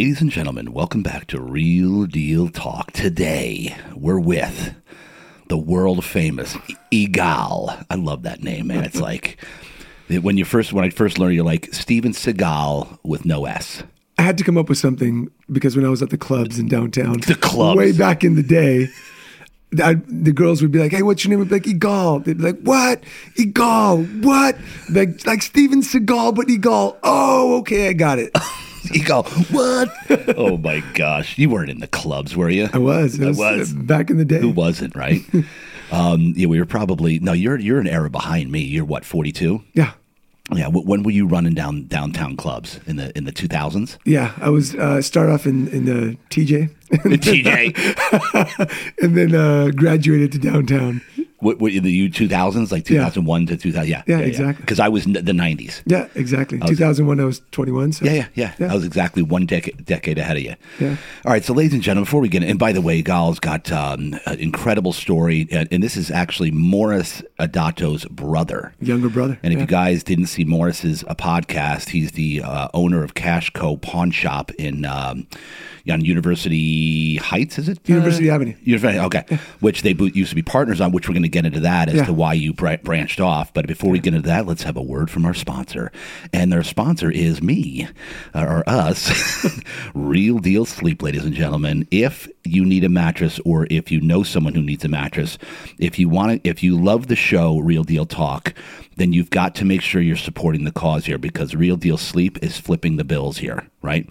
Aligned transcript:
Ladies 0.00 0.22
and 0.22 0.30
gentlemen, 0.30 0.72
welcome 0.72 1.02
back 1.02 1.26
to 1.26 1.38
Real 1.38 2.06
Deal 2.06 2.48
Talk. 2.48 2.90
Today, 2.92 3.76
we're 3.94 4.18
with 4.18 4.74
the 5.50 5.58
world 5.58 6.02
famous 6.06 6.56
Egal. 6.90 7.76
I 7.90 7.96
love 7.96 8.22
that 8.22 8.42
name, 8.42 8.68
man. 8.68 8.84
It's 8.84 8.98
like 8.98 9.36
when 10.08 10.38
you 10.38 10.46
first 10.46 10.72
when 10.72 10.86
I 10.86 10.88
first 10.88 11.18
learned, 11.18 11.34
you're 11.34 11.44
like 11.44 11.68
Steven 11.74 12.12
Seagal 12.12 12.98
with 13.04 13.26
no 13.26 13.44
S. 13.44 13.82
I 14.16 14.22
had 14.22 14.38
to 14.38 14.42
come 14.42 14.56
up 14.56 14.70
with 14.70 14.78
something 14.78 15.30
because 15.52 15.76
when 15.76 15.84
I 15.84 15.90
was 15.90 16.00
at 16.00 16.08
the 16.08 16.16
clubs 16.16 16.58
in 16.58 16.66
downtown, 16.66 17.20
The 17.20 17.34
clubs. 17.34 17.76
way 17.76 17.92
back 17.92 18.24
in 18.24 18.36
the 18.36 18.42
day, 18.42 18.88
I, 19.84 19.96
the 20.08 20.32
girls 20.32 20.62
would 20.62 20.72
be 20.72 20.78
like, 20.78 20.92
"Hey, 20.92 21.02
what's 21.02 21.26
your 21.26 21.36
name?" 21.36 21.42
I'd 21.42 21.50
be 21.50 21.56
like, 21.56 21.66
"Egal." 21.66 22.20
They'd 22.20 22.38
be 22.38 22.44
like, 22.44 22.60
"What? 22.62 23.04
Egal? 23.36 24.02
What?" 24.02 24.56
Like 24.88 25.26
like 25.26 25.42
Steven 25.42 25.82
Seagal, 25.82 26.36
but 26.36 26.48
Egal. 26.48 26.98
Oh, 27.02 27.58
okay, 27.58 27.90
I 27.90 27.92
got 27.92 28.18
it. 28.18 28.34
Egal, 28.94 29.24
what? 29.50 29.88
oh 30.36 30.56
my 30.56 30.80
gosh, 30.94 31.36
you 31.38 31.50
weren't 31.50 31.70
in 31.70 31.80
the 31.80 31.86
clubs, 31.88 32.36
were 32.36 32.48
you? 32.50 32.68
I 32.72 32.78
was. 32.78 33.20
I 33.20 33.26
was, 33.26 33.38
was. 33.38 33.72
uh, 33.72 33.76
back 33.78 34.10
in 34.10 34.16
the 34.16 34.24
day. 34.24 34.40
Who 34.40 34.50
wasn't, 34.50 34.94
right? 34.96 35.20
um, 35.92 36.32
yeah, 36.36 36.46
we 36.46 36.58
were 36.58 36.66
probably 36.66 37.18
no. 37.18 37.32
You're 37.32 37.58
you're 37.58 37.80
an 37.80 37.86
era 37.88 38.10
behind 38.10 38.50
me. 38.50 38.60
You're 38.60 38.84
what, 38.84 39.04
42? 39.04 39.62
Yeah, 39.74 39.92
Yeah. 40.52 40.66
wh- 40.70 40.86
When 40.86 41.02
were 41.02 41.10
you 41.10 41.26
running 41.26 41.54
down 41.54 41.84
downtown 41.86 42.36
clubs 42.36 42.80
in 42.86 42.96
the 42.96 43.16
in 43.16 43.24
the 43.24 43.32
2000s? 43.32 43.98
yeah. 44.04 44.32
I 44.40 44.48
was 44.50 44.74
uh, 44.74 45.02
start 45.02 45.28
off 45.30 45.46
in 45.46 45.68
in 45.68 45.84
the 45.84 46.16
TJ, 46.30 46.70
The 46.90 47.18
TJ. 47.18 48.94
and 49.02 49.16
then 49.16 49.34
uh, 49.34 49.70
graduated 49.74 50.32
to 50.32 50.38
downtown. 50.38 51.02
What, 51.40 51.58
what 51.58 51.72
the 51.72 51.90
U 51.90 52.10
two 52.10 52.28
thousands, 52.28 52.70
like 52.70 52.84
two 52.84 52.98
thousand 52.98 53.24
one 53.24 53.46
to 53.46 53.56
two 53.56 53.72
thousand? 53.72 53.90
Yeah, 53.90 54.02
Yeah, 54.06 54.18
exactly. 54.18 54.62
Because 54.62 54.80
I 54.80 54.88
was 54.88 55.06
in 55.06 55.12
the 55.12 55.32
nineties. 55.32 55.82
Yeah, 55.86 56.08
exactly. 56.14 56.58
2001, 56.60 57.20
I 57.20 57.24
was 57.24 57.42
21. 57.50 57.92
So 57.92 58.04
Yeah, 58.04 58.12
yeah, 58.12 58.26
yeah, 58.34 58.54
Yeah. 58.58 58.70
I 58.70 58.74
was 58.74 58.84
exactly 58.84 59.22
one 59.22 59.46
decade 59.46 59.84
decade 59.84 60.18
ahead 60.18 60.36
of 60.36 60.42
you. 60.42 60.54
Yeah. 60.78 60.96
All 61.24 61.32
right, 61.32 61.44
so 61.44 61.52
ladies 61.52 61.72
and 61.72 61.82
gentlemen, 61.82 62.04
before 62.04 62.20
we 62.20 62.28
get 62.28 62.42
in, 62.42 62.50
and 62.50 62.58
by 62.58 62.72
the 62.72 62.80
way, 62.80 63.02
Gal's 63.02 63.40
got 63.40 63.70
um, 63.72 64.18
an 64.26 64.38
incredible 64.38 64.92
story, 64.92 65.48
and, 65.50 65.68
and 65.72 65.82
this 65.82 65.96
is 65.96 66.10
actually 66.10 66.50
Morris 66.50 67.22
Adato's 67.38 68.04
brother. 68.06 68.74
younger 68.80 69.08
brother. 69.08 69.38
And 69.42 69.52
if 69.52 69.58
yeah. 69.58 69.62
you 69.62 69.66
guys 69.66 70.04
didn't 70.04 70.26
see 70.26 70.44
Morris's 70.44 71.04
uh, 71.04 71.14
podcast, 71.14 71.90
he's 71.90 72.12
the 72.12 72.42
uh, 72.42 72.68
owner 72.74 73.02
of 73.02 73.14
Cash 73.14 73.50
Co. 73.50 73.76
Pawn 73.76 74.10
Shop 74.10 74.50
in 74.52 74.84
um, 74.84 75.26
on 75.88 76.04
University 76.04 77.16
Heights. 77.16 77.58
Is 77.58 77.68
it 77.68 77.78
University 77.88 78.30
Avenue. 78.30 78.54
University, 78.62 78.98
okay. 79.00 79.38
Which 79.60 79.82
they 79.82 79.92
used 79.92 80.30
to 80.30 80.36
be 80.36 80.42
partners 80.42 80.80
on. 80.80 80.92
Which 80.92 81.08
we're 81.08 81.14
going 81.14 81.22
to 81.22 81.28
get 81.28 81.46
into 81.46 81.60
that 81.60 81.88
as 81.88 81.94
Yeah. 81.96 82.04
to 82.04 82.12
why 82.12 82.34
you 82.34 82.52
bra- 82.52 82.76
branched 82.82 83.20
off. 83.20 83.52
But 83.54 83.66
before 83.66 83.90
we 83.90 83.98
get 83.98 84.14
into 84.14 84.28
that, 84.28 84.46
let's 84.46 84.62
have 84.64 84.76
a 84.76 84.82
word 84.82 85.10
from 85.10 85.24
our 85.24 85.34
sponsor, 85.34 85.92
and 86.32 86.52
their 86.52 86.62
sponsor 86.62 87.10
is 87.10 87.42
me 87.42 87.88
uh, 88.34 88.44
or 88.44 88.64
us. 88.68 89.46
Real 89.94 90.38
Deal 90.38 90.64
Sleep, 90.64 91.02
ladies 91.02 91.24
and 91.24 91.34
gentlemen. 91.34 91.86
If 91.90 92.28
you 92.44 92.64
need 92.64 92.84
a 92.84 92.88
mattress, 92.88 93.40
or 93.44 93.66
if 93.70 93.90
you 93.90 94.00
know 94.00 94.22
someone 94.22 94.54
who 94.54 94.62
needs 94.62 94.84
a 94.84 94.88
mattress, 94.88 95.38
if 95.78 95.98
you 95.98 96.08
want 96.08 96.42
to, 96.42 96.48
if 96.48 96.62
you 96.62 96.80
love 96.80 97.06
the 97.06 97.16
show 97.16 97.58
Real 97.58 97.84
Deal 97.84 98.06
Talk, 98.06 98.54
then 98.96 99.12
you've 99.12 99.30
got 99.30 99.54
to 99.56 99.64
make 99.64 99.80
sure 99.82 100.00
you're 100.02 100.16
supporting 100.16 100.64
the 100.64 100.72
cause 100.72 101.06
here 101.06 101.18
because 101.18 101.54
Real 101.54 101.76
Deal 101.76 101.96
Sleep 101.96 102.38
is 102.42 102.58
flipping 102.58 102.96
the 102.96 103.04
bills 103.04 103.38
here, 103.38 103.68
right? 103.82 104.10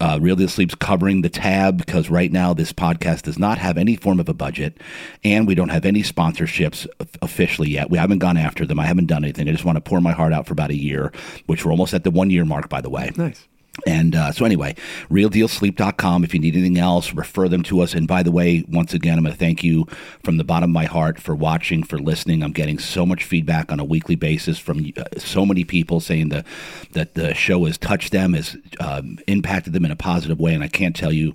Uh, 0.00 0.18
Real 0.20 0.36
Deal 0.36 0.48
Sleep's 0.48 0.74
covering 0.74 1.22
the 1.22 1.28
tab 1.28 1.78
because 1.78 2.10
right 2.10 2.32
now 2.32 2.54
this 2.54 2.72
podcast 2.72 3.22
does 3.22 3.38
not 3.38 3.58
have 3.58 3.76
any 3.78 3.96
form 3.96 4.18
of 4.20 4.28
a 4.28 4.34
budget 4.34 4.78
and 5.22 5.46
we 5.46 5.54
don't 5.54 5.68
have 5.68 5.84
any 5.84 6.02
sponsorships 6.02 6.86
officially 7.20 7.70
yet. 7.70 7.90
We 7.90 7.98
haven't 7.98 8.18
gone 8.18 8.36
after 8.36 8.66
them. 8.66 8.80
I 8.80 8.86
haven't 8.86 9.06
done 9.06 9.24
anything. 9.24 9.48
I 9.48 9.52
just 9.52 9.64
want 9.64 9.76
to 9.76 9.82
pour 9.82 10.00
my 10.00 10.12
heart 10.12 10.32
out 10.32 10.46
for 10.46 10.52
about 10.52 10.70
a 10.70 10.76
year, 10.76 11.12
which 11.46 11.64
we're 11.64 11.72
almost 11.72 11.94
at 11.94 12.04
the 12.04 12.10
one 12.10 12.30
year 12.30 12.44
mark, 12.44 12.68
by 12.68 12.80
the 12.80 12.90
way. 12.90 13.10
Nice. 13.16 13.46
And 13.86 14.14
uh, 14.14 14.32
so, 14.32 14.44
anyway, 14.44 14.76
realdealsleep.com. 15.08 16.24
If 16.24 16.34
you 16.34 16.40
need 16.40 16.54
anything 16.54 16.78
else, 16.78 17.14
refer 17.14 17.48
them 17.48 17.62
to 17.64 17.80
us. 17.80 17.94
And 17.94 18.06
by 18.06 18.22
the 18.22 18.30
way, 18.30 18.64
once 18.68 18.92
again, 18.92 19.16
I'm 19.16 19.24
going 19.24 19.32
to 19.32 19.38
thank 19.38 19.64
you 19.64 19.86
from 20.22 20.36
the 20.36 20.44
bottom 20.44 20.70
of 20.70 20.74
my 20.74 20.84
heart 20.84 21.18
for 21.18 21.34
watching, 21.34 21.82
for 21.82 21.98
listening. 21.98 22.42
I'm 22.42 22.52
getting 22.52 22.78
so 22.78 23.06
much 23.06 23.24
feedback 23.24 23.72
on 23.72 23.80
a 23.80 23.84
weekly 23.84 24.14
basis 24.14 24.58
from 24.58 24.92
uh, 24.98 25.04
so 25.16 25.46
many 25.46 25.64
people 25.64 26.00
saying 26.00 26.28
that, 26.28 26.46
that 26.92 27.14
the 27.14 27.32
show 27.32 27.64
has 27.64 27.78
touched 27.78 28.12
them, 28.12 28.34
has 28.34 28.58
um, 28.78 29.18
impacted 29.26 29.72
them 29.72 29.86
in 29.86 29.90
a 29.90 29.96
positive 29.96 30.38
way. 30.38 30.52
And 30.52 30.62
I 30.62 30.68
can't 30.68 30.94
tell 30.94 31.12
you 31.12 31.34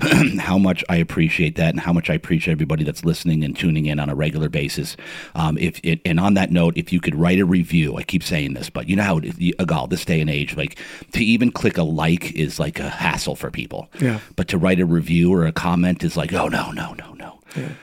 how 0.40 0.58
much 0.58 0.84
I 0.90 0.96
appreciate 0.96 1.56
that 1.56 1.70
and 1.70 1.80
how 1.80 1.94
much 1.94 2.10
I 2.10 2.14
appreciate 2.14 2.52
everybody 2.52 2.84
that's 2.84 3.02
listening 3.02 3.42
and 3.42 3.56
tuning 3.56 3.86
in 3.86 3.98
on 3.98 4.10
a 4.10 4.14
regular 4.14 4.50
basis. 4.50 4.94
Um, 5.34 5.56
if 5.56 5.80
it, 5.82 6.02
And 6.04 6.20
on 6.20 6.34
that 6.34 6.50
note, 6.50 6.76
if 6.76 6.92
you 6.92 7.00
could 7.00 7.14
write 7.14 7.38
a 7.38 7.46
review, 7.46 7.96
I 7.96 8.02
keep 8.02 8.22
saying 8.22 8.52
this, 8.52 8.68
but 8.68 8.90
you 8.90 8.96
know 8.96 9.04
how, 9.04 9.20
Egal, 9.20 9.86
this 9.86 10.04
day 10.04 10.20
and 10.20 10.28
age, 10.28 10.54
like 10.54 10.78
to 11.12 11.24
even 11.24 11.50
click 11.50 11.77
a 11.78 11.84
like 11.84 12.32
is 12.34 12.58
like 12.58 12.78
a 12.78 12.88
hassle 12.88 13.36
for 13.36 13.50
people. 13.50 13.88
Yeah. 14.00 14.20
But 14.36 14.48
to 14.48 14.58
write 14.58 14.80
a 14.80 14.86
review 14.86 15.32
or 15.32 15.46
a 15.46 15.52
comment 15.52 16.04
is 16.04 16.16
like, 16.16 16.32
oh, 16.32 16.48
no, 16.48 16.70
no, 16.72 16.94
no, 16.94 17.14
no. 17.14 17.38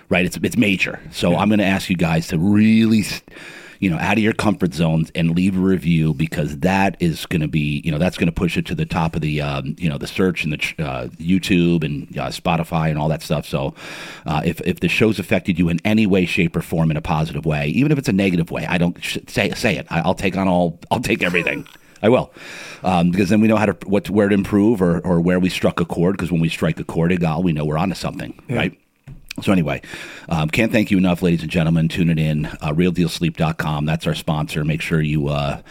Right? 0.09 0.25
It's, 0.25 0.37
it's 0.37 0.57
major. 0.57 0.99
So 1.11 1.35
I'm 1.35 1.49
going 1.49 1.59
to 1.59 1.65
ask 1.65 1.89
you 1.89 1.97
guys 1.97 2.27
to 2.27 2.37
really, 2.37 3.03
you 3.79 3.89
know, 3.89 3.97
out 3.97 4.13
of 4.13 4.23
your 4.23 4.33
comfort 4.33 4.73
zones 4.73 5.11
and 5.15 5.35
leave 5.35 5.57
a 5.57 5.59
review 5.59 6.13
because 6.13 6.59
that 6.59 6.95
is 6.99 7.25
going 7.25 7.41
to 7.41 7.47
be, 7.47 7.81
you 7.83 7.91
know, 7.91 7.97
that's 7.97 8.17
going 8.17 8.27
to 8.27 8.31
push 8.31 8.57
it 8.57 8.65
to 8.67 8.75
the 8.75 8.85
top 8.85 9.15
of 9.15 9.21
the, 9.21 9.41
um, 9.41 9.75
you 9.79 9.89
know, 9.89 9.97
the 9.97 10.07
search 10.07 10.43
and 10.43 10.53
the 10.53 10.83
uh, 10.83 11.07
YouTube 11.17 11.83
and 11.83 12.17
uh, 12.17 12.27
Spotify 12.29 12.89
and 12.89 12.97
all 12.97 13.09
that 13.09 13.21
stuff. 13.21 13.45
So 13.45 13.73
uh, 14.25 14.41
if, 14.45 14.61
if 14.61 14.79
the 14.79 14.87
show's 14.87 15.19
affected 15.19 15.57
you 15.59 15.67
in 15.69 15.79
any 15.83 16.05
way, 16.05 16.25
shape, 16.25 16.55
or 16.55 16.61
form 16.61 16.91
in 16.91 16.97
a 16.97 17.01
positive 17.01 17.45
way, 17.45 17.67
even 17.69 17.91
if 17.91 17.97
it's 17.97 18.07
a 18.07 18.13
negative 18.13 18.51
way, 18.51 18.65
I 18.67 18.77
don't 18.77 19.03
sh- 19.03 19.17
say 19.27 19.49
say 19.51 19.77
it. 19.77 19.87
I, 19.89 20.01
I'll 20.01 20.15
take 20.15 20.37
on 20.37 20.47
all. 20.47 20.79
I'll 20.91 21.01
take 21.01 21.23
everything. 21.23 21.67
I 22.05 22.09
will, 22.09 22.31
um, 22.83 23.09
because 23.09 23.29
then 23.29 23.41
we 23.41 23.47
know 23.47 23.55
how 23.57 23.65
to 23.65 23.75
what 23.87 24.09
where 24.11 24.29
to 24.29 24.33
improve 24.35 24.79
or, 24.81 24.99
or 24.99 25.19
where 25.19 25.39
we 25.39 25.49
struck 25.49 25.79
a 25.79 25.85
chord. 25.85 26.15
Because 26.15 26.31
when 26.31 26.39
we 26.39 26.49
strike 26.49 26.79
a 26.79 26.83
chord, 26.83 27.11
egal, 27.11 27.41
we 27.41 27.51
know 27.51 27.65
we're 27.65 27.79
onto 27.79 27.95
something, 27.95 28.39
right? 28.47 28.77
So 29.41 29.51
anyway, 29.51 29.81
um, 30.29 30.47
can't 30.49 30.71
thank 30.71 30.91
you 30.91 30.97
enough, 30.97 31.21
ladies 31.21 31.41
and 31.41 31.51
gentlemen. 31.51 31.89
Tune 31.89 32.09
it 32.09 32.17
in, 32.19 32.45
uh, 32.45 32.71
RealDealSleep.com. 32.73 33.85
That's 33.85 34.07
our 34.07 34.15
sponsor. 34.15 34.63
Make 34.63 34.81
sure 34.81 35.01
you 35.01 35.27
uh, 35.27 35.61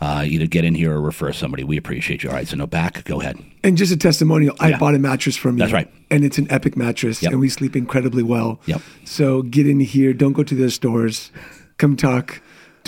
uh, 0.00 0.24
either 0.26 0.46
get 0.48 0.64
in 0.64 0.74
here 0.74 0.92
or 0.94 1.00
refer 1.00 1.32
somebody. 1.32 1.62
We 1.62 1.76
appreciate 1.76 2.22
you. 2.24 2.30
All 2.30 2.34
right, 2.34 2.48
so 2.48 2.56
no 2.56 2.66
back. 2.66 3.04
Go 3.04 3.20
ahead. 3.20 3.38
And 3.62 3.76
just 3.76 3.92
a 3.92 3.96
testimonial, 3.96 4.56
I 4.58 4.70
Yeah. 4.70 4.78
bought 4.78 4.94
a 4.96 4.98
mattress 4.98 5.36
from 5.36 5.54
you. 5.56 5.58
That's 5.60 5.72
right. 5.72 5.88
And 6.10 6.24
it's 6.24 6.38
an 6.38 6.48
epic 6.50 6.76
mattress, 6.76 7.22
Yep. 7.22 7.32
and 7.32 7.40
we 7.40 7.48
sleep 7.48 7.76
incredibly 7.76 8.24
well. 8.24 8.60
Yep. 8.66 8.80
So 9.04 9.42
get 9.42 9.68
in 9.68 9.78
here. 9.80 10.12
Don't 10.14 10.32
go 10.32 10.42
to 10.42 10.54
the 10.56 10.68
stores. 10.70 11.30
Come 11.78 11.94
talk 11.96 12.40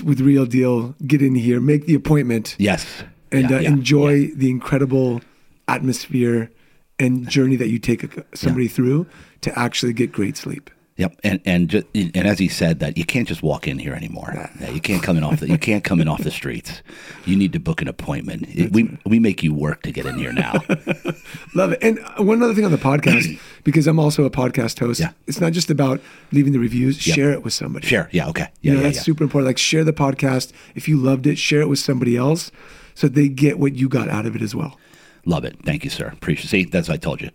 with 0.02 0.20
Real 0.20 0.46
Deal. 0.46 0.94
Get 1.06 1.22
in 1.22 1.34
here. 1.34 1.60
Make 1.60 1.86
the 1.86 1.94
appointment. 1.94 2.56
Yes, 2.58 2.86
and 3.32 3.50
Yeah, 3.50 3.56
uh, 3.56 3.60
yeah, 3.60 3.68
enjoy 3.70 4.12
yeah. 4.12 4.34
the 4.36 4.50
incredible 4.50 5.20
atmosphere 5.68 6.50
and 6.98 7.28
journey 7.28 7.56
that 7.56 7.68
you 7.68 7.78
take 7.78 8.06
somebody 8.34 8.68
through 8.68 9.06
to 9.40 9.58
actually 9.58 9.92
get 9.92 10.12
great 10.12 10.36
sleep. 10.36 10.70
Yep, 10.96 11.18
and 11.24 11.40
and 11.44 11.68
ju- 11.70 11.82
and 11.92 12.16
as 12.18 12.38
he 12.38 12.46
said 12.46 12.78
that 12.78 12.96
you 12.96 13.04
can't 13.04 13.26
just 13.26 13.42
walk 13.42 13.66
in 13.66 13.80
here 13.80 13.94
anymore. 13.94 14.48
You 14.72 14.80
can't 14.80 15.02
come 15.02 15.16
in 15.16 15.24
off 15.24 15.40
the 15.40 15.48
you 15.48 15.58
can't 15.58 15.82
come 15.82 16.00
in 16.00 16.06
off 16.06 16.22
the 16.22 16.30
streets. 16.30 16.82
You 17.24 17.34
need 17.36 17.52
to 17.54 17.58
book 17.58 17.82
an 17.82 17.88
appointment. 17.88 18.46
It- 18.48 18.70
we 18.72 18.96
we 19.04 19.18
make 19.18 19.42
you 19.42 19.52
work 19.52 19.82
to 19.82 19.90
get 19.90 20.06
in 20.06 20.16
here 20.18 20.32
now. 20.32 20.52
Love 21.54 21.72
it. 21.72 21.78
And 21.82 21.98
uh, 21.98 22.22
one 22.22 22.40
other 22.44 22.54
thing 22.54 22.64
on 22.64 22.70
the 22.70 22.78
podcast, 22.78 23.40
because 23.64 23.88
I'm 23.88 23.98
also 23.98 24.24
a 24.24 24.30
podcast 24.30 24.78
host, 24.78 25.00
Yeah. 25.00 25.10
it's 25.26 25.40
not 25.40 25.52
just 25.52 25.68
about 25.68 26.00
leaving 26.30 26.52
the 26.52 26.60
reviews, 26.60 27.04
Yep. 27.04 27.14
share 27.16 27.32
it 27.32 27.42
with 27.42 27.52
somebody. 27.54 27.86
Share, 27.88 28.08
yeah, 28.12 28.28
okay, 28.28 28.42
yeah, 28.42 28.48
You 28.60 28.70
know, 28.74 28.76
yeah, 28.76 28.82
that's 28.84 28.98
yeah. 28.98 29.02
super 29.02 29.24
important. 29.24 29.46
Like 29.48 29.58
share 29.58 29.82
the 29.82 29.92
podcast. 29.92 30.52
If 30.76 30.88
you 30.88 30.96
loved 30.96 31.26
it, 31.26 31.38
share 31.38 31.60
it 31.60 31.68
with 31.68 31.80
somebody 31.80 32.16
else 32.16 32.52
so 32.94 33.08
they 33.08 33.26
get 33.28 33.58
what 33.58 33.74
you 33.74 33.88
got 33.88 34.08
out 34.08 34.26
of 34.26 34.36
it 34.36 34.42
as 34.42 34.54
well. 34.54 34.78
Love 35.26 35.44
it. 35.44 35.56
Thank 35.64 35.82
you, 35.82 35.90
sir. 35.90 36.06
Appreciate. 36.06 36.48
See, 36.50 36.64
that's 36.70 36.86
what 36.88 36.94
I 36.94 36.98
told 36.98 37.20
you. 37.20 37.30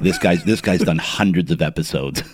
This 0.00 0.18
guy's 0.18 0.42
this 0.44 0.60
guy's 0.60 0.80
done 0.80 0.98
hundreds 0.98 1.52
of 1.52 1.62
episodes. 1.62 2.22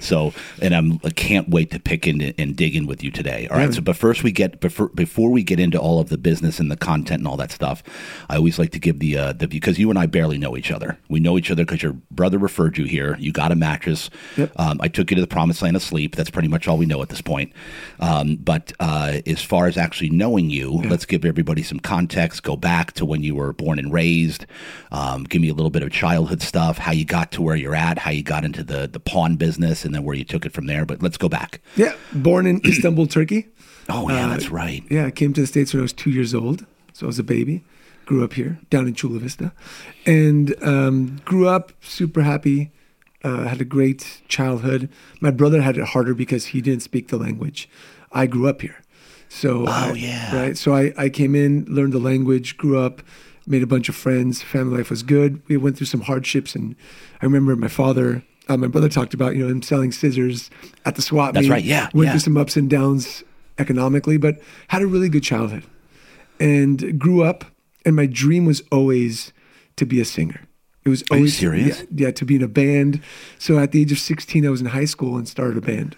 So, 0.00 0.32
and 0.60 0.74
I'm 0.74 1.00
I 1.04 1.10
can't 1.10 1.48
wait 1.48 1.70
to 1.70 1.80
pick 1.80 2.06
in 2.06 2.20
and 2.38 2.56
dig 2.56 2.76
in 2.76 2.86
with 2.86 3.02
you 3.02 3.10
today. 3.10 3.48
All 3.48 3.56
right. 3.56 3.64
Yeah. 3.64 3.76
So, 3.76 3.80
but 3.82 3.96
first 3.96 4.22
we 4.22 4.32
get 4.32 4.60
before 4.60 4.88
before 4.88 5.30
we 5.30 5.42
get 5.42 5.60
into 5.60 5.78
all 5.78 6.00
of 6.00 6.08
the 6.08 6.18
business 6.18 6.58
and 6.60 6.70
the 6.70 6.76
content 6.76 7.20
and 7.20 7.28
all 7.28 7.36
that 7.36 7.52
stuff, 7.52 7.82
I 8.28 8.36
always 8.36 8.58
like 8.58 8.70
to 8.72 8.78
give 8.78 8.98
the 8.98 9.18
uh, 9.18 9.32
the 9.32 9.48
because 9.48 9.78
you 9.78 9.90
and 9.90 9.98
I 9.98 10.06
barely 10.06 10.38
know 10.38 10.56
each 10.56 10.70
other. 10.70 10.98
We 11.08 11.20
know 11.20 11.38
each 11.38 11.50
other 11.50 11.64
because 11.64 11.82
your 11.82 11.94
brother 12.10 12.38
referred 12.38 12.78
you 12.78 12.84
here. 12.84 13.16
You 13.18 13.32
got 13.32 13.52
a 13.52 13.56
mattress. 13.56 14.10
Yep. 14.36 14.52
Um, 14.56 14.78
I 14.80 14.88
took 14.88 15.10
you 15.10 15.14
to 15.16 15.20
the 15.20 15.26
promised 15.26 15.62
land 15.62 15.76
of 15.76 15.82
sleep. 15.82 16.16
That's 16.16 16.30
pretty 16.30 16.48
much 16.48 16.68
all 16.68 16.78
we 16.78 16.86
know 16.86 17.02
at 17.02 17.08
this 17.08 17.20
point. 17.22 17.52
Um, 18.00 18.36
but 18.36 18.72
uh, 18.80 19.20
as 19.26 19.42
far 19.42 19.66
as 19.66 19.76
actually 19.76 20.10
knowing 20.10 20.50
you, 20.50 20.70
let's 20.70 21.06
give 21.06 21.24
everybody 21.24 21.62
some 21.62 21.80
context. 21.80 22.42
Go 22.42 22.56
back 22.56 22.92
to 22.92 23.04
when 23.04 23.22
you 23.22 23.34
were 23.34 23.52
born 23.52 23.78
and 23.78 23.92
raised. 23.92 24.46
Um, 24.90 25.24
give 25.24 25.40
me 25.40 25.48
a 25.48 25.54
little 25.54 25.70
bit 25.70 25.82
of 25.82 25.90
childhood 25.90 26.42
stuff, 26.42 26.78
how 26.78 26.92
you 26.92 27.04
got 27.04 27.32
to 27.32 27.42
where 27.42 27.56
you're 27.56 27.74
at, 27.74 27.98
how 27.98 28.10
you 28.10 28.22
got 28.22 28.44
into 28.44 28.62
the 28.62 28.86
the 28.86 29.00
pawn 29.00 29.36
business, 29.36 29.61
and 29.62 29.94
then 29.94 30.02
where 30.04 30.14
you 30.16 30.24
took 30.24 30.44
it 30.46 30.52
from 30.52 30.66
there. 30.66 30.84
But 30.84 31.02
let's 31.02 31.16
go 31.16 31.28
back. 31.28 31.60
Yeah. 31.76 31.94
Born 32.12 32.46
in 32.46 32.60
Istanbul, 32.66 33.06
Turkey. 33.06 33.48
Oh 33.88 34.08
yeah, 34.08 34.26
Uh, 34.26 34.28
that's 34.30 34.50
right. 34.50 34.82
Yeah, 34.90 35.06
I 35.06 35.10
came 35.10 35.32
to 35.34 35.40
the 35.40 35.46
States 35.46 35.72
when 35.72 35.80
I 35.80 35.82
was 35.82 35.92
two 35.92 36.10
years 36.10 36.34
old. 36.34 36.66
So 36.92 37.06
I 37.06 37.08
was 37.08 37.18
a 37.18 37.24
baby. 37.24 37.64
Grew 38.04 38.24
up 38.24 38.32
here, 38.34 38.58
down 38.68 38.86
in 38.88 38.94
Chula 38.94 39.18
Vista. 39.20 39.52
And 40.06 40.54
um, 40.62 41.20
grew 41.24 41.48
up 41.48 41.72
super 41.80 42.22
happy. 42.22 42.70
Uh, 43.24 43.46
had 43.46 43.60
a 43.60 43.64
great 43.64 44.20
childhood. 44.28 44.88
My 45.20 45.30
brother 45.30 45.62
had 45.62 45.78
it 45.78 45.84
harder 45.84 46.12
because 46.12 46.46
he 46.46 46.60
didn't 46.60 46.82
speak 46.82 47.08
the 47.08 47.16
language. 47.16 47.68
I 48.10 48.26
grew 48.26 48.48
up 48.48 48.60
here. 48.62 48.82
So 49.28 49.62
Oh, 49.68 49.70
I- 49.70 49.92
yeah. 49.92 50.34
Right. 50.36 50.58
So 50.58 50.74
I, 50.74 50.92
I 50.98 51.08
came 51.08 51.34
in, 51.34 51.64
learned 51.68 51.92
the 51.92 52.00
language, 52.00 52.56
grew 52.56 52.78
up, 52.78 53.00
made 53.46 53.62
a 53.62 53.66
bunch 53.66 53.88
of 53.88 53.94
friends. 53.94 54.42
Family 54.42 54.78
life 54.78 54.90
was 54.90 55.02
good. 55.04 55.40
We 55.48 55.56
went 55.56 55.76
through 55.76 55.86
some 55.86 56.02
hardships, 56.02 56.54
and 56.56 56.74
I 57.22 57.26
remember 57.26 57.54
my 57.56 57.68
father, 57.68 58.22
uh, 58.48 58.56
my 58.56 58.66
brother 58.66 58.88
talked 58.88 59.14
about 59.14 59.34
you 59.36 59.44
know 59.44 59.50
him 59.50 59.62
selling 59.62 59.92
scissors 59.92 60.50
at 60.84 60.96
the 60.96 61.02
swap 61.02 61.34
That's 61.34 61.44
meet. 61.44 61.50
right, 61.52 61.64
yeah, 61.64 61.88
Went 61.94 62.06
yeah. 62.06 62.12
through 62.12 62.20
some 62.20 62.36
ups 62.36 62.56
and 62.56 62.68
downs 62.68 63.22
economically, 63.58 64.16
but 64.16 64.40
had 64.68 64.82
a 64.82 64.86
really 64.86 65.08
good 65.08 65.22
childhood, 65.22 65.64
and 66.40 66.98
grew 66.98 67.22
up. 67.22 67.44
And 67.84 67.96
my 67.96 68.06
dream 68.06 68.44
was 68.46 68.62
always 68.70 69.32
to 69.76 69.84
be 69.84 70.00
a 70.00 70.04
singer. 70.04 70.42
It 70.84 70.88
was 70.88 71.02
Are 71.10 71.16
you 71.16 71.22
always 71.22 71.36
serious? 71.36 71.80
Yeah, 71.80 72.06
yeah, 72.06 72.10
to 72.12 72.24
be 72.24 72.36
in 72.36 72.42
a 72.42 72.48
band. 72.48 73.00
So 73.38 73.58
at 73.58 73.72
the 73.72 73.80
age 73.80 73.90
of 73.90 73.98
16, 73.98 74.46
I 74.46 74.50
was 74.50 74.60
in 74.60 74.68
high 74.68 74.84
school 74.84 75.16
and 75.16 75.26
started 75.28 75.56
a 75.56 75.60
band. 75.60 75.96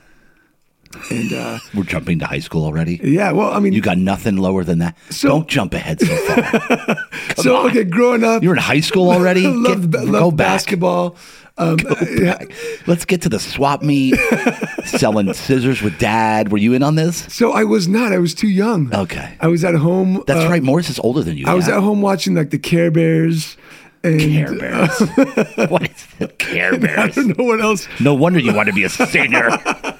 And 1.11 1.33
uh, 1.33 1.59
We're 1.75 1.83
jumping 1.83 2.21
to 2.21 2.27
high 2.27 2.39
school 2.39 2.65
already. 2.65 3.01
yeah, 3.03 3.33
well, 3.33 3.53
I 3.53 3.59
mean, 3.59 3.73
You 3.73 3.81
got 3.81 3.99
nothing 3.99 4.37
lower 4.37 4.63
than 4.65 4.79
that. 4.79 4.97
So- 5.11 5.29
Don't 5.29 5.49
jump 5.49 5.75
ahead 5.75 6.01
so 6.01 6.07
far. 6.17 6.97
so 7.37 7.57
on. 7.57 7.67
okay, 7.71 7.85
growing 7.85 8.23
up, 8.25 8.43
You're 8.43 8.55
in 8.55 8.61
high 8.63 8.81
school 8.81 9.11
already. 9.11 9.43
loved, 9.47 9.91
Get- 9.91 10.01
loved 10.05 10.13
go 10.13 10.31
back. 10.31 10.37
basketball. 10.47 11.17
Um, 11.57 11.79
yeah. 12.19 12.39
Let's 12.87 13.05
get 13.05 13.23
to 13.23 13.29
the 13.29 13.39
swap 13.39 13.83
meet. 13.83 14.15
selling 14.85 15.33
scissors 15.33 15.83
with 15.83 15.99
dad. 15.99 16.51
Were 16.51 16.59
you 16.59 16.75
in 16.75 16.83
on 16.83 16.95
this? 16.95 17.33
So 17.33 17.53
I 17.53 17.65
was 17.65 17.89
not. 17.89 18.13
I 18.13 18.19
was 18.19 18.35
too 18.35 18.49
young. 18.49 18.95
Okay. 18.95 19.37
I 19.41 19.49
was 19.49 19.65
at 19.65 19.75
home. 19.75 20.23
That's 20.27 20.45
uh, 20.45 20.49
right. 20.49 20.63
Morris 20.63 20.91
is 20.91 20.99
older 20.99 21.23
than 21.23 21.37
you. 21.37 21.47
I 21.47 21.55
was 21.55 21.69
at 21.69 21.81
home 21.81 22.03
watching 22.03 22.35
like 22.35 22.51
the 22.51 22.59
Care 22.59 22.91
Bears. 22.91 23.57
And 24.03 24.21
Care 24.21 24.55
Bears. 24.55 25.01
what 25.71 25.91
is 25.91 26.07
the 26.19 26.29
Care 26.39 26.79
Bears? 26.79 26.99
I 26.99 27.09
don't 27.09 27.39
know 27.39 27.45
what 27.45 27.61
else. 27.61 27.89
No 28.01 28.15
wonder 28.15 28.39
you 28.39 28.53
want 28.53 28.69
to 28.69 28.75
be 28.75 28.85
a 28.85 28.89
singer. 28.89 29.49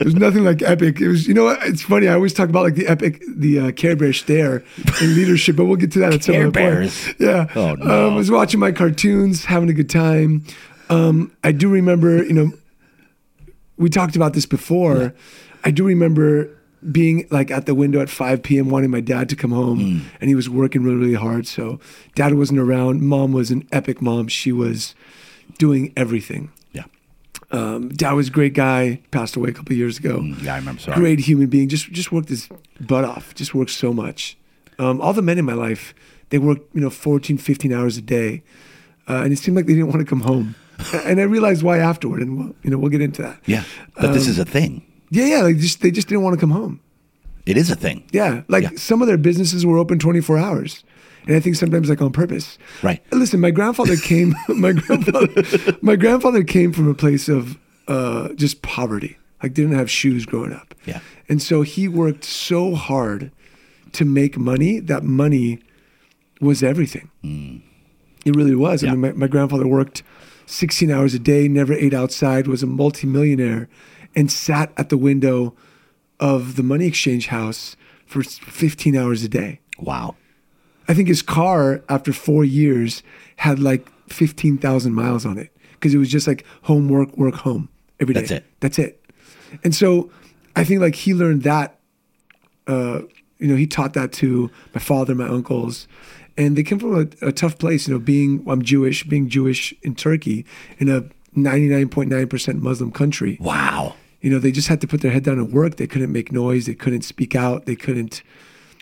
There's 0.00 0.14
nothing 0.14 0.44
like 0.44 0.62
epic. 0.62 1.00
It 1.00 1.08
was, 1.08 1.26
you 1.26 1.34
know 1.34 1.44
what? 1.44 1.62
It's 1.66 1.82
funny. 1.82 2.08
I 2.08 2.14
always 2.14 2.32
talk 2.32 2.48
about 2.48 2.62
like 2.64 2.74
the 2.74 2.86
epic, 2.86 3.22
the 3.28 3.58
uh, 3.58 3.70
Care 3.72 3.96
Bear 3.96 4.12
stare 4.12 4.62
in 5.00 5.14
leadership, 5.14 5.56
but 5.56 5.64
we'll 5.66 5.76
get 5.76 5.92
to 5.92 5.98
that 6.00 6.12
at 6.14 6.24
some 6.24 6.34
Care 6.34 6.42
other 6.48 6.52
point. 6.52 6.54
Bears. 6.54 7.14
Yeah. 7.18 7.46
Oh, 7.54 7.74
no. 7.74 8.06
Um, 8.08 8.12
I 8.14 8.16
was 8.16 8.30
watching 8.30 8.60
my 8.60 8.72
cartoons, 8.72 9.44
having 9.46 9.68
a 9.68 9.72
good 9.74 9.90
time. 9.90 10.44
Um, 10.90 11.32
I 11.42 11.52
do 11.52 11.68
remember, 11.68 12.22
you 12.24 12.32
know, 12.34 12.52
we 13.76 13.88
talked 13.88 14.16
about 14.16 14.34
this 14.34 14.46
before. 14.46 15.14
I 15.64 15.70
do 15.70 15.84
remember 15.84 16.50
being 16.92 17.26
like 17.30 17.50
at 17.50 17.64
the 17.64 17.74
window 17.74 18.00
at 18.00 18.10
5 18.10 18.42
p.m. 18.42 18.68
wanting 18.68 18.90
my 18.90 19.00
dad 19.00 19.30
to 19.30 19.36
come 19.36 19.50
home, 19.52 19.78
Hmm. 19.80 20.06
and 20.20 20.28
he 20.28 20.34
was 20.34 20.50
working 20.50 20.82
really, 20.82 20.96
really 20.98 21.14
hard. 21.14 21.46
So 21.46 21.80
dad 22.14 22.34
wasn't 22.34 22.58
around. 22.60 23.00
Mom 23.00 23.32
was 23.32 23.50
an 23.50 23.66
epic 23.72 24.02
mom. 24.02 24.28
She 24.28 24.52
was 24.52 24.94
doing 25.58 25.92
everything. 25.96 26.50
Um, 27.56 27.88
dad 27.90 28.12
was 28.14 28.28
a 28.28 28.30
great 28.30 28.52
guy. 28.54 29.00
Passed 29.10 29.36
away 29.36 29.50
a 29.50 29.52
couple 29.52 29.76
years 29.76 29.98
ago. 29.98 30.20
Yeah, 30.42 30.54
I 30.54 30.58
remember. 30.58 30.80
Sorry. 30.80 30.96
Great 30.96 31.20
human 31.20 31.46
being. 31.48 31.68
Just 31.68 31.90
just 31.92 32.10
worked 32.12 32.28
his 32.28 32.48
butt 32.80 33.04
off. 33.04 33.34
Just 33.34 33.54
worked 33.54 33.70
so 33.70 33.92
much. 33.92 34.36
Um, 34.78 35.00
all 35.00 35.12
the 35.12 35.22
men 35.22 35.38
in 35.38 35.44
my 35.44 35.52
life, 35.54 35.94
they 36.30 36.38
worked 36.38 36.74
you 36.74 36.80
know 36.80 36.90
14, 36.90 37.38
15 37.38 37.72
hours 37.72 37.96
a 37.96 38.02
day, 38.02 38.42
uh, 39.08 39.22
and 39.24 39.32
it 39.32 39.38
seemed 39.38 39.56
like 39.56 39.66
they 39.66 39.74
didn't 39.74 39.88
want 39.88 40.00
to 40.00 40.06
come 40.06 40.20
home. 40.22 40.54
and 41.04 41.20
I 41.20 41.24
realized 41.24 41.62
why 41.62 41.78
afterward, 41.78 42.20
and 42.22 42.36
we'll, 42.36 42.54
you 42.64 42.70
know 42.70 42.78
we'll 42.78 42.90
get 42.90 43.00
into 43.00 43.22
that. 43.22 43.38
Yeah. 43.46 43.62
But 44.00 44.12
this 44.12 44.24
Um, 44.26 44.30
is 44.30 44.38
a 44.40 44.44
thing. 44.44 44.82
Yeah, 45.10 45.26
yeah. 45.26 45.42
Like 45.42 45.58
just 45.58 45.80
they 45.80 45.92
just 45.92 46.08
didn't 46.08 46.24
want 46.24 46.34
to 46.34 46.40
come 46.40 46.50
home. 46.50 46.80
It 47.46 47.56
is 47.56 47.70
a 47.70 47.76
thing. 47.76 48.02
Yeah, 48.10 48.42
like 48.48 48.64
Yeah. 48.64 48.70
some 48.76 49.00
of 49.02 49.06
their 49.06 49.18
businesses 49.18 49.64
were 49.64 49.78
open 49.78 49.98
twenty 50.00 50.20
four 50.20 50.38
hours, 50.38 50.82
and 51.26 51.36
I 51.36 51.40
think 51.40 51.56
sometimes 51.56 51.88
like 51.88 52.02
on 52.02 52.12
purpose. 52.12 52.58
Right. 52.82 53.02
Listen, 53.12 53.40
my 53.40 53.50
grandfather 53.50 53.96
came. 53.96 54.34
my 54.48 54.72
grandfather, 54.72 55.76
my 55.82 55.96
grandfather 55.96 56.42
came 56.44 56.72
from 56.72 56.88
a 56.88 56.94
place 56.94 57.28
of 57.28 57.58
uh, 57.88 58.28
just 58.34 58.62
poverty. 58.62 59.16
Like 59.42 59.52
didn't 59.54 59.74
have 59.74 59.90
shoes 59.90 60.24
growing 60.24 60.52
up. 60.52 60.74
Yeah. 60.86 61.00
And 61.28 61.42
so 61.42 61.62
he 61.62 61.86
worked 61.88 62.24
so 62.24 62.74
hard 62.74 63.30
to 63.92 64.04
make 64.06 64.38
money 64.38 64.80
that 64.80 65.02
money 65.04 65.60
was 66.40 66.62
everything. 66.62 67.10
It 68.24 68.34
really 68.34 68.54
was. 68.54 68.82
I 68.82 68.86
Yeah. 68.86 68.92
mean, 68.92 69.00
my, 69.00 69.12
my 69.12 69.26
grandfather 69.26 69.66
worked 69.66 70.02
16 70.46 70.90
hours 70.90 71.12
a 71.14 71.18
day, 71.18 71.46
never 71.48 71.74
ate 71.74 71.92
outside, 71.94 72.46
was 72.46 72.62
a 72.62 72.66
multimillionaire, 72.66 73.68
and 74.16 74.30
sat 74.32 74.72
at 74.76 74.88
the 74.88 74.96
window 74.96 75.54
of 76.20 76.56
the 76.56 76.62
money 76.62 76.86
exchange 76.86 77.26
house 77.28 77.76
for 78.06 78.22
15 78.22 78.96
hours 78.96 79.22
a 79.24 79.28
day. 79.28 79.60
Wow. 79.78 80.16
I 80.88 80.94
think 80.94 81.08
his 81.08 81.22
car, 81.22 81.82
after 81.88 82.12
four 82.12 82.44
years, 82.44 83.02
had 83.36 83.58
like 83.58 83.88
15,000 84.08 84.92
miles 84.92 85.24
on 85.24 85.38
it 85.38 85.50
because 85.72 85.94
it 85.94 85.98
was 85.98 86.10
just 86.10 86.26
like 86.26 86.44
home, 86.62 86.88
work, 86.88 87.16
work, 87.16 87.34
home 87.34 87.68
every 88.00 88.14
day. 88.14 88.20
That's 88.20 88.30
it. 88.30 88.44
That's 88.60 88.78
it. 88.78 89.04
And 89.62 89.74
so 89.74 90.10
I 90.56 90.64
think 90.64 90.80
like 90.80 90.94
he 90.94 91.14
learned 91.14 91.42
that, 91.42 91.78
uh, 92.66 93.00
you 93.38 93.48
know, 93.48 93.56
he 93.56 93.66
taught 93.66 93.94
that 93.94 94.12
to 94.14 94.50
my 94.74 94.80
father, 94.80 95.14
my 95.14 95.28
uncles, 95.28 95.86
and 96.36 96.56
they 96.56 96.62
came 96.62 96.78
from 96.78 96.96
a, 96.96 97.28
a 97.28 97.32
tough 97.32 97.58
place, 97.58 97.86
you 97.86 97.94
know, 97.94 98.00
being, 98.00 98.44
I'm 98.48 98.62
Jewish, 98.62 99.04
being 99.04 99.28
Jewish 99.28 99.72
in 99.82 99.94
Turkey 99.94 100.44
in 100.78 100.88
a 100.88 101.02
99.9% 101.36 102.60
Muslim 102.60 102.90
country 102.92 103.36
Wow. 103.40 103.94
you 104.20 104.30
know, 104.30 104.38
they 104.38 104.52
just 104.52 104.68
had 104.68 104.80
to 104.80 104.86
put 104.86 105.00
their 105.00 105.10
head 105.10 105.24
down 105.24 105.38
and 105.38 105.52
work. 105.52 105.76
They 105.76 105.86
couldn't 105.86 106.12
make 106.12 106.32
noise. 106.32 106.66
They 106.66 106.74
couldn't 106.74 107.02
speak 107.02 107.34
out. 107.34 107.66
They 107.66 107.76
couldn't 107.76 108.22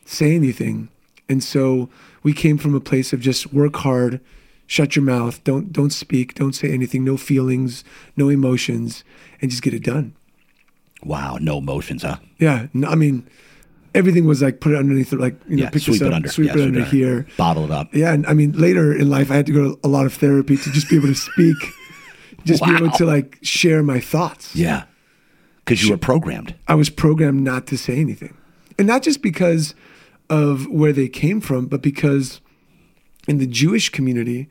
say 0.05 0.35
anything. 0.35 0.89
And 1.33 1.43
so 1.43 1.89
we 2.23 2.33
came 2.33 2.59
from 2.59 2.75
a 2.75 2.81
place 2.81 3.13
of 3.15 3.21
just 3.21 3.53
work 3.53 3.77
hard, 3.77 4.21
shut 4.67 4.95
your 4.97 5.05
mouth, 5.05 5.43
don't 5.45 5.73
don't 5.73 5.93
speak, 6.05 6.35
don't 6.35 6.53
say 6.55 6.71
anything, 6.73 7.05
no 7.05 7.17
feelings, 7.17 7.85
no 8.17 8.29
emotions, 8.29 9.03
and 9.41 9.51
just 9.51 9.63
get 9.63 9.73
it 9.75 9.83
done. 9.83 10.15
Wow. 11.03 11.39
No 11.41 11.59
emotions, 11.59 12.03
huh? 12.03 12.19
Yeah, 12.39 12.67
no, 12.75 12.89
I 12.89 12.95
mean, 12.95 13.27
everything 13.95 14.25
was 14.27 14.41
like 14.43 14.61
put 14.61 14.73
it 14.73 14.79
underneath, 14.79 15.13
like 15.13 15.37
you 15.49 15.57
know, 15.57 15.63
Yeah. 15.65 15.71
pick 15.71 15.83
Sweep 15.83 15.99
this 16.01 16.07
it 16.09 16.13
under. 16.15 16.29
sweep 16.29 16.47
yeah, 16.49 16.53
it 16.53 16.57
sweep 16.57 16.67
under 16.69 16.85
here. 16.85 17.27
Bottle 17.39 17.65
it 17.65 17.71
up. 17.71 17.95
Yeah, 17.95 18.13
and 18.13 18.27
I 18.27 18.35
mean, 18.35 18.53
later 18.53 18.93
in 18.97 19.09
life, 19.11 19.31
I 19.31 19.35
had 19.37 19.47
to 19.47 19.53
go 19.53 19.65
to 19.75 19.81
a 19.83 19.89
lot 19.89 20.05
of 20.07 20.15
therapy 20.15 20.57
to 20.59 20.71
just 20.71 20.89
be 20.91 20.97
able 20.97 21.09
to 21.09 21.15
speak, 21.15 21.57
just 22.45 22.63
be 22.65 22.75
able 22.77 22.91
to 22.93 23.05
like 23.07 23.39
share 23.43 23.83
my 23.83 24.01
thoughts. 24.01 24.55
Yeah. 24.55 24.85
Because 25.65 25.83
you 25.83 25.91
were 25.93 25.97
programmed. 25.99 26.55
I 26.69 26.75
was 26.75 26.91
programmed 26.91 27.43
not 27.43 27.67
to 27.69 27.77
say 27.79 27.97
anything. 27.99 28.37
And 28.79 28.87
not 28.87 29.03
just 29.03 29.23
because 29.23 29.75
of 30.33 30.67
where 30.69 30.93
they 30.95 31.09
came 31.09 31.41
from, 31.41 31.67
but 31.67 31.83
because 31.83 32.41
in 33.29 33.37
the 33.39 33.47
Jewish 33.47 33.91
community, 33.91 34.49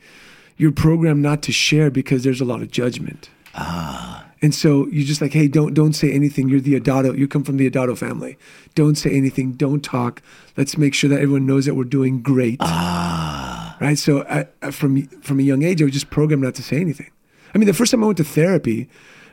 you're 0.57 0.71
programmed 0.71 1.21
not 1.23 1.41
to 1.43 1.51
share 1.51 1.89
because 1.89 2.23
there's 2.23 2.39
a 2.39 2.45
lot 2.45 2.61
of 2.61 2.69
judgment. 2.71 3.29
Ah. 3.55 4.27
And 4.43 4.53
so 4.55 4.87
you're 4.87 5.05
just 5.05 5.21
like, 5.21 5.33
hey, 5.33 5.47
don't 5.47 5.73
don't 5.73 5.93
say 5.93 6.11
anything. 6.11 6.49
You're 6.49 6.61
the 6.61 6.79
Adato. 6.79 7.17
You 7.17 7.27
come 7.27 7.43
from 7.43 7.57
the 7.57 7.69
Adato 7.69 7.97
family. 7.97 8.37
Don't 8.75 8.95
say 8.95 9.11
anything. 9.11 9.53
Don't 9.53 9.83
talk. 9.83 10.21
Let's 10.57 10.77
make 10.77 10.93
sure 10.93 11.09
that 11.09 11.19
everyone 11.19 11.45
knows 11.45 11.65
that 11.65 11.75
we're 11.75 11.83
doing 11.99 12.21
great. 12.21 12.57
Ah. 12.61 13.75
Right. 13.81 13.97
So 13.97 14.23
I, 14.23 14.45
I- 14.61 14.71
from 14.71 15.01
from 15.21 15.39
a 15.39 15.43
young 15.43 15.63
age, 15.63 15.81
I 15.81 15.85
was 15.85 15.93
just 15.93 16.09
programmed 16.11 16.43
not 16.43 16.55
to 16.55 16.63
say 16.63 16.77
anything. 16.79 17.11
I 17.53 17.57
mean, 17.57 17.67
the 17.67 17.73
first 17.73 17.91
time 17.91 18.03
I 18.03 18.07
went 18.07 18.17
to 18.17 18.23
therapy, 18.23 18.87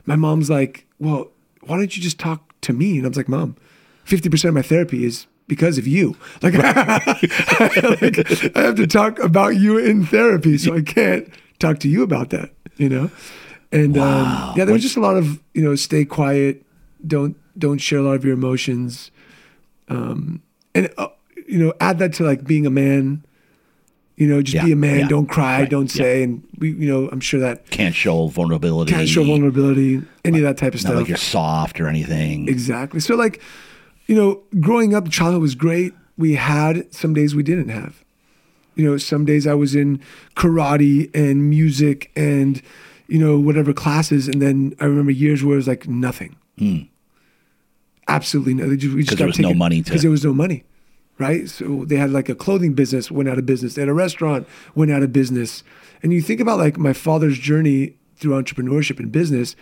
my 0.07 0.17
mom's 0.17 0.49
like, 0.51 0.87
well, 0.99 1.31
why 1.63 1.77
don't 1.77 1.95
you 1.97 2.03
just 2.03 2.19
talk 2.19 2.41
to 2.63 2.73
me? 2.73 2.97
And 2.99 3.07
I 3.07 3.09
was 3.09 3.17
like, 3.17 3.29
mom, 3.29 3.55
50% 4.07 4.49
of 4.49 4.55
my 4.55 4.63
therapy 4.63 5.05
is 5.05 5.27
because 5.49 5.79
of 5.79 5.87
you. 5.87 6.17
Like, 6.43 6.55
like, 6.55 6.65
I 8.57 8.61
have 8.63 8.77
to 8.77 8.87
talk 8.87 9.19
about 9.19 9.57
you 9.57 9.79
in 9.79 10.07
therapy, 10.07 10.59
so 10.59 10.75
I 10.77 10.83
can't 10.83 11.29
talk 11.59 11.79
to 11.81 11.89
you 11.89 12.03
about 12.03 12.31
that, 12.31 12.51
you 12.77 12.89
know? 12.89 13.11
And 13.73 13.99
um, 13.99 14.53
yeah, 14.57 14.65
there 14.65 14.73
was 14.73 14.83
just 14.83 14.97
a 14.97 15.01
lot 15.01 15.17
of, 15.17 15.41
you 15.55 15.63
know, 15.63 15.75
stay 15.75 16.05
quiet, 16.05 16.65
don't 17.07 17.37
don't 17.59 17.79
share 17.79 17.99
a 17.99 18.03
lot 18.03 18.15
of 18.15 18.25
your 18.25 18.35
emotions. 18.35 19.11
Um, 19.89 20.43
and, 20.75 20.91
uh, 20.97 21.09
you 21.47 21.59
know, 21.59 21.73
add 21.81 21.99
that 21.99 22.13
to 22.15 22.25
like 22.25 22.45
being 22.45 22.67
a 22.67 22.71
man, 22.71 23.25
you 24.17 24.27
know, 24.27 24.41
just 24.43 24.55
Yeah, 24.55 24.65
be 24.65 24.73
a 24.73 24.77
man, 24.77 25.01
yeah, 25.01 25.09
don't 25.09 25.27
cry, 25.27 25.61
right, 25.61 25.71
don't 25.71 25.93
yeah. 25.95 26.03
say. 26.03 26.23
And 26.23 26.43
we, 26.59 26.71
you 26.73 26.89
know, 26.89 27.09
I'm 27.11 27.21
sure 27.21 27.41
that 27.41 27.69
Can't 27.71 27.95
show 27.95 28.29
vulnerability. 28.29 28.93
can't 28.93 29.09
show 29.09 29.25
vulnerability, 29.25 30.03
any 30.25 30.39
of 30.39 30.45
that 30.45 30.57
type 30.57 30.75
of 30.75 30.83
Not 30.85 30.91
stuff. 30.91 30.95
like 30.97 31.09
you're 31.09 31.17
soft 31.19 31.81
or 31.81 31.89
anything. 31.89 32.49
Exactly. 32.49 33.01
So 33.01 33.17
like, 33.17 33.43
you 34.09 34.17
know, 34.17 34.43
growing 34.59 34.95
up, 34.95 35.09
childhood 35.11 35.43
was 35.43 35.55
great. 35.55 35.95
We 36.17 36.35
had 36.35 36.93
some 36.93 37.15
days 37.15 37.35
we 37.37 37.43
didn't 37.45 37.69
have. 37.69 38.03
You 38.75 38.85
know, 38.85 38.97
some 38.97 39.25
days 39.25 39.47
I 39.47 39.55
was 39.55 39.75
in 39.77 40.01
karate 40.35 41.15
and 41.15 41.49
music 41.49 42.11
and, 42.17 42.61
you 43.07 43.19
know, 43.19 43.39
whatever 43.39 43.73
classes, 43.73 44.27
and 44.29 44.41
then 44.43 44.75
I 44.81 44.85
remember 44.87 45.11
years 45.13 45.45
where 45.45 45.55
it 45.55 45.57
was 45.59 45.69
like 45.69 45.87
nothing. 45.89 46.35
Hmm. 46.59 46.79
Absolutely 48.07 48.55
no. 48.55 48.69
They 48.69 48.77
just, 48.77 48.95
we 48.95 49.03
just 49.03 49.11
'Cause 49.11 49.19
there 49.19 49.27
was 49.27 49.39
no 49.39 49.49
taken- 49.49 49.59
money 49.59 49.79
to- 49.79 49.85
because 49.85 50.03
there 50.03 50.11
was 50.11 50.25
no 50.25 50.33
money, 50.33 50.65
right? 51.19 51.49
So 51.49 51.85
they 51.85 51.97
had 51.97 52.11
like 52.11 52.29
a 52.29 52.35
clothing 52.35 52.73
business 52.75 53.11
went 53.11 53.29
out 53.29 53.39
of 53.39 53.47
business. 53.47 53.75
They 53.75 53.83
had 53.83 53.89
a 53.89 53.95
restaurant 53.95 54.47
went 54.75 54.91
out 54.91 55.03
of 55.03 55.13
business. 55.13 55.63
And 56.03 56.13
you 56.13 56.23
think 56.23 56.41
about 56.41 56.59
like 56.59 56.79
my 56.79 56.93
father's 56.93 57.39
journey 57.39 57.95
through 58.17 58.41
entrepreneurship 58.41 58.99
and 58.99 59.13
business, 59.13 59.55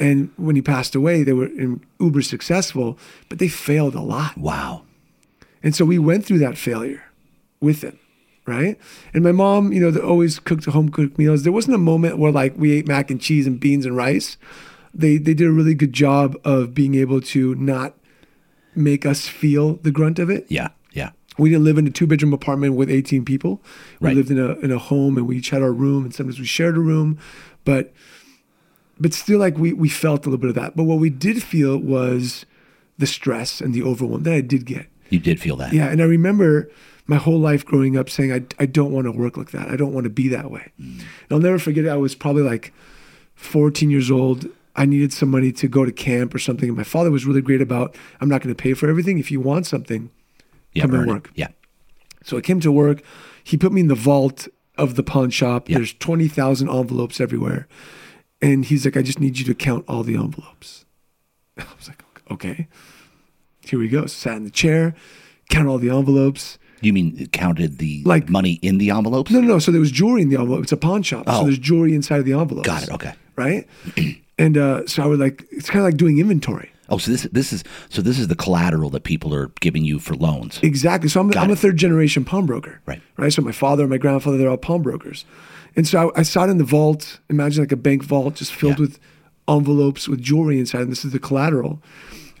and 0.00 0.30
when 0.36 0.56
he 0.56 0.62
passed 0.62 0.94
away, 0.94 1.22
they 1.22 1.32
were 1.34 1.50
uber 2.00 2.22
successful, 2.22 2.98
but 3.28 3.38
they 3.38 3.48
failed 3.48 3.94
a 3.94 4.00
lot. 4.00 4.36
Wow. 4.36 4.82
And 5.62 5.74
so 5.76 5.84
we 5.84 5.98
went 5.98 6.24
through 6.24 6.38
that 6.38 6.56
failure 6.56 7.02
with 7.60 7.82
them, 7.82 7.98
right? 8.46 8.78
And 9.12 9.22
my 9.22 9.32
mom, 9.32 9.72
you 9.74 9.80
know, 9.90 10.00
always 10.00 10.38
cooked 10.38 10.64
home 10.64 10.88
cooked 10.88 11.18
meals. 11.18 11.42
There 11.42 11.52
wasn't 11.52 11.74
a 11.74 11.78
moment 11.78 12.18
where 12.18 12.32
like 12.32 12.54
we 12.56 12.72
ate 12.72 12.88
mac 12.88 13.10
and 13.10 13.20
cheese 13.20 13.46
and 13.46 13.60
beans 13.60 13.84
and 13.84 13.94
rice. 13.96 14.38
They 14.94 15.18
they 15.18 15.34
did 15.34 15.46
a 15.46 15.52
really 15.52 15.74
good 15.74 15.92
job 15.92 16.36
of 16.44 16.72
being 16.74 16.94
able 16.94 17.20
to 17.20 17.54
not 17.56 17.94
make 18.74 19.04
us 19.04 19.28
feel 19.28 19.74
the 19.82 19.90
grunt 19.90 20.18
of 20.18 20.30
it. 20.30 20.46
Yeah. 20.48 20.68
Yeah. 20.92 21.10
We 21.38 21.50
didn't 21.50 21.64
live 21.64 21.78
in 21.78 21.86
a 21.86 21.90
two 21.90 22.06
bedroom 22.06 22.32
apartment 22.32 22.74
with 22.74 22.90
18 22.90 23.24
people. 23.24 23.60
We 24.00 24.06
Right. 24.08 24.16
lived 24.16 24.30
in 24.30 24.38
a 24.38 24.54
in 24.60 24.72
a 24.72 24.78
home 24.78 25.16
and 25.18 25.28
we 25.28 25.36
each 25.36 25.50
had 25.50 25.62
our 25.62 25.72
room 25.72 26.04
and 26.04 26.14
sometimes 26.14 26.38
we 26.40 26.46
shared 26.46 26.76
a 26.76 26.80
room, 26.80 27.18
but 27.64 27.92
but 29.00 29.12
still 29.14 29.38
like 29.38 29.56
we 29.58 29.72
we 29.72 29.88
felt 29.88 30.26
a 30.26 30.28
little 30.30 30.40
bit 30.40 30.50
of 30.50 30.54
that. 30.56 30.76
But 30.76 30.84
what 30.84 30.98
we 30.98 31.10
did 31.10 31.42
feel 31.42 31.76
was 31.78 32.44
the 32.98 33.06
stress 33.06 33.60
and 33.60 33.72
the 33.74 33.82
overwhelm 33.82 34.22
that 34.24 34.34
I 34.34 34.40
did 34.42 34.66
get. 34.66 34.86
You 35.08 35.18
did 35.18 35.40
feel 35.40 35.56
that. 35.56 35.72
Yeah, 35.72 35.88
and 35.88 36.00
I 36.00 36.04
remember 36.04 36.70
my 37.06 37.16
whole 37.16 37.40
life 37.40 37.64
growing 37.64 37.96
up 37.96 38.08
saying 38.10 38.32
I 38.32 38.42
I 38.62 38.66
don't 38.66 38.92
want 38.92 39.06
to 39.06 39.12
work 39.12 39.36
like 39.36 39.50
that. 39.52 39.68
I 39.68 39.76
don't 39.76 39.92
want 39.92 40.04
to 40.04 40.10
be 40.10 40.28
that 40.28 40.50
way. 40.50 40.70
And 40.78 41.02
I'll 41.30 41.38
never 41.40 41.58
forget 41.58 41.84
it. 41.86 41.88
I 41.88 41.96
was 41.96 42.14
probably 42.14 42.42
like 42.42 42.72
14 43.34 43.90
years 43.90 44.10
old. 44.10 44.46
I 44.76 44.84
needed 44.84 45.12
some 45.12 45.30
money 45.30 45.50
to 45.52 45.66
go 45.66 45.84
to 45.84 45.90
camp 45.92 46.32
or 46.34 46.38
something. 46.38 46.68
And 46.68 46.76
my 46.78 46.84
father 46.84 47.10
was 47.10 47.26
really 47.26 47.42
great 47.42 47.60
about 47.60 47.96
I'm 48.20 48.28
not 48.28 48.40
going 48.42 48.54
to 48.54 48.62
pay 48.62 48.74
for 48.74 48.88
everything. 48.88 49.18
If 49.18 49.30
you 49.30 49.40
want 49.40 49.66
something, 49.66 50.10
Yeah, 50.74 50.82
come 50.82 50.92
and 50.94 51.02
earn 51.02 51.08
it. 51.08 51.12
work. 51.12 51.30
Yeah. 51.34 51.48
So 52.22 52.36
I 52.36 52.40
came 52.40 52.60
to 52.60 52.70
work. 52.70 53.02
He 53.42 53.56
put 53.56 53.72
me 53.72 53.80
in 53.80 53.88
the 53.88 53.94
vault 53.96 54.46
of 54.76 54.94
the 54.94 55.02
pawn 55.02 55.30
shop. 55.30 55.68
Yeah. 55.68 55.78
There's 55.78 55.94
20,000 55.94 56.68
envelopes 56.68 57.20
everywhere. 57.20 57.66
And 58.42 58.64
he's 58.64 58.84
like, 58.84 58.96
I 58.96 59.02
just 59.02 59.20
need 59.20 59.38
you 59.38 59.44
to 59.46 59.54
count 59.54 59.84
all 59.88 60.02
the 60.02 60.14
envelopes. 60.14 60.84
I 61.58 61.64
was 61.76 61.88
like, 61.88 62.02
okay. 62.30 62.68
Here 63.62 63.78
we 63.78 63.88
go. 63.88 64.06
Sat 64.06 64.36
in 64.36 64.44
the 64.44 64.50
chair, 64.50 64.94
count 65.50 65.68
all 65.68 65.78
the 65.78 65.90
envelopes. 65.90 66.58
You 66.80 66.92
mean 66.94 67.26
counted 67.28 67.76
the 67.78 68.02
Like- 68.06 68.30
money 68.30 68.58
in 68.62 68.78
the 68.78 68.90
envelopes? 68.90 69.30
No, 69.30 69.40
no, 69.40 69.46
no. 69.46 69.58
So 69.58 69.70
there 69.70 69.80
was 69.80 69.90
jewelry 69.90 70.22
in 70.22 70.30
the 70.30 70.38
envelope. 70.38 70.62
It's 70.62 70.72
a 70.72 70.76
pawn 70.78 71.02
shop. 71.02 71.24
Oh. 71.26 71.40
So 71.40 71.44
there's 71.44 71.58
jewelry 71.58 71.94
inside 71.94 72.18
of 72.20 72.24
the 72.24 72.32
envelopes. 72.32 72.66
Got 72.66 72.84
it. 72.84 72.90
Okay. 72.90 73.12
Right? 73.36 73.66
and 74.38 74.56
uh, 74.56 74.86
so 74.86 75.02
I 75.02 75.06
would 75.06 75.20
like, 75.20 75.46
it's 75.50 75.68
kind 75.68 75.80
of 75.80 75.84
like 75.84 75.98
doing 75.98 76.18
inventory. 76.18 76.70
Oh, 76.88 76.98
so 76.98 77.12
this 77.12 77.22
this 77.30 77.52
is 77.52 77.62
so 77.88 78.02
this 78.02 78.18
is 78.18 78.26
the 78.26 78.34
collateral 78.34 78.90
that 78.90 79.04
people 79.04 79.32
are 79.32 79.52
giving 79.60 79.84
you 79.84 80.00
for 80.00 80.14
loans. 80.16 80.58
Exactly. 80.60 81.08
So 81.08 81.20
I'm, 81.20 81.32
I'm 81.38 81.50
a 81.50 81.54
third 81.54 81.76
generation 81.76 82.24
pawnbroker. 82.24 82.80
Right. 82.84 83.00
Right. 83.16 83.32
So 83.32 83.42
my 83.42 83.52
father 83.52 83.84
and 83.84 83.90
my 83.90 83.96
grandfather, 83.98 84.36
they're 84.36 84.50
all 84.50 84.56
pawnbrokers. 84.56 85.24
And 85.76 85.86
so 85.86 86.10
I, 86.14 86.20
I 86.20 86.22
sat 86.22 86.48
in 86.48 86.58
the 86.58 86.64
vault, 86.64 87.20
imagine 87.28 87.62
like 87.62 87.72
a 87.72 87.76
bank 87.76 88.02
vault 88.02 88.34
just 88.36 88.52
filled 88.52 88.78
Yeah. 88.78 88.86
with 88.86 88.98
envelopes 89.48 90.08
with 90.08 90.20
jewelry 90.20 90.58
inside. 90.58 90.82
And 90.82 90.92
this 90.92 91.04
is 91.04 91.12
the 91.12 91.18
collateral. 91.18 91.82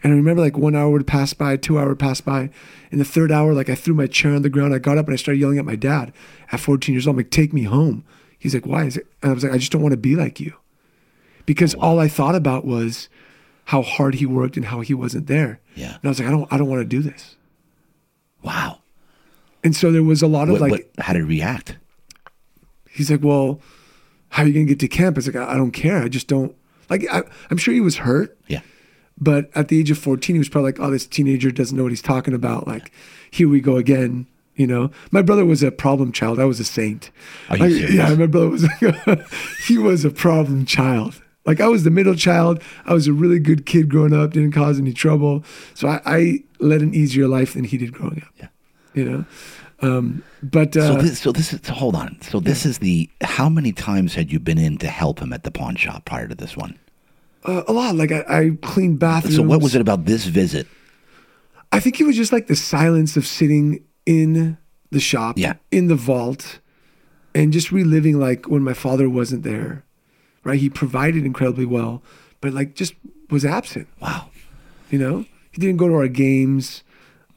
And 0.02 0.12
I 0.12 0.16
remember 0.16 0.40
like 0.42 0.56
one 0.56 0.74
hour 0.74 0.90
would 0.90 1.06
pass 1.06 1.32
by, 1.34 1.56
two 1.56 1.78
hour 1.78 1.88
would 1.90 1.98
pass 1.98 2.20
by. 2.20 2.50
In 2.90 2.98
the 2.98 3.04
third 3.04 3.30
hour, 3.30 3.52
like 3.52 3.68
I 3.68 3.74
threw 3.74 3.94
my 3.94 4.06
chair 4.06 4.34
on 4.34 4.42
the 4.42 4.48
ground. 4.48 4.74
I 4.74 4.78
got 4.78 4.98
up 4.98 5.06
and 5.06 5.12
I 5.12 5.16
started 5.16 5.40
yelling 5.40 5.58
at 5.58 5.64
my 5.64 5.76
dad 5.76 6.12
at 6.50 6.60
14 6.60 6.92
years 6.94 7.06
old. 7.06 7.14
I'm 7.14 7.18
like, 7.18 7.30
take 7.30 7.52
me 7.52 7.64
home. 7.64 8.04
He's 8.38 8.54
like, 8.54 8.66
why 8.66 8.84
is 8.84 8.96
it? 8.96 9.06
And 9.22 9.30
I 9.30 9.34
was 9.34 9.44
like, 9.44 9.52
I 9.52 9.58
just 9.58 9.70
don't 9.72 9.82
want 9.82 9.92
to 9.92 9.98
be 9.98 10.16
like 10.16 10.40
you. 10.40 10.54
Because 11.46 11.74
all 11.74 11.98
I 11.98 12.08
thought 12.08 12.34
about 12.34 12.64
was 12.64 13.08
how 13.66 13.82
hard 13.82 14.14
he 14.16 14.26
worked 14.26 14.56
and 14.56 14.66
how 14.66 14.80
he 14.80 14.94
wasn't 14.94 15.26
there. 15.26 15.60
Yeah. 15.74 15.94
And 15.96 16.04
I 16.04 16.08
was 16.08 16.18
like, 16.18 16.28
I 16.28 16.32
don't, 16.32 16.50
I 16.52 16.56
don't 16.56 16.68
want 16.68 16.80
to 16.80 16.84
do 16.86 17.02
this. 17.02 17.36
Wow. 18.42 18.78
And 19.62 19.76
so 19.76 19.92
there 19.92 20.02
was 20.02 20.22
a 20.22 20.26
lot 20.26 20.44
of 20.48 20.52
What, 20.52 20.60
like, 20.62 20.70
what, 20.70 21.04
how 21.04 21.12
did 21.12 21.20
he 21.22 21.28
react? 21.28 21.76
He's 22.92 23.10
like, 23.10 23.22
well, 23.22 23.60
how 24.30 24.42
are 24.42 24.46
you 24.46 24.52
going 24.52 24.66
to 24.66 24.70
get 24.74 24.80
to 24.80 24.88
camp? 24.88 25.18
It's 25.18 25.26
like, 25.26 25.36
I, 25.36 25.52
I 25.52 25.56
don't 25.56 25.72
care. 25.72 26.02
I 26.02 26.08
just 26.08 26.28
don't 26.28 26.54
like, 26.88 27.04
I, 27.10 27.22
I'm 27.50 27.56
sure 27.56 27.72
he 27.74 27.80
was 27.80 27.98
hurt, 27.98 28.36
Yeah. 28.48 28.60
but 29.18 29.50
at 29.54 29.68
the 29.68 29.78
age 29.78 29.90
of 29.90 29.98
14, 29.98 30.34
he 30.34 30.38
was 30.38 30.48
probably 30.48 30.72
like, 30.72 30.80
oh, 30.80 30.90
this 30.90 31.06
teenager 31.06 31.50
doesn't 31.50 31.76
know 31.76 31.84
what 31.84 31.92
he's 31.92 32.02
talking 32.02 32.34
about. 32.34 32.66
Like, 32.66 32.92
here 33.30 33.48
we 33.48 33.60
go 33.60 33.76
again. 33.76 34.26
You 34.56 34.66
know, 34.66 34.90
my 35.10 35.22
brother 35.22 35.46
was 35.46 35.62
a 35.62 35.70
problem 35.70 36.12
child. 36.12 36.38
I 36.38 36.44
was 36.44 36.60
a 36.60 36.64
saint. 36.64 37.10
Are 37.48 37.56
you 37.56 37.62
Like, 37.64 37.72
serious? 37.72 37.94
Yeah, 37.94 38.14
my 38.14 38.26
brother 38.26 38.48
was. 38.50 38.66
Like, 38.82 39.20
he 39.66 39.78
was 39.78 40.04
a 40.04 40.10
problem 40.10 40.66
child. 40.66 41.22
Like 41.46 41.60
I 41.62 41.68
was 41.68 41.84
the 41.84 41.90
middle 41.90 42.14
child. 42.14 42.62
I 42.84 42.92
was 42.92 43.06
a 43.06 43.12
really 43.14 43.38
good 43.38 43.64
kid 43.64 43.88
growing 43.88 44.12
up. 44.12 44.32
Didn't 44.32 44.52
cause 44.52 44.78
any 44.78 44.92
trouble. 44.92 45.42
So 45.74 45.88
I, 45.88 46.00
I 46.04 46.38
led 46.58 46.82
an 46.82 46.92
easier 46.94 47.26
life 47.26 47.54
than 47.54 47.64
he 47.64 47.78
did 47.78 47.92
growing 47.94 48.22
up. 48.22 48.34
Yeah. 48.38 48.48
You 48.92 49.04
know, 49.10 49.24
um, 49.82 50.22
but 50.42 50.76
uh, 50.76 50.94
So 50.96 51.02
this, 51.02 51.18
so 51.20 51.32
this 51.32 51.52
is 51.52 51.60
so 51.62 51.72
hold 51.72 51.94
on. 51.94 52.18
So 52.22 52.40
this 52.40 52.66
is 52.66 52.78
the 52.78 53.08
how 53.22 53.48
many 53.48 53.72
times 53.72 54.14
had 54.14 54.30
you 54.32 54.38
been 54.40 54.58
in 54.58 54.78
to 54.78 54.88
help 54.88 55.20
him 55.20 55.32
at 55.32 55.42
the 55.44 55.50
pawn 55.50 55.76
shop 55.76 56.04
prior 56.04 56.28
to 56.28 56.34
this 56.34 56.56
one? 56.56 56.78
uh, 57.44 57.62
a 57.66 57.72
lot. 57.72 57.94
Like 57.96 58.12
I, 58.12 58.24
I 58.28 58.50
cleaned 58.62 58.98
bathrooms. 58.98 59.36
So 59.36 59.42
what 59.42 59.62
was 59.62 59.74
it 59.74 59.80
about 59.80 60.04
this 60.04 60.26
visit? 60.26 60.66
I 61.72 61.80
think 61.80 62.00
it 62.00 62.04
was 62.04 62.16
just 62.16 62.32
like 62.32 62.48
the 62.48 62.56
silence 62.56 63.16
of 63.16 63.26
sitting 63.26 63.82
in 64.04 64.58
the 64.90 65.00
shop, 65.00 65.38
Yeah. 65.38 65.54
in 65.70 65.86
the 65.86 65.94
vault, 65.94 66.58
and 67.34 67.52
just 67.52 67.70
reliving 67.72 68.18
like 68.18 68.46
when 68.48 68.62
my 68.62 68.74
father 68.74 69.08
wasn't 69.08 69.44
there, 69.44 69.84
right? 70.44 70.58
He 70.58 70.68
provided 70.68 71.24
incredibly 71.24 71.64
well, 71.64 72.02
but 72.40 72.52
like 72.52 72.74
just 72.74 72.94
was 73.30 73.44
absent, 73.44 73.86
Wow. 74.02 74.30
you 74.90 74.98
know? 74.98 75.24
He 75.52 75.60
didn't 75.60 75.76
go 75.78 75.88
to 75.88 75.94
our 75.94 76.08
games. 76.08 76.82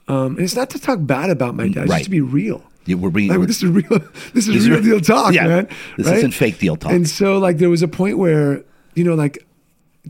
Um, 0.07 0.35
and 0.35 0.39
it's 0.41 0.55
not 0.55 0.69
to 0.71 0.79
talk 0.79 0.99
bad 1.01 1.29
about 1.29 1.55
my 1.55 1.67
dad, 1.67 1.83
it's 1.83 1.89
Right. 1.91 1.97
just 1.99 2.05
to 2.05 2.11
be 2.11 2.21
real. 2.21 2.63
You 2.85 2.97
were 2.97 3.09
being 3.09 3.29
Like, 3.29 3.47
this 3.47 3.63
is 3.63 3.69
real. 3.69 3.87
This 4.33 4.47
is 4.47 4.53
These 4.53 4.69
real 4.69 4.81
deal 4.81 4.99
talk, 4.99 5.33
yeah. 5.33 5.47
man. 5.47 5.69
This 5.97 6.07
right? 6.07 6.17
isn't 6.17 6.31
fake 6.33 6.59
deal 6.59 6.75
talk. 6.75 6.91
And 6.91 7.07
so, 7.07 7.37
like, 7.37 7.57
there 7.57 7.69
was 7.69 7.81
a 7.81 7.87
point 7.87 8.17
where, 8.17 8.63
you 8.95 9.03
know, 9.05 9.15
like 9.15 9.45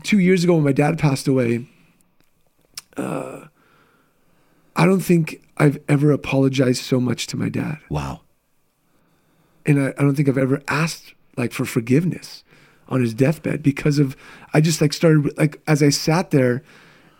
two 0.02 0.18
years 0.18 0.42
ago 0.42 0.54
when 0.54 0.64
my 0.64 0.72
dad 0.72 0.98
passed 0.98 1.28
away, 1.28 1.66
uh, 2.96 3.46
I 4.76 4.86
don't 4.86 5.00
think 5.00 5.40
I've 5.56 5.78
ever 5.88 6.10
apologized 6.10 6.82
so 6.82 6.98
much 7.00 7.26
to 7.28 7.36
my 7.36 7.48
dad. 7.48 7.78
wow. 7.88 8.20
And 9.66 9.80
I, 9.80 9.88
I 9.96 10.02
don't 10.02 10.14
think 10.14 10.28
I've 10.28 10.36
ever 10.36 10.60
asked, 10.68 11.14
like, 11.38 11.52
for 11.52 11.64
forgiveness 11.64 12.44
on 12.88 13.00
his 13.00 13.14
deathbed 13.14 13.62
because 13.62 13.98
of, 13.98 14.14
I 14.52 14.60
just, 14.60 14.80
like, 14.82 14.92
started, 14.92 15.38
like, 15.38 15.62
as 15.66 15.82
I 15.82 15.88
sat 15.88 16.32
there 16.32 16.62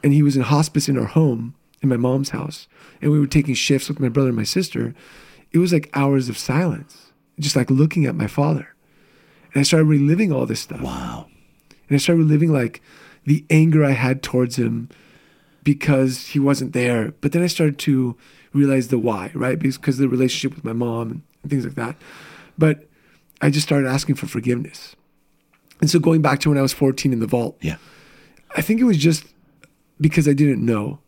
and 0.02 0.12
he 0.12 0.22
was 0.22 0.36
in 0.36 0.42
hospice 0.42 0.86
in 0.88 0.98
our 0.98 1.06
home, 1.06 1.54
in 1.84 1.88
my 1.88 1.96
mom's 1.96 2.30
house, 2.30 2.66
and 3.00 3.12
we 3.12 3.20
were 3.20 3.26
taking 3.26 3.54
shifts 3.54 3.88
with 3.88 4.00
my 4.00 4.08
brother 4.08 4.30
and 4.30 4.36
my 4.36 4.42
sister, 4.44 4.94
it 5.52 5.58
was 5.58 5.72
like 5.72 5.90
hours 5.94 6.28
of 6.28 6.36
silence, 6.36 7.12
just 7.38 7.54
like 7.54 7.70
looking 7.70 8.06
at 8.06 8.16
my 8.16 8.26
father. 8.26 8.74
And 9.52 9.60
I 9.60 9.62
started 9.62 9.84
reliving 9.84 10.32
all 10.32 10.46
this 10.46 10.60
stuff. 10.60 10.80
Wow. 10.80 11.28
And 11.88 11.94
I 11.94 11.98
started 11.98 12.22
reliving 12.22 12.52
like 12.52 12.82
the 13.24 13.44
anger 13.50 13.84
I 13.84 13.92
had 13.92 14.22
towards 14.22 14.56
him 14.56 14.88
because 15.62 16.28
he 16.28 16.40
wasn't 16.40 16.72
there. 16.72 17.12
But 17.20 17.32
then 17.32 17.42
I 17.42 17.46
started 17.46 17.78
to 17.80 18.16
realize 18.52 18.88
the 18.88 18.98
why, 18.98 19.30
right? 19.34 19.58
Because 19.58 19.98
the 19.98 20.08
relationship 20.08 20.56
with 20.56 20.64
my 20.64 20.72
mom 20.72 21.10
and, 21.10 21.22
and 21.42 21.50
things 21.50 21.64
like 21.64 21.76
that. 21.76 21.96
But 22.58 22.88
I 23.40 23.50
just 23.50 23.66
started 23.66 23.88
asking 23.88 24.16
for 24.16 24.26
forgiveness. 24.26 24.96
And 25.80 25.90
so 25.90 25.98
going 25.98 26.22
back 26.22 26.40
to 26.40 26.48
when 26.48 26.58
I 26.58 26.62
was 26.62 26.72
14 26.72 27.12
in 27.12 27.20
the 27.20 27.26
vault, 27.26 27.56
Yeah. 27.60 27.76
I 28.56 28.60
think 28.60 28.80
it 28.80 28.84
was 28.84 28.98
just 28.98 29.24
because 30.00 30.28
I 30.28 30.32
didn't 30.32 30.64
know, 30.64 31.00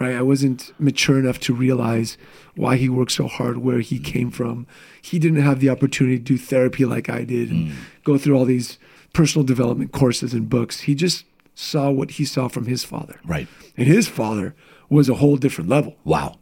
right? 0.00 0.16
I 0.16 0.22
wasn't 0.22 0.72
mature 0.80 1.18
enough 1.18 1.38
to 1.40 1.54
realize 1.54 2.16
why 2.56 2.76
he 2.76 2.88
worked 2.88 3.12
so 3.12 3.28
hard, 3.28 3.58
where 3.58 3.80
he 3.80 3.98
came 3.98 4.30
from. 4.30 4.66
He 5.02 5.18
didn't 5.18 5.42
have 5.42 5.60
the 5.60 5.68
opportunity 5.68 6.16
to 6.18 6.24
do 6.24 6.38
therapy 6.38 6.84
like 6.86 7.08
I 7.10 7.24
did 7.24 7.50
and 7.50 7.72
go 8.04 8.16
through 8.18 8.36
all 8.36 8.44
these 8.46 8.78
personal 9.12 9.44
development 9.44 9.92
courses 9.92 10.32
and 10.32 10.48
books. 10.48 10.80
He 10.80 10.94
just 10.94 11.24
saw 11.54 11.90
what 11.90 12.12
he 12.12 12.24
saw 12.24 12.48
from 12.48 12.66
his 12.66 12.82
father. 12.84 13.20
Right. 13.24 13.46
And 13.76 13.86
his 13.86 14.08
father 14.08 14.54
was 14.88 15.08
a 15.08 15.14
whole 15.14 15.36
different 15.36 15.68
level, 15.70 15.96
Wow. 16.04 16.38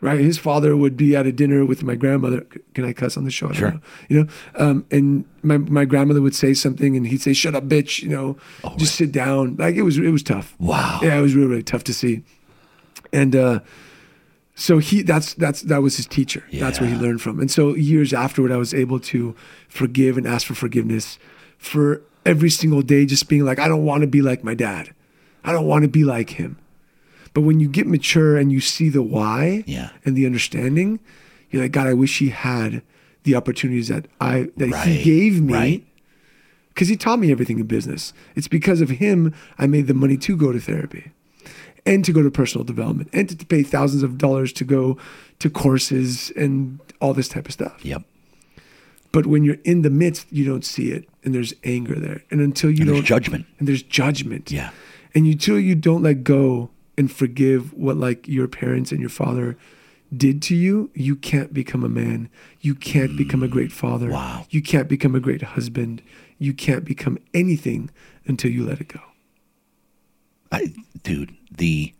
right? 0.00 0.20
His 0.20 0.38
father 0.38 0.76
would 0.76 0.96
be 0.96 1.14
at 1.16 1.26
a 1.26 1.32
dinner 1.32 1.64
with 1.64 1.82
my 1.82 1.94
grandmother. 1.94 2.46
Can 2.74 2.84
I 2.84 2.92
cuss 2.92 3.16
on 3.16 3.24
the 3.24 3.30
show? 3.30 3.48
I 3.50 3.52
Sure. 3.52 3.70
know. 3.72 3.80
You 4.08 4.22
know, 4.24 4.28
um, 4.56 4.84
and 4.90 5.24
my, 5.42 5.58
my 5.58 5.84
grandmother 5.84 6.20
would 6.22 6.34
say 6.34 6.52
something 6.54 6.96
and 6.96 7.06
he'd 7.06 7.22
say, 7.22 7.32
shut 7.32 7.54
up, 7.54 7.68
bitch, 7.68 8.02
you 8.02 8.08
know, 8.08 8.36
just 8.76 8.96
sit 8.96 9.12
down. 9.12 9.56
Like 9.56 9.76
it 9.76 9.82
was, 9.82 9.98
it 9.98 10.10
was 10.10 10.22
tough. 10.22 10.54
Wow. 10.58 11.00
Yeah, 11.02 11.18
it 11.18 11.22
was 11.22 11.34
really, 11.34 11.48
really 11.48 11.62
tough 11.62 11.84
to 11.84 11.94
see. 11.94 12.22
And 13.12 13.34
uh, 13.36 13.60
so 14.54 14.78
he 14.78 15.02
that's 15.02 15.34
that's 15.34 15.62
that 15.62 15.82
was 15.82 15.96
his 15.96 16.06
teacher. 16.06 16.44
That's 16.52 16.80
where 16.80 16.88
he 16.90 16.96
learned 16.96 17.22
from. 17.22 17.40
And 17.40 17.50
so 17.50 17.74
years 17.74 18.12
afterward, 18.12 18.52
I 18.52 18.56
was 18.56 18.74
able 18.74 18.98
to 19.00 19.34
forgive 19.68 20.16
and 20.18 20.26
ask 20.26 20.46
for 20.46 20.54
forgiveness 20.54 21.18
for 21.58 22.02
every 22.26 22.50
single 22.50 22.82
day, 22.82 23.06
just 23.06 23.28
being 23.28 23.44
like, 23.44 23.58
I 23.58 23.68
don't 23.68 23.84
want 23.84 24.02
to 24.02 24.06
be 24.06 24.20
like 24.22 24.44
my 24.44 24.54
dad. 24.54 24.92
I 25.44 25.52
don't 25.52 25.66
want 25.66 25.82
to 25.82 25.88
be 25.88 26.04
like 26.04 26.30
him. 26.30 26.58
But 27.32 27.42
when 27.42 27.60
you 27.60 27.68
get 27.68 27.86
mature 27.86 28.36
and 28.36 28.50
you 28.50 28.60
see 28.60 28.88
the 28.88 29.02
why 29.02 29.62
Yeah. 29.66 29.90
and 30.04 30.16
the 30.16 30.26
understanding, 30.26 30.98
you're 31.50 31.62
like, 31.62 31.72
God, 31.72 31.86
I 31.86 31.94
wish 31.94 32.18
he 32.18 32.30
had 32.30 32.82
the 33.22 33.34
opportunities 33.36 33.88
that 33.88 34.06
I 34.20 34.48
that 34.56 34.70
Right, 34.70 34.88
he 34.88 35.02
gave 35.04 35.40
me 35.40 35.52
right. 35.54 35.86
because 36.68 36.88
he 36.88 36.96
taught 36.96 37.18
me 37.18 37.30
everything 37.30 37.58
in 37.60 37.66
business. 37.66 38.12
It's 38.34 38.48
because 38.48 38.80
of 38.80 38.90
him 38.90 39.32
I 39.58 39.66
made 39.66 39.86
the 39.86 39.94
money 39.94 40.16
to 40.18 40.36
go 40.36 40.52
to 40.52 40.58
therapy 40.60 41.12
and 41.86 42.04
to 42.04 42.12
go 42.12 42.22
to 42.22 42.30
personal 42.30 42.64
development 42.64 43.08
and 43.12 43.28
to, 43.38 43.46
pay 43.46 43.62
thousands 43.62 44.02
of 44.02 44.18
dollars 44.18 44.52
to 44.54 44.64
go 44.64 44.96
to 45.38 45.48
courses 45.50 46.30
and 46.36 46.78
all 47.00 47.14
this 47.14 47.28
type 47.28 47.46
of 47.46 47.52
stuff. 47.52 47.84
Yep. 47.84 48.02
But 49.12 49.26
when 49.26 49.42
you're 49.44 49.56
in 49.64 49.82
the 49.82 49.90
midst, 49.90 50.26
you 50.30 50.44
don't 50.44 50.64
see 50.64 50.90
it 50.90 51.08
and 51.24 51.34
there's 51.34 51.54
anger 51.64 51.98
there. 51.98 52.22
And 52.30 52.40
until 52.40 52.70
you 52.70 52.78
And 52.80 52.86
don't 52.88 52.94
there's 52.96 53.08
judgment. 53.08 53.46
and 53.58 53.66
there's 53.66 53.82
judgment. 53.82 54.50
Yeah. 54.50 54.70
And 55.14 55.26
until 55.26 55.58
you 55.58 55.74
don't 55.74 56.02
let 56.02 56.24
go 56.24 56.70
and 56.98 57.10
forgive 57.10 57.72
what 57.72 57.96
like 57.96 58.28
your 58.28 58.48
parents 58.48 58.92
and 58.92 59.00
your 59.00 59.08
father 59.08 59.56
did 60.14 60.42
to 60.42 60.54
you, 60.54 60.90
you 60.94 61.16
can't 61.16 61.52
become 61.54 61.84
a 61.84 61.88
man. 61.88 62.28
You 62.60 62.74
can't 62.74 63.16
become 63.16 63.42
a 63.42 63.48
great 63.48 63.72
father. 63.72 64.10
Wow. 64.10 64.46
You 64.50 64.60
can't 64.62 64.88
become 64.88 65.14
a 65.14 65.20
great 65.20 65.42
husband. 65.42 66.02
You 66.38 66.52
can't 66.52 66.84
become 66.84 67.18
anything 67.32 67.90
until 68.26 68.50
you 68.50 68.64
let 68.64 68.80
it 68.80 68.88
go. 68.88 69.00
I, 70.50 70.72
dude, 71.02 71.34
the 71.50 71.92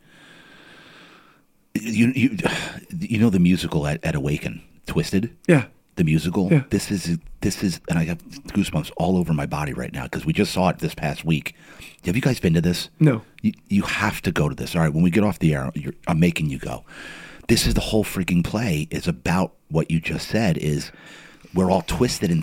You 1.75 2.13
you 2.15 2.37
you 2.99 3.19
know 3.19 3.31
the 3.31 3.39
musical 3.39 3.87
at, 3.87 4.05
at 4.05 4.15
Awaken, 4.15 4.63
Twisted. 4.87 5.37
Yeah. 5.47 5.67
The 5.97 6.05
musical. 6.05 6.49
Yeah. 6.51 6.63
This 6.71 6.91
is 6.91 7.19
this 7.41 7.63
is, 7.63 7.81
and 7.89 7.99
I 7.99 8.05
have 8.05 8.19
goosebumps 8.49 8.91
all 8.97 9.17
over 9.17 9.33
my 9.33 9.47
body 9.47 9.73
right 9.73 9.93
now 9.93 10.05
because 10.05 10.25
we 10.25 10.33
just 10.33 10.53
saw 10.53 10.69
it 10.71 10.79
this 10.79 10.95
past 10.95 11.25
week. 11.25 11.55
Have 12.05 12.17
you 12.17 12.23
guys 12.23 12.41
been 12.41 12.55
to 12.55 12.61
this? 12.61 12.91
No. 12.99 13.23
You, 13.43 13.53
you 13.69 13.83
have 13.83 14.21
to 14.23 14.33
go 14.33 14.49
to 14.49 14.55
this. 14.55 14.75
All 14.75 14.83
right, 14.83 14.93
when 14.93 15.03
we 15.03 15.11
get 15.11 15.25
off 15.25 15.39
the 15.39 15.55
air, 15.55 15.71
you're, 15.75 15.95
I'm 16.07 16.19
making 16.21 16.51
you 16.51 16.59
go. 16.59 16.85
This 17.49 17.67
is 17.67 17.75
the 17.75 17.81
whole 17.81 18.05
freaking 18.05 18.45
play. 18.45 18.89
is 18.91 19.07
about 19.09 19.55
what 19.71 19.91
you 19.91 20.01
just 20.01 20.29
said. 20.29 20.59
Is 20.59 20.91
we're 21.55 21.71
all 21.71 21.83
twisted 21.83 22.31
in, 22.31 22.43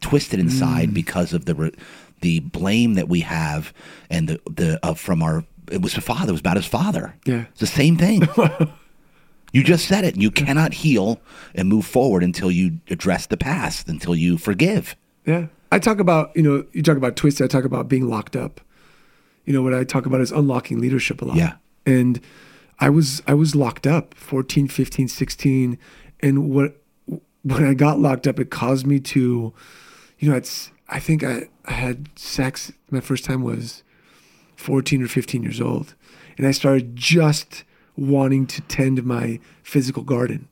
twisted 0.00 0.38
inside 0.40 0.94
because 0.94 1.32
of 1.32 1.44
the 1.44 1.72
the 2.20 2.40
blame 2.40 2.94
that 2.94 3.08
we 3.08 3.20
have 3.20 3.72
and 4.10 4.28
the 4.28 4.40
the 4.50 4.78
uh, 4.84 4.94
from 4.94 5.22
our 5.22 5.44
it 5.70 5.82
was 5.82 5.96
a 5.96 6.00
father. 6.00 6.30
It 6.30 6.32
was 6.32 6.40
about 6.40 6.56
his 6.56 6.66
father. 6.66 7.14
Yeah. 7.24 7.46
it's 7.50 7.60
the 7.60 7.66
same 7.66 7.96
thing. 7.96 8.22
you 9.52 9.64
just 9.64 9.86
said 9.86 10.04
it. 10.04 10.16
You 10.16 10.30
cannot 10.30 10.74
heal 10.74 11.20
and 11.54 11.68
move 11.68 11.86
forward 11.86 12.22
until 12.22 12.50
you 12.50 12.80
address 12.90 13.26
the 13.26 13.36
past, 13.36 13.88
until 13.88 14.14
you 14.14 14.38
forgive. 14.38 14.96
Yeah. 15.24 15.46
I 15.70 15.78
talk 15.78 15.98
about, 15.98 16.34
you 16.34 16.42
know, 16.42 16.64
you 16.72 16.82
talk 16.82 16.96
about 16.96 17.16
twisted, 17.16 17.44
I 17.44 17.48
talk 17.48 17.64
about 17.64 17.88
being 17.88 18.08
locked 18.08 18.36
up. 18.36 18.60
You 19.44 19.52
know, 19.52 19.62
what 19.62 19.74
I 19.74 19.84
talk 19.84 20.06
about 20.06 20.20
is 20.20 20.30
unlocking 20.30 20.80
leadership 20.80 21.22
a 21.22 21.24
lot. 21.24 21.36
Yeah. 21.36 21.54
And 21.86 22.20
I 22.80 22.90
was 22.90 23.22
I 23.26 23.34
was 23.34 23.54
locked 23.54 23.86
up 23.86 24.14
14, 24.14 24.68
15, 24.68 25.08
16 25.08 25.78
and 26.20 26.50
what 26.50 26.76
when 27.42 27.64
I 27.64 27.74
got 27.74 27.98
locked 27.98 28.26
up 28.26 28.38
it 28.38 28.50
caused 28.50 28.86
me 28.86 29.00
to 29.00 29.52
you 30.18 30.30
know, 30.30 30.36
it's 30.36 30.70
I 30.88 31.00
think 31.00 31.24
I, 31.24 31.48
I 31.64 31.72
had 31.72 32.08
sex 32.16 32.72
my 32.90 33.00
first 33.00 33.24
time 33.24 33.42
was 33.42 33.82
14 34.58 35.02
or 35.02 35.08
15 35.08 35.42
years 35.42 35.60
old 35.60 35.94
and 36.36 36.46
I 36.46 36.50
started 36.50 36.94
just 36.96 37.64
wanting 37.96 38.46
to 38.48 38.60
tend 38.62 39.02
my 39.04 39.40
physical 39.62 40.02
garden. 40.02 40.48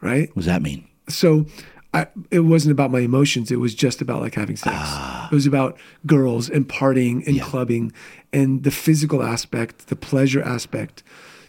Right? 0.00 0.28
What 0.30 0.36
does 0.42 0.46
that 0.46 0.62
mean? 0.62 0.86
so 1.08 1.46
I, 1.94 2.08
it 2.30 2.40
wasn't 2.40 2.72
about 2.72 2.90
my 2.90 2.98
emotions. 3.00 3.50
It 3.50 3.56
was 3.60 3.74
just 3.74 4.02
about 4.02 4.20
like 4.20 4.34
having 4.34 4.56
sex. 4.56 4.76
Ah. 4.76 5.28
It 5.32 5.34
was 5.34 5.46
about 5.46 5.78
girls 6.04 6.50
and 6.50 6.68
partying 6.68 7.26
and 7.26 7.36
Yeah. 7.36 7.44
clubbing 7.44 7.90
and 8.34 8.64
the 8.64 8.70
physical 8.70 9.22
aspect, 9.22 9.86
the 9.86 9.96
pleasure 9.96 10.42
aspect, 10.42 11.02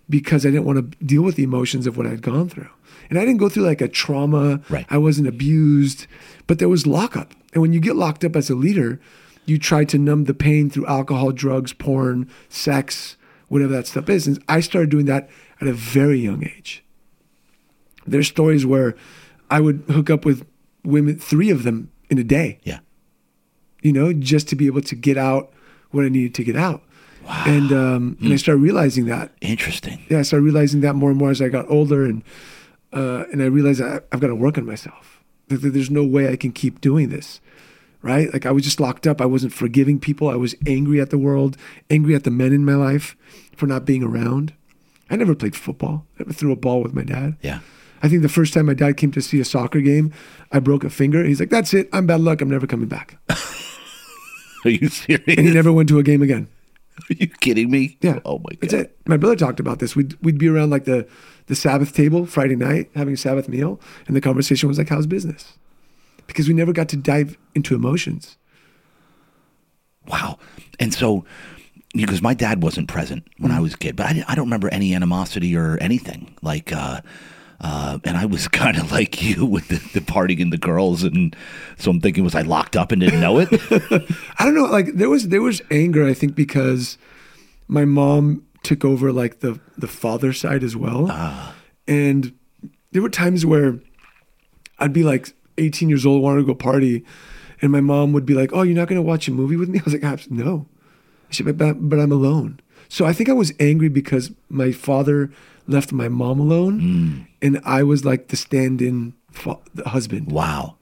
because 0.10 0.46
I 0.46 0.52
didn't 0.52 0.64
want 0.66 0.92
to 0.92 1.06
deal 1.06 1.22
with 1.24 1.36
the 1.36 1.44
emotions 1.44 1.86
of 1.86 1.98
what 1.98 2.08
I'd 2.08 2.22
gone 2.22 2.48
through. 2.48 2.70
And 3.10 3.20
I 3.20 3.26
didn't 3.26 3.40
go 3.40 3.50
through 3.50 3.64
like 3.64 3.82
a 3.82 3.90
trauma. 3.90 4.62
Right. 4.70 4.86
I 4.90 4.98
wasn't 4.98 5.28
abused, 5.28 6.08
but 6.46 6.60
there 6.60 6.70
was 6.70 6.88
lockup. 6.88 7.34
And 7.52 7.62
when 7.62 7.74
you 7.74 7.82
get 7.82 7.96
locked 7.98 8.24
up 8.24 8.36
as 8.38 8.50
a 8.50 8.56
leader, 8.56 9.02
you 9.48 9.58
try 9.58 9.84
to 9.86 9.98
numb 9.98 10.26
the 10.26 10.34
pain 10.36 10.70
through 10.70 10.86
alcohol, 10.86 11.32
drugs, 11.32 11.74
porn, 11.74 12.30
sex, 12.50 13.18
whatever 13.48 13.74
that 13.74 13.88
stuff 13.88 14.10
is. 14.10 14.28
And 14.28 14.44
I 14.48 14.60
started 14.60 14.92
doing 14.92 15.06
that 15.08 15.28
at 15.60 15.68
a 15.68 15.74
very 15.74 16.20
young 16.20 16.44
age 16.44 16.84
there's 18.06 18.28
stories 18.28 18.66
where 18.66 18.96
I 19.52 19.60
would 19.60 19.84
hook 19.90 20.10
up 20.10 20.24
with 20.26 20.46
women, 20.86 21.20
three 21.20 21.50
of 21.50 21.64
them 21.64 21.92
in 22.10 22.18
a 22.18 22.24
day, 22.24 22.60
Yeah. 22.64 22.80
you 23.82 23.92
know, 23.92 24.14
just 24.14 24.48
to 24.50 24.56
be 24.56 24.66
able 24.66 24.82
to 24.82 24.96
get 24.96 25.18
out 25.18 25.52
what 25.92 26.06
I 26.06 26.10
needed 26.10 26.34
to 26.36 26.44
get 26.46 26.56
out. 26.56 26.82
Wow. 27.26 27.44
And 27.46 27.72
um, 27.74 28.18
and 28.22 28.32
I 28.32 28.38
started 28.38 28.62
realizing 28.62 29.06
that. 29.08 29.34
Interesting. 29.42 30.06
Yeah, 30.10 30.20
I 30.20 30.22
started 30.22 30.46
realizing 30.46 30.80
that 30.82 30.96
more 30.96 31.10
and 31.10 31.20
more 31.20 31.30
as 31.32 31.42
I 31.42 31.50
got 31.50 31.70
older, 31.70 32.06
and 32.06 32.24
uh, 32.94 33.26
and 33.34 33.42
I 33.44 33.48
realized 33.48 33.82
I, 33.82 34.00
I've 34.14 34.22
got 34.22 34.28
to 34.28 34.36
work 34.36 34.58
on 34.58 34.66
myself. 34.66 35.22
There's 35.50 35.92
no 35.92 36.06
way 36.06 36.30
I 36.32 36.38
can 36.38 36.54
keep 36.54 36.80
doing 36.80 37.10
this, 37.10 37.42
right? 38.02 38.32
Like 38.32 38.46
I 38.46 38.52
was 38.52 38.64
just 38.64 38.80
locked 38.80 39.08
up. 39.08 39.22
I 39.22 39.26
wasn't 39.26 39.54
forgiving 39.54 40.00
people. 40.00 40.30
I 40.30 40.36
was 40.36 40.56
angry 40.66 41.02
at 41.02 41.10
the 41.10 41.18
world, 41.18 41.58
angry 41.90 42.16
at 42.16 42.24
the 42.24 42.32
men 42.32 42.54
in 42.54 42.66
my 42.66 42.76
life 42.76 43.16
for 43.56 43.68
not 43.68 43.86
being 43.86 44.04
around. 44.04 44.54
I 45.10 45.16
never 45.16 45.36
played 45.36 45.56
football. 45.56 46.06
I 46.16 46.24
never 46.24 46.34
threw 46.34 46.52
a 46.52 46.56
ball 46.56 46.84
with 46.84 46.94
my 46.94 47.04
dad. 47.04 47.38
Yeah. 47.42 47.60
I 48.04 48.10
think 48.10 48.22
the 48.22 48.30
first 48.30 48.54
time 48.54 48.68
my 48.68 48.74
dad 48.74 48.98
came 48.98 49.12
to 49.14 49.22
see 49.22 49.40
a 49.40 49.46
soccer 49.46 49.82
game, 49.82 50.14
I 50.52 50.60
broke 50.60 50.84
a 50.84 50.90
finger. 50.90 51.24
He's 51.24 51.40
like, 51.40 51.50
"That's 51.50 51.74
it. 51.74 51.90
I'm 51.92 52.06
bad 52.06 52.22
luck. 52.22 52.42
I'm 52.42 52.50
never 52.50 52.68
coming 52.68 52.88
back." 52.88 53.18
Are 54.66 54.70
you 54.70 54.90
serious? 54.90 55.24
And 55.28 55.48
he 55.48 55.54
never 55.54 55.72
went 55.72 55.90
to 55.90 56.00
a 56.00 56.04
game 56.04 56.22
again. 56.22 56.48
Are 57.10 57.14
you 57.14 57.28
kidding 57.28 57.72
me? 57.72 57.98
Yeah. 58.02 58.20
Oh 58.26 58.40
my 58.40 58.52
god. 58.52 58.58
That's 58.62 58.74
it. 58.74 58.98
My 59.08 59.18
brother 59.18 59.36
talked 59.36 59.60
about 59.60 59.80
this. 59.80 59.96
We'd 59.96 60.16
we'd 60.22 60.38
be 60.38 60.48
around 60.48 60.70
like 60.70 60.86
the 60.86 61.08
the 61.48 61.56
Sabbath 61.56 61.94
table 61.94 62.26
Friday 62.26 62.56
night 62.56 62.90
having 62.96 63.14
a 63.14 63.18
Sabbath 63.18 63.48
meal, 63.48 63.80
and 64.08 64.16
the 64.16 64.22
conversation 64.22 64.68
was 64.70 64.78
like, 64.78 64.90
"How's 64.90 65.08
business?" 65.08 65.54
Because 66.28 66.48
we 66.48 66.54
never 66.54 66.74
got 66.74 66.90
to 66.90 66.98
dive 66.98 67.38
into 67.56 67.74
emotions. 67.76 68.38
Wow. 70.08 70.40
And 70.80 70.94
so, 70.94 71.26
because 71.94 72.22
my 72.22 72.34
dad 72.34 72.62
wasn't 72.62 72.88
present 72.88 73.28
when 73.38 73.50
Mm-hmm. 73.52 73.58
I 73.58 73.62
was 73.62 73.74
a 73.74 73.78
kid, 73.78 73.96
but 73.96 74.06
I, 74.06 74.24
I 74.28 74.36
don't 74.36 74.46
remember 74.46 74.70
any 74.70 74.94
animosity 74.94 75.56
or 75.56 75.78
anything. 75.80 76.36
Like, 76.42 76.72
uh, 76.72 77.02
uh, 77.60 78.00
and 78.04 78.18
I 78.18 78.26
was 78.26 78.48
kind 78.64 78.78
of 78.78 78.92
like 78.92 79.22
you 79.24 79.46
with 79.46 79.70
the, 79.70 79.76
the 80.00 80.06
partying 80.06 80.42
and 80.42 80.54
the 80.54 80.58
girls, 80.58 81.04
and 81.04 81.36
so 81.78 81.92
I'm 81.92 82.02
thinking, 82.02 82.24
was 82.24 82.36
I 82.36 82.42
locked 82.42 82.76
up 82.76 82.92
and 82.92 83.02
didn't 83.02 83.22
know 83.22 83.40
it? 83.40 83.50
I 84.38 84.46
don't 84.46 84.54
know. 84.54 84.66
Like 84.66 84.94
there 84.94 85.10
was 85.10 85.30
there 85.30 85.42
was 85.42 85.62
anger. 85.72 86.06
I 86.06 86.14
think 86.14 86.36
because 86.36 86.98
my 87.68 87.86
mom 87.86 88.44
took 88.64 88.86
over 88.86 89.12
like 89.12 89.40
the 89.40 89.60
the 89.78 89.88
father 89.88 90.34
side 90.34 90.64
as 90.64 90.76
well, 90.76 91.10
and 91.88 92.34
there 92.92 93.02
were 93.02 93.10
times 93.10 93.46
where 93.46 93.80
I'd 94.80 94.94
be 94.94 95.04
like 95.04 95.34
18 95.58 95.90
years 95.90 96.06
old, 96.06 96.22
wanted 96.22 96.42
to 96.42 96.46
go 96.48 96.56
party, 96.56 97.04
and 97.62 97.72
my 97.72 97.82
mom 97.82 98.14
would 98.14 98.26
be 98.26 98.34
like, 98.34 98.52
"Oh, 98.54 98.62
you're 98.64 98.76
not 98.76 98.88
going 98.88 98.98
to 98.98 99.08
watch 99.08 99.28
a 99.28 99.32
movie 99.32 99.56
with 99.56 99.70
me?" 99.70 99.80
I 99.82 99.84
was 99.84 99.94
like, 99.94 100.04
"Abs- 100.04 100.30
"No," 100.32 100.68
she 101.30 101.44
said, 101.44 101.58
"But 101.58 101.90
but 101.90 102.00
I'm 102.00 102.12
alone." 102.12 102.60
So 102.90 103.06
I 103.06 103.14
think 103.14 103.30
I 103.30 103.34
was 103.34 103.54
angry 103.60 103.90
because 103.90 104.32
my 104.50 104.72
father 104.72 105.30
left 105.68 105.92
my 105.92 106.08
mom 106.08 106.40
alone, 106.40 107.28
and 107.42 107.60
I 107.66 107.84
was 107.84 108.06
like 108.06 108.30
the 108.30 108.38
stand-in 108.38 109.14
fa- 109.32 109.60
husband 109.86 110.32
wow. 110.32 110.78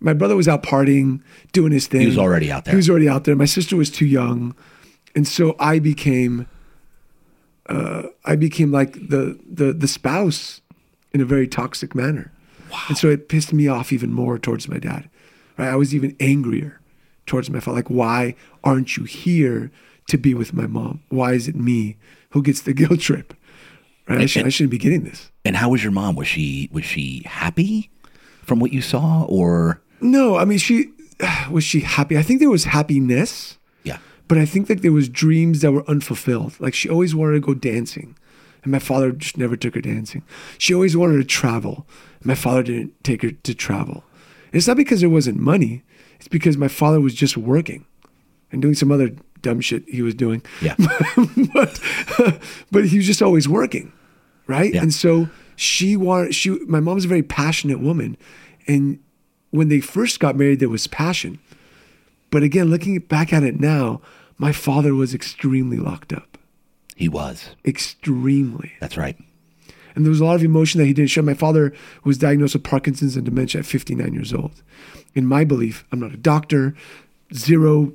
my 0.00 0.14
brother 0.14 0.36
was 0.36 0.48
out 0.48 0.62
partying, 0.62 1.20
doing 1.52 1.72
his 1.72 1.86
thing. 1.86 2.00
He 2.00 2.06
was 2.06 2.18
already 2.18 2.50
out 2.50 2.64
there. 2.64 2.72
He 2.72 2.76
was 2.76 2.88
already 2.88 3.08
out 3.08 3.24
there. 3.24 3.36
My 3.36 3.44
sister 3.44 3.76
was 3.76 3.90
too 3.90 4.06
young, 4.06 4.54
and 5.14 5.28
so 5.28 5.54
I 5.58 5.78
became, 5.78 6.46
uh, 7.68 8.04
I 8.24 8.36
became 8.36 8.72
like 8.72 8.94
the 8.94 9.38
the 9.46 9.72
the 9.72 9.88
spouse 9.88 10.62
in 11.12 11.20
a 11.20 11.24
very 11.24 11.46
toxic 11.46 11.94
manner. 11.94 12.32
Wow. 12.74 12.82
And 12.88 12.98
so 12.98 13.08
it 13.08 13.28
pissed 13.28 13.52
me 13.52 13.68
off 13.68 13.92
even 13.92 14.12
more 14.12 14.38
towards 14.38 14.68
my 14.68 14.78
dad. 14.78 15.08
Right, 15.56 15.68
I 15.68 15.76
was 15.76 15.94
even 15.94 16.16
angrier 16.18 16.80
towards 17.26 17.48
my 17.48 17.60
father. 17.60 17.76
Like, 17.76 17.88
why 17.90 18.34
aren't 18.64 18.96
you 18.96 19.04
here 19.04 19.70
to 20.08 20.18
be 20.18 20.34
with 20.34 20.52
my 20.52 20.66
mom? 20.66 21.00
Why 21.08 21.34
is 21.34 21.46
it 21.46 21.54
me 21.54 21.96
who 22.30 22.42
gets 22.42 22.62
the 22.62 22.72
guilt 22.80 22.98
trip? 23.00 23.32
Right, 24.08 24.22
I, 24.22 24.26
should, 24.26 24.44
I 24.44 24.48
shouldn't 24.50 24.72
be 24.72 24.78
getting 24.78 25.04
this. 25.04 25.30
And 25.44 25.56
how 25.56 25.70
was 25.70 25.82
your 25.82 25.92
mom? 25.92 26.16
Was 26.16 26.26
she 26.28 26.68
was 26.72 26.84
she 26.84 27.22
happy 27.24 27.90
from 28.42 28.58
what 28.60 28.72
you 28.72 28.82
saw, 28.82 29.24
or 29.28 29.80
No, 30.00 30.36
I 30.36 30.44
mean, 30.44 30.58
she 30.58 30.90
was 31.50 31.64
she 31.64 31.80
happy? 31.80 32.18
I 32.18 32.22
think 32.22 32.40
there 32.40 32.50
was 32.50 32.64
happiness. 32.64 33.56
yeah? 33.84 33.98
But 34.26 34.38
I 34.38 34.44
think 34.46 34.66
that 34.66 34.82
there 34.82 34.92
was 34.92 35.08
dreams 35.08 35.60
that 35.60 35.72
were 35.72 35.88
unfulfilled. 35.88 36.58
Like 36.60 36.74
she 36.74 36.88
always 36.90 37.14
wanted 37.14 37.34
to 37.34 37.40
go 37.40 37.54
dancing, 37.54 38.16
and 38.64 38.72
my 38.72 38.78
father 38.78 39.12
just 39.12 39.38
never 39.38 39.56
took 39.56 39.74
her 39.74 39.80
dancing. 39.80 40.22
She 40.58 40.74
always 40.74 40.96
wanted 40.96 41.18
to 41.18 41.24
travel, 41.24 41.86
and 42.18 42.26
my 42.26 42.34
father 42.34 42.62
didn't 42.64 43.04
take 43.04 43.22
her 43.22 43.30
to 43.30 43.54
travel. 43.54 44.02
And 44.46 44.54
it's 44.54 44.66
not 44.66 44.76
because 44.76 45.00
there 45.00 45.10
wasn't 45.10 45.38
money; 45.38 45.82
it's 46.16 46.28
because 46.28 46.56
my 46.56 46.68
father 46.68 47.00
was 47.00 47.14
just 47.14 47.36
working 47.36 47.86
and 48.50 48.60
doing 48.60 48.74
some 48.74 48.90
other 48.90 49.10
dumb 49.42 49.60
shit 49.60 49.88
he 49.88 50.02
was 50.02 50.14
doing. 50.14 50.42
Yeah. 50.60 50.74
but 51.54 51.80
but 52.72 52.86
he 52.86 52.96
was 52.96 53.06
just 53.06 53.22
always 53.22 53.48
working, 53.48 53.92
right? 54.46 54.74
Yeah. 54.74 54.82
And 54.82 54.92
so 54.92 55.28
she 55.54 55.96
wanted. 55.96 56.34
She 56.34 56.50
my 56.66 56.80
mom's 56.80 57.04
a 57.04 57.08
very 57.08 57.22
passionate 57.22 57.80
woman, 57.80 58.16
and 58.66 58.98
when 59.50 59.68
they 59.68 59.80
first 59.80 60.18
got 60.18 60.36
married, 60.36 60.58
there 60.58 60.68
was 60.68 60.88
passion. 60.88 61.38
But 62.30 62.42
again, 62.42 62.70
looking 62.70 62.98
back 62.98 63.32
at 63.32 63.44
it 63.44 63.60
now, 63.60 64.00
my 64.38 64.50
father 64.50 64.94
was 64.94 65.14
extremely 65.14 65.76
locked 65.76 66.12
up, 66.12 66.33
He 66.94 67.08
was. 67.08 67.50
extremely, 67.64 68.72
That's 68.80 68.96
right. 68.96 69.16
and 69.94 70.04
there 70.04 70.10
was 70.10 70.20
a 70.20 70.24
lot 70.24 70.36
of 70.36 70.44
emotion 70.44 70.78
that 70.80 70.86
he 70.86 70.92
didn't 70.92 71.10
show. 71.10 71.22
My 71.22 71.34
father 71.34 71.72
was 72.04 72.18
diagnosed 72.18 72.54
with 72.54 72.64
Parkinson's 72.64 73.16
and 73.16 73.24
dementia 73.24 73.60
at 73.60 73.66
59 73.66 74.12
years 74.14 74.32
old. 74.32 74.62
In 75.14 75.26
my 75.26 75.44
belief, 75.44 75.84
I'm 75.92 76.00
not 76.00 76.12
a 76.12 76.16
doctor. 76.16 76.74
Zero, 77.32 77.92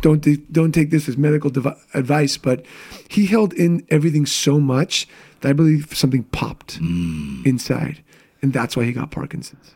don't 0.00 0.52
don't 0.52 0.72
take 0.72 0.90
this 0.90 1.08
as 1.08 1.16
medical 1.16 1.50
devi- 1.50 1.74
advice, 1.94 2.36
but 2.36 2.64
he 3.08 3.26
held 3.26 3.52
in 3.52 3.84
everything 3.90 4.26
so 4.26 4.58
much 4.58 5.06
that 5.40 5.50
I 5.50 5.52
believe 5.52 5.94
something 5.96 6.24
popped 6.24 6.78
inside, 6.78 8.02
and 8.42 8.52
that's 8.52 8.76
why 8.76 8.84
he 8.84 8.92
got 8.92 9.10
Parkinson's 9.10 9.74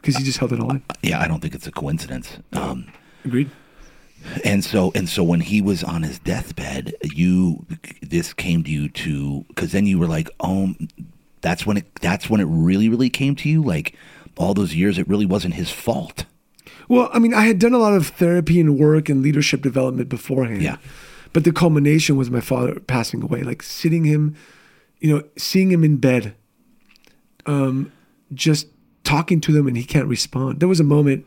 because 0.00 0.16
he 0.16 0.24
just 0.24 0.38
held 0.38 0.52
it 0.52 0.60
all 0.60 0.70
in. 0.70 0.82
Yeah, 1.02 1.20
I 1.20 1.26
don't 1.28 1.40
think 1.40 1.54
it's 1.54 1.66
a 1.66 1.72
coincidence. 1.72 2.38
Um, 2.52 2.90
Agreed. 3.24 3.50
And 4.44 4.64
so 4.64 4.92
and 4.94 5.08
so 5.08 5.22
when 5.22 5.40
he 5.40 5.60
was 5.60 5.82
on 5.82 6.02
his 6.02 6.18
deathbed, 6.18 6.94
you 7.02 7.66
this 8.02 8.32
came 8.32 8.62
to 8.64 8.70
you 8.70 8.88
to 8.88 9.44
because 9.48 9.72
then 9.72 9.86
you 9.86 9.98
were 9.98 10.06
like, 10.06 10.28
oh, 10.40 10.74
that's 11.40 11.64
when 11.64 11.78
it 11.78 11.94
that's 12.00 12.28
when 12.28 12.40
it 12.40 12.46
really 12.48 12.88
really 12.88 13.10
came 13.10 13.34
to 13.36 13.48
you. 13.48 13.62
Like 13.62 13.96
all 14.36 14.54
those 14.54 14.74
years, 14.74 14.98
it 14.98 15.08
really 15.08 15.26
wasn't 15.26 15.54
his 15.54 15.70
fault. 15.70 16.24
Well, 16.88 17.10
I 17.12 17.18
mean, 17.18 17.34
I 17.34 17.46
had 17.46 17.58
done 17.58 17.74
a 17.74 17.78
lot 17.78 17.94
of 17.94 18.08
therapy 18.08 18.60
and 18.60 18.78
work 18.78 19.08
and 19.08 19.22
leadership 19.22 19.62
development 19.62 20.08
beforehand. 20.08 20.62
Yeah. 20.62 20.78
But 21.32 21.44
the 21.44 21.52
culmination 21.52 22.16
was 22.16 22.30
my 22.30 22.40
father 22.40 22.80
passing 22.80 23.22
away. 23.22 23.42
Like 23.42 23.62
sitting 23.62 24.04
him, 24.04 24.34
you 24.98 25.14
know, 25.14 25.24
seeing 25.36 25.70
him 25.70 25.84
in 25.84 25.98
bed, 25.98 26.34
um, 27.44 27.92
just 28.32 28.68
talking 29.04 29.40
to 29.42 29.52
them 29.52 29.66
and 29.66 29.76
he 29.76 29.84
can't 29.84 30.06
respond. 30.06 30.60
There 30.60 30.68
was 30.68 30.80
a 30.80 30.84
moment, 30.84 31.26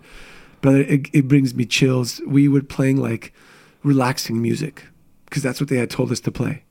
brother, 0.62 0.82
it, 0.82 1.08
it 1.14 1.28
brings 1.28 1.54
me 1.54 1.66
chills. 1.66 2.22
We 2.26 2.48
were 2.48 2.62
playing 2.62 2.98
like 2.98 3.34
relaxing 3.84 4.42
music 4.42 4.86
because 5.26 5.44
that's 5.44 5.60
what 5.60 5.70
they 5.70 5.78
had 5.78 5.90
told 5.90 6.12
us 6.12 6.20
to 6.22 6.32
play. 6.32 6.64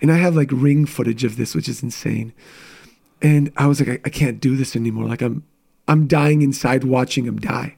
And 0.00 0.10
I 0.10 0.16
have 0.16 0.34
like 0.34 0.48
ring 0.52 0.86
footage 0.86 1.24
of 1.24 1.36
this, 1.36 1.54
which 1.54 1.68
is 1.68 1.82
insane. 1.82 2.32
And 3.22 3.52
I 3.56 3.66
was 3.66 3.80
like, 3.80 3.88
I, 3.88 4.00
I 4.06 4.08
can't 4.08 4.40
do 4.40 4.56
this 4.56 4.74
anymore. 4.74 5.06
Like 5.06 5.22
I'm, 5.22 5.44
I'm 5.86 6.06
dying 6.06 6.42
inside 6.42 6.84
watching 6.84 7.24
him 7.24 7.38
die. 7.38 7.76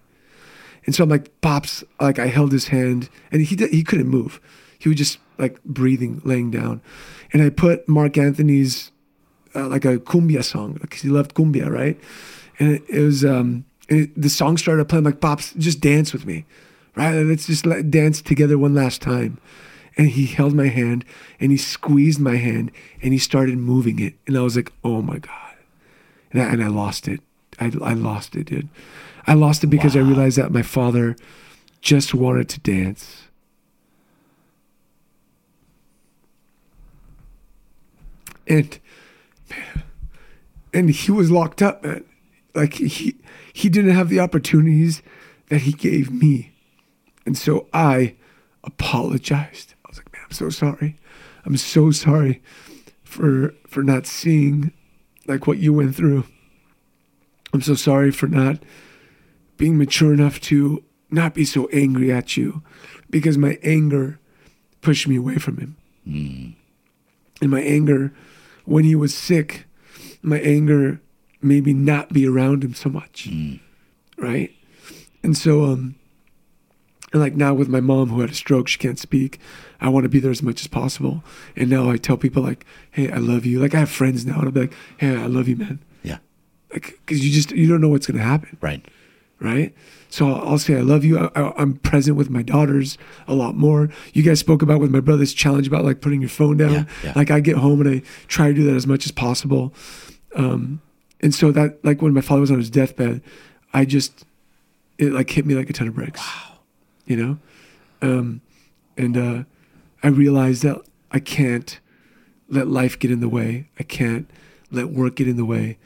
And 0.84 0.94
so 0.94 1.04
I'm 1.04 1.10
like, 1.10 1.40
Pops, 1.40 1.84
like 2.00 2.18
I 2.18 2.26
held 2.26 2.52
his 2.52 2.68
hand 2.68 3.08
and 3.30 3.42
he, 3.42 3.56
he 3.66 3.82
couldn't 3.82 4.08
move. 4.08 4.40
He 4.78 4.88
was 4.88 4.98
just 4.98 5.18
like 5.38 5.62
breathing, 5.64 6.20
laying 6.24 6.50
down. 6.50 6.80
And 7.32 7.42
I 7.42 7.50
put 7.50 7.88
Marc 7.88 8.18
Anthony's, 8.18 8.90
uh, 9.54 9.68
like 9.68 9.84
a 9.84 9.98
cumbia 9.98 10.44
song, 10.44 10.78
because 10.80 11.02
he 11.02 11.08
loved 11.08 11.34
cumbia, 11.34 11.68
right? 11.68 12.00
And 12.58 12.72
it, 12.72 12.82
it 12.88 13.00
was, 13.00 13.24
um, 13.24 13.64
and 13.92 14.00
it, 14.04 14.20
the 14.20 14.30
song 14.30 14.56
started 14.56 14.88
playing. 14.88 15.04
Like, 15.04 15.20
Pops, 15.20 15.52
just 15.52 15.80
dance 15.80 16.14
with 16.14 16.24
me, 16.24 16.46
right? 16.96 17.12
Let's 17.12 17.46
just 17.46 17.66
let, 17.66 17.90
dance 17.90 18.22
together 18.22 18.56
one 18.56 18.74
last 18.74 19.02
time. 19.02 19.38
And 19.98 20.08
he 20.08 20.24
held 20.24 20.54
my 20.54 20.68
hand 20.68 21.04
and 21.38 21.50
he 21.50 21.58
squeezed 21.58 22.18
my 22.18 22.36
hand 22.36 22.70
and 23.02 23.12
he 23.12 23.18
started 23.18 23.58
moving 23.58 23.98
it. 23.98 24.14
And 24.26 24.38
I 24.38 24.40
was 24.40 24.56
like, 24.56 24.72
oh 24.82 25.02
my 25.02 25.18
God. 25.18 25.56
And 26.32 26.40
I, 26.40 26.46
and 26.46 26.64
I 26.64 26.68
lost 26.68 27.06
it. 27.06 27.20
I, 27.60 27.70
I 27.82 27.92
lost 27.92 28.34
it, 28.34 28.46
dude. 28.46 28.70
I 29.26 29.34
lost 29.34 29.62
it 29.62 29.66
because 29.66 29.94
wow. 29.94 30.00
I 30.00 30.04
realized 30.04 30.38
that 30.38 30.50
my 30.50 30.62
father 30.62 31.14
just 31.82 32.14
wanted 32.14 32.48
to 32.48 32.60
dance. 32.60 33.24
And 38.46 38.78
man, 39.50 39.82
and 40.72 40.88
he 40.88 41.12
was 41.12 41.30
locked 41.30 41.60
up, 41.60 41.84
man. 41.84 42.06
Like 42.54 42.74
he 42.74 43.16
he 43.52 43.68
didn't 43.68 43.94
have 43.94 44.08
the 44.08 44.20
opportunities 44.20 45.02
that 45.48 45.62
he 45.62 45.72
gave 45.72 46.10
me. 46.10 46.52
And 47.24 47.36
so 47.36 47.68
I 47.72 48.16
apologized. 48.64 49.74
I 49.84 49.88
was 49.88 49.98
like, 49.98 50.12
man, 50.12 50.22
I'm 50.24 50.32
so 50.32 50.50
sorry. 50.50 50.96
I'm 51.44 51.56
so 51.56 51.90
sorry 51.90 52.42
for 53.02 53.54
for 53.66 53.82
not 53.82 54.06
seeing 54.06 54.72
like 55.26 55.46
what 55.46 55.58
you 55.58 55.72
went 55.72 55.94
through. 55.94 56.24
I'm 57.52 57.62
so 57.62 57.74
sorry 57.74 58.10
for 58.10 58.26
not 58.26 58.62
being 59.56 59.76
mature 59.76 60.12
enough 60.12 60.40
to 60.40 60.82
not 61.10 61.34
be 61.34 61.44
so 61.44 61.68
angry 61.68 62.10
at 62.10 62.36
you 62.36 62.62
because 63.10 63.36
my 63.36 63.58
anger 63.62 64.18
pushed 64.80 65.06
me 65.06 65.16
away 65.16 65.36
from 65.36 65.58
him. 65.58 65.76
Mm. 66.08 66.54
And 67.40 67.50
my 67.50 67.60
anger, 67.60 68.12
when 68.64 68.84
he 68.84 68.94
was 68.94 69.14
sick, 69.14 69.66
my 70.22 70.40
anger 70.40 71.00
made 71.42 71.66
me 71.66 71.72
not 71.72 72.12
be 72.12 72.26
around 72.26 72.64
him 72.64 72.74
so 72.74 72.88
much. 72.88 73.28
Mm. 73.30 73.60
Right? 74.18 74.54
And 75.22 75.36
so, 75.36 75.64
um, 75.64 75.94
and 77.12 77.20
like 77.20 77.34
now 77.34 77.54
with 77.54 77.68
my 77.68 77.80
mom 77.80 78.08
who 78.08 78.20
had 78.20 78.30
a 78.30 78.34
stroke, 78.34 78.68
she 78.68 78.78
can't 78.78 78.98
speak. 78.98 79.38
I 79.80 79.88
want 79.88 80.04
to 80.04 80.08
be 80.08 80.20
there 80.20 80.30
as 80.30 80.42
much 80.42 80.60
as 80.60 80.66
possible. 80.66 81.22
And 81.56 81.68
now 81.68 81.90
I 81.90 81.96
tell 81.96 82.16
people 82.16 82.42
like, 82.42 82.64
"Hey, 82.90 83.10
I 83.10 83.18
love 83.18 83.44
you." 83.44 83.60
Like 83.60 83.74
I 83.74 83.80
have 83.80 83.90
friends 83.90 84.24
now, 84.24 84.36
and 84.36 84.44
I'll 84.46 84.50
be 84.52 84.60
like, 84.60 84.74
"Hey, 84.96 85.16
I 85.16 85.26
love 85.26 85.48
you, 85.48 85.56
man." 85.56 85.80
Yeah. 86.02 86.18
Like, 86.72 86.98
because 87.04 87.24
you 87.24 87.30
just 87.30 87.50
you 87.50 87.68
don't 87.68 87.80
know 87.80 87.88
what's 87.88 88.06
gonna 88.06 88.22
happen. 88.22 88.56
Right 88.60 88.86
right? 89.42 89.74
So 90.08 90.32
I'll 90.32 90.58
say 90.58 90.76
I 90.76 90.80
love 90.80 91.04
you. 91.04 91.18
I, 91.18 91.60
am 91.60 91.74
present 91.74 92.16
with 92.16 92.30
my 92.30 92.42
daughters 92.42 92.96
a 93.26 93.34
lot 93.34 93.54
more. 93.56 93.90
You 94.12 94.22
guys 94.22 94.40
spoke 94.40 94.62
about 94.62 94.80
with 94.80 94.90
my 94.90 95.00
brother's 95.00 95.32
challenge 95.32 95.66
about 95.66 95.84
like 95.84 96.00
putting 96.00 96.20
your 96.20 96.30
phone 96.30 96.56
down. 96.56 96.72
Yeah, 96.72 96.84
yeah. 97.04 97.12
Like 97.16 97.30
I 97.30 97.40
get 97.40 97.56
home 97.56 97.80
and 97.80 97.96
I 97.96 98.02
try 98.28 98.48
to 98.48 98.54
do 98.54 98.64
that 98.64 98.76
as 98.76 98.86
much 98.86 99.04
as 99.04 99.12
possible. 99.12 99.74
Um, 100.36 100.80
and 101.22 101.34
so 101.34 101.52
that 101.52 101.84
like 101.84 102.02
when 102.02 102.12
my 102.12 102.20
father 102.20 102.40
was 102.40 102.50
on 102.50 102.58
his 102.58 102.70
deathbed, 102.70 103.22
I 103.72 103.84
just 103.84 104.24
it 104.98 105.12
like 105.12 105.30
hit 105.30 105.46
me 105.46 105.54
like 105.54 105.70
a 105.70 105.72
ton 105.72 105.88
of 105.88 105.94
bricks. 105.94 106.20
Wow. 106.20 106.58
You 107.06 107.16
know, 107.16 107.38
um, 108.00 108.40
and 108.96 109.16
uh, 109.16 109.44
I 110.02 110.08
realized 110.08 110.62
that 110.62 110.80
I 111.10 111.18
can't 111.18 111.78
let 112.48 112.68
life 112.68 112.98
get 112.98 113.10
in 113.10 113.20
the 113.20 113.28
way. 113.28 113.68
I 113.78 113.82
can't 113.82 114.28
let 114.70 114.90
work 114.90 115.16
get 115.16 115.28
in 115.28 115.36
the 115.36 115.44
way 115.44 115.78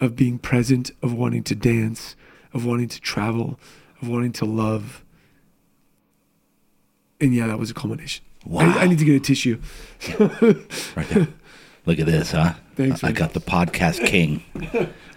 of 0.00 0.16
being 0.16 0.38
present, 0.38 0.90
of 1.02 1.12
wanting 1.12 1.42
to 1.44 1.54
dance, 1.54 2.16
of 2.54 2.64
wanting 2.64 2.88
to 2.88 3.00
travel, 3.00 3.58
of 4.00 4.08
wanting 4.08 4.32
to 4.32 4.44
love. 4.44 5.04
And 7.20 7.34
yeah, 7.34 7.46
that 7.46 7.58
was 7.58 7.70
a 7.70 7.74
culmination. 7.74 8.24
Wow. 8.46 8.60
I, 8.60 8.84
I 8.84 8.86
need 8.86 8.98
to 8.98 9.04
get 9.04 9.16
a 9.16 9.20
tissue. 9.20 9.60
right 10.18 11.08
there. 11.08 11.28
Look 11.90 11.98
at 11.98 12.06
this, 12.06 12.30
huh? 12.30 12.54
Thanks. 12.76 13.02
I 13.02 13.10
got 13.10 13.32
the 13.32 13.40
podcast 13.40 14.06
king. 14.06 14.44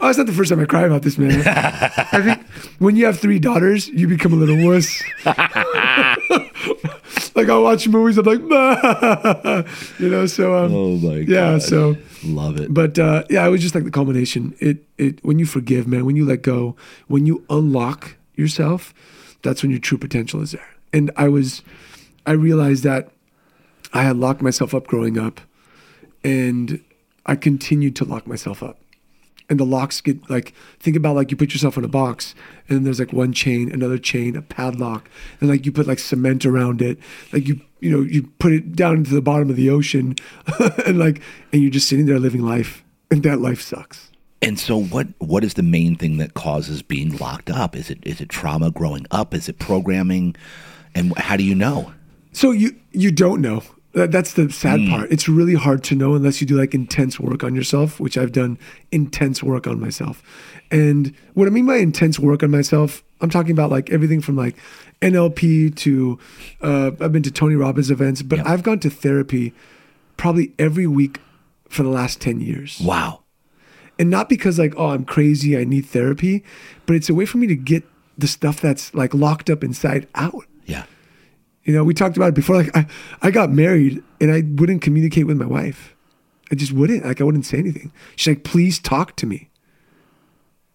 oh, 0.02 0.10
it's 0.10 0.18
not 0.18 0.26
the 0.26 0.34
first 0.34 0.50
time 0.50 0.60
I 0.60 0.66
cry 0.66 0.82
about 0.82 1.04
this, 1.04 1.20
man. 1.20 1.44
I 1.46 2.20
think 2.20 2.42
when 2.80 2.96
you 2.96 3.06
have 3.06 3.20
three 3.20 3.38
daughters, 3.38 3.90
you 3.90 4.08
become 4.08 4.34
a 4.34 4.36
little 4.36 4.58
wuss. 4.58 5.04
like 7.36 7.50
I 7.50 7.58
watch 7.60 7.88
movies, 7.88 8.18
I'm 8.18 8.26
like, 8.26 8.50
bah! 8.50 9.64
you 10.00 10.10
know. 10.10 10.26
So 10.26 10.66
um, 10.66 10.74
oh 10.74 10.98
my 10.98 11.20
god, 11.20 11.30
yeah. 11.30 11.58
So 11.60 11.96
love 12.24 12.60
it. 12.60 12.74
But 12.74 12.98
uh, 12.98 13.24
yeah, 13.30 13.46
it 13.46 13.52
was 13.52 13.62
just 13.62 13.76
like 13.76 13.84
the 13.84 13.92
culmination. 13.92 14.56
It 14.60 14.84
it 14.98 15.24
when 15.24 15.38
you 15.38 15.46
forgive, 15.46 15.88
man, 15.88 16.08
when 16.08 16.16
you 16.16 16.26
let 16.26 16.42
go, 16.42 16.76
when 17.06 17.28
you 17.28 17.46
unlock 17.52 18.16
yourself, 18.34 18.96
that's 19.44 19.62
when 19.62 19.70
your 19.70 19.80
true 19.80 20.00
potential 20.00 20.42
is 20.42 20.54
there. 20.54 20.70
And 20.92 21.12
I 21.18 21.28
was, 21.28 21.62
I 22.26 22.32
realized 22.32 22.84
that 22.84 23.12
I 23.94 24.02
had 24.02 24.18
locked 24.18 24.42
myself 24.42 24.74
up 24.74 24.88
growing 24.88 25.20
up, 25.20 25.40
and 26.24 26.84
I 27.26 27.36
continued 27.36 27.96
to 27.98 28.06
lock 28.06 28.28
myself 28.28 28.64
up. 28.64 28.80
And 29.50 29.60
the 29.60 29.66
locks 29.66 30.02
get 30.02 30.30
like 30.30 30.54
think 30.80 30.96
about 30.96 31.16
like 31.16 31.30
you 31.30 31.38
put 31.38 31.54
yourself 31.54 31.78
in 31.78 31.84
a 31.84 31.90
box 31.90 32.34
and 32.70 32.86
there's 32.86 33.00
like 33.00 33.12
one 33.12 33.34
chain 33.34 33.72
another 33.72 33.98
chain 33.98 34.38
a 34.38 34.42
padlock 34.42 35.10
and 35.42 35.50
like 35.50 35.66
you 35.66 35.72
put 35.72 35.86
like 35.86 36.00
cement 36.00 36.46
around 36.46 36.82
it. 36.82 36.98
Like 37.34 37.48
you 37.48 37.60
you 37.82 37.92
know 37.92 38.02
you 38.02 38.24
put 38.40 38.54
it 38.54 38.76
down 38.76 38.98
into 38.98 39.14
the 39.14 39.22
bottom 39.22 39.50
of 39.50 39.58
the 39.58 39.70
ocean 39.70 40.16
and 40.86 40.98
like 40.98 41.22
and 41.52 41.62
you're 41.62 41.72
just 41.72 41.90
sitting 41.90 42.06
there 42.06 42.20
living 42.20 42.42
life 42.42 42.84
and 43.12 43.22
that 43.24 43.42
life 43.42 43.62
sucks. 43.62 44.12
And 44.42 44.58
so 44.58 44.82
what 44.82 45.08
what 45.20 45.44
is 45.44 45.56
the 45.56 45.64
main 45.64 45.98
thing 45.98 46.18
that 46.18 46.34
causes 46.34 46.82
being 46.82 47.18
locked 47.18 47.50
up? 47.50 47.76
Is 47.76 47.90
it 47.90 48.00
is 48.04 48.22
it 48.22 48.30
trauma 48.30 48.72
growing 48.72 49.06
up? 49.12 49.34
Is 49.34 49.50
it 49.50 49.60
programming? 49.60 50.36
And 50.96 51.18
how 51.18 51.36
do 51.36 51.44
you 51.44 51.54
know? 51.54 51.94
So 52.32 52.52
you 52.52 52.76
you 52.92 53.12
don't 53.12 53.42
know 53.42 53.62
that's 53.94 54.34
the 54.34 54.52
sad 54.52 54.80
mm. 54.80 54.90
part. 54.90 55.12
It's 55.12 55.30
really 55.30 55.54
hard 55.54 55.84
to 55.86 55.96
know 55.96 56.16
unless 56.16 56.42
you 56.42 56.48
do 56.48 56.58
like 56.58 56.74
intense 56.74 57.20
work 57.20 57.44
on 57.44 57.56
yourself, 57.56 58.00
which 58.00 58.18
I've 58.18 58.32
done 58.32 58.58
intense 58.92 59.44
work 59.44 59.68
on 59.68 59.80
myself. 59.80 60.24
And 60.72 61.14
what 61.36 61.48
I 61.48 61.52
mean 61.52 61.68
by 61.68 61.76
intense 61.76 62.20
work 62.20 62.42
on 62.42 62.50
myself, 62.50 63.04
I'm 63.22 63.30
talking 63.30 63.52
about 63.52 63.70
like 63.70 63.92
everything 63.92 64.20
from 64.20 64.36
like 64.36 64.56
NLP 65.02 65.76
to 65.76 66.20
uh, 66.62 66.92
I've 67.00 67.12
been 67.12 67.24
to 67.24 67.32
Tony 67.32 67.56
Robbins 67.56 67.92
events, 67.92 68.24
but 68.24 68.38
yep. 68.38 68.48
I've 68.48 68.64
gone 68.64 68.80
to 68.80 68.90
therapy 68.90 69.54
probably 70.18 70.54
every 70.58 70.88
week 70.88 71.20
for 71.70 71.84
the 71.84 71.90
last 71.90 72.20
10 72.20 72.40
years. 72.40 72.80
Wow. 72.84 73.22
And 74.00 74.10
not 74.10 74.28
because 74.28 74.58
like, 74.58 74.74
oh, 74.76 74.88
I'm 74.88 75.06
crazy, 75.06 75.58
I 75.58 75.66
need 75.66 75.86
therapy, 75.86 76.44
but 76.88 76.96
it's 76.96 77.10
a 77.10 77.14
way 77.14 77.26
for 77.26 77.38
me 77.38 77.46
to 77.48 77.56
get 77.56 77.84
the 78.18 78.28
stuff 78.28 78.60
that's 78.60 78.94
like 78.94 79.14
locked 79.14 79.50
up 79.50 79.64
inside 79.64 80.08
out. 80.16 80.46
Yeah. 80.66 80.86
You 81.64 81.74
know, 81.74 81.84
we 81.84 81.94
talked 81.94 82.18
about 82.18 82.30
it 82.30 82.36
before. 82.36 82.58
Like, 82.58 82.76
I, 82.76 82.86
I 83.22 83.32
got 83.32 83.52
married 83.52 84.04
and 84.20 84.32
I 84.32 84.44
wouldn't 84.46 84.82
communicate 84.82 85.28
with 85.28 85.38
my 85.38 85.46
wife. 85.46 85.96
I 86.52 86.56
just 86.56 86.74
wouldn't. 86.74 87.06
Like, 87.06 87.22
I 87.22 87.24
wouldn't 87.24 87.46
say 87.46 87.58
anything. 87.58 87.92
She's 88.16 88.36
like, 88.36 88.44
please 88.44 88.80
talk 88.80 89.16
to 89.18 89.26
me. 89.26 89.50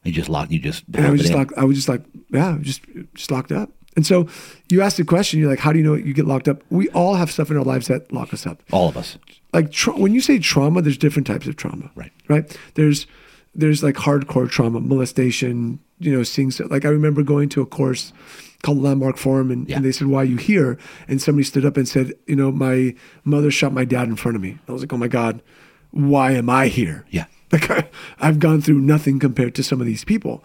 You 0.05 0.13
just 0.13 0.29
locked, 0.29 0.51
you 0.51 0.59
just, 0.59 0.85
and 0.95 1.07
I 1.07 1.11
was 1.11 1.21
just 1.21 1.35
like, 1.35 1.57
I 1.59 1.65
was 1.65 1.77
just 1.77 1.89
like, 1.89 2.03
yeah, 2.31 2.57
just, 2.61 2.81
just 3.15 3.31
locked 3.31 3.53
up. 3.53 3.71
And 3.95 4.07
so 4.07 4.29
you 4.71 4.81
asked 4.81 4.97
the 4.97 5.05
question, 5.05 5.41
you're 5.41 5.51
like, 5.51 5.59
how 5.59 5.73
do 5.73 5.79
you 5.79 5.85
know 5.85 5.95
you 5.95 6.15
get 6.15 6.25
locked 6.25 6.49
up? 6.49 6.63
We 6.71 6.89
all 6.91 7.17
have 7.17 7.31
stuff 7.31 7.51
in 7.51 7.59
our 7.59 7.65
lives 7.65 7.89
that 7.89 8.11
lock 8.13 8.33
us 8.33 8.47
up. 8.47 8.63
All 8.73 8.89
of 8.89 8.97
us. 8.97 9.19
Like, 9.53 9.71
tra- 9.71 9.97
when 9.97 10.15
you 10.15 10.21
say 10.21 10.39
trauma, 10.39 10.81
there's 10.81 10.97
different 10.97 11.27
types 11.27 11.47
of 11.47 11.57
trauma. 11.57 11.91
Right. 11.95 12.13
Right. 12.29 12.57
There's, 12.75 13.07
there's 13.55 13.83
like 13.83 13.97
hardcore 13.97 14.49
trauma, 14.49 14.81
molestation, 14.81 15.81
you 15.99 16.17
know, 16.17 16.23
seeing, 16.23 16.53
so, 16.53 16.67
like, 16.67 16.85
I 16.85 16.89
remember 16.89 17.23
going 17.23 17.49
to 17.51 17.61
a 17.61 17.67
course 17.67 18.13
called 18.63 18.83
Landmark 18.83 19.17
Forum, 19.17 19.51
and, 19.51 19.69
yeah. 19.69 19.77
and, 19.77 19.85
they 19.85 19.93
said, 19.93 20.09
"Why 20.09 20.23
are 20.23 20.25
you 20.25 20.37
here?" 20.37 20.79
And 21.07 21.23
somebody 21.23 21.45
stood 21.45 21.65
up 21.65 21.77
and 21.77 21.89
said, 21.89 22.13
"You 22.27 22.37
know, 22.37 22.51
my 22.51 22.95
mother 23.25 23.51
shot 23.51 23.73
my 23.73 23.85
dad 23.85 24.09
in 24.09 24.17
front 24.17 24.37
of 24.37 24.43
me." 24.43 24.59
I 24.69 24.73
was 24.73 24.83
like, 24.83 24.93
"Oh 24.93 24.97
my 24.97 25.09
god, 25.09 25.43
why 25.91 26.33
am 26.33 26.51
I 26.51 26.69
here?" 26.69 27.05
Yeah, 27.11 27.27
like 27.53 27.71
I, 27.71 27.89
I've 28.19 28.39
gone 28.39 28.61
through 28.61 28.81
nothing 28.81 29.19
compared 29.19 29.55
to 29.57 29.63
some 29.63 29.81
of 29.81 29.87
these 29.87 30.05
people, 30.05 30.43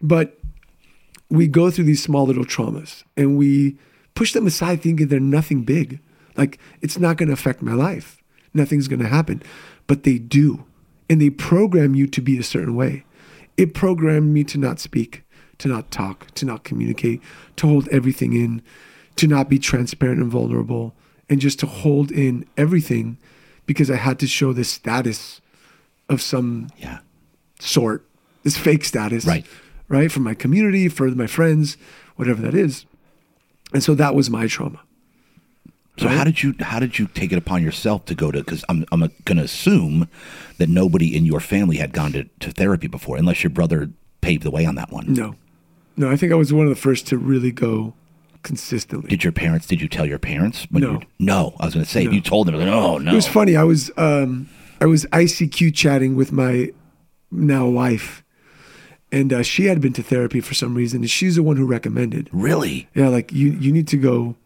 but 0.00 0.38
we 1.28 1.48
go 1.48 1.70
through 1.70 1.84
these 1.84 2.02
small 2.02 2.24
little 2.24 2.44
traumas 2.44 3.02
and 3.16 3.36
we 3.36 3.76
push 4.14 4.32
them 4.32 4.46
aside, 4.46 4.80
thinking 4.80 5.08
they're 5.08 5.18
nothing 5.18 5.64
big. 5.64 6.00
Like 6.36 6.58
it's 6.82 6.98
not 6.98 7.16
going 7.16 7.28
to 7.28 7.32
affect 7.32 7.62
my 7.62 7.74
life. 7.74 8.22
Nothing's 8.54 8.88
going 8.88 9.00
to 9.00 9.08
happen, 9.08 9.42
but 9.86 10.04
they 10.04 10.18
do, 10.18 10.64
and 11.10 11.20
they 11.20 11.30
program 11.30 11.94
you 11.94 12.06
to 12.06 12.20
be 12.20 12.38
a 12.38 12.42
certain 12.42 12.76
way. 12.76 13.04
It 13.56 13.74
programmed 13.74 14.32
me 14.32 14.44
to 14.44 14.58
not 14.58 14.78
speak 14.78 15.25
to 15.58 15.68
not 15.68 15.90
talk, 15.90 16.30
to 16.34 16.44
not 16.46 16.64
communicate, 16.64 17.20
to 17.56 17.66
hold 17.66 17.88
everything 17.88 18.32
in, 18.32 18.62
to 19.16 19.26
not 19.26 19.48
be 19.48 19.58
transparent 19.58 20.20
and 20.20 20.30
vulnerable. 20.30 20.94
and 21.28 21.40
just 21.40 21.58
to 21.58 21.66
hold 21.66 22.12
in 22.12 22.44
everything 22.56 23.18
because 23.66 23.90
I 23.90 23.96
had 23.96 24.20
to 24.20 24.28
show 24.28 24.52
this 24.52 24.68
status 24.68 25.40
of 26.08 26.22
some 26.22 26.68
Yeah. 26.78 26.98
sort, 27.58 28.06
this 28.44 28.56
fake 28.56 28.84
status, 28.84 29.24
Right. 29.26 29.44
Right, 29.88 30.12
from 30.12 30.22
my 30.22 30.34
community, 30.34 30.88
for 30.88 31.08
my 31.10 31.26
friends, 31.26 31.76
whatever 32.14 32.42
that 32.42 32.54
is. 32.54 32.84
And 33.72 33.82
so 33.82 33.94
that 33.96 34.14
was 34.14 34.30
my 34.30 34.46
trauma. 34.46 34.78
So 35.98 36.06
how 36.08 36.22
did 36.24 36.42
you 36.44 36.54
how 36.60 36.78
did 36.78 36.98
you 37.00 37.08
take 37.12 37.32
it 37.32 37.38
upon 37.38 37.62
yourself 37.62 38.04
to 38.04 38.14
go 38.14 38.30
to? 38.30 38.38
Because 38.38 38.62
I'm 38.68 38.84
I'm 38.92 39.00
going 39.24 39.38
to 39.38 39.42
assume 39.44 40.08
that 40.58 40.68
nobody 40.68 41.16
in 41.16 41.24
your 41.26 41.40
family 41.40 41.78
had 41.78 41.92
gone 41.92 42.12
to, 42.12 42.24
to 42.40 42.50
therapy 42.52 42.86
before, 42.86 43.16
unless 43.16 43.42
your 43.42 43.50
brother 43.50 43.90
paved 44.20 44.42
the 44.44 44.50
way 44.52 44.64
on 44.66 44.74
that 44.76 44.92
one. 44.92 45.12
No, 45.12 45.34
no, 45.96 46.10
I 46.10 46.16
think 46.16 46.32
I 46.32 46.36
was 46.36 46.52
one 46.52 46.66
of 46.66 46.70
the 46.70 46.80
first 46.80 47.06
to 47.08 47.18
really 47.18 47.50
go 47.52 47.94
consistently. 48.42 49.08
Did 49.08 49.24
your 49.24 49.32
parents? 49.32 49.66
Did 49.66 49.80
you 49.80 49.88
tell 49.88 50.06
your 50.06 50.18
parents? 50.18 50.66
when 50.70 50.82
No. 50.82 50.92
you- 50.92 51.00
no. 51.18 51.54
I 51.58 51.64
was 51.64 51.74
going 51.74 51.84
to 51.84 51.90
say 51.90 52.02
if 52.02 52.08
No. 52.08 52.12
you 52.14 52.20
told 52.20 52.46
them, 52.46 52.54
like, 52.56 52.68
oh 52.68 52.98
no. 52.98 53.12
It 53.12 53.14
was 53.14 53.26
funny. 53.26 53.56
I 53.56 53.64
was 53.64 53.90
um, 53.96 54.48
I 54.80 54.86
was 54.86 55.04
ICQ 55.06 55.74
chatting 55.74 56.14
with 56.16 56.32
my 56.32 56.70
now 57.30 57.66
wife, 57.66 58.22
and 59.10 59.32
uh, 59.32 59.42
she 59.42 59.64
had 59.66 59.80
been 59.80 59.92
to 59.94 60.02
therapy 60.02 60.40
for 60.40 60.54
some 60.54 60.74
reason, 60.74 61.00
and 61.00 61.10
she's 61.10 61.36
the 61.36 61.42
one 61.42 61.56
who 61.56 61.66
recommended. 61.66 62.28
Really? 62.32 62.88
Yeah, 62.94 63.08
like 63.08 63.32
you 63.32 63.52
you 63.52 63.72
need 63.72 63.88
to 63.88 63.96
go, 63.96 64.36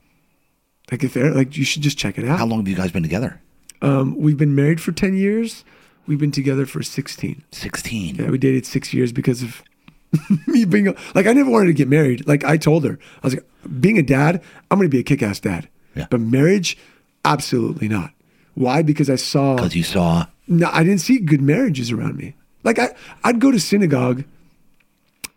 like 0.91 1.05
if 1.05 1.17
like 1.17 1.57
you 1.57 1.65
should 1.65 1.83
just 1.83 1.99
check 1.99 2.17
it 2.19 2.27
out. 2.27 2.39
How 2.39 2.47
long 2.47 2.61
have 2.61 2.69
you 2.69 2.77
guys 2.77 2.91
been 2.93 3.03
together? 3.03 3.41
Um, 3.83 4.17
we've 4.19 4.37
been 4.39 4.55
married 4.55 4.81
for 4.81 4.93
ten 4.93 5.15
years. 5.15 5.65
We've 6.07 6.19
been 6.19 6.31
together 6.33 6.65
for 6.65 6.83
sixteen. 6.83 7.43
Sixteen. 7.53 8.17
Yeah, 8.17 8.31
we 8.31 8.39
dated 8.39 8.65
six 8.67 8.95
years 8.95 9.13
because 9.13 9.43
of 9.43 9.63
me 10.46 10.64
being 10.64 10.88
a- 10.88 10.94
like 11.14 11.27
I 11.27 11.33
never 11.33 11.51
wanted 11.51 11.66
to 11.68 11.73
get 11.75 11.88
married. 11.88 12.27
Like 12.27 12.44
I 12.44 12.57
told 12.57 12.85
her, 12.85 12.99
I 13.23 13.27
was 13.27 13.35
like, 13.35 13.44
being 13.81 13.99
a 13.99 14.03
dad, 14.03 14.42
I'm 14.70 14.79
going 14.79 14.88
to 14.88 14.94
be 14.94 15.01
a 15.01 15.03
kick-ass 15.05 15.40
dad. 15.40 15.68
Yeah. 15.94 16.07
But 16.11 16.20
marriage, 16.20 16.77
absolutely 17.25 17.88
not. 17.88 18.12
Why? 18.55 18.83
Because 18.83 19.09
I 19.11 19.16
saw 19.16 19.57
Because 19.57 19.75
you 19.77 19.83
saw. 19.85 20.27
no, 20.49 20.68
I 20.73 20.83
didn't 20.83 21.01
see 21.01 21.18
good 21.18 21.40
marriages 21.40 21.90
around 21.92 22.16
me. 22.16 22.35
Like 22.64 22.79
I, 22.79 22.94
I'd 23.25 23.40
go 23.40 23.51
to 23.51 23.59
synagogue, 23.61 24.25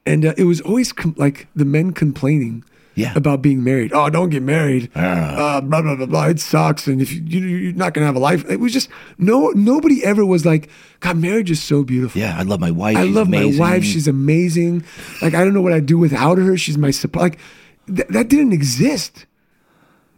and 0.05 0.25
uh, 0.25 0.33
it 0.38 0.43
was 0.43 0.62
always 0.62 0.91
com- 0.91 1.15
like 1.17 1.47
the 1.55 1.65
men 1.65 1.91
complaining 1.93 2.63
Yeah. 2.95 3.13
about 3.15 3.41
being 3.41 3.63
married. 3.63 3.91
Oh, 3.93 4.10
don't 4.10 4.29
get 4.29 4.43
married. 4.43 4.91
Ah. 4.95 5.58
Uh, 5.58 5.62
blah 5.62 5.82
blah 5.82 5.95
blah 5.95 6.06
blah. 6.06 6.25
It 6.27 6.39
sucks, 6.39 6.86
and 6.88 7.01
if 7.01 7.12
you, 7.12 7.21
you 7.21 7.39
you're 7.58 7.73
not 7.73 7.93
gonna 7.93 8.06
have 8.06 8.15
a 8.15 8.19
life. 8.19 8.47
It 8.49 8.60
was 8.60 8.71
just 8.71 8.89
no. 9.17 9.49
Nobody 9.56 10.03
ever 10.06 10.25
was 10.25 10.45
like, 10.45 10.69
God, 10.99 11.17
marriage 11.17 11.49
is 11.49 11.62
so 11.62 11.84
beautiful. 11.84 12.21
Yeah, 12.21 12.38
I 12.38 12.43
love 12.43 12.60
my 12.60 12.71
wife. 12.71 12.97
I 12.97 13.06
She's 13.06 13.15
love 13.15 13.27
amazing. 13.27 13.60
my 13.60 13.69
wife. 13.71 13.84
She's 13.84 14.08
amazing. 14.08 14.84
Like 15.21 15.34
I 15.34 15.43
don't 15.43 15.53
know 15.53 15.62
what 15.62 15.73
I'd 15.73 15.86
do 15.88 15.97
without 15.97 16.38
her. 16.38 16.56
She's 16.58 16.77
my 16.77 16.91
support. 16.91 17.23
Like 17.23 17.39
th- 17.88 18.08
that 18.10 18.29
didn't 18.29 18.53
exist. 18.53 19.25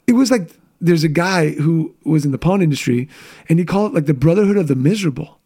It 0.07 0.13
was 0.13 0.29
like 0.29 0.51
there's 0.81 1.03
a 1.05 1.09
guy 1.09 1.51
who 1.51 1.95
was 2.03 2.25
in 2.25 2.31
the 2.31 2.37
pawn 2.37 2.61
industry, 2.61 3.07
and 3.49 3.57
he 3.57 3.65
called 3.65 3.91
it 3.91 3.95
like 3.95 4.05
the 4.05 4.13
brotherhood 4.13 4.57
of 4.57 4.67
the 4.67 4.75
miserable. 4.75 5.39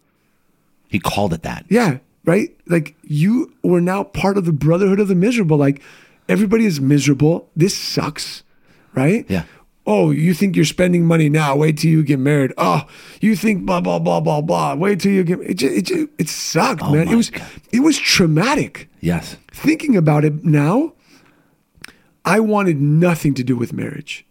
He 0.88 1.00
called 1.00 1.34
it 1.34 1.44
that. 1.44 1.66
Yeah, 1.70 2.00
right. 2.26 2.50
Like 2.68 2.96
you 3.04 3.54
were 3.64 3.80
now 3.82 4.04
part 4.04 4.38
of 4.38 4.46
the 4.46 4.52
brotherhood 4.52 5.00
of 5.00 5.08
the 5.08 5.16
miserable. 5.16 5.58
Like 5.58 5.82
everybody 6.30 6.66
is 6.66 6.80
miserable. 6.80 7.50
This 7.56 7.76
sucks, 7.76 8.44
right? 8.94 9.26
Yeah. 9.28 9.44
Oh, 9.86 10.12
you 10.12 10.34
think 10.36 10.56
you're 10.56 10.66
spending 10.66 11.06
money 11.06 11.30
now? 11.30 11.56
Wait 11.56 11.80
till 11.80 11.90
you 11.90 12.04
get 12.04 12.20
married. 12.20 12.54
Oh, 12.58 12.88
you 13.22 13.36
think 13.36 13.66
blah 13.66 13.82
blah 13.82 14.00
blah 14.00 14.20
blah 14.20 14.40
blah. 14.42 14.76
Wait 14.76 15.00
till 15.00 15.12
you 15.12 15.24
get. 15.24 15.40
It 15.42 15.56
just, 15.56 15.76
it, 15.76 15.82
just, 15.82 16.08
it 16.20 16.30
sucked, 16.30 16.84
oh 16.84 16.94
man. 16.94 17.08
It 17.08 17.16
was 17.16 17.32
God. 17.32 17.48
it 17.72 17.80
was 17.80 17.98
traumatic. 17.98 18.88
Yes. 19.02 19.36
Thinking 19.52 19.98
about 19.98 20.24
it 20.24 20.46
now, 20.46 20.94
I 22.24 22.40
wanted 22.40 22.80
nothing 22.80 23.34
to 23.34 23.44
do 23.44 23.58
with 23.58 23.74
marriage. 23.74 24.26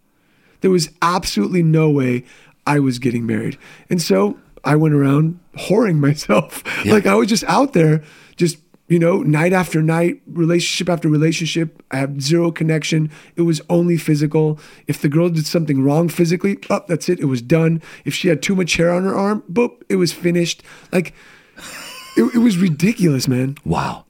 There 0.61 0.71
was 0.71 0.91
absolutely 1.03 1.63
no 1.63 1.91
way 1.91 2.25
I 2.67 2.79
was 2.79 2.99
getting 2.99 3.27
married. 3.27 3.59
And 3.91 4.01
so 4.01 4.39
I 4.65 4.77
went 4.77 4.95
around 4.95 5.41
whoring 5.57 5.99
myself. 6.09 6.63
Yeah. 6.85 6.93
Like 6.93 7.07
I 7.07 7.15
was 7.15 7.29
just 7.29 7.45
out 7.45 7.73
there, 7.73 8.05
just, 8.37 8.59
you 8.89 8.99
know, 8.99 9.23
night 9.23 9.53
after 9.53 9.83
night, 9.83 10.21
relationship 10.27 10.89
after 10.89 11.09
relationship. 11.09 11.83
I 11.91 11.99
have 11.99 12.21
zero 12.23 12.51
connection. 12.51 13.11
It 13.37 13.43
was 13.43 13.61
only 13.69 13.97
physical. 13.99 14.59
If 14.87 15.03
the 15.03 15.09
girl 15.09 15.29
did 15.29 15.47
something 15.47 15.83
wrong 15.83 16.09
physically, 16.09 16.59
up, 16.71 16.87
that's 16.87 17.09
it. 17.09 17.21
It 17.21 17.27
was 17.27 17.43
done. 17.43 17.83
If 18.05 18.15
she 18.15 18.29
had 18.29 18.43
too 18.43 18.57
much 18.57 18.77
hair 18.77 18.91
on 18.93 19.05
her 19.05 19.15
arm, 19.15 19.43
boop, 19.53 19.83
it 19.89 19.97
was 19.97 20.13
finished. 20.13 20.63
Like, 20.93 21.13
it, 22.17 22.23
it 22.35 22.39
was 22.39 22.57
ridiculous, 22.57 23.29
man. 23.29 23.57
Wow. 23.65 24.07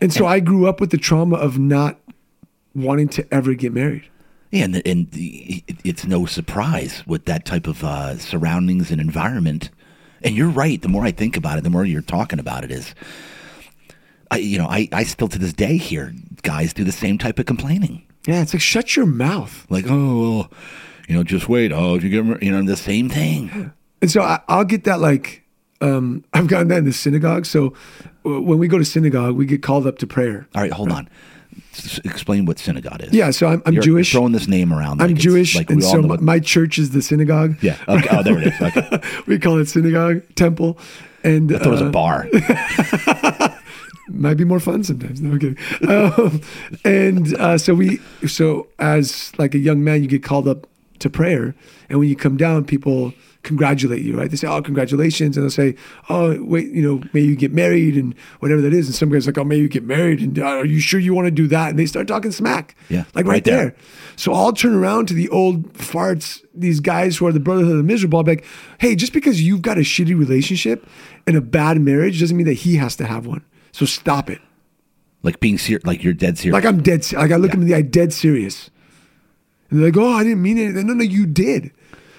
And 0.00 0.12
so 0.12 0.26
I 0.26 0.40
grew 0.40 0.68
up 0.68 0.80
with 0.80 0.90
the 0.90 0.98
trauma 0.98 1.36
of 1.36 1.58
not 1.58 1.98
wanting 2.74 3.08
to 3.10 3.34
ever 3.34 3.54
get 3.54 3.72
married. 3.72 4.08
Yeah, 4.50 4.64
and, 4.64 4.82
and 4.86 5.10
the, 5.10 5.64
it- 5.66 5.76
it's 5.84 6.06
no 6.06 6.24
surprise 6.26 7.02
with 7.06 7.24
that 7.26 7.44
type 7.44 7.66
of 7.66 7.84
uh, 7.84 8.16
surroundings 8.18 8.90
and 8.90 9.00
environment. 9.00 9.70
And 10.22 10.34
you're 10.36 10.48
right. 10.48 10.80
The 10.80 10.88
more 10.88 11.04
I 11.04 11.12
think 11.12 11.36
about 11.36 11.58
it, 11.58 11.64
the 11.64 11.70
more 11.70 11.84
you're 11.84 12.02
talking 12.02 12.38
about 12.40 12.64
it 12.64 12.70
is, 12.72 12.94
I 14.30 14.38
you 14.38 14.58
know 14.58 14.66
I, 14.66 14.88
I 14.92 15.04
still 15.04 15.28
to 15.28 15.38
this 15.38 15.52
day 15.52 15.76
hear 15.76 16.12
guys 16.42 16.72
do 16.72 16.84
the 16.84 16.92
same 16.92 17.18
type 17.18 17.38
of 17.38 17.46
complaining. 17.46 18.02
Yeah, 18.26 18.42
it's 18.42 18.52
like 18.52 18.60
shut 18.62 18.94
your 18.96 19.06
mouth. 19.06 19.66
Like, 19.70 19.86
oh, 19.88 20.20
well, 20.20 20.52
you 21.08 21.14
know, 21.14 21.22
just 21.24 21.48
wait. 21.48 21.72
Oh, 21.72 21.94
you 21.98 22.10
get, 22.10 22.24
mar-" 22.24 22.38
you 22.42 22.50
know, 22.52 22.62
the 22.62 22.76
same 22.76 23.08
thing. 23.08 23.72
And 24.02 24.10
so 24.10 24.20
I, 24.20 24.40
I'll 24.48 24.64
get 24.66 24.84
that 24.84 25.00
like 25.00 25.44
um, 25.80 26.24
I've 26.34 26.46
gotten 26.48 26.68
that 26.68 26.78
in 26.78 26.84
the 26.84 26.92
synagogue. 26.92 27.46
So 27.46 27.72
when 28.24 28.58
we 28.58 28.68
go 28.68 28.76
to 28.78 28.84
synagogue, 28.84 29.34
we 29.36 29.46
get 29.46 29.62
called 29.62 29.86
up 29.86 29.98
to 29.98 30.06
prayer. 30.06 30.46
All 30.54 30.60
right, 30.62 30.72
hold 30.72 30.92
on. 30.92 31.08
S- 31.72 31.98
explain 32.04 32.44
what 32.44 32.58
synagogue 32.58 33.00
is. 33.02 33.12
Yeah, 33.12 33.30
so 33.30 33.46
I'm, 33.46 33.62
I'm 33.64 33.74
You're 33.74 33.82
Jewish. 33.82 34.12
Throwing 34.12 34.32
this 34.32 34.48
name 34.48 34.72
around. 34.72 35.00
I'm 35.00 35.16
Jewish, 35.16 35.56
Like 35.56 35.70
and 35.70 35.82
all 35.82 35.90
so 35.90 36.00
what- 36.02 36.20
my 36.20 36.38
church 36.40 36.78
is 36.78 36.90
the 36.90 37.00
synagogue. 37.02 37.56
yeah. 37.62 37.76
Okay. 37.88 38.08
Oh, 38.10 38.22
there 38.22 38.38
it 38.38 38.48
is. 38.48 38.60
Okay. 38.60 39.00
We 39.26 39.38
call 39.38 39.58
it 39.58 39.66
synagogue, 39.66 40.22
temple, 40.34 40.78
and 41.24 41.50
thought 41.50 41.62
it 41.66 41.70
was 41.70 41.82
uh, 41.82 41.86
a 41.86 41.90
bar. 41.90 42.26
might 44.08 44.34
be 44.36 44.44
more 44.44 44.60
fun 44.60 44.82
sometimes. 44.84 45.20
No, 45.20 45.30
I'm 45.32 45.38
kidding. 45.38 45.58
Um, 45.88 46.40
and 46.84 47.34
uh, 47.36 47.58
so 47.58 47.74
we, 47.74 47.98
so 48.26 48.68
as 48.78 49.32
like 49.38 49.54
a 49.54 49.58
young 49.58 49.82
man, 49.84 50.02
you 50.02 50.08
get 50.08 50.22
called 50.22 50.46
up 50.48 50.66
to 51.00 51.08
prayer, 51.10 51.54
and 51.88 51.98
when 51.98 52.08
you 52.08 52.16
come 52.16 52.36
down, 52.36 52.64
people 52.64 53.12
congratulate 53.44 54.02
you, 54.02 54.16
right? 54.18 54.28
They 54.30 54.36
say, 54.36 54.48
"Oh, 54.48 54.60
congratulations," 54.60 55.36
and 55.36 55.44
they'll 55.44 55.50
say, 55.50 55.76
"Oh, 56.08 56.42
wait, 56.42 56.66
you 56.72 56.82
know, 56.82 57.02
may 57.12 57.20
you 57.20 57.36
get 57.36 57.52
married," 57.52 57.96
and 57.96 58.14
whatever 58.40 58.60
that 58.62 58.74
is. 58.74 58.86
And 58.88 58.94
some 58.94 59.10
guys 59.10 59.26
like, 59.26 59.38
"Oh, 59.38 59.44
may 59.44 59.56
you 59.56 59.68
get 59.68 59.84
married," 59.84 60.20
and 60.20 60.38
uh, 60.38 60.42
"Are 60.44 60.64
you 60.66 60.80
sure 60.80 60.98
you 60.98 61.14
want 61.14 61.26
to 61.26 61.30
do 61.30 61.46
that?" 61.48 61.70
And 61.70 61.78
they 61.78 61.86
start 61.86 62.08
talking 62.08 62.32
smack, 62.32 62.74
Yeah, 62.88 63.04
like 63.14 63.24
right, 63.26 63.34
right 63.34 63.44
there. 63.44 63.56
there. 63.56 63.76
So 64.16 64.32
I'll 64.34 64.52
turn 64.52 64.74
around 64.74 65.06
to 65.08 65.14
the 65.14 65.28
old 65.28 65.72
farts, 65.74 66.42
these 66.52 66.80
guys 66.80 67.16
who 67.16 67.26
are 67.26 67.32
the 67.32 67.40
brotherhood 67.40 67.72
of 67.72 67.78
the 67.78 67.84
miserable. 67.84 68.18
I'll 68.18 68.24
be 68.24 68.32
like, 68.32 68.44
"Hey, 68.78 68.96
just 68.96 69.12
because 69.12 69.40
you've 69.40 69.62
got 69.62 69.78
a 69.78 69.82
shitty 69.82 70.18
relationship 70.18 70.86
and 71.26 71.36
a 71.36 71.40
bad 71.40 71.80
marriage 71.80 72.18
doesn't 72.20 72.36
mean 72.36 72.46
that 72.46 72.54
he 72.54 72.76
has 72.76 72.96
to 72.96 73.06
have 73.06 73.24
one. 73.26 73.44
So 73.78 73.86
stop 73.86 74.28
it." 74.30 74.40
like 75.24 75.40
being 75.40 75.58
serious. 75.58 75.84
Like 75.84 76.04
you're 76.04 76.12
dead 76.14 76.38
serious. 76.38 76.54
Like 76.54 76.64
I'm 76.64 76.80
dead. 76.80 77.02
se- 77.04 77.16
Like 77.16 77.32
I 77.32 77.36
look 77.36 77.52
Yeah. 77.52 77.60
at 77.60 77.66
the 77.66 77.74
eye 77.74 77.82
dead 77.82 78.12
serious. 78.12 78.70
And 79.68 79.78
they're 79.80 79.88
like, 79.90 79.96
"Oh, 79.96 80.12
I 80.12 80.22
didn't 80.24 80.42
mean 80.42 80.58
it." 80.58 80.70
No, 80.74 80.94
no, 80.94 81.02
you 81.04 81.26
did. 81.26 81.72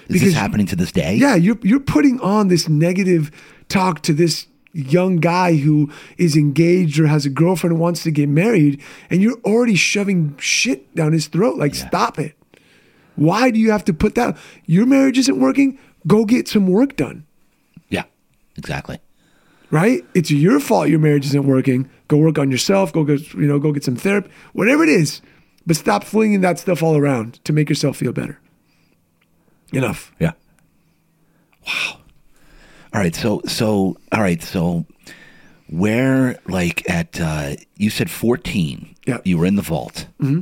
is 0.08 0.20
this 0.22 0.34
happening 0.34 0.66
to 0.66 0.76
this 0.76 0.92
day? 0.92 1.14
Yeah, 1.16 1.34
you're 1.36 1.58
you're 1.62 1.80
putting 1.96 2.20
on 2.20 2.48
this 2.48 2.68
negative 2.68 3.30
talk 3.68 4.02
to 4.02 4.12
this 4.12 4.46
young 4.72 5.16
guy 5.16 5.56
who 5.56 5.90
is 6.18 6.36
engaged 6.36 7.00
or 7.00 7.06
has 7.06 7.24
a 7.26 7.30
girlfriend 7.30 7.72
and 7.72 7.80
wants 7.80 8.02
to 8.04 8.10
get 8.10 8.28
married, 8.28 8.80
and 9.08 9.22
you're 9.22 9.38
already 9.44 9.74
shoving 9.76 10.34
shit 10.38 10.94
down 10.94 11.12
his 11.12 11.26
throat. 11.28 11.56
Like, 11.58 11.74
stop 11.74 12.18
it. 12.18 12.34
Why 13.16 13.50
do 13.50 13.58
you 13.58 13.70
have 13.72 13.84
to 13.86 13.94
put 13.94 14.14
that? 14.14 14.36
Your 14.66 14.86
marriage 14.86 15.18
isn't 15.18 15.40
working. 15.40 15.78
Go 16.06 16.24
get 16.24 16.48
some 16.48 16.66
work 16.68 16.96
done. 16.96 17.24
Yeah. 17.88 18.04
Exactly. 18.56 18.98
Right? 19.70 20.04
It's 20.14 20.30
your 20.30 20.60
fault 20.60 20.88
your 20.88 20.98
marriage 20.98 21.26
isn't 21.26 21.46
working. 21.46 21.88
Go 22.08 22.16
work 22.16 22.38
on 22.38 22.50
yourself. 22.50 22.92
Go 22.92 23.04
get 23.04 23.34
you 23.34 23.46
know 23.46 23.58
go 23.58 23.72
get 23.72 23.84
some 23.84 23.96
therapy, 23.96 24.30
whatever 24.52 24.82
it 24.82 24.88
is. 24.88 25.22
But 25.66 25.76
stop 25.76 26.04
flinging 26.04 26.40
that 26.40 26.58
stuff 26.58 26.82
all 26.82 26.96
around 26.96 27.44
to 27.44 27.52
make 27.52 27.68
yourself 27.68 27.96
feel 27.96 28.12
better. 28.12 28.40
Enough. 29.72 30.12
Yeah. 30.18 30.32
Wow. 31.66 32.00
All 32.92 33.00
right. 33.00 33.14
So 33.14 33.42
so 33.46 33.96
all 34.12 34.20
right. 34.20 34.42
So 34.42 34.86
where 35.68 36.38
like 36.48 36.88
at 36.90 37.20
uh, 37.20 37.56
you 37.76 37.90
said 37.90 38.10
fourteen. 38.10 38.96
Yeah. 39.06 39.18
You 39.24 39.38
were 39.38 39.46
in 39.46 39.56
the 39.56 39.62
vault. 39.62 40.06
Mm-hmm. 40.20 40.40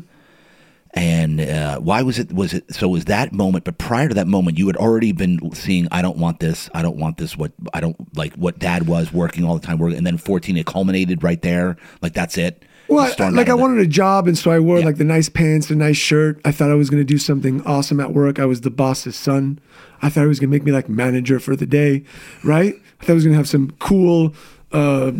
And 0.98 1.40
uh, 1.40 1.78
why 1.78 2.02
was 2.02 2.18
it? 2.18 2.32
Was 2.32 2.52
it 2.54 2.74
so? 2.74 2.88
Was 2.88 3.04
that 3.04 3.32
moment? 3.32 3.64
But 3.64 3.78
prior 3.78 4.08
to 4.08 4.14
that 4.14 4.26
moment, 4.26 4.58
you 4.58 4.66
had 4.66 4.76
already 4.76 5.12
been 5.12 5.38
seeing. 5.54 5.87
I 5.92 6.02
don't 6.02 6.16
want 6.18 6.40
this. 6.40 6.68
I 6.74 6.82
don't 6.82 6.96
want 6.96 7.18
this. 7.18 7.37
What 7.37 7.52
I 7.72 7.80
don't 7.80 7.96
like. 8.16 8.34
What 8.34 8.58
Dad 8.58 8.88
was 8.88 9.12
working 9.12 9.44
all 9.44 9.54
the 9.56 9.64
time. 9.64 9.78
Working, 9.78 9.98
and 9.98 10.06
then 10.06 10.18
fourteen, 10.18 10.56
it 10.56 10.66
culminated 10.66 11.22
right 11.22 11.40
there. 11.40 11.76
Like 12.02 12.14
that's 12.14 12.37
it. 12.37 12.64
Well, 12.88 13.04
I, 13.18 13.28
like 13.28 13.48
I 13.48 13.50
the- 13.52 13.56
wanted 13.58 13.80
a 13.80 13.87
job, 13.87 14.26
and 14.26 14.37
so 14.37 14.50
I 14.50 14.58
wore 14.58 14.78
Yeah. 14.80 14.87
like 14.87 14.96
the 14.96 15.04
nice 15.04 15.28
pants, 15.28 15.68
the 15.68 15.76
nice 15.76 15.96
shirt. 15.98 16.40
I 16.44 16.50
thought 16.52 16.70
I 16.70 16.74
was 16.74 16.90
going 16.90 17.00
to 17.00 17.04
do 17.06 17.18
something 17.18 17.62
awesome 17.66 18.00
at 18.00 18.12
work. 18.12 18.38
I 18.40 18.46
was 18.46 18.62
the 18.62 18.70
boss's 18.70 19.14
son. 19.14 19.61
I 20.02 20.08
thought 20.08 20.22
he 20.22 20.26
was 20.26 20.40
going 20.40 20.50
to 20.50 20.56
make 20.56 20.64
me 20.64 20.72
like 20.72 20.88
manager 20.88 21.38
for 21.38 21.54
the 21.54 21.66
day, 21.66 22.04
right? 22.42 22.74
I 23.00 23.04
thought 23.04 23.12
I 23.12 23.14
was 23.14 23.24
going 23.24 23.34
to 23.34 23.38
have 23.38 23.48
some 23.48 23.72
cool 23.78 24.34
uh, 24.72 25.12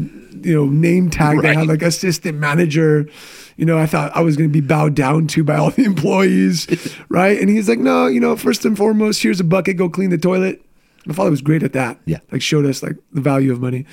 you 0.43 0.55
know, 0.55 0.67
name 0.67 1.11
tag. 1.11 1.43
They 1.43 1.55
had 1.55 1.67
like 1.67 1.83
assistant 1.83 2.39
manager. 2.39 3.09
You 3.57 3.65
know, 3.67 3.79
I 3.79 3.87
thought 3.87 4.15
I 4.15 4.21
was 4.21 4.37
going 4.37 4.49
to 4.49 4.53
be 4.53 4.67
bowed 4.67 4.95
down 4.95 5.27
to 5.29 5.43
by 5.43 5.57
all 5.57 5.71
the 5.71 5.85
employees, 5.87 6.67
right? 7.09 7.39
And 7.41 7.51
he's 7.51 7.69
like, 7.69 7.79
no, 7.79 8.07
you 8.07 8.21
know, 8.21 8.37
first 8.37 8.65
and 8.65 8.77
foremost, 8.77 9.23
here's 9.23 9.41
a 9.41 9.45
bucket, 9.45 9.77
go 9.77 9.89
clean 9.89 10.11
the 10.11 10.19
toilet. 10.19 10.63
My 11.07 11.15
father 11.15 11.31
was 11.31 11.41
great 11.41 11.63
at 11.63 11.73
that. 11.73 11.99
Yeah. 12.05 12.19
like 12.31 12.43
showed 12.43 12.67
us 12.67 12.83
like 12.83 12.97
the 13.13 13.21
value 13.21 13.53
of 13.53 13.61
money. 13.61 13.87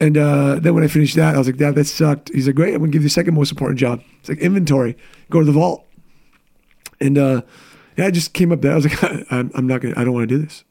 And 0.00 0.16
uh, 0.16 0.58
then 0.60 0.74
when 0.74 0.84
I 0.84 0.88
finished 0.88 1.16
that, 1.16 1.34
I 1.34 1.38
was 1.38 1.46
like, 1.46 1.56
Dad, 1.56 1.74
that 1.74 1.86
sucked. 1.86 2.30
He's 2.32 2.46
like, 2.46 2.56
Great, 2.56 2.74
I'm 2.74 2.80
gonna 2.80 2.92
give 2.92 3.02
you 3.02 3.08
the 3.08 3.12
second 3.12 3.34
most 3.34 3.50
important 3.50 3.78
job. 3.78 4.02
It's 4.20 4.28
like 4.28 4.38
inventory. 4.38 4.96
Go 5.30 5.40
to 5.40 5.46
the 5.46 5.52
vault. 5.52 5.86
And 7.00 7.18
uh, 7.18 7.42
yeah, 7.96 8.06
I 8.06 8.10
just 8.10 8.32
came 8.32 8.52
up 8.52 8.60
there. 8.60 8.72
I 8.72 8.76
was 8.76 8.84
like, 8.84 9.26
I'm, 9.32 9.50
I'm 9.54 9.66
not 9.66 9.80
gonna. 9.80 9.94
I 9.96 10.04
don't 10.04 10.12
want 10.12 10.28
to 10.28 10.36
do 10.38 10.42
this. 10.42 10.64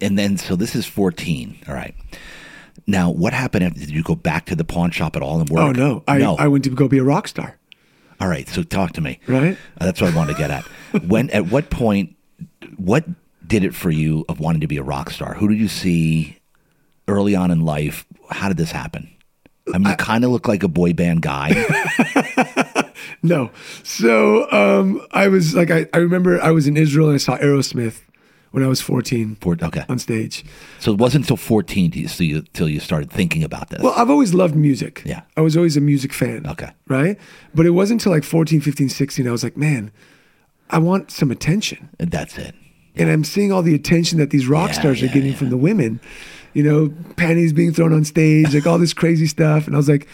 And 0.00 0.18
then, 0.18 0.36
so 0.36 0.56
this 0.56 0.74
is 0.74 0.86
14. 0.86 1.56
All 1.68 1.74
right. 1.74 1.94
Now, 2.86 3.10
what 3.10 3.32
happened? 3.32 3.64
After, 3.64 3.80
did 3.80 3.90
you 3.90 4.02
go 4.02 4.14
back 4.14 4.46
to 4.46 4.56
the 4.56 4.64
pawn 4.64 4.90
shop 4.90 5.16
at 5.16 5.22
all 5.22 5.40
and 5.40 5.48
work? 5.48 5.60
Oh 5.60 5.72
no, 5.72 6.04
I 6.06 6.18
no. 6.18 6.36
I 6.36 6.48
went 6.48 6.64
to 6.64 6.70
go 6.70 6.88
be 6.88 6.98
a 6.98 7.04
rock 7.04 7.28
star. 7.28 7.58
all 8.20 8.28
right. 8.28 8.48
So 8.48 8.62
talk 8.62 8.92
to 8.92 9.00
me. 9.00 9.20
Right. 9.26 9.56
Uh, 9.80 9.84
that's 9.84 10.00
what 10.00 10.12
I 10.12 10.16
wanted 10.16 10.32
to 10.32 10.38
get 10.38 10.50
at. 10.50 10.64
when, 11.06 11.30
at 11.30 11.46
what 11.46 11.70
point, 11.70 12.16
what 12.76 13.04
did 13.46 13.64
it 13.64 13.74
for 13.74 13.90
you 13.90 14.24
of 14.28 14.40
wanting 14.40 14.60
to 14.60 14.66
be 14.66 14.76
a 14.76 14.82
rock 14.82 15.10
star? 15.10 15.34
Who 15.34 15.48
did 15.48 15.58
you 15.58 15.68
see 15.68 16.38
early 17.06 17.34
on 17.34 17.50
in 17.50 17.64
life? 17.64 18.06
How 18.30 18.48
did 18.48 18.56
this 18.56 18.72
happen? 18.72 19.10
I 19.72 19.78
mean, 19.78 19.88
you 19.88 19.96
kind 19.96 20.24
of 20.24 20.30
look 20.30 20.48
like 20.48 20.62
a 20.62 20.68
boy 20.68 20.94
band 20.94 21.22
guy. 21.22 21.52
No, 23.22 23.50
so 23.82 24.50
um, 24.52 25.04
I 25.10 25.28
was 25.28 25.54
like, 25.54 25.70
I, 25.70 25.86
I 25.92 25.98
remember 25.98 26.40
I 26.40 26.50
was 26.52 26.66
in 26.66 26.76
Israel 26.76 27.08
and 27.08 27.14
I 27.14 27.18
saw 27.18 27.36
Aerosmith 27.38 28.02
when 28.50 28.62
I 28.62 28.66
was 28.66 28.80
14 28.80 29.36
For, 29.40 29.56
okay. 29.62 29.84
on 29.88 29.98
stage. 29.98 30.44
So 30.80 30.92
it 30.92 30.98
wasn't 30.98 31.24
until 31.24 31.36
14 31.36 31.90
till 31.90 32.00
you, 32.02 32.08
till 32.08 32.26
you, 32.26 32.42
till 32.52 32.68
you 32.68 32.80
started 32.80 33.10
thinking 33.10 33.44
about 33.44 33.70
this. 33.70 33.82
Well, 33.82 33.94
I've 33.96 34.10
always 34.10 34.34
loved 34.34 34.54
music. 34.56 35.02
Yeah. 35.04 35.22
I 35.36 35.40
was 35.42 35.56
always 35.56 35.76
a 35.76 35.80
music 35.80 36.12
fan. 36.12 36.46
Okay. 36.46 36.70
Right? 36.86 37.18
But 37.54 37.66
it 37.66 37.70
wasn't 37.70 38.00
until 38.00 38.12
like 38.12 38.24
14, 38.24 38.60
15, 38.60 38.88
16, 38.88 39.28
I 39.28 39.30
was 39.30 39.44
like, 39.44 39.56
man, 39.56 39.90
I 40.70 40.78
want 40.78 41.10
some 41.10 41.30
attention. 41.30 41.88
And 41.98 42.10
that's 42.10 42.38
it. 42.38 42.54
And 42.96 43.10
I'm 43.10 43.24
seeing 43.24 43.52
all 43.52 43.62
the 43.62 43.74
attention 43.74 44.18
that 44.18 44.30
these 44.30 44.48
rock 44.48 44.70
Yeah, 44.70 44.80
stars 44.80 45.02
are 45.02 45.06
yeah, 45.06 45.12
getting 45.14 45.32
yeah. 45.32 45.38
from 45.38 45.50
the 45.50 45.56
women. 45.56 46.00
You 46.54 46.62
know, 46.64 46.94
panties 47.16 47.52
being 47.52 47.72
thrown 47.72 47.92
on 47.92 48.04
stage, 48.04 48.54
like 48.54 48.66
all 48.66 48.78
this 48.78 48.94
crazy 48.94 49.26
stuff. 49.26 49.66
And 49.66 49.76
I 49.76 49.78
was 49.78 49.88
like, 49.88 50.08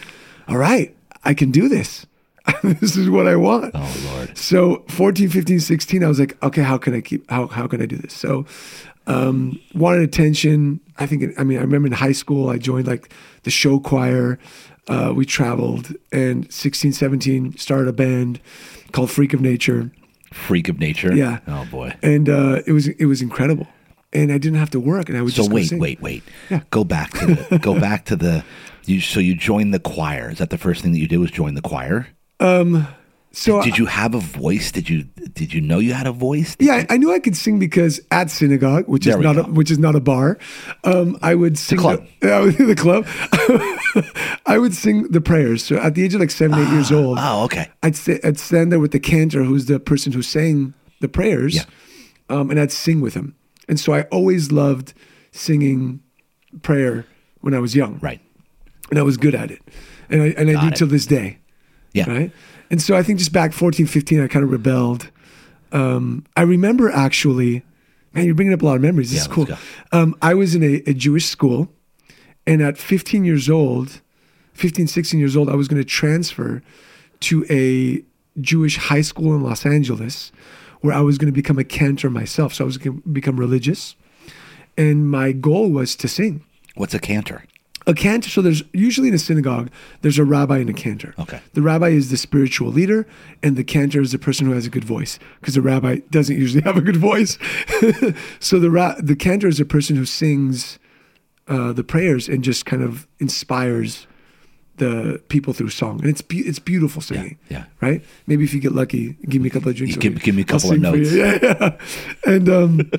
all 0.47 0.57
right, 0.57 0.95
I 1.23 1.33
can 1.33 1.49
do 1.49 1.67
this. 1.67 2.05
this 2.63 2.95
is 2.95 3.09
what 3.09 3.27
I 3.27 3.35
want. 3.35 3.71
Oh, 3.73 3.95
Lord. 4.13 4.37
So 4.37 4.83
14, 4.89 5.29
15, 5.29 5.59
16, 5.59 6.03
I 6.03 6.07
was 6.07 6.19
like, 6.19 6.41
okay, 6.43 6.61
how 6.61 6.77
can 6.77 6.93
I 6.93 7.01
keep, 7.01 7.29
how, 7.29 7.47
how 7.47 7.67
can 7.67 7.81
I 7.81 7.85
do 7.85 7.97
this? 7.97 8.13
So, 8.13 8.45
um, 9.07 9.59
wanted 9.73 10.01
attention. 10.01 10.79
I 10.97 11.05
think, 11.05 11.37
I 11.39 11.43
mean, 11.43 11.57
I 11.57 11.61
remember 11.61 11.87
in 11.87 11.93
high 11.93 12.11
school, 12.11 12.49
I 12.49 12.57
joined 12.57 12.87
like 12.87 13.11
the 13.43 13.51
show 13.51 13.79
choir. 13.79 14.39
Uh, 14.87 15.11
we 15.15 15.25
traveled 15.25 15.93
and 16.11 16.51
16, 16.53 16.93
17, 16.93 17.57
started 17.57 17.87
a 17.87 17.93
band 17.93 18.39
called 18.91 19.09
Freak 19.09 19.33
of 19.33 19.41
Nature. 19.41 19.91
Freak 20.31 20.69
of 20.69 20.79
nature. 20.79 21.13
Yeah. 21.15 21.39
Oh, 21.47 21.65
boy. 21.65 21.95
And, 22.03 22.29
uh, 22.29 22.61
it 22.67 22.71
was, 22.71 22.87
it 22.87 23.05
was 23.05 23.21
incredible. 23.21 23.67
And 24.13 24.31
I 24.31 24.37
didn't 24.37 24.59
have 24.59 24.69
to 24.71 24.79
work 24.79 25.09
and 25.09 25.17
I 25.17 25.21
would 25.21 25.33
So 25.33 25.47
wait, 25.47 25.71
wait, 25.73 26.01
wait. 26.01 26.23
Yeah. 26.49 26.61
Go 26.69 26.83
back 26.83 27.11
to 27.13 27.25
the, 27.25 27.59
go 27.59 27.79
back 27.79 28.05
to 28.05 28.15
the. 28.15 28.45
You 28.85 29.01
so 29.01 29.19
you 29.19 29.35
joined 29.35 29.73
the 29.73 29.79
choir. 29.79 30.29
Is 30.29 30.37
that 30.37 30.51
the 30.51 30.57
first 30.57 30.83
thing 30.83 30.91
that 30.93 30.99
you 30.99 31.07
did 31.07 31.17
was 31.17 31.31
join 31.31 31.55
the 31.55 31.61
choir? 31.61 32.07
So 32.39 33.61
Did 33.61 33.77
you 33.77 33.85
have 33.85 34.15
a 34.15 34.19
voice? 34.19 34.71
Did 34.71 34.89
you 34.89 35.03
did 35.33 35.53
you 35.53 35.59
know 35.59 35.79
you 35.79 35.91
had 35.93 36.07
a 36.07 36.13
voice? 36.13 36.55
Yeah, 36.57 36.85
I, 36.89 36.93
I 36.93 36.97
knew 36.97 37.11
I 37.13 37.19
could 37.19 37.35
sing 37.35 37.59
because 37.59 37.99
at 38.09 38.31
synagogue, 38.31 38.87
which 38.87 39.05
is 39.05 39.11
There 39.11 39.17
we 39.19 39.25
not 39.25 39.37
a, 39.37 39.43
which 39.43 39.69
is 39.69 39.77
not 39.77 39.93
a 39.93 39.99
bar, 39.99 40.37
um, 40.85 41.17
I 41.21 41.35
would 41.35 41.57
sing 41.57 41.77
club. 41.77 42.05
The, 42.21 42.55
the 42.65 42.75
club. 42.75 43.05
I 44.45 44.57
would 44.57 44.73
sing 44.73 45.09
the 45.11 45.19
prayers. 45.19 45.65
So 45.65 45.75
at 45.77 45.95
the 45.95 46.03
age 46.05 46.13
of 46.13 46.21
like 46.21 46.31
seven, 46.31 46.57
eight 46.59 46.69
years 46.71 46.91
old, 46.93 47.17
Oh, 47.19 47.43
okay. 47.43 47.69
I'd 47.83 47.97
sta- 47.97 48.21
I'd 48.23 48.39
stand 48.39 48.71
there 48.71 48.79
with 48.79 48.91
the 48.91 48.99
cantor, 49.01 49.43
who's 49.43 49.65
the 49.65 49.79
person 49.81 50.13
who 50.13 50.21
sang 50.21 50.73
the 51.01 51.09
prayers, 51.09 51.55
Yeah. 51.55 51.63
um, 52.29 52.49
and 52.51 52.57
I'd 52.59 52.71
sing 52.71 53.01
with 53.01 53.15
him. 53.15 53.35
And 53.67 53.77
so 53.79 53.93
I 53.93 54.03
always 54.03 54.49
loved 54.51 54.93
singing 55.33 55.99
prayer 56.61 57.05
when 57.41 57.53
I 57.53 57.59
was 57.59 57.75
young, 57.75 57.99
Right. 58.01 58.21
and 58.89 58.97
I 58.99 59.01
was 59.03 59.17
good 59.17 59.35
at 59.35 59.51
it, 59.51 59.61
and 60.09 60.21
I 60.21 60.27
and 60.37 60.49
I 60.49 60.61
do 60.61 60.67
it. 60.67 60.75
till 60.77 60.87
this 60.87 61.05
day 61.05 61.39
Yeah. 61.95 62.09
right? 62.09 62.31
And 62.69 62.81
so 62.81 62.95
I 62.95 63.03
think 63.03 63.19
just 63.19 63.31
back 63.31 63.53
14, 63.53 63.85
15, 63.85 64.21
I 64.21 64.27
kind 64.27 64.43
of 64.43 64.51
rebelled. 64.51 65.09
Um, 65.71 66.25
I 66.35 66.41
remember 66.41 66.89
actually, 66.89 67.63
man, 68.13 68.25
you're 68.25 68.35
bringing 68.35 68.53
up 68.53 68.61
a 68.61 68.65
lot 68.65 68.75
of 68.75 68.81
memories. 68.81 69.11
This 69.11 69.17
Yeah, 69.19 69.21
is 69.23 69.27
cool. 69.27 69.47
Um, 69.91 70.15
I 70.21 70.33
was 70.33 70.55
in 70.55 70.63
a, 70.63 70.81
a 70.87 70.93
Jewish 70.93 71.25
school, 71.25 71.69
and 72.47 72.61
at 72.61 72.77
15 72.77 73.23
years 73.25 73.49
old, 73.49 74.01
15, 74.53 74.87
16 74.87 75.19
years 75.19 75.35
old, 75.35 75.49
I 75.49 75.55
was 75.55 75.67
going 75.67 75.81
to 75.81 75.87
transfer 75.87 76.61
to 77.21 77.45
a 77.49 78.03
Jewish 78.41 78.77
high 78.77 79.01
school 79.01 79.33
in 79.35 79.41
Los 79.43 79.65
Angeles 79.65 80.31
where 80.81 80.93
I 80.93 81.01
was 81.01 81.17
going 81.17 81.31
to 81.31 81.35
become 81.35 81.57
a 81.57 81.63
cantor 81.63 82.09
myself. 82.09 82.53
So 82.53 82.63
I 82.63 82.67
was 82.67 82.77
going 82.77 83.01
to 83.01 83.09
become 83.09 83.39
religious. 83.39 83.95
And 84.77 85.09
my 85.09 85.31
goal 85.31 85.71
was 85.71 85.95
to 85.97 86.07
sing. 86.07 86.43
What's 86.75 86.93
a 86.93 86.99
cantor? 86.99 87.45
A 87.87 87.93
cantor, 87.93 88.29
so 88.29 88.41
there's 88.41 88.63
usually 88.73 89.09
in 89.09 89.13
a 89.13 89.19
synagogue, 89.19 89.69
there's 90.01 90.17
a 90.17 90.23
rabbi 90.23 90.57
and 90.57 90.69
a 90.69 90.73
cantor. 90.73 91.13
Okay. 91.19 91.39
The 91.53 91.61
rabbi 91.61 91.89
is 91.89 92.09
the 92.09 92.17
spiritual 92.17 92.69
leader, 92.71 93.05
and 93.43 93.55
the 93.57 93.63
cantor 93.63 94.01
is 94.01 94.11
the 94.11 94.17
person 94.17 94.47
who 94.47 94.53
has 94.53 94.65
a 94.65 94.71
good 94.71 94.83
voice, 94.83 95.19
because 95.39 95.53
the 95.53 95.61
rabbi 95.61 95.97
doesn't 96.09 96.35
usually 96.35 96.63
have 96.63 96.77
a 96.77 96.81
good 96.81 96.97
voice. 96.97 97.37
so 98.39 98.57
the 98.59 98.71
ra- 98.71 98.95
the 98.99 99.15
cantor 99.15 99.47
is 99.47 99.59
a 99.59 99.65
person 99.65 99.95
who 99.95 100.05
sings 100.05 100.79
uh, 101.47 101.73
the 101.73 101.83
prayers 101.83 102.27
and 102.27 102.43
just 102.43 102.65
kind 102.65 102.81
of 102.81 103.05
inspires 103.19 104.07
the 104.77 105.21
people 105.29 105.53
through 105.53 105.69
song, 105.69 105.99
and 106.01 106.09
it's 106.09 106.21
be- 106.23 106.39
it's 106.39 106.59
beautiful 106.59 107.01
singing. 107.03 107.37
yeah. 107.49 107.65
Right? 107.81 108.03
Maybe 108.27 108.43
if 108.43 108.53
you 108.53 108.59
get 108.59 108.71
lucky, 108.73 109.15
give 109.29 109.41
me 109.41 109.47
a 109.47 109.51
couple 109.51 109.69
of 109.69 109.75
drinks. 109.75 109.95
You 109.95 110.01
give- 110.01 110.21
give 110.23 110.33
me 110.35 110.41
a 110.41 110.45
couple 110.45 110.71
of 110.71 110.81
sing 110.81 110.83
for 110.83 110.97
you. 110.97 111.03
notes. 111.03 111.41
Yeah, 111.43 111.77
yeah. 112.25 112.33
And 112.33 112.49
um, 112.49 112.91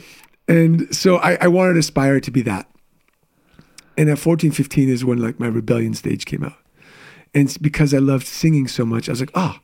and 0.48 0.94
so 0.94 1.16
I, 1.16 1.36
I 1.40 1.48
wanted 1.48 1.72
to 1.74 1.80
aspire 1.80 2.20
to 2.20 2.30
be 2.30 2.42
that. 2.42 2.70
And 3.96 4.10
at 4.10 4.18
14, 4.18 4.50
15 4.50 4.88
is 4.88 5.04
when 5.04 5.18
like 5.18 5.40
my 5.40 5.46
rebellion 5.46 5.94
stage 5.94 6.24
came 6.26 6.44
out. 6.44 6.56
And 7.34 7.54
because 7.60 7.92
I 7.94 7.98
loved 7.98 8.26
singing 8.26 8.68
so 8.68 8.84
much, 8.86 9.08
I 9.08 9.12
was 9.12 9.20
like, 9.20 9.30
oh, 9.34 9.56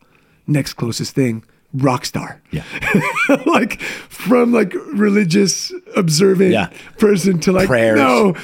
next 0.47 0.75
closest 0.75 1.15
thing, 1.15 1.45
rock 1.75 2.05
star. 2.05 2.41
Yeah. 2.51 2.65
like 3.47 3.81
from 3.83 4.53
like 4.53 4.75
religious 4.95 5.73
observant 5.97 6.53
Yeah. 6.53 6.71
person 6.99 7.39
to 7.41 7.53
like 7.53 7.69
Prayers. 7.69 7.97
no 7.99 8.35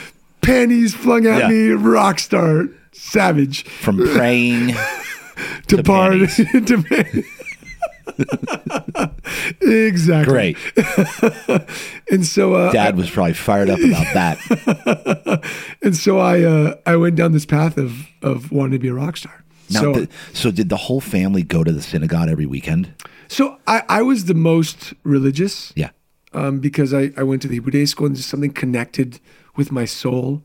panties 0.40 0.94
flung 0.94 1.26
at 1.26 1.42
Yeah. 1.42 1.48
me, 1.48 1.68
rock 1.70 2.18
star, 2.18 2.68
savage 2.92 3.64
From 3.64 3.98
praying. 3.98 4.68
to, 5.68 5.76
To 5.76 5.82
to 6.62 7.22
exactly. 9.60 10.32
Great. 10.32 10.56
And 12.10 12.24
so 12.24 12.54
uh, 12.54 12.72
Dad 12.72 12.96
was 12.96 13.10
probably 13.10 13.34
fired 13.34 13.68
up 13.68 13.78
about 13.80 14.14
that. 14.14 15.44
and 15.82 15.94
so 15.94 16.18
I 16.18 16.42
uh, 16.42 16.74
I 16.86 16.96
went 16.96 17.16
down 17.16 17.32
this 17.32 17.44
path 17.44 17.76
of 17.76 18.08
of 18.22 18.50
wanting 18.50 18.72
to 18.72 18.78
be 18.78 18.88
a 18.88 18.94
rock 18.94 19.18
star. 19.18 19.44
Now, 19.70 19.80
so 19.80 19.92
the- 19.92 20.08
so 20.32 20.50
did 20.50 20.70
the 20.70 20.78
whole 20.78 21.02
family 21.02 21.42
go 21.42 21.62
to 21.62 21.70
the 21.72 21.82
synagogue 21.82 22.30
every 22.30 22.46
weekend? 22.46 22.94
so 23.28 23.58
I, 23.66 23.82
I 23.90 24.02
was 24.02 24.24
the 24.24 24.32
most 24.34 24.94
religious. 25.04 25.70
Yeah. 25.76 25.90
um, 26.32 26.60
because 26.60 26.94
I, 26.94 27.10
I 27.14 27.24
went 27.24 27.42
to 27.42 27.48
the 27.48 27.54
Hebrew 27.56 27.72
Day 27.72 27.84
School 27.84 28.06
and 28.06 28.16
just 28.16 28.30
something 28.30 28.52
connected 28.52 29.20
with 29.54 29.70
my 29.70 29.84
soul. 29.84 30.42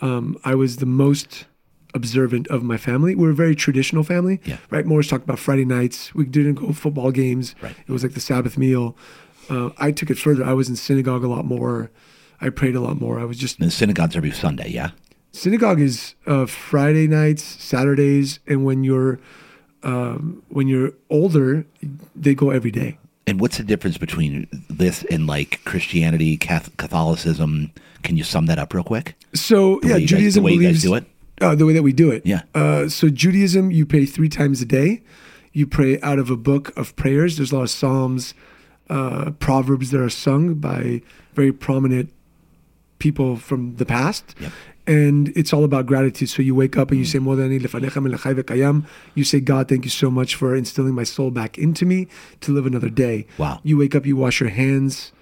Um, 0.00 0.38
I 0.42 0.54
was 0.54 0.76
the 0.76 0.86
most 0.86 1.44
observant 1.94 2.48
of 2.48 2.62
my 2.62 2.76
family. 2.76 3.14
We're 3.14 3.30
a 3.30 3.34
very 3.34 3.54
traditional 3.54 4.02
family, 4.04 4.40
Yeah. 4.44 4.58
right? 4.70 4.84
Morris 4.84 5.08
talked 5.08 5.24
about 5.24 5.38
Friday 5.38 5.64
nights. 5.64 6.14
We 6.14 6.24
didn't 6.24 6.54
go 6.54 6.72
football 6.72 7.10
games. 7.12 7.54
Right. 7.62 7.74
It 7.86 7.92
was 7.92 8.02
like 8.02 8.14
the 8.14 8.20
Sabbath 8.20 8.58
meal. 8.58 8.96
Uh, 9.48 9.70
I 9.78 9.92
took 9.92 10.10
it 10.10 10.18
further. 10.18 10.44
I 10.44 10.52
was 10.54 10.68
in 10.68 10.76
synagogue 10.76 11.22
a 11.24 11.28
lot 11.28 11.44
more. 11.44 11.90
I 12.40 12.48
prayed 12.50 12.74
a 12.74 12.80
lot 12.80 13.00
more. 13.00 13.20
I 13.20 13.24
was 13.24 13.38
just 13.38 13.58
the 13.58 13.70
synagogue's 13.70 14.16
every 14.16 14.32
Sunday, 14.32 14.70
yeah? 14.70 14.90
synagogue 15.32 15.80
is 15.80 16.14
uh, 16.26 16.46
Friday 16.46 17.08
nights, 17.08 17.42
Saturdays, 17.42 18.38
and 18.46 18.64
when 18.64 18.84
you're 18.84 19.18
um, 19.82 20.42
when 20.48 20.66
you're 20.68 20.92
older, 21.10 21.66
they 22.16 22.34
go 22.34 22.50
every 22.50 22.70
day. 22.70 22.98
And 23.26 23.40
what's 23.40 23.56
the 23.58 23.64
difference 23.64 23.98
between 23.98 24.46
this 24.68 25.04
and 25.10 25.26
like 25.26 25.60
Christianity, 25.64 26.36
Catholicism? 26.36 27.70
Can 28.02 28.16
you 28.16 28.24
sum 28.24 28.46
that 28.46 28.58
up 28.58 28.74
real 28.74 28.84
quick? 28.84 29.14
So 29.34 29.80
The 29.80 29.88
yeah, 29.88 29.94
you 29.96 30.00
guys- 30.00 30.08
Judaism 30.10 30.42
the 30.42 30.44
way 30.46 30.52
you 30.52 30.58
guys 30.60 30.82
believes 30.82 30.82
do 30.82 30.94
it? 30.94 31.04
Uh, 31.40 31.54
the 31.54 31.66
way 31.66 31.72
that 31.72 31.82
we 31.82 31.92
do 31.92 32.10
it. 32.10 32.24
Yeah. 32.24 32.42
Uh, 32.54 32.88
so 32.88 33.08
Judaism, 33.08 33.70
you 33.70 33.84
pray 33.86 34.06
three 34.06 34.28
times 34.28 34.62
a 34.62 34.64
day. 34.64 35.02
You 35.52 35.66
pray 35.66 36.00
out 36.00 36.18
of 36.18 36.30
a 36.30 36.36
book 36.36 36.76
of 36.76 36.94
prayers. 36.96 37.36
There's 37.36 37.50
a 37.50 37.56
lot 37.56 37.62
of 37.62 37.70
psalms, 37.70 38.34
uh, 38.88 39.32
proverbs 39.40 39.90
that 39.90 40.00
are 40.00 40.10
sung 40.10 40.54
by 40.54 41.02
very 41.34 41.52
prominent 41.52 42.12
people 42.98 43.36
from 43.36 43.76
the 43.76 43.86
past. 43.86 44.34
Yep. 44.40 44.52
And 44.86 45.28
it's 45.34 45.52
all 45.52 45.64
about 45.64 45.86
gratitude. 45.86 46.28
So 46.28 46.42
you 46.42 46.54
wake 46.54 46.76
up 46.76 46.90
and 46.90 46.98
you 47.00 47.06
say, 47.06 47.18
"Modani 47.18 47.58
lefanecha 47.58 48.00
melechai 48.06 48.34
v'kayam." 48.38 48.84
You 49.14 49.24
say, 49.24 49.40
"God, 49.40 49.66
thank 49.66 49.84
you 49.84 49.90
so 49.90 50.10
much 50.10 50.34
for 50.34 50.54
instilling 50.54 50.94
my 50.94 51.04
soul 51.04 51.30
back 51.30 51.56
into 51.56 51.86
me 51.86 52.06
to 52.42 52.52
live 52.52 52.66
another 52.66 52.90
day." 52.90 53.26
Wow. 53.38 53.60
You 53.62 53.78
wake 53.78 53.94
up, 53.94 54.04
you 54.04 54.14
wash 54.14 54.40
your 54.40 54.50
hands 54.50 55.12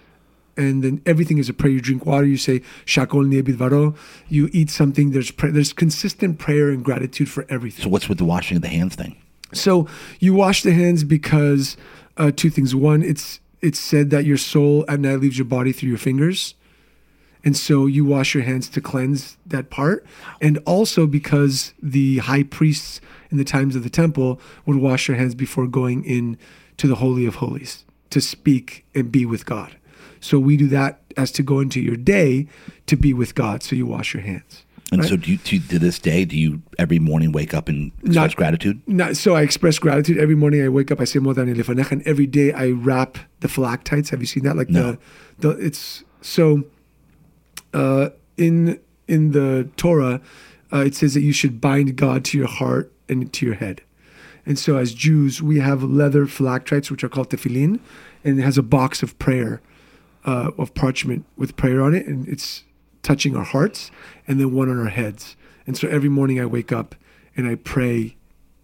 and 0.57 0.83
then 0.83 1.03
everything 1.07 1.39
is 1.39 1.49
a 1.49 1.53
prayer. 1.53 1.73
You 1.73 1.81
drink 1.81 2.07
water. 2.07 2.27
You 2.27 2.37
say 2.37 2.61
Shakol 2.85 3.27
Nebidvaro. 3.27 3.97
You 4.29 4.49
eat 4.53 4.71
something. 4.71 5.11
There's 5.11 5.31
pray- 5.31 5.51
there's 5.51 5.73
consistent 5.73 6.39
prayer 6.39 6.71
and 6.71 6.85
gratitude 6.85 7.29
for 7.29 7.47
everything. 7.49 7.85
So 7.85 7.89
what's 7.89 8.09
with 8.09 8.19
the 8.19 8.25
washing 8.25 8.57
of 8.57 8.63
the 8.63 8.69
hands 8.69 8.95
thing? 8.95 9.17
So 9.53 9.87
you 10.19 10.35
wash 10.35 10.63
the 10.63 10.73
hands 10.73 11.05
because 11.05 11.77
uh, 12.17 12.33
two 12.35 12.51
things. 12.51 12.75
One, 12.75 13.03
it's 13.03 13.41
it's 13.61 13.79
said 13.79 14.11
that 14.11 14.25
your 14.25 14.37
soul 14.37 14.85
at 14.89 15.01
night 15.01 15.21
leaves 15.21 15.39
your 15.39 15.45
body 15.45 15.73
through 15.73 15.89
your 15.89 15.99
fingers, 15.99 16.55
and 17.45 17.57
so 17.57 17.87
you 17.87 18.05
wash 18.05 18.35
your 18.35 18.43
hands 18.43 18.69
to 18.71 18.81
cleanse 18.81 19.37
that 19.47 19.71
part, 19.71 20.05
and 20.41 20.59
also 20.67 21.07
because 21.07 21.75
the 21.83 22.19
high 22.19 22.43
priests 22.43 23.01
in 23.31 23.39
the 23.39 23.45
times 23.45 23.77
of 23.77 23.83
the 23.83 23.91
temple 23.91 24.41
would 24.67 24.77
wash 24.77 25.07
their 25.07 25.17
hands 25.17 25.35
before 25.35 25.67
going 25.67 26.05
in 26.05 26.39
to 26.77 26.87
the 26.87 26.97
holy 26.97 27.27
of 27.27 27.37
holies 27.37 27.85
to 28.11 28.21
speak 28.21 28.85
and 28.95 29.11
be 29.11 29.25
with 29.25 29.47
God. 29.47 29.77
So 30.23 30.39
we 30.39 30.57
do 30.57 30.69
that 30.69 31.01
as 31.19 31.31
to 31.33 31.43
go 31.43 31.61
into 31.61 31.81
your 31.81 31.97
day 31.97 32.47
to 32.87 32.97
be 32.97 33.13
with 33.13 33.35
God. 33.35 33.63
So 33.63 33.77
you 33.77 33.85
wash 33.87 34.15
your 34.15 34.23
hands. 34.23 34.65
And 34.91 35.01
Right. 35.01 35.09
so 35.11 35.17
do 35.17 35.31
you, 35.33 35.39
to, 35.39 35.59
to 35.59 35.79
this 35.79 35.99
day, 35.99 36.25
do 36.25 36.37
you 36.39 36.63
every 36.79 36.99
morning 36.99 37.33
wake 37.33 37.53
up 37.55 37.69
and 37.69 37.91
express 38.05 38.15
Not- 38.15 38.37
gratitude? 38.37 38.81
Not, 38.87 39.17
so 39.17 39.35
I 39.35 39.43
express 39.43 39.79
gratitude 39.79 40.19
every 40.19 40.35
morning. 40.35 40.63
I 40.63 40.69
wake 40.69 40.91
up. 40.91 41.01
I 41.01 41.05
say 41.05 41.19
Modani 41.19 41.55
Lefanech, 41.55 41.91
and 41.93 42.03
every 42.07 42.27
day 42.27 42.53
I 42.53 42.71
wrap 42.71 43.19
the 43.41 43.49
phylacteries. 43.49 44.11
Have 44.11 44.21
you 44.21 44.27
seen 44.27 44.45
that? 44.45 44.57
Like 44.57 44.69
No. 44.71 44.99
the, 45.39 45.49
the 45.49 45.67
it's 45.67 46.05
so. 46.21 46.65
Uh, 47.75 48.11
in 48.37 48.79
in 49.09 49.33
the 49.33 49.69
Torah, 49.77 50.21
uh, 50.73 50.79
it 50.81 50.95
says 50.95 51.15
that 51.15 51.23
you 51.23 51.33
should 51.33 51.59
bind 51.61 51.97
God 51.97 52.23
to 52.27 52.39
your 52.39 52.47
heart 52.49 52.93
and 53.09 53.33
to 53.33 53.47
your 53.47 53.55
head, 53.55 53.81
and 54.45 54.59
so 54.59 54.77
as 54.77 54.93
Jews 54.93 55.41
we 55.43 55.59
have 55.61 55.83
leather 55.83 56.27
phylacteries 56.27 56.91
which 56.91 57.03
are 57.03 57.09
called 57.09 57.31
tefillin, 57.31 57.81
and 58.25 58.39
it 58.39 58.43
has 58.43 58.59
a 58.59 58.63
box 58.63 59.03
of 59.03 59.19
prayer, 59.19 59.63
uh, 60.25 60.51
of 60.59 60.75
parchment 60.75 61.25
with 61.37 61.57
prayer 61.57 61.83
on 61.83 61.95
it, 61.95 62.07
and 62.07 62.29
it's 62.29 62.65
touching 63.03 63.37
our 63.37 63.45
hearts, 63.45 63.91
and 64.29 64.39
then 64.39 64.53
one 64.55 64.69
on 64.71 64.79
our 64.79 64.89
heads. 64.91 65.37
And 65.67 65.77
so 65.77 65.89
every 65.89 66.09
morning 66.09 66.41
I 66.41 66.47
wake 66.47 66.73
up 66.73 66.95
and 67.37 67.47
I 67.47 67.55
pray 67.55 68.17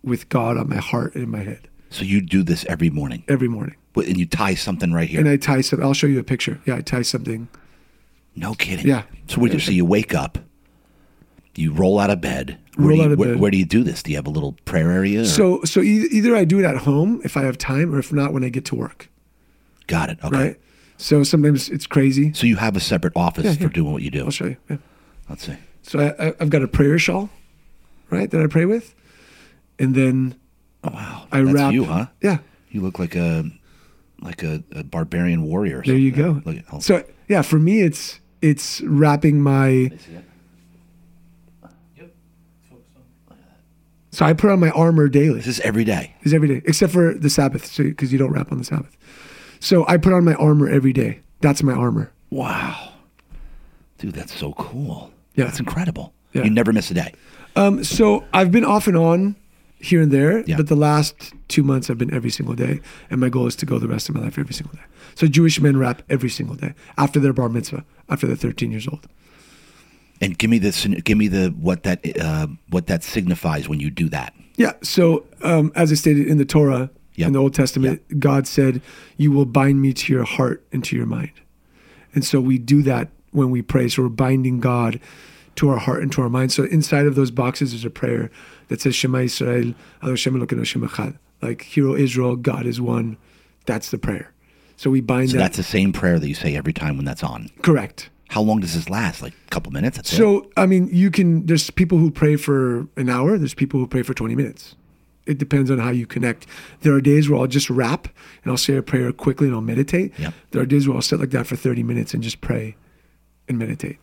with 0.02 0.28
God 0.28 0.56
on 0.56 0.68
my 0.68 0.76
heart 0.76 1.14
and 1.14 1.24
in 1.24 1.30
my 1.30 1.42
head 1.42 1.68
So 1.90 2.04
you 2.04 2.20
do 2.20 2.42
this 2.42 2.64
every 2.68 2.90
morning, 2.90 3.22
every 3.28 3.48
morning. 3.48 3.76
But- 3.92 4.06
and 4.06 4.16
you 4.16 4.26
tie 4.26 4.54
something 4.54 4.92
right 4.92 5.08
here. 5.08 5.20
And 5.20 5.28
I 5.28 5.36
tie 5.36 5.60
some. 5.60 5.82
I'll 5.82 5.94
show 5.94 6.06
you 6.06 6.18
a 6.18 6.24
picture. 6.24 6.60
Yeah, 6.66 6.76
I 6.76 6.80
tie 6.82 7.02
something. 7.02 7.48
no 8.36 8.54
kidding. 8.54 8.86
Yeah. 8.86 9.02
So 9.28 9.40
we 9.40 9.48
do. 9.50 9.58
So 9.58 9.70
you 9.72 9.84
wake 9.84 10.14
up, 10.14 10.38
you 11.54 11.72
roll 11.72 11.98
out 11.98 12.10
of 12.10 12.20
bed. 12.20 12.58
Where 12.76 12.88
Roll 12.88 12.96
do 12.96 12.96
you, 12.96 13.02
out 13.06 13.12
of 13.12 13.18
where, 13.18 13.28
bed. 13.30 13.40
Where 13.40 13.50
do 13.50 13.58
you 13.58 13.64
do 13.64 13.82
this? 13.82 14.02
Do 14.02 14.10
you 14.12 14.16
have 14.16 14.26
a 14.26 14.30
little 14.30 14.52
prayer 14.64 14.90
area? 14.92 15.22
or- 15.22 15.24
So 15.24 15.62
so 15.64 15.80
either 15.80 16.36
I 16.36 16.44
do 16.44 16.58
it 16.60 16.64
at 16.64 16.76
home 16.78 17.20
if 17.24 17.36
I 17.36 17.42
have 17.42 17.58
time, 17.58 17.94
or 17.94 17.98
if 17.98 18.12
not, 18.12 18.32
when 18.32 18.44
I 18.44 18.48
get 18.50 18.64
to 18.66 18.74
work. 18.76 19.08
got 19.88 20.10
it. 20.10 20.18
Okay. 20.22 20.36
Right. 20.36 20.60
So 20.98 21.22
sometimes 21.22 21.68
it's 21.70 21.86
crazy. 21.86 22.32
So 22.34 22.46
you 22.46 22.56
have 22.56 22.76
a 22.76 22.80
separate 22.80 23.14
office 23.16 23.44
Yeah, 23.44 23.54
for 23.54 23.72
doing 23.72 23.92
what 23.92 24.02
you 24.02 24.10
do. 24.10 24.24
I'll 24.24 24.30
show 24.30 24.46
you. 24.46 24.56
Yeah. 24.68 24.76
Let's 25.28 25.46
see. 25.46 25.56
So 25.82 26.00
I, 26.00 26.26
I, 26.28 26.34
I've 26.40 26.50
got 26.50 26.62
a 26.62 26.68
prayer 26.68 26.98
shawl, 26.98 27.30
right, 28.10 28.30
that 28.30 28.40
I 28.40 28.46
pray 28.48 28.66
with, 28.66 28.94
and 29.78 29.94
then 29.94 30.34
Oh 30.84 30.90
wow, 30.92 31.26
I 31.32 31.42
that's 31.42 31.54
wrap. 31.54 31.72
you, 31.72 31.84
huh? 31.84 32.06
Yeah. 32.20 32.38
You 32.70 32.82
look 32.82 32.98
like 32.98 33.14
a 33.14 33.50
like 34.20 34.42
a, 34.42 34.62
a 34.72 34.84
barbarian 34.84 35.44
warrior. 35.44 35.78
Or 35.78 35.82
There 35.82 35.96
you 35.96 36.10
go. 36.10 36.42
Look 36.44 36.56
oh, 36.72 36.80
So 36.80 37.04
yeah, 37.28 37.42
for 37.42 37.58
me, 37.58 37.82
it's 37.82 38.20
it's 38.42 38.80
wrapping 38.82 39.40
my. 39.40 39.90
So 44.10 44.24
I 44.24 44.32
put 44.32 44.50
on 44.50 44.58
my 44.58 44.70
armor 44.70 45.08
daily. 45.08 45.36
this 45.36 45.46
is 45.46 45.60
every 45.60 45.84
day. 45.84 46.16
This 46.18 46.32
is 46.32 46.34
every 46.34 46.48
day, 46.48 46.62
except 46.64 46.92
for 46.92 47.14
the 47.14 47.30
Sabbath, 47.30 47.66
so 47.66 47.84
because 47.84 48.12
you 48.12 48.18
don't 48.18 48.32
wrap 48.32 48.50
on 48.50 48.58
the 48.58 48.64
Sabbath. 48.64 48.96
So 49.60 49.84
I 49.88 49.96
put 49.96 50.12
on 50.12 50.24
my 50.24 50.34
armor 50.34 50.68
every 50.68 50.92
day. 50.92 51.20
That's 51.40 51.62
my 51.62 51.72
armor. 51.72 52.10
Wow, 52.30 52.92
dude, 53.98 54.14
that's 54.14 54.34
so 54.34 54.52
cool. 54.54 55.10
Yeah. 55.34 55.44
that's 55.44 55.60
incredible. 55.60 56.12
Yeah. 56.32 56.44
You 56.44 56.50
never 56.50 56.72
miss 56.72 56.90
a 56.90 56.94
day. 56.94 57.14
Um, 57.56 57.82
so 57.84 58.24
I've 58.32 58.50
been 58.50 58.64
off 58.64 58.86
and 58.86 58.96
on 58.96 59.36
here 59.80 60.02
and 60.02 60.10
there, 60.12 60.42
Yeah. 60.46 60.56
but 60.56 60.66
the 60.66 60.76
last 60.76 61.32
two 61.48 61.62
months 61.62 61.88
I've 61.88 61.96
been 61.98 62.12
every 62.12 62.30
single 62.30 62.54
day, 62.54 62.80
and 63.10 63.20
my 63.20 63.28
goal 63.28 63.46
is 63.46 63.54
to 63.56 63.66
go 63.66 63.78
the 63.78 63.88
rest 63.88 64.08
of 64.08 64.14
my 64.16 64.20
life 64.22 64.38
every 64.38 64.52
single 64.52 64.74
day. 64.74 64.82
So 65.14 65.26
Jewish 65.26 65.60
men 65.60 65.76
wrap 65.76 66.02
every 66.10 66.28
single 66.28 66.56
day 66.56 66.74
after 66.98 67.18
their 67.20 67.32
bar 67.32 67.48
mitzvah, 67.48 67.84
after 68.08 68.26
they're 68.26 68.36
13 68.36 68.70
years 68.72 68.86
old. 68.88 69.06
And 70.20 70.36
give 70.36 70.50
me 70.50 70.58
this. 70.58 70.84
Give 70.84 71.16
me 71.16 71.28
the 71.28 71.48
what 71.50 71.84
that 71.84 72.00
uh, 72.20 72.48
what 72.70 72.88
that 72.88 73.04
signifies 73.04 73.68
when 73.68 73.78
you 73.78 73.88
do 73.90 74.08
that. 74.08 74.34
Yeah. 74.56 74.72
So 74.82 75.24
um, 75.42 75.70
as 75.76 75.92
I 75.92 75.94
stated 75.94 76.26
in 76.26 76.38
the 76.38 76.44
Torah, 76.44 76.90
Yep. 77.18 77.26
in 77.28 77.32
the 77.34 77.38
Old 77.38 77.54
Testament, 77.54 78.20
God 78.20 78.46
said, 78.46 78.80
"You 79.16 79.30
will 79.32 79.44
bind 79.46 79.80
me 79.82 79.92
to 79.92 80.12
your 80.12 80.24
heart 80.24 80.64
and 80.72 80.82
to 80.84 80.96
your 80.96 81.06
mind," 81.06 81.32
and 82.14 82.24
so 82.24 82.40
we 82.40 82.58
do 82.58 82.82
that 82.82 83.10
when 83.32 83.50
we 83.50 83.62
pray. 83.62 83.88
So 83.88 84.02
we're 84.02 84.08
binding 84.08 84.60
God 84.60 85.00
to 85.56 85.68
our 85.68 85.78
heart 85.78 86.02
and 86.02 86.10
to 86.12 86.22
our 86.22 86.28
mind. 86.30 86.52
So 86.52 86.64
inside 86.64 87.06
of 87.06 87.14
those 87.16 87.30
boxes 87.30 87.74
is 87.74 87.84
a 87.84 87.90
prayer 87.90 88.30
that 88.68 88.80
says 88.80 88.94
Shema 88.94 89.18
Israel, 89.20 89.50
Adonai 90.02 90.10
Hashem 90.12 90.34
Elokeinu 90.34 90.58
Hashem 90.58 90.82
Echad. 90.88 91.18
Like 91.42 91.62
Hero 91.62 91.94
Israel, 91.94 92.36
God 92.36 92.66
is 92.66 92.80
one. 92.80 93.16
That's 93.66 93.90
the 93.90 93.98
prayer. 93.98 94.32
So 94.76 94.90
we 94.90 95.00
bind 95.00 95.30
So 95.30 95.36
that. 95.36 95.42
that's 95.42 95.56
the 95.56 95.62
same 95.64 95.92
prayer 95.92 96.18
that 96.18 96.28
you 96.28 96.34
say 96.34 96.54
every 96.56 96.72
time 96.72 96.96
when 96.96 97.04
that's 97.04 97.22
on. 97.24 97.50
correct. 97.62 98.10
How 98.28 98.42
long 98.42 98.60
does 98.60 98.74
this 98.74 98.88
last? 98.90 99.22
Like 99.22 99.32
a 99.46 99.50
couple 99.50 99.72
minutes? 99.72 99.96
That's 99.96 100.12
it? 100.12 100.16
So 100.16 100.48
I 100.56 100.66
mean, 100.66 100.88
you 100.92 101.10
can. 101.10 101.46
There's 101.46 101.70
people 101.70 101.98
who 101.98 102.10
pray 102.10 102.36
for 102.36 102.86
an 102.96 103.08
hour. 103.08 103.38
There's 103.38 103.54
people 103.54 103.80
who 103.80 103.86
pray 103.86 104.02
for 104.02 104.12
20 104.14 104.34
minutes. 104.36 104.76
It 105.28 105.38
depends 105.38 105.70
on 105.70 105.78
how 105.78 105.90
you 105.90 106.06
connect. 106.06 106.46
There 106.80 106.92
are 106.94 107.00
days 107.00 107.28
where 107.28 107.38
I'll 107.40 107.46
just 107.46 107.68
wrap 107.70 108.08
and 108.42 108.50
I'll 108.50 108.56
say 108.56 108.76
a 108.76 108.82
prayer 108.82 109.12
quickly 109.12 109.46
and 109.46 109.54
I'll 109.54 109.60
meditate. 109.60 110.12
Yep. 110.18 110.34
There 110.50 110.62
are 110.62 110.66
days 110.66 110.88
where 110.88 110.96
I'll 110.96 111.02
sit 111.02 111.20
like 111.20 111.30
that 111.30 111.46
for 111.46 111.54
30 111.56 111.82
minutes 111.82 112.14
and 112.14 112.22
just 112.22 112.40
pray 112.40 112.74
and 113.48 113.58
meditate. 113.58 113.98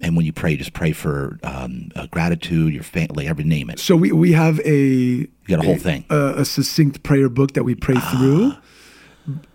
and 0.00 0.16
when 0.16 0.24
you 0.24 0.32
pray, 0.32 0.56
just 0.56 0.72
pray 0.72 0.92
for 0.92 1.38
um, 1.42 1.90
uh, 1.94 2.06
gratitude, 2.06 2.72
your 2.72 2.82
family, 2.82 3.26
every 3.28 3.44
name 3.44 3.68
it. 3.68 3.78
So 3.78 3.94
we 3.96 4.12
we 4.12 4.32
have 4.32 4.58
a 4.64 4.78
You 4.78 5.28
got 5.48 5.58
a 5.62 5.66
whole 5.66 5.76
thing. 5.76 6.04
a, 6.08 6.34
a 6.38 6.44
succinct 6.44 7.02
prayer 7.02 7.28
book 7.28 7.52
that 7.54 7.64
we 7.64 7.74
pray 7.74 7.96
Ah. 7.98 8.10
through. 8.16 8.54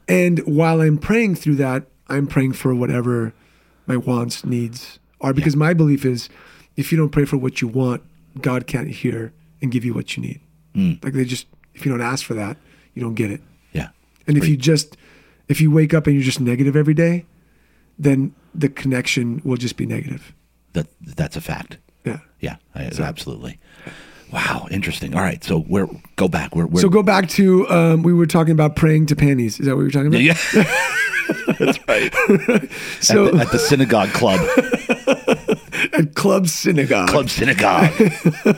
And 0.08 0.40
while 0.40 0.82
I'm 0.82 0.98
praying 1.00 1.36
through 1.36 1.56
that, 1.56 1.88
I'm 2.08 2.28
praying 2.28 2.54
for 2.54 2.76
whatever 2.76 3.34
my 3.88 3.98
wants, 3.98 4.46
needs 4.46 5.00
are. 5.22 5.34
Because 5.34 5.56
my 5.56 5.74
belief 5.74 6.06
is 6.06 6.30
if 6.76 6.92
you 6.92 6.98
don't 6.98 7.10
pray 7.10 7.26
for 7.26 7.38
what 7.38 7.62
you 7.62 7.68
want, 7.68 8.04
God 8.42 8.68
can't 8.68 8.90
hear 8.90 9.34
and 9.62 9.72
give 9.72 9.84
you 9.84 9.94
what 9.94 10.16
you 10.16 10.22
need. 10.22 10.42
Mm. 10.76 11.04
Like 11.04 11.14
they 11.14 11.26
just, 11.26 11.48
if 11.74 11.86
you 11.86 11.92
don't 11.92 12.02
ask 12.02 12.26
for 12.26 12.34
that, 12.34 12.58
you 12.94 13.02
don't 13.02 13.16
get 13.16 13.32
it. 13.32 13.42
Yeah. 13.72 13.90
And 14.28 14.38
if 14.38 14.48
you 14.48 14.58
just, 14.58 14.98
if 15.48 15.62
you 15.62 15.72
wake 15.72 15.94
up 15.94 16.08
and 16.08 16.16
you're 16.16 16.24
just 16.24 16.40
negative 16.40 16.76
every 16.76 16.94
day, 16.94 17.26
then 17.98 18.34
the 18.54 18.70
connection 18.70 19.42
will 19.44 19.58
just 19.58 19.78
be 19.78 19.86
negative. 19.86 20.34
that 20.74 20.88
that's 21.16 21.36
a 21.36 21.42
fact. 21.42 21.78
Yeah. 22.04 22.20
Yeah, 22.40 22.58
I, 22.76 22.92
absolutely. 23.00 23.60
Wow, 24.32 24.68
interesting. 24.72 25.16
All 25.16 25.22
right, 25.22 25.44
so 25.44 25.60
where 25.60 25.88
go 26.16 26.28
back? 26.28 26.56
Where, 26.56 26.66
where 26.66 26.82
So 26.82 26.90
go 26.90 27.04
back 27.04 27.30
to, 27.30 27.70
um, 27.70 28.04
we 28.04 28.14
were 28.14 28.26
talking 28.26 28.52
about 28.52 28.76
praying 28.76 29.06
to 29.08 29.16
panties. 29.16 29.60
Is 29.60 29.66
that 29.66 29.74
what 29.74 29.80
we 29.80 29.84
were 29.86 29.92
talking 29.92 30.08
about? 30.08 30.22
Yeah, 30.22 30.34
that's 31.60 31.80
right. 31.88 32.14
So 33.02 33.28
at, 33.28 33.34
the, 33.34 33.40
at 33.40 33.52
the 33.52 33.60
synagogue 33.60 34.10
club, 34.10 34.40
at 35.98 36.16
Club 36.16 36.48
Synagogue. 36.48 37.08
club 37.10 37.30
synagogue. 37.30 37.92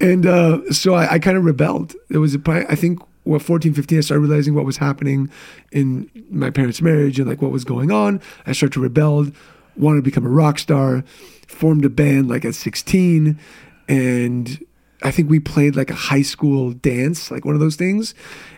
And 0.00 0.26
uh, 0.26 0.68
so 0.72 0.94
I, 0.94 1.12
I 1.14 1.18
kind 1.20 1.36
of 1.36 1.44
rebelled. 1.44 1.94
It 2.10 2.18
was, 2.18 2.36
I 2.46 2.74
think, 2.74 2.98
what 3.22 3.40
14, 3.40 3.72
15, 3.72 3.98
I 3.98 4.00
started 4.00 4.22
realizing 4.22 4.52
what 4.54 4.64
was 4.64 4.78
happening 4.78 5.30
in 5.70 6.10
my 6.28 6.50
parents' 6.50 6.82
marriage 6.82 7.20
and 7.20 7.28
like 7.28 7.40
what 7.40 7.52
was 7.52 7.64
going 7.64 7.92
on. 7.92 8.20
I 8.44 8.50
started 8.52 8.72
to 8.74 8.80
rebel, 8.80 9.28
wanted 9.76 9.98
to 9.98 10.02
become 10.02 10.26
a 10.26 10.28
rock 10.28 10.58
star, 10.58 11.04
formed 11.46 11.84
a 11.84 11.88
band 11.88 12.28
like 12.28 12.44
at 12.44 12.56
16. 12.56 13.38
And 13.88 14.66
I 15.04 15.12
think 15.12 15.30
we 15.30 15.38
played 15.38 15.76
like 15.76 15.90
a 15.90 15.94
high 15.94 16.22
school 16.22 16.72
dance, 16.72 17.30
like 17.30 17.44
one 17.44 17.54
of 17.54 17.60
those 17.60 17.76
things. 17.76 18.12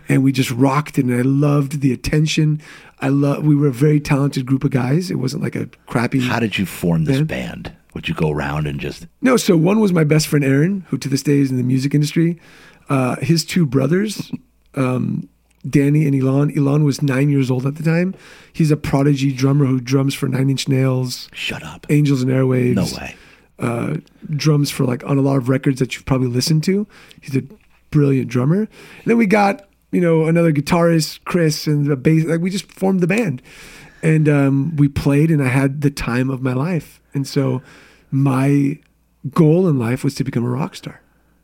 And 0.09 0.25
we 0.25 0.33
just 0.33 0.51
rocked 0.51 0.97
it. 0.99 1.05
And 1.05 1.15
I 1.15 1.21
loved 1.23 1.83
the 1.83 1.93
attention. 1.93 2.63
I 3.01 3.09
love, 3.09 3.45
we 3.45 3.55
were 3.55 3.69
a 3.69 3.73
very 3.73 4.01
talented 4.01 4.47
group 4.47 4.65
of 4.65 4.71
guys. 4.71 5.11
It 5.11 5.17
wasn't 5.17 5.43
like 5.43 5.57
a 5.57 5.67
crappy. 5.87 6.21
How 6.21 6.41
did 6.41 6.57
you 6.57 6.65
form 6.65 7.05
this 7.05 7.19
Yeah. 7.19 7.25
band? 7.25 7.73
Would 7.95 8.09
you 8.09 8.15
go 8.15 8.31
around 8.31 8.67
and 8.67 8.81
just 8.81 9.07
No, 9.23 9.37
so 9.37 9.57
one 9.57 9.81
was 9.81 9.93
my 9.93 10.05
best 10.05 10.27
friend 10.27 10.45
Aaron, 10.45 10.85
who 10.89 10.99
to 10.99 11.09
this 11.09 11.23
day 11.23 11.39
is 11.39 11.51
in 11.51 11.57
the 11.57 11.63
music 11.63 11.95
industry. 11.95 12.41
Uh, 12.89 13.17
his 13.17 13.45
two 13.45 13.65
brothers, 13.65 14.31
um, 14.75 15.29
Danny 15.69 16.07
and 16.07 16.15
Ilan. 16.15 16.55
Ilan 16.55 16.85
was 16.85 17.01
nine 17.01 17.31
years 17.31 17.51
old 17.51 17.67
at 17.67 17.77
the 17.77 17.83
time. 17.83 18.15
He's 18.53 18.71
a 18.71 18.77
prodigy 18.77 19.33
drummer 19.33 19.65
who 19.65 19.81
drums 19.81 20.15
for 20.15 20.29
Nine 20.29 20.51
Inch 20.51 20.69
Nails, 20.69 21.29
shut 21.33 21.63
up? 21.63 21.87
Angels 21.89 22.23
and 22.23 22.31
Airwaves. 22.31 22.75
No 22.75 22.99
way. 22.99 23.17
Uh, 23.59 23.97
drums 24.31 24.71
for 24.71 24.85
like 24.85 25.05
on 25.05 25.17
a 25.17 25.23
lot 25.23 25.37
of 25.37 25.49
records 25.49 25.79
that 25.79 25.95
you've 25.95 26.05
probably 26.05 26.29
listened 26.29 26.65
to. 26.65 26.87
He's 27.23 27.37
a 27.37 27.43
brilliant 27.91 28.29
drummer. 28.29 28.59
And 28.63 28.69
then 29.07 29.17
we 29.17 29.27
got 29.27 29.69
you 29.93 30.01
know 30.01 30.27
another 30.27 30.53
guitarist, 30.53 31.21
Chris, 31.25 31.67
and 31.67 31.87
the 31.87 31.97
bass. 31.97 32.25
Like 32.25 32.41
we 32.41 32.51
just 32.51 32.71
formed 32.71 33.01
the 33.01 33.07
band, 33.07 33.41
and 34.03 34.29
um, 34.29 34.77
we 34.77 34.89
played, 34.89 35.31
and 35.31 35.43
I 35.43 35.49
had 35.49 35.81
the 35.81 35.91
time 35.91 36.29
of 36.29 36.43
my 36.43 36.53
life. 36.53 37.01
And 37.15 37.27
so 37.27 37.63
my 38.11 38.79
goal 39.31 39.69
in 39.69 39.79
life 39.79 40.05
was 40.05 40.15
to 40.17 40.25
become 40.25 40.45
a 40.45 40.51
rock 40.51 40.75
star. 40.75 41.01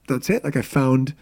That's 0.08 0.28
it. 0.28 0.44
Like 0.44 0.56
I 0.56 0.62
found 0.62 1.14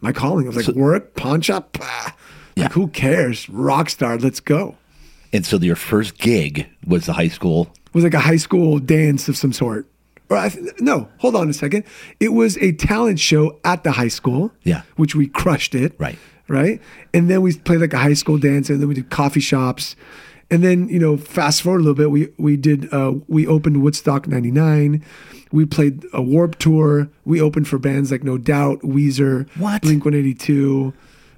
my 0.00 0.12
calling. 0.12 0.46
I 0.46 0.48
was 0.48 0.56
like, 0.56 0.66
So- 0.66 0.72
work, 0.72 1.14
pawn 1.14 1.40
shop. 1.40 1.76
ah. 1.80 2.16
Yeah. 2.56 2.64
Like 2.64 2.72
who 2.72 2.88
cares? 2.88 3.48
Rock 3.48 3.90
star. 3.90 4.18
Let's 4.18 4.40
go. 4.40 4.76
And 5.32 5.46
so 5.46 5.56
your 5.58 5.76
first 5.76 6.18
gig 6.18 6.66
was 6.86 7.06
the 7.06 7.12
high 7.12 7.28
school. 7.28 7.70
It 7.86 7.94
was 7.94 8.02
like 8.04 8.14
a 8.14 8.20
high 8.20 8.36
school 8.36 8.78
dance 8.80 9.28
of 9.28 9.36
some 9.36 9.52
sort. 9.52 9.86
Or 10.28 10.36
I 10.36 10.48
th- 10.48 10.66
no, 10.80 11.08
hold 11.18 11.36
on 11.36 11.48
a 11.48 11.52
second. 11.52 11.84
It 12.18 12.32
was 12.32 12.56
a 12.58 12.72
talent 12.72 13.20
show 13.20 13.58
at 13.64 13.84
the 13.84 13.92
high 13.92 14.08
school. 14.08 14.52
Yeah. 14.64 14.82
which 14.96 15.14
we 15.14 15.26
crushed 15.28 15.74
it. 15.74 15.94
Right. 15.98 16.18
right. 16.48 16.80
And 17.14 17.28
then 17.30 17.42
we 17.42 17.54
played 17.54 17.80
like 17.80 17.92
a 17.92 17.98
high 17.98 18.14
school 18.14 18.38
dance, 18.38 18.68
and 18.70 18.80
then 18.80 18.88
we 18.88 18.94
did 18.94 19.10
coffee 19.10 19.40
shops. 19.40 19.94
And 20.50 20.64
then 20.64 20.88
you 20.88 20.98
know, 20.98 21.16
fast 21.16 21.62
forward 21.62 21.78
a 21.78 21.82
little 21.82 21.94
bit, 21.94 22.10
we 22.10 22.28
we 22.36 22.56
did 22.56 22.92
uh, 22.92 23.14
we 23.28 23.46
opened 23.46 23.82
Woodstock 23.82 24.26
'99. 24.26 25.02
We 25.52 25.64
played 25.64 26.04
a 26.12 26.22
Warp 26.22 26.58
Tour. 26.58 27.08
We 27.24 27.40
opened 27.40 27.66
for 27.68 27.78
bands 27.78 28.10
like 28.12 28.22
No 28.24 28.38
Doubt, 28.38 28.80
Weezer, 28.82 29.48
What? 29.56 29.82
Blink 29.82 30.04
182. 30.04 30.92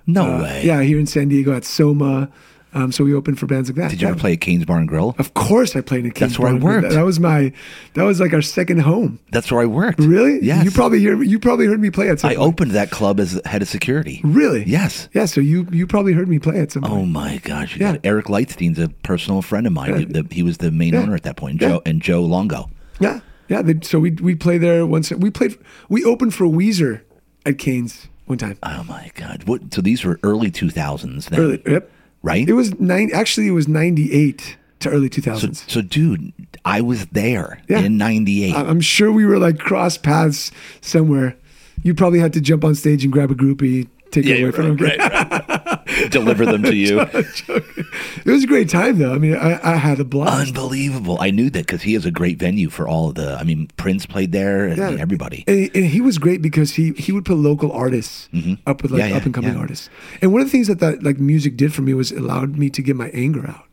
No 0.06 0.22
Uh, 0.38 0.42
way. 0.42 0.62
Yeah, 0.64 0.82
here 0.82 0.98
in 0.98 1.06
San 1.06 1.28
Diego 1.28 1.54
at 1.54 1.64
Soma. 1.64 2.30
Um, 2.74 2.90
so 2.90 3.04
we 3.04 3.12
opened 3.14 3.38
for 3.38 3.46
bands 3.46 3.68
like 3.68 3.76
that. 3.76 3.90
Did 3.90 4.00
you 4.00 4.08
ever 4.08 4.18
play 4.18 4.32
at 4.32 4.40
Cane's 4.40 4.64
Bar 4.64 4.78
and 4.78 4.88
Grill? 4.88 5.14
Of 5.18 5.34
course, 5.34 5.76
I 5.76 5.82
played 5.82 6.06
in 6.06 6.12
Canes 6.12 6.32
That's 6.32 6.38
where 6.38 6.50
I 6.50 6.54
worked. 6.54 6.88
That, 6.88 6.94
that 6.94 7.04
was 7.04 7.20
my, 7.20 7.52
that 7.94 8.04
was 8.04 8.18
like 8.18 8.32
our 8.32 8.40
second 8.40 8.78
home. 8.80 9.18
That's 9.30 9.52
where 9.52 9.60
I 9.60 9.66
worked. 9.66 9.98
Really? 10.00 10.38
Yes. 10.42 10.64
You 10.64 10.70
probably 10.70 10.98
hear 11.00 11.22
you 11.22 11.38
probably 11.38 11.66
heard 11.66 11.80
me 11.80 11.90
play 11.90 12.08
at 12.08 12.20
some 12.20 12.30
I 12.30 12.34
point. 12.36 12.48
opened 12.48 12.70
that 12.70 12.90
club 12.90 13.20
as 13.20 13.38
head 13.44 13.60
of 13.60 13.68
security. 13.68 14.20
Really? 14.24 14.64
Yes. 14.64 15.08
Yeah. 15.12 15.26
So 15.26 15.40
you 15.42 15.66
you 15.70 15.86
probably 15.86 16.14
heard 16.14 16.28
me 16.28 16.38
play 16.38 16.60
at 16.60 16.72
some 16.72 16.84
Oh 16.84 16.88
point. 16.88 17.08
my 17.10 17.36
gosh! 17.44 17.76
Yeah. 17.76 17.98
Eric 18.04 18.28
Lightstein's 18.30 18.78
a 18.78 18.88
personal 18.88 19.42
friend 19.42 19.66
of 19.66 19.72
mine. 19.74 19.90
Yeah. 19.90 19.98
He, 19.98 20.04
the, 20.06 20.26
he 20.30 20.42
was 20.42 20.58
the 20.58 20.70
main 20.70 20.94
Yeah. 20.94 21.00
owner 21.02 21.14
at 21.14 21.24
that 21.24 21.36
point. 21.36 21.60
Yeah. 21.60 21.68
Joe 21.68 21.82
and 21.84 22.00
Joe 22.00 22.22
Longo. 22.22 22.70
Yeah. 23.00 23.20
Yeah. 23.48 23.60
They, 23.62 23.80
so 23.82 24.00
we 24.00 24.12
we 24.12 24.34
play 24.34 24.56
there 24.56 24.86
once. 24.86 25.10
We 25.10 25.30
played. 25.30 25.58
We 25.90 26.04
opened 26.04 26.32
for 26.34 26.46
Weezer 26.46 27.02
at 27.44 27.58
Canes 27.58 28.08
one 28.24 28.38
time. 28.38 28.56
Oh 28.62 28.82
my 28.84 29.10
god! 29.14 29.44
What? 29.44 29.74
So 29.74 29.82
these 29.82 30.04
were 30.04 30.18
early 30.22 30.50
two 30.50 30.70
thousands. 30.70 31.30
Early. 31.30 31.62
Yep. 31.66 31.90
Right? 32.22 32.48
It 32.48 32.52
was 32.54 32.78
nine. 32.80 33.10
Actually, 33.12 33.48
it 33.48 33.52
was 33.52 33.68
ninety 33.68 34.12
eight 34.12 34.56
to 34.80 34.90
early 34.90 35.08
two 35.08 35.22
so, 35.22 35.52
so, 35.52 35.80
dude, 35.80 36.32
I 36.64 36.80
was 36.80 37.06
there 37.06 37.62
Yeah. 37.68 37.80
in 37.80 37.96
'98. 37.98 38.54
I'm 38.54 38.80
sure 38.80 39.12
we 39.12 39.24
were 39.24 39.38
like 39.38 39.58
cross 39.58 39.96
paths 39.96 40.50
somewhere. 40.80 41.36
You 41.84 41.94
probably 41.94 42.18
had 42.18 42.32
to 42.34 42.40
jump 42.40 42.64
on 42.64 42.74
stage 42.74 43.04
and 43.04 43.12
grab 43.12 43.30
a 43.30 43.34
groupie, 43.34 43.88
take 44.12 44.26
it 44.26 44.42
away 44.42 44.50
from 44.52 44.76
them. 44.76 45.78
Deliver 46.10 46.46
them 46.46 46.62
to 46.62 46.74
you. 46.74 47.00
It 47.00 48.26
was 48.26 48.44
a 48.44 48.46
great 48.46 48.68
time 48.68 48.98
though. 48.98 49.14
I 49.14 49.18
mean, 49.18 49.34
I, 49.36 49.72
I 49.72 49.76
had 49.76 50.00
a 50.00 50.04
blast. 50.04 50.48
Unbelievable! 50.48 51.18
I 51.20 51.30
knew 51.30 51.50
that 51.50 51.66
because 51.66 51.82
he 51.82 51.94
is 51.94 52.06
a 52.06 52.10
great 52.10 52.38
venue 52.38 52.70
for 52.70 52.88
all 52.88 53.08
of 53.10 53.14
the. 53.16 53.34
I 53.36 53.44
mean, 53.44 53.68
Prince 53.76 54.06
played 54.06 54.32
there, 54.32 54.66
and 54.66 54.76
Yeah. 54.78 54.96
everybody. 54.98 55.44
And, 55.46 55.70
and 55.74 55.84
he 55.86 56.00
was 56.00 56.18
great 56.18 56.40
because 56.42 56.72
he 56.72 56.92
he 56.92 57.12
would 57.12 57.24
put 57.24 57.36
local 57.36 57.72
artists 57.72 58.28
up 58.66 58.82
with 58.82 58.90
like 58.92 59.02
Mm-hmm. 59.02 59.08
Yeah, 59.08 59.08
yeah, 59.08 59.16
up 59.16 59.24
and 59.24 59.34
coming 59.34 59.54
yeah. 59.54 59.58
artists. 59.60 59.90
And 60.20 60.32
one 60.32 60.40
of 60.42 60.46
the 60.46 60.50
things 60.52 60.68
that 60.68 60.78
that 60.80 61.02
like 61.02 61.18
music 61.18 61.56
did 61.56 61.74
for 61.74 61.82
me 61.82 61.94
was 61.94 62.12
it 62.12 62.18
allowed 62.18 62.56
me 62.56 62.70
to 62.70 62.82
get 62.82 62.96
my 62.96 63.08
anger 63.10 63.46
out. 63.48 63.64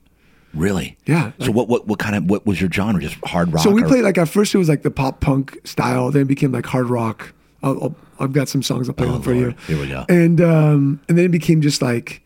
Really? 0.54 0.98
Yeah, 1.06 1.32
So 1.40 1.52
what? 1.52 1.70
What? 1.70 1.86
What 1.88 2.00
kind 2.00 2.16
of? 2.16 2.26
What 2.30 2.46
was 2.46 2.60
your 2.60 2.72
genre? 2.72 3.00
Just 3.02 3.18
hard 3.26 3.54
rock? 3.54 3.64
So 3.64 3.70
we 3.70 3.84
or- 3.84 3.88
played 3.88 4.04
like 4.04 4.18
at 4.18 4.28
first 4.30 4.54
it 4.56 4.58
was 4.58 4.68
like 4.70 4.82
the 4.82 4.92
pop 4.92 5.22
punk 5.22 5.58
style, 5.64 6.10
then 6.12 6.24
it 6.24 6.28
became 6.28 6.52
like 6.52 6.66
hard 6.66 6.90
rock. 6.90 7.34
I'll, 7.64 7.84
I'll, 7.84 7.96
I've 8.20 8.34
got 8.34 8.48
some 8.50 8.64
songs 8.64 8.88
I'll 8.90 8.96
play 8.96 9.08
Oh, 9.08 9.14
them 9.14 9.22
for 9.22 9.34
Lord. 9.36 9.56
you. 9.68 9.76
Here 9.76 9.82
we 9.82 9.88
go. 9.90 10.06
And 10.10 10.40
um 10.42 11.02
and 11.10 11.18
then 11.18 11.26
it 11.26 11.32
became 11.32 11.62
just 11.62 11.82
like 11.82 12.22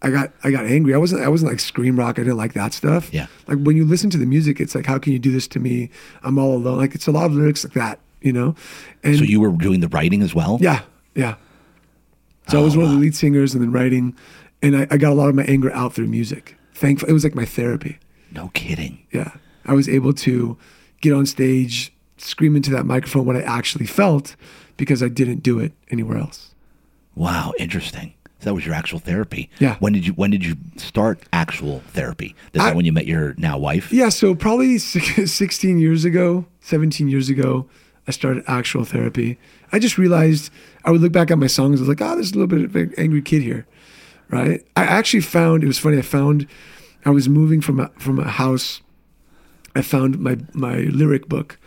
I 0.00 0.10
got 0.10 0.32
I 0.44 0.50
got 0.50 0.64
angry. 0.66 0.94
I 0.94 0.98
wasn't 0.98 1.22
I 1.22 1.28
wasn't 1.28 1.50
like 1.50 1.60
scream 1.60 1.98
rock. 1.98 2.18
I 2.18 2.22
didn't 2.22 2.36
like 2.36 2.52
that 2.54 2.72
stuff. 2.72 3.12
Yeah. 3.12 3.26
Like 3.48 3.58
when 3.58 3.76
you 3.76 3.84
listen 3.84 4.10
to 4.10 4.18
the 4.18 4.26
music, 4.26 4.60
it's 4.60 4.74
like 4.74 4.86
how 4.86 4.98
can 4.98 5.12
you 5.12 5.18
do 5.18 5.32
this 5.32 5.48
to 5.48 5.58
me? 5.60 5.90
I'm 6.22 6.38
all 6.38 6.54
alone. 6.54 6.78
Like 6.78 6.94
it's 6.94 7.06
a 7.08 7.12
lot 7.12 7.26
of 7.26 7.32
lyrics 7.34 7.64
like 7.64 7.74
that, 7.74 7.98
you 8.20 8.32
know. 8.32 8.54
And 9.02 9.16
So 9.18 9.24
you 9.24 9.40
were 9.40 9.50
doing 9.50 9.80
the 9.80 9.88
writing 9.88 10.22
as 10.22 10.34
well? 10.34 10.58
yeah, 10.60 10.82
yeah. 11.14 11.34
So 12.48 12.58
I 12.60 12.62
was 12.62 12.76
one 12.76 12.86
of 12.86 12.92
the 12.92 12.96
lead 12.98 13.14
singers 13.14 13.52
and 13.54 13.62
then 13.62 13.72
writing, 13.72 14.16
and 14.62 14.74
I, 14.74 14.86
I 14.90 14.96
got 14.96 15.12
a 15.12 15.14
lot 15.14 15.28
of 15.28 15.34
my 15.34 15.42
anger 15.44 15.70
out 15.72 15.92
through 15.92 16.06
music. 16.06 16.56
Thankful, 16.72 17.06
it 17.08 17.12
was 17.12 17.22
like 17.22 17.34
my 17.34 17.44
therapy. 17.44 17.98
No 18.32 18.48
kidding. 18.54 19.00
Yeah, 19.12 19.32
I 19.66 19.74
was 19.74 19.86
able 19.88 20.14
to 20.14 20.56
get 21.02 21.12
on 21.12 21.26
stage, 21.26 21.92
scream 22.20 22.56
into 22.56 22.70
that 22.70 22.84
microphone 22.86 23.24
what 23.26 23.36
I 23.36 23.42
actually 23.42 23.86
felt 23.86 24.36
because 24.76 25.02
I 25.02 25.08
didn't 25.08 25.42
do 25.42 25.58
it 25.58 25.72
anywhere 25.90 26.18
else. 26.18 26.54
Wow, 27.14 27.52
interesting. 27.58 28.14
So 28.40 28.50
that 28.50 28.54
was 28.54 28.64
your 28.64 28.74
actual 28.74 29.00
therapy. 29.00 29.50
Yeah. 29.58 29.76
When 29.80 29.92
did 29.92 30.06
you 30.06 30.12
When 30.12 30.30
did 30.30 30.44
you 30.44 30.56
start 30.76 31.20
actual 31.32 31.80
therapy? 31.88 32.36
Is 32.52 32.60
I- 32.60 32.66
that 32.70 32.76
when 32.76 32.84
you 32.84 32.92
met 32.92 33.06
your 33.06 33.34
now 33.36 33.58
wife? 33.58 33.92
Yeah, 33.92 34.08
so 34.10 34.34
probably 34.34 34.78
16 34.78 35.78
years 35.78 36.04
ago, 36.04 36.46
17 36.60 37.08
years 37.08 37.28
ago, 37.28 37.68
I 38.06 38.12
started 38.12 38.44
actual 38.46 38.84
therapy. 38.84 39.38
I 39.72 39.78
just 39.78 39.98
realized 39.98 40.50
I 40.84 40.90
would 40.92 41.00
look 41.00 41.12
back 41.12 41.30
at 41.30 41.38
my 41.38 41.46
songs. 41.48 41.80
I 41.80 41.82
was 41.82 41.88
like, 41.88 42.00
oh, 42.00 42.14
there's 42.14 42.30
a 42.32 42.34
little 42.38 42.46
bit 42.46 42.64
of 42.64 42.76
an 42.76 42.94
angry 42.96 43.20
kid 43.22 43.42
here, 43.42 43.66
right? 44.30 44.64
I 44.76 44.84
actually 44.84 45.20
found 45.20 45.62
it 45.62 45.66
was 45.66 45.78
funny. 45.78 45.98
I 45.98 46.02
found 46.02 46.46
I 47.04 47.10
was 47.10 47.28
moving 47.28 47.60
from 47.60 47.80
a, 47.80 47.88
from 47.98 48.18
a 48.20 48.28
house. 48.28 48.80
I 49.74 49.82
found 49.82 50.18
my 50.20 50.38
my 50.54 50.76
lyric 50.76 51.28
book, 51.28 51.58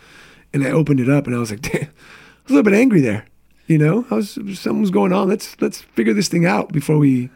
and 0.54 0.64
I 0.64 0.70
opened 0.70 1.00
it 1.00 1.08
up, 1.08 1.26
and 1.26 1.34
I 1.34 1.38
was 1.38 1.50
like, 1.50 1.62
damn, 1.72 1.82
I 1.82 1.88
was 2.44 2.50
a 2.50 2.54
little 2.54 2.62
bit 2.70 2.74
angry 2.74 3.00
there. 3.00 3.26
You 3.66 3.78
know, 3.78 4.06
I 4.10 4.16
was 4.16 4.32
something 4.32 4.80
was 4.80 4.90
going 4.90 5.12
on. 5.12 5.28
Let's 5.28 5.56
let's 5.60 5.80
figure 5.80 6.12
this 6.12 6.28
thing 6.28 6.44
out 6.46 6.72
before 6.72 6.98
we 6.98 7.30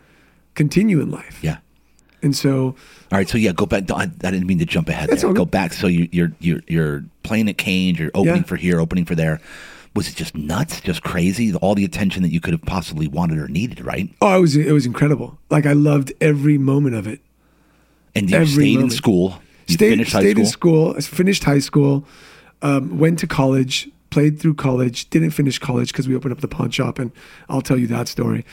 continue 0.54 1.00
in 1.00 1.10
life. 1.10 1.38
Yeah. 1.42 1.58
And 2.22 2.34
so 2.34 2.74
All 3.12 3.18
right. 3.18 3.28
So 3.28 3.38
yeah, 3.38 3.52
go 3.52 3.66
back. 3.66 3.90
I, 3.90 4.02
I 4.02 4.06
didn't 4.06 4.46
mean 4.46 4.58
to 4.58 4.64
jump 4.64 4.88
ahead 4.88 5.08
That's 5.10 5.22
there. 5.22 5.32
Go 5.32 5.44
back. 5.44 5.72
So 5.72 5.86
you, 5.86 6.08
you're 6.10 6.32
you're 6.40 6.60
you're 6.66 7.04
playing 7.22 7.48
at 7.48 7.58
Canes. 7.58 7.98
You're 7.98 8.10
opening 8.14 8.36
Yeah. 8.38 8.42
for 8.42 8.56
here, 8.56 8.80
opening 8.80 9.04
for 9.04 9.14
there. 9.14 9.40
Was 9.94 10.08
it 10.08 10.16
just 10.16 10.36
nuts? 10.36 10.80
Just 10.80 11.02
crazy? 11.02 11.54
All 11.54 11.74
the 11.74 11.84
attention 11.84 12.22
that 12.22 12.30
you 12.32 12.40
could 12.40 12.52
have 12.52 12.62
possibly 12.62 13.06
wanted 13.06 13.38
or 13.38 13.48
needed, 13.48 13.82
right? 13.84 14.10
Oh, 14.20 14.36
it 14.36 14.40
was 14.40 14.56
it 14.56 14.72
was 14.72 14.84
incredible. 14.86 15.38
Like 15.50 15.64
I 15.66 15.72
loved 15.72 16.12
every 16.20 16.58
moment 16.58 16.96
of 16.96 17.06
it. 17.06 17.20
And 18.14 18.28
you 18.30 18.36
Every 18.36 18.46
stayed 18.48 18.80
in 18.80 18.90
school. 18.90 19.40
You 19.68 19.74
stayed 19.74 19.90
finished 19.90 20.12
high 20.12 20.20
stayed 20.20 20.46
school. 20.48 20.92
in 20.94 21.00
school. 21.00 21.12
I 21.14 21.16
finished 21.16 21.44
high 21.44 21.58
school. 21.60 22.04
Um, 22.62 22.98
went 22.98 23.18
to 23.20 23.26
college. 23.26 23.88
Played 24.10 24.40
through 24.40 24.54
college. 24.54 25.10
Didn't 25.10 25.32
finish 25.32 25.58
college 25.58 25.92
because 25.92 26.08
we 26.08 26.16
opened 26.16 26.32
up 26.32 26.40
the 26.40 26.48
pawn 26.48 26.70
shop, 26.70 26.98
and 26.98 27.12
I'll 27.48 27.60
tell 27.60 27.76
you 27.76 27.86
that 27.88 28.08
story. 28.08 28.46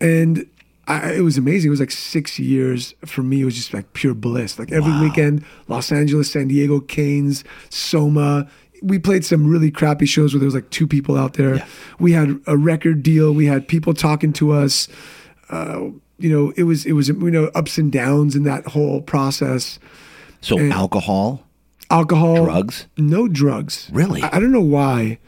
And 0.00 0.46
I, 0.88 1.12
it 1.12 1.20
was 1.20 1.36
amazing. 1.36 1.68
It 1.68 1.70
was 1.70 1.80
like 1.80 1.90
six 1.90 2.38
years 2.38 2.94
for 3.04 3.22
me. 3.22 3.42
It 3.42 3.44
was 3.44 3.54
just 3.54 3.74
like 3.74 3.92
pure 3.92 4.14
bliss. 4.14 4.58
Like 4.58 4.72
every 4.72 4.98
weekend, 5.00 5.44
Los 5.68 5.92
Angeles, 5.92 6.32
San 6.32 6.48
Diego, 6.48 6.80
Canes, 6.80 7.44
Soma. 7.68 8.48
We 8.82 8.98
played 8.98 9.24
some 9.24 9.46
really 9.48 9.70
crappy 9.70 10.06
shows 10.06 10.32
where 10.32 10.40
there 10.40 10.46
was 10.46 10.54
like 10.54 10.70
two 10.70 10.86
people 10.86 11.16
out 11.16 11.34
there. 11.34 11.56
Yeah. 11.56 11.66
We 11.98 12.12
had 12.12 12.40
a 12.46 12.56
record 12.56 13.02
deal. 13.02 13.32
We 13.32 13.46
had 13.46 13.68
people 13.68 13.92
talking 13.92 14.32
to 14.34 14.52
us. 14.52 14.88
Uh, 15.50 15.90
you 16.18 16.30
know, 16.30 16.52
it 16.56 16.64
was 16.64 16.86
it 16.86 16.92
was 16.92 17.08
you 17.08 17.30
know 17.30 17.50
ups 17.54 17.76
and 17.76 17.92
downs 17.92 18.34
in 18.34 18.44
that 18.44 18.66
whole 18.66 19.02
process. 19.02 19.78
So 20.40 20.58
alcohol, 20.58 21.44
Alcohol, 21.90 22.44
drugs. 22.44 22.86
no 22.96 23.28
drugs. 23.28 23.88
Really? 23.92 24.22
I, 24.22 24.36
I 24.36 24.40
don't 24.40 24.52
know 24.52 24.60
why. 24.60 25.18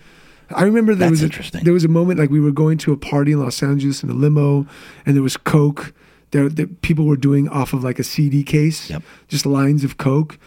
I 0.54 0.64
remember 0.64 0.94
there 0.94 1.08
That's 1.08 1.10
was 1.10 1.22
a, 1.22 1.26
interesting. 1.26 1.64
there 1.64 1.72
was 1.72 1.84
a 1.84 1.88
moment 1.88 2.18
like 2.18 2.30
we 2.30 2.40
were 2.40 2.50
going 2.50 2.76
to 2.78 2.92
a 2.92 2.96
party 2.96 3.32
in 3.32 3.40
Los 3.40 3.62
Angeles 3.62 4.02
in 4.02 4.10
a 4.10 4.14
limo, 4.14 4.66
and 5.06 5.14
there 5.16 5.22
was 5.22 5.36
Coke. 5.36 5.92
There, 6.32 6.48
the 6.48 6.66
people 6.66 7.06
were 7.06 7.16
doing 7.16 7.48
off 7.48 7.72
of 7.72 7.82
like 7.84 7.98
a 7.98 8.04
CD 8.04 8.42
case, 8.44 8.90
Yep. 8.90 9.02
just 9.28 9.46
lines 9.46 9.84
of 9.84 9.96
Coke, 9.96 10.38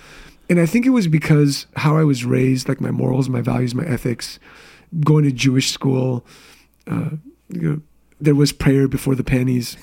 and 0.50 0.60
I 0.60 0.66
think 0.66 0.86
it 0.86 0.90
was 0.92 1.08
because 1.08 1.66
how 1.78 1.98
I 1.98 2.04
was 2.04 2.26
raised, 2.26 2.70
like 2.70 2.80
my 2.82 2.92
morals, 2.92 3.28
my 3.30 3.42
values, 3.42 3.74
my 3.76 3.86
ethics. 3.86 4.40
Going 5.04 5.24
to 5.24 5.32
Jewish 5.32 5.72
school, 5.72 6.24
uh, 6.86 7.10
you 7.50 7.62
know, 7.70 7.82
there 8.22 8.36
was 8.36 8.52
prayer 8.52 8.88
before 8.88 9.16
the 9.16 9.24
panties, 9.24 9.76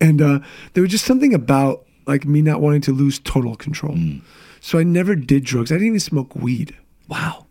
and 0.00 0.20
uh, 0.20 0.40
there 0.74 0.82
was 0.82 0.90
just 0.90 1.06
something 1.06 1.32
about 1.34 1.86
like 2.06 2.26
me 2.26 2.42
not 2.42 2.60
wanting 2.60 2.82
to 2.82 2.92
lose 2.92 3.18
total 3.18 3.54
control. 3.56 3.94
Mm. 3.94 4.20
So 4.60 4.78
I 4.78 4.82
never 4.82 5.14
did 5.14 5.44
drugs. 5.44 5.72
I 5.72 5.76
didn't 5.76 5.88
even 5.88 6.00
smoke 6.00 6.34
weed 6.36 6.76
Wow. 7.08 7.46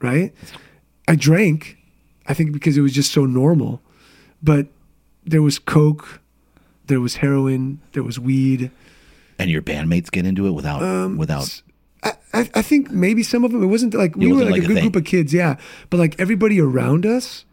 right? 0.00 0.34
I 1.08 1.14
drank, 1.16 1.78
I 2.26 2.34
think 2.34 2.52
because 2.52 2.76
it 2.76 2.80
was 2.82 2.92
just 2.92 3.12
so 3.12 3.24
normal. 3.24 3.80
But 4.42 4.66
there 5.24 5.42
was 5.42 5.58
coke, 5.58 6.20
there 6.86 7.00
was 7.00 7.16
heroin, 7.16 7.80
there 7.92 8.02
was 8.02 8.18
weed. 8.18 8.70
And 9.38 9.50
your 9.50 9.62
bandmates 9.62 10.10
get 10.10 10.26
into 10.26 10.46
it 10.46 10.50
without 10.52 10.82
Um, 10.82 11.16
without. 11.16 11.62
I, 12.02 12.50
I, 12.54 12.62
think 12.62 12.90
maybe 12.90 13.22
some 13.22 13.44
of 13.44 13.52
them. 13.52 13.62
It 13.62 13.66
wasn't 13.66 13.94
like 13.94 14.16
we 14.16 14.26
were 14.26 14.34
wasn't 14.34 14.50
like, 14.52 14.60
like 14.60 14.62
a 14.62 14.64
a 14.64 14.68
good 14.68 14.74
thing. 14.74 14.90
group 14.90 14.96
of 14.96 15.04
kids, 15.04 15.32
yeah. 15.34 15.56
But 15.90 16.00
like 16.00 16.18
everybody 16.18 16.60
around 16.60 17.04
us 17.06 17.44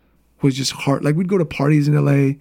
was 0.41 0.55
just 0.55 0.71
hard. 0.71 1.03
Like 1.03 1.15
we'd 1.15 1.27
go 1.27 1.37
to 1.37 1.45
parties 1.45 1.87
in 1.87 1.93
LA, 1.93 2.35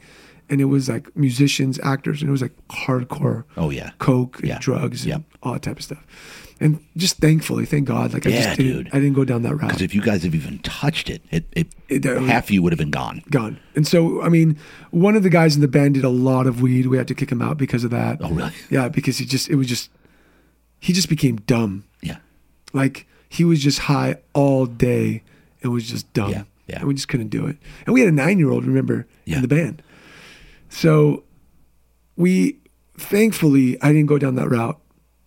and 0.51 0.61
it 0.61 0.67
was 0.67 0.89
like 0.89 1.15
musicians, 1.17 1.79
actors, 1.83 2.21
and 2.23 2.29
it 2.29 2.33
was 2.33 2.43
like 2.43 2.55
hardcore. 2.69 3.45
Oh 3.57 3.71
yeah. 3.71 3.91
coke 3.99 4.39
and 4.41 4.49
Yeah. 4.49 4.59
drugs 4.61 5.03
and 5.03 5.09
Yep. 5.11 5.23
all 5.43 5.53
that 5.55 5.63
type 5.63 5.77
of 5.79 5.85
stuff. 5.85 6.05
And 6.61 6.81
just 6.97 7.19
thankfully, 7.19 7.67
thank 7.67 7.87
God, 7.87 8.13
like 8.13 8.27
I 8.27 8.31
Yeah, 8.31 8.43
just 8.43 8.57
didn't, 8.59 8.73
dude. 8.73 8.89
I 8.93 8.99
didn't 8.99 9.13
go 9.15 9.25
down 9.25 9.43
that 9.43 9.51
route. 9.55 9.69
Because 9.69 9.81
if 9.83 9.95
you 9.95 10.03
guys 10.03 10.25
have 10.25 10.35
even 10.35 10.59
touched 10.59 11.09
it, 11.09 11.23
it, 11.31 11.47
it, 11.53 11.69
It- 11.89 12.05
half 12.05 12.51
you 12.51 12.63
would 12.63 12.73
have 12.73 12.79
been 12.81 12.91
gone. 12.91 13.23
gone. 13.31 13.59
And 13.77 13.87
so, 13.87 14.21
I 14.23 14.29
mean, 14.29 14.57
one 14.91 15.15
of 15.15 15.23
the 15.23 15.31
guys 15.31 15.55
in 15.55 15.61
the 15.61 15.69
band 15.69 15.95
did 15.95 16.03
a 16.05 16.09
lot 16.09 16.49
of 16.49 16.61
weed. 16.61 16.87
We 16.87 16.97
had 16.97 17.07
to 17.09 17.15
kick 17.15 17.31
him 17.31 17.41
out 17.41 17.59
because 17.59 17.85
of 17.85 17.91
that. 17.93 18.19
Oh 18.21 18.31
really? 18.31 18.51
Yeah, 18.71 18.89
because 18.89 19.19
he 19.19 19.25
just, 19.25 19.49
it 19.49 19.55
was 19.55 19.69
just, 19.69 19.89
he 20.81 20.93
just 20.93 21.09
became 21.09 21.37
dumb. 21.47 21.85
Yeah. 22.03 22.17
Like 22.73 23.07
he 23.29 23.45
was 23.45 23.63
just 23.63 23.81
high 23.81 24.17
all 24.33 24.67
day 24.67 25.23
and 25.63 25.73
was 25.73 25.89
just 25.89 26.13
dumb. 26.13 26.31
Yeah, 26.33 26.43
yeah. 26.67 26.79
And 26.81 26.89
we 26.89 26.95
just 26.95 27.07
couldn't 27.07 27.29
do 27.29 27.47
it. 27.47 27.57
And 27.87 27.95
we 27.95 28.01
had 28.01 28.09
a 28.09 28.13
nine 28.13 28.41
year 28.41 28.51
old, 28.51 28.65
remember, 28.65 29.07
Yeah. 29.27 29.37
in 29.37 29.43
the 29.43 29.49
band. 29.49 29.81
So 30.69 31.25
we, 32.17 32.59
thankfully, 32.99 33.81
I 33.83 33.89
didn't 33.93 34.07
go 34.07 34.19
down 34.19 34.35
that 34.37 34.49
route. 34.51 34.79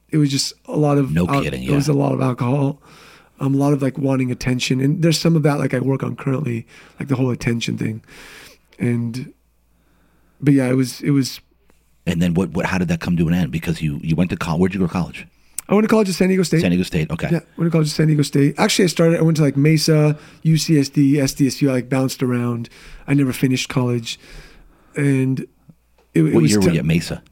It 0.10 0.18
was 0.18 0.30
just 0.30 0.54
a 0.66 0.76
lot 0.76 0.98
of 0.98 1.12
No 1.12 1.26
al- 1.28 1.42
kidding, 1.42 1.64
It 1.64 1.72
was 1.72 1.88
a 1.88 1.94
lot 1.94 2.14
of 2.14 2.22
alcohol, 2.22 2.82
um, 3.40 3.56
a 3.56 3.58
lot 3.58 3.72
of 3.74 3.82
like 3.82 3.98
wanting 3.98 4.30
attention, 4.32 4.82
and 4.82 5.02
there's 5.02 5.18
some 5.20 5.36
of 5.36 5.44
that 5.44 5.58
like 5.58 5.74
I 5.74 5.80
work 5.80 6.04
on 6.04 6.16
currently, 6.16 6.68
like 7.00 7.08
the 7.08 7.16
whole 7.16 7.30
attention 7.32 7.78
thing, 7.78 8.04
and 8.78 9.34
but 10.42 10.54
yeah, 10.54 10.68
it 10.70 10.76
was 10.76 11.02
it 11.02 11.12
was. 11.12 11.40
And 12.06 12.22
then 12.22 12.34
what, 12.34 12.50
what? 12.50 12.66
How 12.66 12.78
did 12.78 12.88
that 12.90 13.00
come 13.00 13.16
to 13.18 13.28
an 13.28 13.34
end? 13.34 13.52
Because 13.52 13.82
you 13.82 14.00
you 14.04 14.16
went 14.16 14.32
to 14.32 14.36
college. 14.36 14.60
Where'd 14.60 14.74
you 14.74 14.80
go 14.82 14.88
to 14.88 14.92
college? 14.92 15.26
I 15.70 15.74
went 15.76 15.86
to 15.86 15.90
college 15.90 16.10
at 16.10 16.16
San 16.16 16.28
Diego 16.28 16.44
State. 16.44 16.60
San 16.62 16.72
Diego 16.72 16.84
State. 16.84 17.10
Okay. 17.10 17.30
Yeah, 17.32 17.40
went 17.56 17.68
to 17.68 17.72
college 17.72 17.88
at 17.88 17.94
San 17.96 18.08
Diego 18.08 18.24
State. 18.24 18.56
Actually, 18.58 18.86
I 18.86 18.88
started. 18.88 19.20
I 19.20 19.22
went 19.22 19.38
to 19.38 19.44
like 19.44 19.56
Mesa, 19.56 20.18
UCSD, 20.44 21.14
SDSU. 21.14 21.70
I 21.70 21.74
like 21.74 21.90
bounced 21.90 22.22
around. 22.22 22.70
I 23.08 23.14
never 23.14 23.32
finished 23.32 23.70
college, 23.70 24.20
and 24.96 25.40
it, 25.42 25.48
it 26.14 26.34
What 26.34 26.42
was 26.44 26.52
year 26.52 26.60
were 26.60 26.66
tough. 26.66 26.74
you 26.74 26.80
at 26.80 26.86
Mesa? 26.86 27.24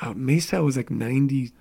Uh, 0.00 0.12
Mesa 0.14 0.62
was 0.62 0.76
like 0.76 0.90
90, 0.90 1.52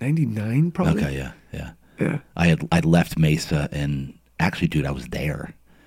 99 0.00 0.70
probably. 0.72 1.02
Okay. 1.04 1.16
Yeah. 1.16 1.32
Yeah. 1.52 1.70
Yeah. 1.98 2.18
I 2.36 2.46
had 2.46 2.66
I 2.72 2.80
left 2.80 3.18
Mesa 3.18 3.68
and 3.72 4.14
actually, 4.38 4.68
dude, 4.68 4.86
I 4.86 4.90
was 4.90 5.06
there. 5.08 5.54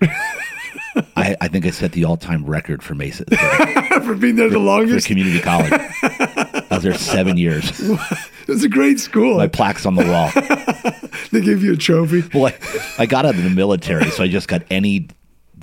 I, 1.16 1.36
I 1.40 1.48
think 1.48 1.66
I 1.66 1.70
set 1.70 1.92
the 1.92 2.04
all 2.04 2.16
time 2.16 2.44
record 2.44 2.82
for 2.82 2.94
Mesa 2.94 3.24
for, 3.24 4.00
For 4.02 4.14
being 4.14 4.36
there 4.36 4.48
the 4.48 4.54
for 4.56 4.60
longest. 4.60 5.06
community 5.08 5.40
college. 5.40 5.72
I 6.02 6.66
was 6.70 6.82
there 6.82 6.94
seven 6.94 7.36
years. 7.36 7.80
It 7.80 8.48
was 8.48 8.62
a 8.62 8.68
great 8.68 9.00
school. 9.00 9.38
My 9.38 9.48
plaque's 9.48 9.86
on 9.86 9.94
the 9.96 10.04
wall. 10.04 10.30
they 11.32 11.40
gave 11.40 11.62
you 11.64 11.72
a 11.72 11.76
trophy. 11.76 12.22
Well, 12.32 12.46
I, 12.46 13.02
I 13.02 13.06
got 13.06 13.24
out 13.26 13.34
of 13.34 13.42
the 13.42 13.50
military, 13.50 14.10
so 14.10 14.22
I 14.22 14.28
just 14.28 14.46
got 14.48 14.62
any 14.70 15.08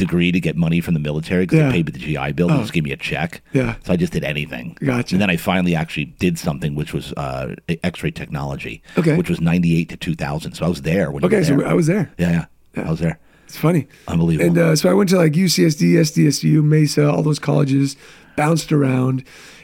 degree 0.05 0.31
to 0.31 0.39
get 0.39 0.55
money 0.55 0.81
from 0.81 0.93
the 0.93 0.99
military 0.99 1.43
because 1.43 1.59
Yeah. 1.59 1.67
they 1.69 1.73
paid 1.83 1.85
me 1.85 1.91
the 1.93 1.99
GI 1.99 2.31
Bill. 2.33 2.47
They 2.49 2.57
just 2.57 2.73
gave 2.73 2.83
me 2.83 2.91
a 2.91 2.97
check. 2.97 3.41
Yeah. 3.53 3.75
So 3.85 3.93
I 3.93 3.95
just 3.95 4.11
did 4.13 4.23
anything. 4.23 4.77
Gotcha. 4.83 5.15
And 5.15 5.21
then 5.21 5.29
I 5.29 5.37
finally 5.37 5.75
actually 5.75 6.05
did 6.05 6.37
something, 6.37 6.75
which 6.75 6.93
was 6.93 7.13
uh, 7.13 7.55
X-ray 7.83 8.11
technology. 8.11 8.81
Okay. 8.97 9.15
Which 9.17 9.29
was 9.29 9.39
ninety-eight 9.39 9.89
to 9.89 9.97
two 9.97 10.15
thousand. 10.15 10.53
So 10.53 10.65
I 10.65 10.69
was 10.69 10.81
there 10.81 11.11
when. 11.11 11.23
Okay, 11.25 11.43
so. 11.43 11.63
I 11.63 11.73
was 11.73 11.87
there. 11.87 12.11
Yeah, 12.17 12.45
yeah, 12.75 12.87
I 12.87 12.91
was 12.91 12.99
there. 12.99 13.19
It's 13.45 13.57
funny. 13.57 13.87
Unbelievable. 14.07 14.47
And 14.49 14.57
uh, 14.57 14.75
so 14.75 14.89
I 14.89 14.93
went 14.93 15.09
to 15.09 15.17
like 15.17 15.33
UCSD, 15.33 15.93
SDSU, 15.95 16.63
Mesa, 16.63 17.09
all 17.11 17.21
those 17.23 17.39
colleges, 17.39 17.97
bounced 18.37 18.71
around. 18.71 19.23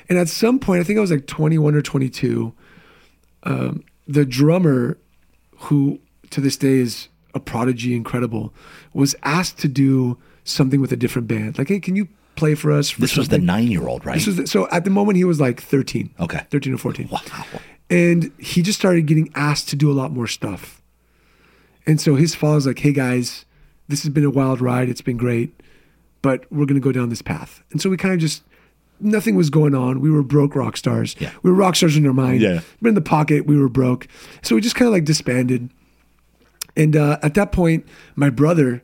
And 0.09 0.17
at 0.19 0.27
some 0.29 0.59
point, 0.59 0.81
I 0.81 0.83
think 0.83 0.97
I 0.97 1.01
was 1.01 1.11
like 1.11 1.25
21 1.27 1.73
or 1.75 1.81
22, 1.81 2.53
um, 3.43 3.83
the 4.07 4.25
drummer, 4.25 4.97
who 5.57 5.99
to 6.31 6.41
this 6.41 6.57
day 6.57 6.79
is 6.79 7.07
a 7.33 7.39
prodigy, 7.39 7.95
incredible, 7.95 8.53
was 8.93 9.15
asked 9.23 9.57
to 9.59 9.67
do 9.67 10.17
something 10.49 10.81
with 10.81 10.91
a 10.91 10.95
different 10.97 11.27
band. 11.27 11.57
Like, 11.57 11.69
hey, 11.69 11.79
can 11.79 11.95
you 11.95 12.07
play 12.35 12.55
for 12.55 12.71
us? 12.71 12.89
For 12.89 13.01
this 13.01 13.17
was 13.17 13.29
the 13.29 13.37
nine-year-old, 13.37 14.05
right? 14.05 14.15
This 14.15 14.27
was 14.27 14.35
the, 14.37 14.47
so 14.47 14.67
at 14.69 14.83
the 14.83 14.89
moment 14.89 15.17
he 15.17 15.23
was 15.23 15.39
like 15.39 15.61
13. 15.61 16.13
Okay. 16.19 16.45
13 16.49 16.73
or 16.73 16.77
14. 16.77 17.09
wow. 17.11 17.21
And 17.89 18.31
he 18.37 18.61
just 18.61 18.77
started 18.77 19.05
getting 19.05 19.31
asked 19.35 19.69
to 19.69 19.75
do 19.75 19.91
a 19.91 19.93
lot 19.93 20.11
more 20.11 20.27
stuff. 20.27 20.81
And 21.85 22.01
so 22.01 22.15
his 22.15 22.35
father's 22.35 22.67
like, 22.67 22.79
hey 22.79 22.91
guys, 22.91 23.45
this 23.87 24.03
has 24.03 24.11
been 24.11 24.25
a 24.25 24.29
wild 24.29 24.59
ride. 24.59 24.89
It's 24.89 25.01
been 25.01 25.17
great, 25.17 25.57
but 26.21 26.51
we're 26.51 26.65
going 26.65 26.79
to 26.79 26.83
go 26.83 26.91
down 26.91 27.09
this 27.09 27.21
path. 27.21 27.63
And 27.71 27.81
so 27.81 27.89
we 27.89 27.95
kind 27.95 28.13
of 28.13 28.19
just, 28.19 28.43
nothing 28.99 29.35
was 29.35 29.49
going 29.49 29.73
on. 29.73 30.01
We 30.01 30.11
were 30.11 30.23
broke 30.23 30.55
rock 30.55 30.75
stars. 30.75 31.15
Yeah. 31.19 31.31
We 31.43 31.51
were 31.51 31.55
rock 31.55 31.77
stars 31.77 31.95
in 31.95 32.05
our 32.05 32.13
mind. 32.13 32.41
Yeah. 32.41 32.59
But 32.81 32.89
in 32.89 32.95
the 32.95 33.01
pocket, 33.01 33.45
we 33.45 33.57
were 33.57 33.69
broke. 33.69 34.07
So 34.41 34.55
we 34.55 34.61
just 34.61 34.75
kind 34.75 34.87
of 34.87 34.93
like 34.93 35.05
disbanded. 35.05 35.69
And 36.75 36.95
uh, 36.95 37.19
at 37.23 37.33
that 37.35 37.51
point, 37.53 37.87
my 38.15 38.29
brother, 38.29 38.83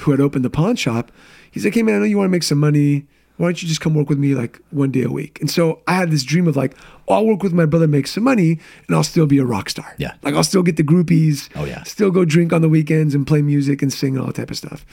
who 0.00 0.10
had 0.10 0.20
opened 0.20 0.44
the 0.44 0.50
pawn 0.50 0.76
shop, 0.76 1.10
he's 1.50 1.64
like, 1.64 1.74
"Hey 1.74 1.82
man, 1.82 1.96
I 1.96 1.98
know 1.98 2.04
you 2.04 2.16
want 2.16 2.26
to 2.28 2.32
make 2.32 2.42
some 2.42 2.58
money. 2.58 3.06
Why 3.36 3.46
don't 3.46 3.62
you 3.62 3.68
just 3.68 3.80
come 3.80 3.94
work 3.94 4.08
with 4.08 4.18
me 4.18 4.34
like 4.34 4.60
one 4.70 4.90
day 4.90 5.02
a 5.02 5.10
week?" 5.10 5.38
And 5.40 5.50
so 5.50 5.80
I 5.86 5.94
had 5.94 6.10
this 6.10 6.24
dream 6.24 6.48
of 6.48 6.56
like, 6.56 6.74
oh, 7.06 7.14
I'll 7.14 7.26
work 7.26 7.42
with 7.42 7.52
my 7.52 7.66
brother, 7.66 7.86
make 7.86 8.06
some 8.08 8.24
money, 8.24 8.58
and 8.86 8.96
I'll 8.96 9.04
still 9.04 9.26
be 9.26 9.38
a 9.38 9.44
rock 9.44 9.70
star. 9.70 9.94
Yeah. 9.98 10.14
like 10.22 10.34
I'll 10.34 10.42
still 10.44 10.62
get 10.62 10.76
the 10.76 10.82
groupies. 10.82 11.48
Oh, 11.54 11.64
yeah. 11.64 11.82
still 11.84 12.10
go 12.10 12.24
drink 12.24 12.52
on 12.52 12.62
the 12.62 12.68
weekends 12.68 13.14
and 13.14 13.26
play 13.26 13.40
music 13.42 13.80
and 13.82 13.92
sing 13.92 14.14
and 14.14 14.20
all 14.20 14.26
that 14.26 14.34
type 14.36 14.50
of 14.50 14.56
stuff. 14.56 14.84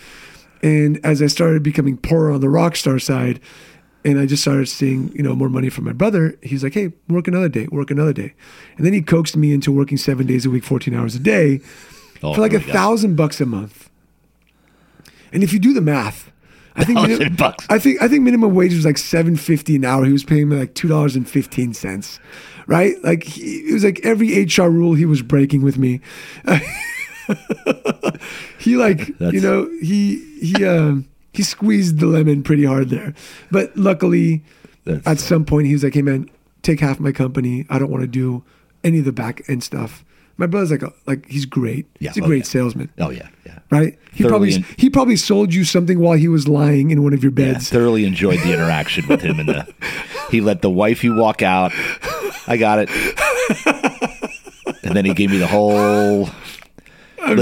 And 0.63 0.99
as 1.05 1.21
I 1.21 1.27
started 1.27 1.61
becoming 1.63 1.97
poorer 1.97 2.31
on 2.31 2.41
the 2.41 2.49
rock 2.49 2.75
star 2.75 2.99
side, 2.99 3.39
and 4.03 4.19
I 4.19 4.25
just 4.27 4.43
started 4.43 4.67
seeing, 4.67 5.11
you 5.15 5.23
know, 5.23 5.35
more 5.35 5.49
money 5.49 5.69
from 5.69 5.83
my 5.85 5.91
brother, 5.91 6.37
he's 6.43 6.63
like, 6.63 6.75
hey, 6.75 6.93
work 7.09 7.27
another 7.27 7.49
day, 7.49 7.67
work 7.71 7.89
another 7.91 8.13
day. 8.13 8.33
And 8.77 8.85
then 8.85 8.93
he 8.93 9.01
coaxed 9.01 9.35
me 9.35 9.51
into 9.53 9.71
working 9.71 9.97
seven 9.97 10.27
days 10.27 10.45
a 10.45 10.49
week, 10.51 10.63
14 10.63 10.93
hours 10.93 11.15
a 11.15 11.19
day 11.19 11.59
Oh, 12.23 12.33
for 12.35 12.41
like 12.41 12.53
a 12.53 12.59
here 12.59 12.67
we 12.67 12.73
go. 12.73 12.79
thousand 12.79 13.15
bucks 13.15 13.41
a 13.41 13.45
month. 13.47 13.84
And 15.35 15.43
if 15.43 15.53
you 15.53 15.59
do 15.59 15.73
the 15.73 15.81
math, 15.81 16.31
I 16.75 16.83
think 16.83 16.97
Thousand 16.99 17.19
minim- 17.19 17.35
bucks. 17.35 17.65
I 17.69 17.77
think 17.77 18.01
I 18.01 18.07
think 18.07 18.23
minimum 18.23 18.55
wage 18.55 18.73
was 18.73 18.85
like 18.85 18.97
seven 18.97 19.35
fifty 19.35 19.75
an 19.75 19.85
hour. 19.85 20.03
He 20.05 20.11
was 20.11 20.23
paying 20.23 20.49
me 20.49 20.57
like 20.57 20.73
two 20.73 20.87
dollars 20.87 21.15
and 21.15 21.29
fifteen 21.29 21.73
cents, 21.73 22.19
right? 22.67 22.95
Like 23.03 23.23
he, 23.23 23.69
it 23.69 23.73
was 23.73 23.83
like 23.83 23.99
every 24.03 24.43
HR 24.45 24.63
rule 24.69 24.93
he 24.95 25.05
was 25.05 25.21
breaking 25.21 25.61
with 25.61 25.77
me. 25.77 26.01
he 28.59 28.75
like 28.75 29.07
you 29.19 29.41
know 29.41 29.69
he 29.81 30.17
he 30.39 30.65
um, 30.65 31.07
he 31.33 31.43
squeezed 31.43 31.99
the 31.99 32.05
lemon 32.07 32.43
pretty 32.43 32.65
hard 32.65 32.89
there, 32.89 33.13
but 33.51 33.75
luckily 33.77 34.43
That's- 34.85 35.05
at 35.05 35.19
some 35.19 35.45
point 35.45 35.67
he 35.67 35.73
was 35.73 35.83
like, 35.83 35.93
"Hey 35.93 36.01
man, 36.01 36.29
take 36.61 36.79
half 36.79 36.99
my 36.99 37.11
company. 37.11 37.65
I 37.69 37.79
don't 37.79 37.91
want 37.91 38.01
to 38.01 38.07
do 38.07 38.43
any 38.83 38.99
of 38.99 39.05
the 39.05 39.13
back 39.13 39.41
end 39.49 39.63
stuff." 39.63 40.03
My 40.37 40.47
brother's 40.47 40.71
like, 40.71 40.81
a, 40.83 40.91
like 41.07 41.25
he's 41.29 41.45
great. 41.45 41.85
Yeah, 41.99 42.11
he's 42.11 42.21
a 42.21 42.25
oh, 42.25 42.27
great 42.27 42.39
yeah. 42.39 42.43
salesman, 42.43 42.89
Oh 42.99 43.09
yeah, 43.09 43.29
yeah. 43.45 43.59
right? 43.71 43.97
He 44.13 44.23
Thoroughly 44.23 44.51
probably 44.59 44.75
he 44.77 44.89
probably 44.89 45.15
sold 45.15 45.53
you 45.53 45.63
something 45.63 45.99
while 45.99 46.17
he 46.17 46.27
was 46.27 46.47
lying 46.47 46.91
in 46.91 47.03
one 47.03 47.13
of 47.13 47.23
your 47.23 47.31
Yeah, 47.35 47.53
beds. 47.53 47.69
thoroughly 47.69 48.05
enjoyed 48.05 48.39
the 48.39 48.53
interaction 48.53 49.07
with 49.07 49.21
him, 49.21 49.39
and 49.39 49.49
the 49.49 49.73
he 50.31 50.41
let 50.41 50.61
the 50.61 50.69
wifey 50.69 51.09
walk 51.09 51.41
out. 51.41 51.71
I 52.47 52.57
got 52.57 52.79
it, 52.79 52.89
and 54.83 54.95
then 54.95 55.05
he 55.05 55.13
gave 55.13 55.31
me 55.31 55.37
the 55.37 55.47
whole. 55.47 56.29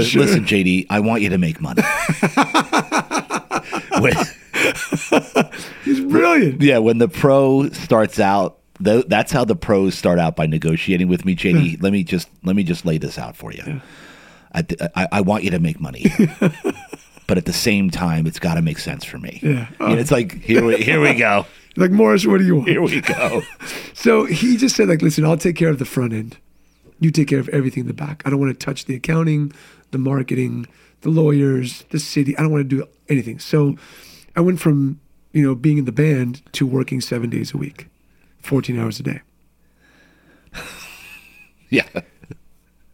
Sure. 0.02 0.22
Listen, 0.22 0.44
JD, 0.46 0.86
I 0.88 1.00
want 1.00 1.20
you 1.22 1.28
to 1.30 1.38
make 1.38 1.60
money. 1.60 1.82
when, 4.00 4.14
He's 5.84 6.00
brilliant. 6.00 6.62
yeah, 6.62 6.78
when 6.78 6.98
the 6.98 7.08
pro 7.08 7.68
starts 7.70 8.18
out, 8.18 8.58
th- 8.82 9.06
that's 9.08 9.32
how 9.32 9.44
the 9.44 9.56
pros 9.56 9.96
start 9.96 10.18
out 10.18 10.36
by 10.36 10.46
negotiating 10.46 11.08
with 11.08 11.24
me. 11.24 11.36
JD, 11.36 11.76
hmm. 11.76 11.82
let 11.82 11.92
me 11.92 12.04
just 12.04 12.28
let 12.42 12.56
me 12.56 12.64
just 12.64 12.84
lay 12.84 12.98
this 12.98 13.18
out 13.18 13.36
for 13.36 13.52
you. 13.52 13.80
I, 14.52 14.62
th- 14.62 14.80
I, 14.94 15.08
I 15.10 15.20
want 15.20 15.42
you 15.42 15.50
to 15.50 15.58
make 15.58 15.80
money, 15.80 16.06
but 17.26 17.38
at 17.38 17.44
the 17.44 17.52
same 17.52 17.90
time, 17.90 18.24
it's 18.26 18.38
got 18.38 18.54
to 18.54 18.62
make 18.62 18.78
sense 18.78 19.04
for 19.04 19.18
me. 19.18 19.40
Yeah. 19.42 19.66
You 19.80 19.88
know, 19.88 19.98
it's 19.98 20.12
like 20.12 20.40
here 20.40 20.64
we 20.64 20.76
here 20.76 21.00
we 21.00 21.14
go, 21.14 21.44
Like 21.76 21.90
Morris, 21.90 22.26
what 22.26 22.38
do 22.38 22.44
you 22.44 22.56
want? 22.56 22.68
here 22.68 22.82
we 22.82 23.00
go. 23.00 23.42
So 23.94 24.26
he 24.26 24.58
just 24.58 24.76
said, 24.76 24.88
like, 24.88 25.00
listen, 25.00 25.24
I'll 25.24 25.38
take 25.38 25.56
care 25.56 25.70
of 25.70 25.78
the 25.78 25.86
front 25.86 26.12
end. 26.12 26.36
You 27.00 27.10
take 27.10 27.26
care 27.26 27.38
of 27.38 27.48
everything 27.48 27.82
in 27.82 27.86
the 27.86 27.94
back. 27.94 28.22
I 28.26 28.28
don't 28.28 28.38
want 28.38 28.52
to 28.52 28.64
touch 28.64 28.84
the 28.84 28.94
accounting, 28.94 29.50
the 29.92 29.98
marketing, 29.98 30.66
the 31.00 31.08
lawyers, 31.08 31.84
the 31.88 31.98
city. 31.98 32.36
I 32.36 32.42
don't 32.42 32.52
want 32.52 32.68
to 32.68 32.76
do 32.76 32.86
anything. 33.08 33.38
So 33.38 33.76
I 34.36 34.42
went 34.42 34.60
from, 34.60 35.00
you 35.32 35.42
know, 35.42 35.54
being 35.54 35.78
in 35.78 35.86
the 35.86 35.92
band 35.92 36.42
to 36.52 36.66
working 36.66 37.00
seven 37.00 37.30
days 37.30 37.54
a 37.54 37.56
week, 37.56 37.86
14 38.44 38.78
hours 38.78 39.00
a 39.00 39.02
day. 39.02 39.20
Yeah. 41.70 41.88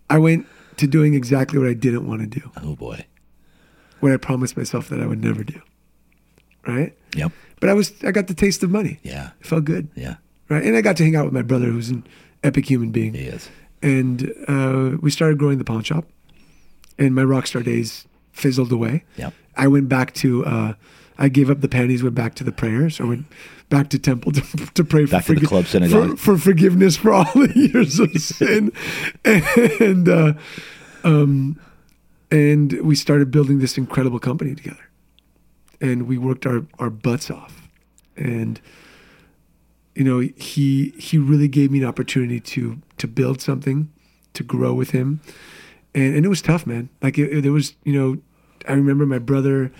I 0.08 0.18
went 0.18 0.46
to 0.78 0.86
doing 0.86 1.12
exactly 1.14 1.58
what 1.58 1.68
I 1.68 1.74
didn't 1.74 2.06
want 2.08 2.22
to 2.22 2.26
do, 2.40 2.50
Oh 2.62 2.74
boy. 2.74 3.04
what 4.00 4.12
I 4.12 4.16
promised 4.16 4.56
myself 4.56 4.88
that 4.88 5.00
I 5.00 5.06
would 5.06 5.22
never 5.22 5.44
do. 5.44 5.60
Right? 6.66 6.96
Yep. 7.14 7.32
But 7.60 7.68
I 7.68 7.74
was, 7.74 7.92
I 8.04 8.10
got 8.10 8.26
the 8.28 8.34
taste 8.34 8.62
of 8.62 8.70
money. 8.70 8.98
Yeah. 9.02 9.30
It 9.40 9.46
felt 9.46 9.64
good. 9.64 9.88
Yeah. 9.94 10.16
Right? 10.48 10.64
And 10.64 10.76
I 10.76 10.80
got 10.80 10.96
to 10.96 11.04
hang 11.04 11.14
out 11.14 11.26
with 11.26 11.34
my 11.34 11.42
brother, 11.42 11.66
who's 11.66 11.90
an 11.90 12.06
epic 12.42 12.70
human 12.70 12.90
being. 12.90 13.12
He 13.12 13.24
is. 13.24 13.50
and 13.82 14.32
uh, 14.48 14.96
we 15.02 15.10
started 15.10 15.38
growing 15.38 15.58
the 15.58 15.64
pawn 15.64 15.82
shop 15.82 16.06
and 16.98 17.14
my 17.14 17.24
rock 17.24 17.46
star 17.46 17.62
days 17.62 18.06
fizzled 18.32 18.72
away 18.72 19.04
Yep. 19.16 19.34
i 19.56 19.66
went 19.68 19.88
back 19.88 20.14
to 20.14 20.44
uh, 20.46 20.72
i 21.20 21.28
gave 21.28 21.48
up 21.50 21.60
the 21.60 21.68
panties 21.68 22.02
went 22.02 22.14
back 22.16 22.34
to 22.34 22.42
the 22.42 22.50
prayers 22.52 23.00
i 23.00 23.04
went 23.04 23.24
back 23.68 23.88
to 23.88 23.98
temple 24.00 24.32
to, 24.32 24.40
to 24.74 24.82
pray 24.82 25.04
Back 25.06 25.24
for, 25.24 25.34
to 25.34 25.40
the 25.40 25.46
club 25.46 25.64
for, 25.64 26.16
for 26.16 26.36
forgiveness 26.38 26.96
for 26.96 27.12
all 27.12 27.30
the 27.34 27.52
years 27.54 28.00
of 28.00 28.10
sin. 28.20 28.72
And 29.24 30.08
uh, 30.08 30.32
um, 31.04 31.60
and 32.32 32.72
we 32.82 32.96
started 32.96 33.30
building 33.30 33.60
this 33.60 33.78
incredible 33.78 34.18
company 34.18 34.56
together. 34.56 34.90
And 35.80 36.08
we 36.08 36.18
worked 36.18 36.46
our, 36.46 36.66
our 36.80 36.90
butts 36.90 37.30
off. 37.30 37.68
And 38.16 38.60
you 39.94 40.02
know 40.04 40.18
he 40.18 40.90
he 40.98 41.16
really 41.16 41.46
gave 41.48 41.70
me 41.70 41.78
an 41.78 41.84
opportunity 41.84 42.40
to 42.40 42.80
to 42.98 43.06
build 43.06 43.40
something 43.40 43.88
to 44.34 44.42
grow 44.42 44.74
with 44.74 44.90
him. 44.90 45.20
And 45.94 46.16
and 46.16 46.24
it 46.24 46.28
was 46.28 46.42
tough 46.42 46.66
man. 46.66 46.88
Like 47.02 47.18
it, 47.18 47.30
it- 47.32 47.42
there 47.42 47.52
was 47.52 47.74
you 47.84 47.92
know 47.92 48.16
i 48.68 48.72
remember 48.72 49.06
my 49.06 49.18
brother 49.18 49.72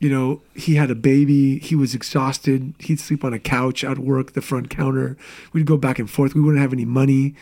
you 0.00 0.10
know 0.10 0.40
he 0.54 0.74
had 0.74 0.90
a 0.90 0.94
baby 0.94 1.58
he 1.58 1.74
was 1.74 1.94
exhausted 1.94 2.74
he'd 2.80 3.00
sleep 3.00 3.24
on 3.24 3.32
a 3.32 3.38
couch 3.38 3.84
i'd 3.84 3.98
work 3.98 4.32
the 4.32 4.42
front 4.42 4.68
counter 4.70 5.16
we'd 5.52 5.66
go 5.66 5.76
back 5.76 5.98
and 5.98 6.10
forth 6.10 6.34
we 6.34 6.40
wouldn't 6.40 6.60
have 6.60 6.72
any 6.72 6.84
money 6.84 7.34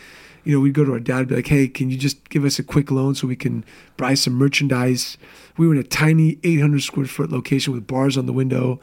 you 0.43 0.53
know 0.53 0.59
we'd 0.59 0.73
go 0.73 0.85
to 0.85 0.93
our 0.93 0.99
dad 0.99 1.19
and 1.19 1.27
be 1.29 1.35
like 1.35 1.47
hey 1.47 1.67
can 1.67 1.89
you 1.89 1.97
just 1.97 2.29
give 2.29 2.45
us 2.45 2.59
a 2.59 2.63
quick 2.63 2.91
loan 2.91 3.15
so 3.15 3.27
we 3.27 3.35
can 3.35 3.65
buy 3.97 4.13
some 4.13 4.33
merchandise 4.33 5.17
we 5.57 5.67
were 5.67 5.73
in 5.73 5.79
a 5.79 5.83
tiny 5.83 6.37
800 6.43 6.81
square 6.81 7.05
foot 7.05 7.31
location 7.31 7.73
with 7.73 7.87
bars 7.87 8.17
on 8.17 8.25
the 8.27 8.33
window 8.33 8.79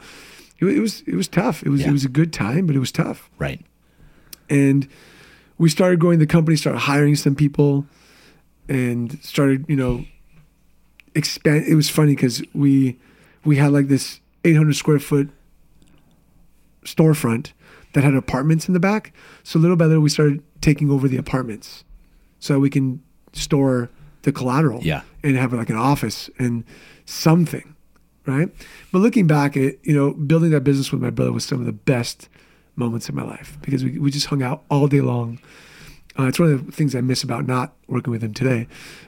it, 0.59 0.65
it 0.65 0.79
was 0.79 1.01
it 1.07 1.15
was 1.15 1.27
tough 1.27 1.63
it 1.63 1.69
was 1.69 1.81
Yeah. 1.81 1.89
it 1.89 1.93
was 1.93 2.05
a 2.05 2.09
good 2.09 2.31
time 2.33 2.67
but 2.67 2.75
it 2.75 2.79
was 2.79 2.91
tough 2.91 3.29
Right. 3.39 3.61
And 4.49 4.87
we 5.57 5.69
started 5.69 5.99
growing 5.99 6.19
the 6.19 6.27
company, 6.27 6.57
started 6.57 6.79
hiring 6.79 7.15
some 7.15 7.35
people, 7.35 7.85
and 8.67 9.17
started, 9.23 9.63
you 9.69 9.77
know, 9.77 10.03
expand. 11.15 11.65
It 11.67 11.75
was 11.75 11.89
funny 11.89 12.15
because 12.15 12.43
we 12.53 12.97
we 13.43 13.57
had 13.57 13.71
like 13.71 13.87
this 13.87 14.19
800 14.43 14.75
square 14.75 14.99
foot 14.99 15.29
storefront 16.83 17.51
that 17.93 18.03
had 18.03 18.13
apartments 18.15 18.67
in 18.67 18.73
the 18.73 18.79
back. 18.79 19.13
So 19.43 19.59
little 19.59 19.75
by 19.77 19.85
little, 19.85 20.01
we 20.01 20.09
started 20.09 20.43
taking 20.61 20.89
over 20.89 21.07
the 21.07 21.17
apartments, 21.17 21.83
so 22.39 22.59
we 22.59 22.69
can 22.69 23.01
store 23.33 23.89
the 24.23 24.31
collateral. 24.31 24.81
Yeah. 24.83 25.01
and 25.23 25.35
have 25.35 25.53
like 25.53 25.69
an 25.69 25.77
office 25.77 26.29
and 26.37 26.63
something, 27.05 27.75
right? 28.25 28.49
But 28.91 28.99
looking 28.99 29.27
back 29.27 29.57
at 29.57 29.75
you 29.85 29.95
know 29.95 30.13
building 30.13 30.51
that 30.51 30.61
business 30.61 30.91
with 30.91 31.01
my 31.01 31.09
brother 31.09 31.31
was 31.31 31.45
some 31.45 31.59
of 31.59 31.65
the 31.65 31.71
best 31.73 32.29
moments 32.75 33.09
in 33.09 33.15
my 33.15 33.23
life 33.23 33.57
because 33.61 33.83
we 33.83 33.97
we 33.99 34.11
just 34.11 34.27
hung 34.27 34.41
out 34.43 34.63
all 34.69 34.87
day 34.87 35.01
long. 35.01 35.39
Uh, 36.19 36.23
it's 36.27 36.39
one 36.39 36.51
of 36.51 36.65
the 36.65 36.71
things 36.71 36.93
I 36.95 37.01
miss 37.01 37.23
about 37.23 37.47
not 37.47 37.73
working 37.87 38.11
with 38.11 38.21
him 38.23 38.33
today. 38.33 38.67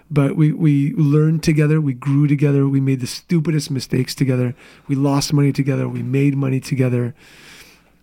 But 0.10 0.36
we, 0.36 0.52
we 0.54 0.94
learned 0.94 1.44
together, 1.44 1.82
we 1.82 1.94
grew 1.94 2.28
together, 2.28 2.68
we 2.68 2.80
made 2.80 3.00
the 3.02 3.08
stupidest 3.08 3.72
mistakes 3.72 4.14
together, 4.16 4.56
we 4.88 4.96
lost 4.96 5.34
money 5.34 5.52
together, 5.52 5.88
we 5.88 6.02
made 6.04 6.36
money 6.38 6.60
together. 6.60 7.14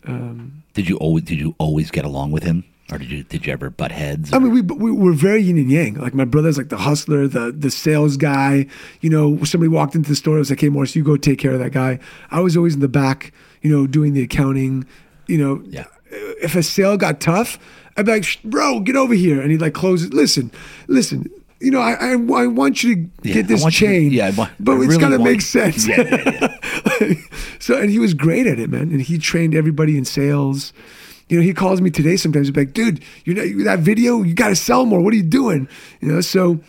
Um, 0.05 0.63
Did 0.75 0.89
you 0.89 0.97
always 0.97 1.25
did 1.25 1.39
you 1.39 1.55
always 1.59 1.91
get 1.91 2.05
along 2.05 2.33
with 2.33 2.43
him, 2.43 2.65
or 2.91 2.99
did 2.99 3.11
you 3.11 3.23
did 3.23 3.47
you 3.47 3.53
ever 3.53 3.69
butt 3.71 3.93
heads? 3.93 4.33
I 4.33 4.39
mean, 4.39 4.53
we, 4.53 4.63
we 4.63 4.91
were 4.91 5.13
very 5.13 5.43
yin 5.43 5.59
and 5.59 5.71
yang. 5.71 5.95
Like 5.95 6.15
my 6.15 6.25
brother's 6.25 6.57
like 6.57 6.71
the 6.71 6.79
hustler, 6.79 7.29
the 7.29 7.53
the 7.53 7.71
sales 7.71 8.17
guy. 8.17 8.67
You 9.03 9.11
know, 9.11 9.43
somebody 9.45 9.69
walked 9.69 9.95
into 9.95 10.09
the 10.09 10.17
store, 10.17 10.37
it 10.37 10.41
was 10.41 10.51
like, 10.51 10.61
"Hey, 10.61 10.71
Morris, 10.71 10.97
you 10.97 11.05
go 11.05 11.17
take 11.19 11.39
care 11.39 11.53
of 11.53 11.59
that 11.59 11.73
guy." 11.73 11.99
I 12.31 12.41
was 12.41 12.57
always 12.57 12.75
in 12.75 12.81
the 12.81 12.89
back, 12.89 13.33
you 13.61 13.71
know, 13.71 13.87
doing 13.87 14.15
the 14.15 14.23
accounting. 14.23 14.87
You 15.27 15.39
know, 15.39 15.63
Yeah. 15.67 15.85
If 16.11 16.55
a 16.55 16.63
sale 16.63 16.97
got 16.97 17.21
tough, 17.21 17.59
I'd 17.97 18.07
be 18.07 18.13
like, 18.13 18.43
"Bro, 18.45 18.81
get 18.81 18.97
over 18.97 19.15
here," 19.15 19.41
and 19.41 19.51
he'd 19.51 19.61
like 19.61 19.75
close 19.75 20.03
it. 20.05 20.13
Listen, 20.15 20.51
listen. 20.89 21.31
You 21.61 21.71
know, 21.71 21.81
I 21.81 21.93
I, 21.93 22.11
I 22.13 22.47
want 22.47 22.83
you 22.83 22.95
to 22.97 23.11
Yeah, 23.23 23.35
get 23.35 23.49
this 23.49 23.65
chain. 23.67 24.11
to- 24.11 24.17
yeah, 24.17 24.27
I 24.29 24.31
want- 24.31 24.53
but 24.59 24.73
I 24.73 24.77
it's 24.77 24.87
really 24.89 25.01
got 25.01 25.09
to 25.11 25.19
make 25.19 25.41
sense. 25.43 25.87
Yeah, 25.87 26.01
yeah, 26.03 26.57
yeah. 27.01 27.13
so, 27.59 27.79
and 27.79 27.91
he 27.91 27.99
was 27.99 28.15
great 28.15 28.47
at 28.47 28.59
it, 28.59 28.71
man. 28.71 28.91
And 28.93 29.03
he 29.03 29.19
trained 29.19 29.55
everybody 29.55 29.99
in 29.99 30.05
sales. 30.07 30.73
You 31.29 31.37
know, 31.39 31.43
he 31.45 31.53
calls 31.55 31.81
me 31.81 31.91
today 31.91 32.17
sometimes. 32.17 32.49
He's 32.49 32.57
like, 32.57 32.73
dude, 32.73 33.05
you 33.25 33.35
know, 33.35 33.65
that 33.65 33.81
video, 33.81 34.23
you 34.23 34.35
got 34.35 34.49
to 34.49 34.57
sell 34.57 34.85
more. 34.87 35.01
What 35.01 35.13
are 35.13 35.17
you 35.17 35.23
doing? 35.23 35.69
You 36.01 36.09
know, 36.13 36.21
so 36.23 36.61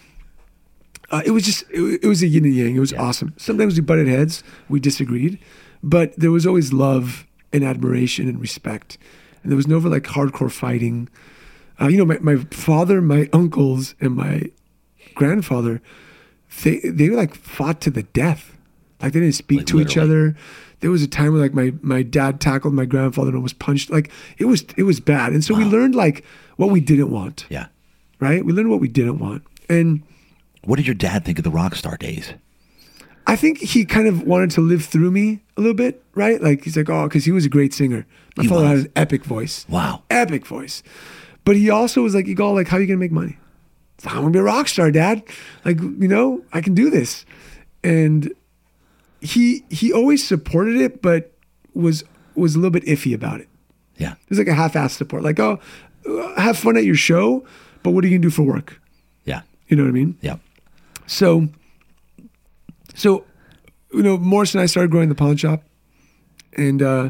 uh, 1.09 1.21
it 1.25 1.31
was 1.31 1.43
just, 1.45 1.63
it, 1.71 2.01
it 2.03 2.07
was 2.07 2.21
a 2.21 2.27
yin 2.27 2.45
and 2.45 2.53
yang. 2.53 2.75
It 2.75 2.79
was 2.79 2.93
awesome. 2.93 3.33
Sometimes 3.37 3.75
we 3.75 3.81
butted 3.81 4.07
heads, 4.07 4.43
we 4.69 4.79
disagreed, 4.79 5.39
but 5.81 6.13
there 6.19 6.31
was 6.31 6.45
always 6.45 6.71
love 6.73 7.25
and 7.51 7.63
admiration 7.63 8.27
and 8.29 8.39
respect. 8.39 8.97
And 9.43 9.51
there 9.51 9.57
was 9.57 9.67
never 9.67 9.89
like 9.89 10.03
hardcore 10.03 10.51
fighting. 10.51 11.09
Uh, 11.79 11.87
you 11.87 11.97
know, 11.97 12.05
my, 12.05 12.19
my 12.19 12.35
father, 12.51 13.01
my 13.01 13.27
uncles, 13.33 13.95
and 13.99 14.15
my 14.15 14.43
grandfather, 15.15 15.81
they 16.63 16.79
they 16.83 17.09
like 17.09 17.35
fought 17.35 17.81
to 17.81 17.89
the 17.89 18.03
death. 18.03 18.55
Like 19.01 19.13
they 19.13 19.19
didn't 19.19 19.35
speak 19.35 19.59
Like, 19.59 19.67
to 19.67 19.81
each 19.81 19.97
other. 19.97 20.35
There 20.81 20.91
was 20.91 21.01
a 21.03 21.07
time 21.07 21.33
where 21.33 21.41
like 21.41 21.53
my 21.53 21.73
my 21.81 22.03
dad 22.03 22.39
tackled 22.39 22.73
my 22.73 22.85
grandfather 22.85 23.29
and 23.29 23.35
almost 23.35 23.59
punched. 23.59 23.89
Like 23.89 24.11
it 24.37 24.45
was 24.45 24.63
it 24.77 24.83
was 24.83 24.99
bad. 24.99 25.33
And 25.33 25.43
so 25.43 25.55
we 25.55 25.63
learned 25.63 25.95
like 25.95 26.23
what 26.57 26.69
we 26.69 26.79
didn't 26.81 27.09
want. 27.11 27.45
yeah. 27.49 27.67
Right? 28.19 28.45
We 28.45 28.53
learned 28.53 28.69
what 28.69 28.79
we 28.79 28.87
didn't 28.87 29.17
want. 29.17 29.43
And 29.67 30.03
What 30.63 30.75
did 30.75 30.85
your 30.85 30.93
dad 30.95 31.25
think 31.25 31.39
of 31.39 31.43
the 31.43 31.49
rock 31.49 31.75
star 31.75 31.97
days? 31.97 32.33
I 33.28 33.36
think 33.36 33.59
he 33.59 33.86
kind 33.86 34.07
of 34.07 34.24
wanted 34.24 34.51
to 34.51 34.61
live 34.61 34.86
through 34.86 35.11
me 35.11 35.41
a 35.55 35.61
little 35.61 35.76
bit, 35.76 36.03
right? 36.15 36.41
Like 36.41 36.63
he's 36.63 36.76
like, 36.76 36.89
oh, 36.89 37.07
because 37.07 37.26
he 37.26 37.32
was 37.32 37.45
a 37.45 37.49
great 37.49 37.74
singer. 37.74 38.05
My 38.36 38.43
He 38.43 38.49
father 38.49 38.67
had 38.67 38.78
an 38.78 38.91
epic 38.95 39.24
voice. 39.24 39.65
Wow. 39.69 40.03
Epic 40.09 40.45
voice. 40.45 40.84
But 41.45 41.55
he 41.55 41.69
also 41.69 42.01
was 42.01 42.13
like, 42.15 42.28
you 42.28 42.36
go, 42.36 42.51
like, 42.51 42.67
how 42.67 42.78
are 42.78 42.82
you 42.82 42.88
gonna 42.88 42.97
make 42.97 43.11
money? 43.11 43.38
Like, 44.03 44.15
I'm 44.15 44.22
gonna 44.22 44.32
be 44.32 44.39
a 44.39 44.43
rock 44.43 44.67
star, 44.67 44.91
Dad. 44.91 45.24
Like, 45.65 45.80
you 45.80 46.07
know, 46.07 46.43
I 46.53 46.61
can 46.61 46.74
do 46.74 46.89
this. 46.89 47.26
And 47.84 48.34
he 49.22 49.63
he 49.69 49.93
always 49.93 50.28
supported 50.28 50.76
it, 50.78 51.01
but 51.01 51.32
was 51.74 52.03
was 52.36 52.55
a 52.55 52.59
little 52.59 52.72
bit 52.72 52.84
iffy 52.86 53.13
about 53.13 53.39
it. 53.39 53.49
Yeah. 53.97 54.13
It 54.13 54.30
was 54.30 54.39
like 54.39 54.47
a 54.47 54.53
half-assed 54.53 54.91
support, 54.97 55.24
like, 55.24 55.39
oh, 55.39 55.59
uh, 56.07 56.41
have 56.41 56.57
fun 56.57 56.78
at 56.78 56.86
your 56.86 56.95
show, 56.95 57.45
but 57.84 57.91
what 57.91 58.03
are 58.03 58.07
you 58.07 58.17
gonna 58.17 58.24
do 58.24 58.32
for 58.32 58.43
work? 58.43 58.82
Yeah. 59.26 59.41
You 59.67 59.78
know 59.78 59.84
what 59.84 59.89
I 59.89 59.93
mean? 59.93 60.17
Yeah. 60.22 60.38
So, 61.05 61.49
so, 63.02 63.26
you 63.93 64.04
know, 64.04 64.18
Morris 64.18 64.54
and 64.54 64.62
I 64.62 64.68
started 64.68 64.91
growing 64.91 65.10
the 65.10 65.16
pawn 65.16 65.36
shop, 65.38 65.64
and 66.54 66.82
uh, 66.82 67.10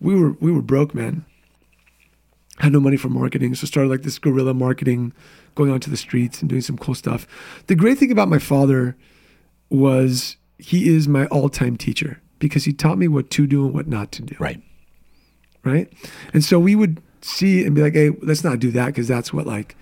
we 0.00 0.14
were 0.14 0.32
we 0.40 0.52
were 0.52 0.62
broke, 0.62 0.94
man. 0.94 1.24
Had 2.58 2.72
no 2.72 2.80
money 2.80 2.96
for 2.96 3.08
marketing, 3.08 3.54
so 3.54 3.66
started 3.66 3.88
like 3.88 4.02
this 4.02 4.18
guerrilla 4.18 4.54
marketing, 4.54 5.12
going 5.54 5.70
onto 5.70 5.90
the 5.90 5.96
streets 5.96 6.40
and 6.40 6.48
doing 6.48 6.62
some 6.62 6.78
cool 6.78 6.94
stuff. 6.94 7.26
The 7.66 7.74
great 7.74 7.98
thing 7.98 8.12
about 8.12 8.28
my 8.28 8.38
father 8.38 8.96
was 9.70 10.36
he 10.58 10.94
is 10.94 11.08
my 11.08 11.26
all-time 11.26 11.76
teacher 11.76 12.20
because 12.38 12.64
he 12.64 12.72
taught 12.72 12.96
me 12.98 13.08
what 13.08 13.28
to 13.30 13.46
do 13.46 13.64
and 13.64 13.74
what 13.74 13.88
not 13.88 14.12
to 14.12 14.22
do 14.22 14.36
Right. 14.38 14.62
right? 15.64 15.92
And 16.32 16.44
so 16.44 16.60
we 16.60 16.76
would 16.76 17.02
see 17.22 17.64
and 17.64 17.74
be 17.74 17.82
like, 17.82 17.94
hey, 17.94 18.10
let's 18.22 18.44
not 18.44 18.60
do 18.60 18.70
that 18.72 18.86
because 18.86 19.08
that's 19.08 19.32
what 19.32 19.46
like 19.46 19.74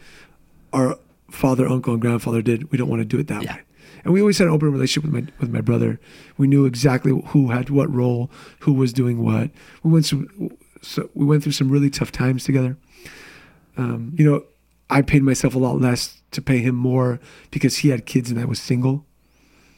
our 0.73 0.97
father, 1.31 1.67
uncle, 1.69 1.93
and 1.93 2.01
grandfather 2.01 2.41
did. 2.41 2.71
We 2.73 2.79
don't 2.79 2.89
want 2.89 3.01
to 3.01 3.05
do 3.05 3.19
it 3.19 3.27
that 3.27 3.43
Yeah. 3.43 3.57
way. 3.57 3.61
And 4.05 4.13
we 4.13 4.21
always 4.21 4.39
had 4.39 4.49
an 4.49 4.55
open 4.55 4.73
relationship 4.73 5.11
with 5.11 5.25
my 5.25 5.33
with 5.41 5.51
my 5.51 5.61
brother. 5.61 6.01
We 6.37 6.49
knew 6.49 6.65
exactly 6.65 7.13
who 7.29 7.51
had 7.51 7.71
what 7.71 7.93
role, 7.93 8.31
who 8.61 8.73
was 8.73 8.93
doing 8.93 9.23
what. 9.25 9.51
We 9.83 9.91
went 9.91 10.07
through, 10.07 10.57
so 10.81 11.09
we 11.15 11.25
went 11.25 11.43
through 11.43 11.53
some 11.53 11.71
really 11.71 11.91
tough 11.91 12.13
times 12.13 12.45
together. 12.45 12.77
Um, 13.77 14.15
you 14.19 14.29
know, 14.29 14.45
I 14.91 15.03
paid 15.03 15.23
myself 15.23 15.55
a 15.55 15.59
lot 15.59 15.81
less 15.81 16.23
to 16.33 16.43
pay 16.43 16.59
him 16.59 16.75
more 16.75 17.21
because 17.51 17.79
he 17.79 17.89
had 17.89 18.07
kids 18.07 18.31
and 18.31 18.39
I 18.39 18.45
was 18.45 18.61
single. 18.61 19.07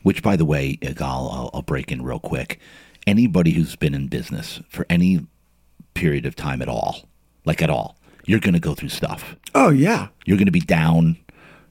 Which, 0.03 0.23
by 0.23 0.37
the 0.37 0.45
way, 0.45 0.79
I'll, 0.83 1.29
I'll, 1.33 1.51
I'll 1.55 1.63
break 1.63 1.91
in 1.91 2.03
real 2.03 2.19
quick. 2.19 2.61
Anybody 3.07 3.53
who's 3.53 3.77
been 3.77 3.95
in 3.95 4.09
business 4.09 4.61
for 4.69 4.87
any 4.91 5.27
period 5.95 6.27
of 6.27 6.37
time 6.37 6.61
at 6.61 6.69
all, 6.69 7.09
like 7.45 7.63
at 7.63 7.71
all, 7.71 7.97
you're 8.27 8.41
going 8.41 8.55
to 8.55 8.61
go 8.61 8.75
through 8.75 8.89
stuff. 8.89 9.37
Oh 9.55 9.71
yeah, 9.71 10.09
You're 10.25 10.37
going 10.37 10.47
to 10.47 10.53
be 10.53 10.61
down. 10.61 11.17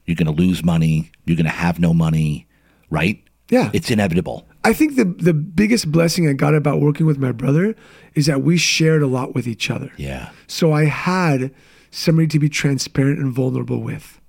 You're 0.06 0.16
going 0.16 0.34
to 0.34 0.42
lose 0.42 0.64
money. 0.64 1.10
You're 1.24 1.36
going 1.36 1.46
to 1.46 1.50
have 1.50 1.78
no 1.78 1.94
money, 1.94 2.46
right? 2.90 3.24
yeah. 3.50 3.70
It's 3.72 3.90
inevitable. 3.90 4.46
I 4.64 4.72
think 4.72 4.96
the 4.96 5.04
the 5.04 5.34
biggest 5.34 5.92
blessing 5.92 6.28
I 6.28 6.32
got 6.32 6.54
about 6.54 6.80
working 6.80 7.06
with 7.06 7.18
my 7.18 7.32
brother 7.32 7.74
is 8.14 8.26
that 8.26 8.42
we 8.42 8.56
shared 8.56 9.02
a 9.02 9.06
lot 9.06 9.34
with 9.34 9.46
each 9.46 9.70
other. 9.70 9.92
Yeah. 9.96 10.30
So 10.46 10.72
I 10.72 10.84
had 10.84 11.54
somebody 11.90 12.26
to 12.28 12.38
be 12.38 12.48
transparent 12.48 13.18
and 13.18 13.32
vulnerable 13.32 13.80
with. 13.80 14.20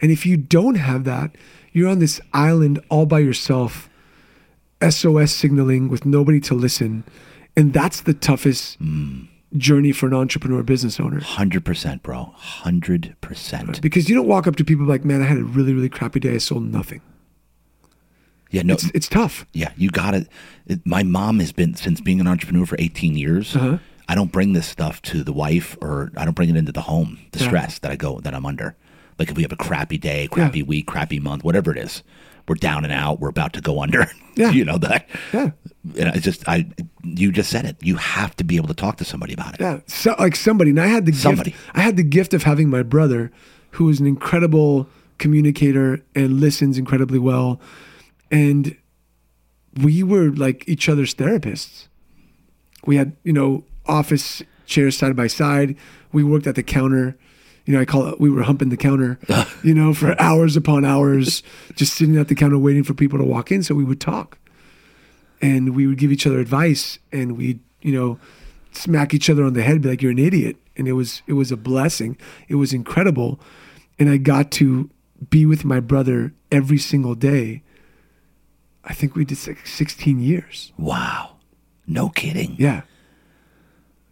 And 0.00 0.10
if 0.10 0.24
you 0.24 0.36
don't 0.36 0.76
have 0.76 1.04
that, 1.04 1.36
you're 1.72 1.88
on 1.88 1.98
this 1.98 2.20
island 2.32 2.80
all 2.88 3.06
by 3.06 3.18
yourself, 3.18 3.90
SOS 4.82 5.32
signaling 5.32 5.88
with 5.88 6.06
nobody 6.06 6.40
to 6.40 6.54
listen. 6.54 7.04
And 7.56 7.72
that's 7.72 8.00
the 8.00 8.14
toughest 8.14 8.80
mm. 8.82 9.28
Journey 9.56 9.92
for 9.92 10.06
an 10.06 10.14
entrepreneur 10.14 10.62
business 10.62 11.00
owner. 11.00 11.20
100%, 11.20 12.02
bro. 12.02 12.34
100%. 12.38 13.80
Because 13.80 14.08
you 14.08 14.14
don't 14.14 14.26
walk 14.28 14.46
up 14.46 14.56
to 14.56 14.64
people 14.64 14.86
like, 14.86 15.04
man, 15.04 15.22
I 15.22 15.26
had 15.26 15.38
a 15.38 15.44
really, 15.44 15.72
really 15.74 15.88
crappy 15.88 16.20
day. 16.20 16.34
I 16.34 16.38
sold 16.38 16.64
nothing. 16.64 17.00
Yeah, 18.50 18.62
no. 18.62 18.74
It's, 18.74 18.90
it's 18.94 19.08
tough. 19.08 19.46
Yeah, 19.52 19.72
you 19.76 19.90
got 19.90 20.14
it. 20.14 20.28
My 20.84 21.02
mom 21.02 21.38
has 21.38 21.52
been 21.52 21.74
since 21.74 22.00
being 22.00 22.20
an 22.20 22.26
entrepreneur 22.26 22.66
for 22.66 22.76
18 22.78 23.16
years. 23.16 23.54
Uh-huh. 23.54 23.78
I 24.08 24.14
don't 24.16 24.32
bring 24.32 24.54
this 24.54 24.66
stuff 24.66 25.00
to 25.02 25.22
the 25.22 25.32
wife, 25.32 25.76
or 25.80 26.10
I 26.16 26.24
don't 26.24 26.34
bring 26.34 26.50
it 26.50 26.56
into 26.56 26.72
the 26.72 26.80
home. 26.82 27.20
The 27.30 27.38
Yeah. 27.40 27.46
stress 27.46 27.78
that 27.78 27.92
I 27.92 27.96
go 27.96 28.18
that 28.20 28.34
I'm 28.34 28.44
under. 28.44 28.76
Like 29.20 29.30
if 29.30 29.36
we 29.36 29.42
have 29.42 29.52
a 29.52 29.56
crappy 29.56 29.98
day, 29.98 30.26
crappy 30.28 30.62
week, 30.62 30.86
crappy 30.86 31.20
month, 31.20 31.44
whatever 31.44 31.70
it 31.70 31.78
is, 31.78 32.02
we're 32.50 32.56
down 32.56 32.82
and 32.82 32.92
out. 32.92 33.20
We're 33.20 33.28
about 33.28 33.52
to 33.52 33.60
go 33.60 33.80
under. 33.80 34.06
Yeah. 34.36 34.52
you 34.52 34.64
know 34.64 34.78
that. 34.78 35.06
Yeah. 35.34 35.50
And 35.98 36.08
I 36.08 36.16
just, 36.18 36.48
I, 36.48 36.64
you 37.04 37.30
just 37.30 37.50
said 37.50 37.66
it. 37.66 37.76
You 37.82 37.96
have 37.96 38.34
to 38.36 38.44
be 38.44 38.56
able 38.56 38.68
to 38.68 38.74
talk 38.74 38.96
to 38.98 39.04
somebody 39.04 39.34
about 39.34 39.54
it. 39.54 39.60
Yeah, 39.60 39.80
so, 39.86 40.14
like 40.18 40.34
somebody. 40.34 40.70
And 40.70 40.80
I 40.80 40.86
had 40.86 41.04
the 41.04 41.12
Somebody. 41.12 41.50
gift. 41.50 41.62
I 41.74 41.80
had 41.82 41.96
the 41.98 42.04
gift 42.04 42.32
of 42.32 42.44
having 42.44 42.70
my 42.70 42.82
brother, 42.82 43.30
who 43.72 43.90
is 43.90 44.00
an 44.00 44.06
incredible 44.06 44.88
communicator 45.18 46.00
and 46.14 46.40
listens 46.40 46.78
incredibly 46.78 47.18
well, 47.18 47.60
and 48.30 48.76
we 49.82 50.02
were 50.02 50.30
like 50.30 50.66
each 50.66 50.88
other's 50.88 51.12
therapists. 51.14 51.88
We 52.86 52.96
had 52.96 53.14
you 53.24 53.34
know 53.34 53.64
office 53.84 54.42
chairs 54.64 54.96
side 54.96 55.16
by 55.16 55.26
side. 55.26 55.76
We 56.12 56.24
worked 56.24 56.46
at 56.46 56.54
the 56.54 56.62
counter. 56.62 57.18
You 57.70 57.76
know, 57.76 57.82
I 57.82 57.84
call 57.84 58.08
it. 58.08 58.18
We 58.20 58.30
were 58.30 58.42
humping 58.42 58.70
the 58.70 58.76
counter. 58.76 59.16
you 59.62 59.74
know, 59.74 59.94
for 59.94 60.20
hours 60.20 60.56
upon 60.56 60.84
hours, 60.84 61.44
just 61.76 61.94
sitting 61.94 62.16
at 62.16 62.26
the 62.26 62.34
counter 62.34 62.58
waiting 62.58 62.82
for 62.82 62.94
people 62.94 63.16
to 63.16 63.24
walk 63.24 63.52
in, 63.52 63.62
so 63.62 63.76
we 63.76 63.84
would 63.84 64.00
talk 64.00 64.38
and 65.40 65.76
we 65.76 65.86
would 65.86 65.96
give 65.96 66.10
each 66.10 66.26
other 66.26 66.40
advice 66.40 66.98
and 67.12 67.36
we'd 67.36 67.60
you 67.80 67.92
know 67.92 68.18
smack 68.72 69.14
each 69.14 69.30
other 69.30 69.44
on 69.44 69.52
the 69.52 69.62
head 69.62 69.80
be 69.82 69.88
like 69.88 70.02
you're 70.02 70.10
an 70.10 70.18
idiot 70.18 70.56
and 70.76 70.88
it 70.88 70.94
was 70.94 71.22
it 71.28 71.34
was 71.34 71.52
a 71.52 71.56
blessing 71.56 72.16
it 72.48 72.56
was 72.56 72.72
incredible 72.74 73.40
and 73.98 74.10
i 74.10 74.16
got 74.18 74.50
to 74.50 74.90
be 75.30 75.46
with 75.46 75.64
my 75.64 75.80
brother 75.80 76.34
every 76.52 76.76
single 76.76 77.14
day 77.14 77.62
i 78.84 78.92
think 78.92 79.14
we 79.14 79.24
did 79.24 79.38
like 79.46 79.64
16 79.66 80.18
years 80.20 80.72
Wow. 80.76 81.36
No 81.86 82.08
kidding. 82.10 82.56
yeah 82.58 82.82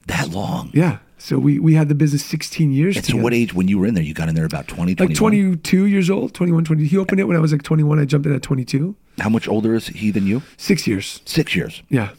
That 0.06 0.30
long. 0.30 0.70
yeah 0.72 0.98
So 1.18 1.38
we 1.38 1.58
we 1.58 1.74
had 1.74 1.88
the 1.88 1.94
business 1.94 2.24
16 2.24 2.72
years. 2.72 2.96
And 2.96 3.04
so, 3.04 3.16
what 3.16 3.34
age 3.34 3.52
when 3.52 3.66
you 3.68 3.78
were 3.78 3.86
in 3.86 3.94
there? 3.94 4.04
You 4.04 4.14
got 4.14 4.28
in 4.28 4.34
there 4.34 4.44
about 4.44 4.68
20, 4.68 4.94
Like 4.94 5.14
22 5.14 5.84
years 5.86 6.08
old, 6.08 6.32
21, 6.32 6.64
20. 6.64 6.86
He 6.86 6.96
opened 6.96 7.20
it 7.20 7.24
when 7.24 7.36
I 7.36 7.40
was 7.40 7.50
like 7.52 7.62
21. 7.62 7.98
I 7.98 8.04
jumped 8.04 8.26
in 8.26 8.34
at 8.34 8.42
22. 8.42 8.94
How 9.18 9.28
much 9.28 9.48
older 9.48 9.74
is 9.74 9.88
he 9.88 10.10
than 10.12 10.26
you? 10.26 10.42
Six 10.56 10.86
years. 10.86 11.20
Six 11.24 11.56
years. 11.56 11.82
Yeah. 11.88 12.10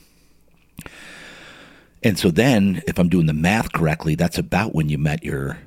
And 2.04 2.18
so 2.18 2.30
then, 2.30 2.82
if 2.88 3.00
I'm 3.00 3.10
doing 3.10 3.26
the 3.26 3.34
math 3.34 3.72
correctly, 3.74 4.16
that's 4.16 4.38
about 4.38 4.74
when 4.74 4.90
you 4.90 4.98
met 4.98 5.24
your 5.24 5.58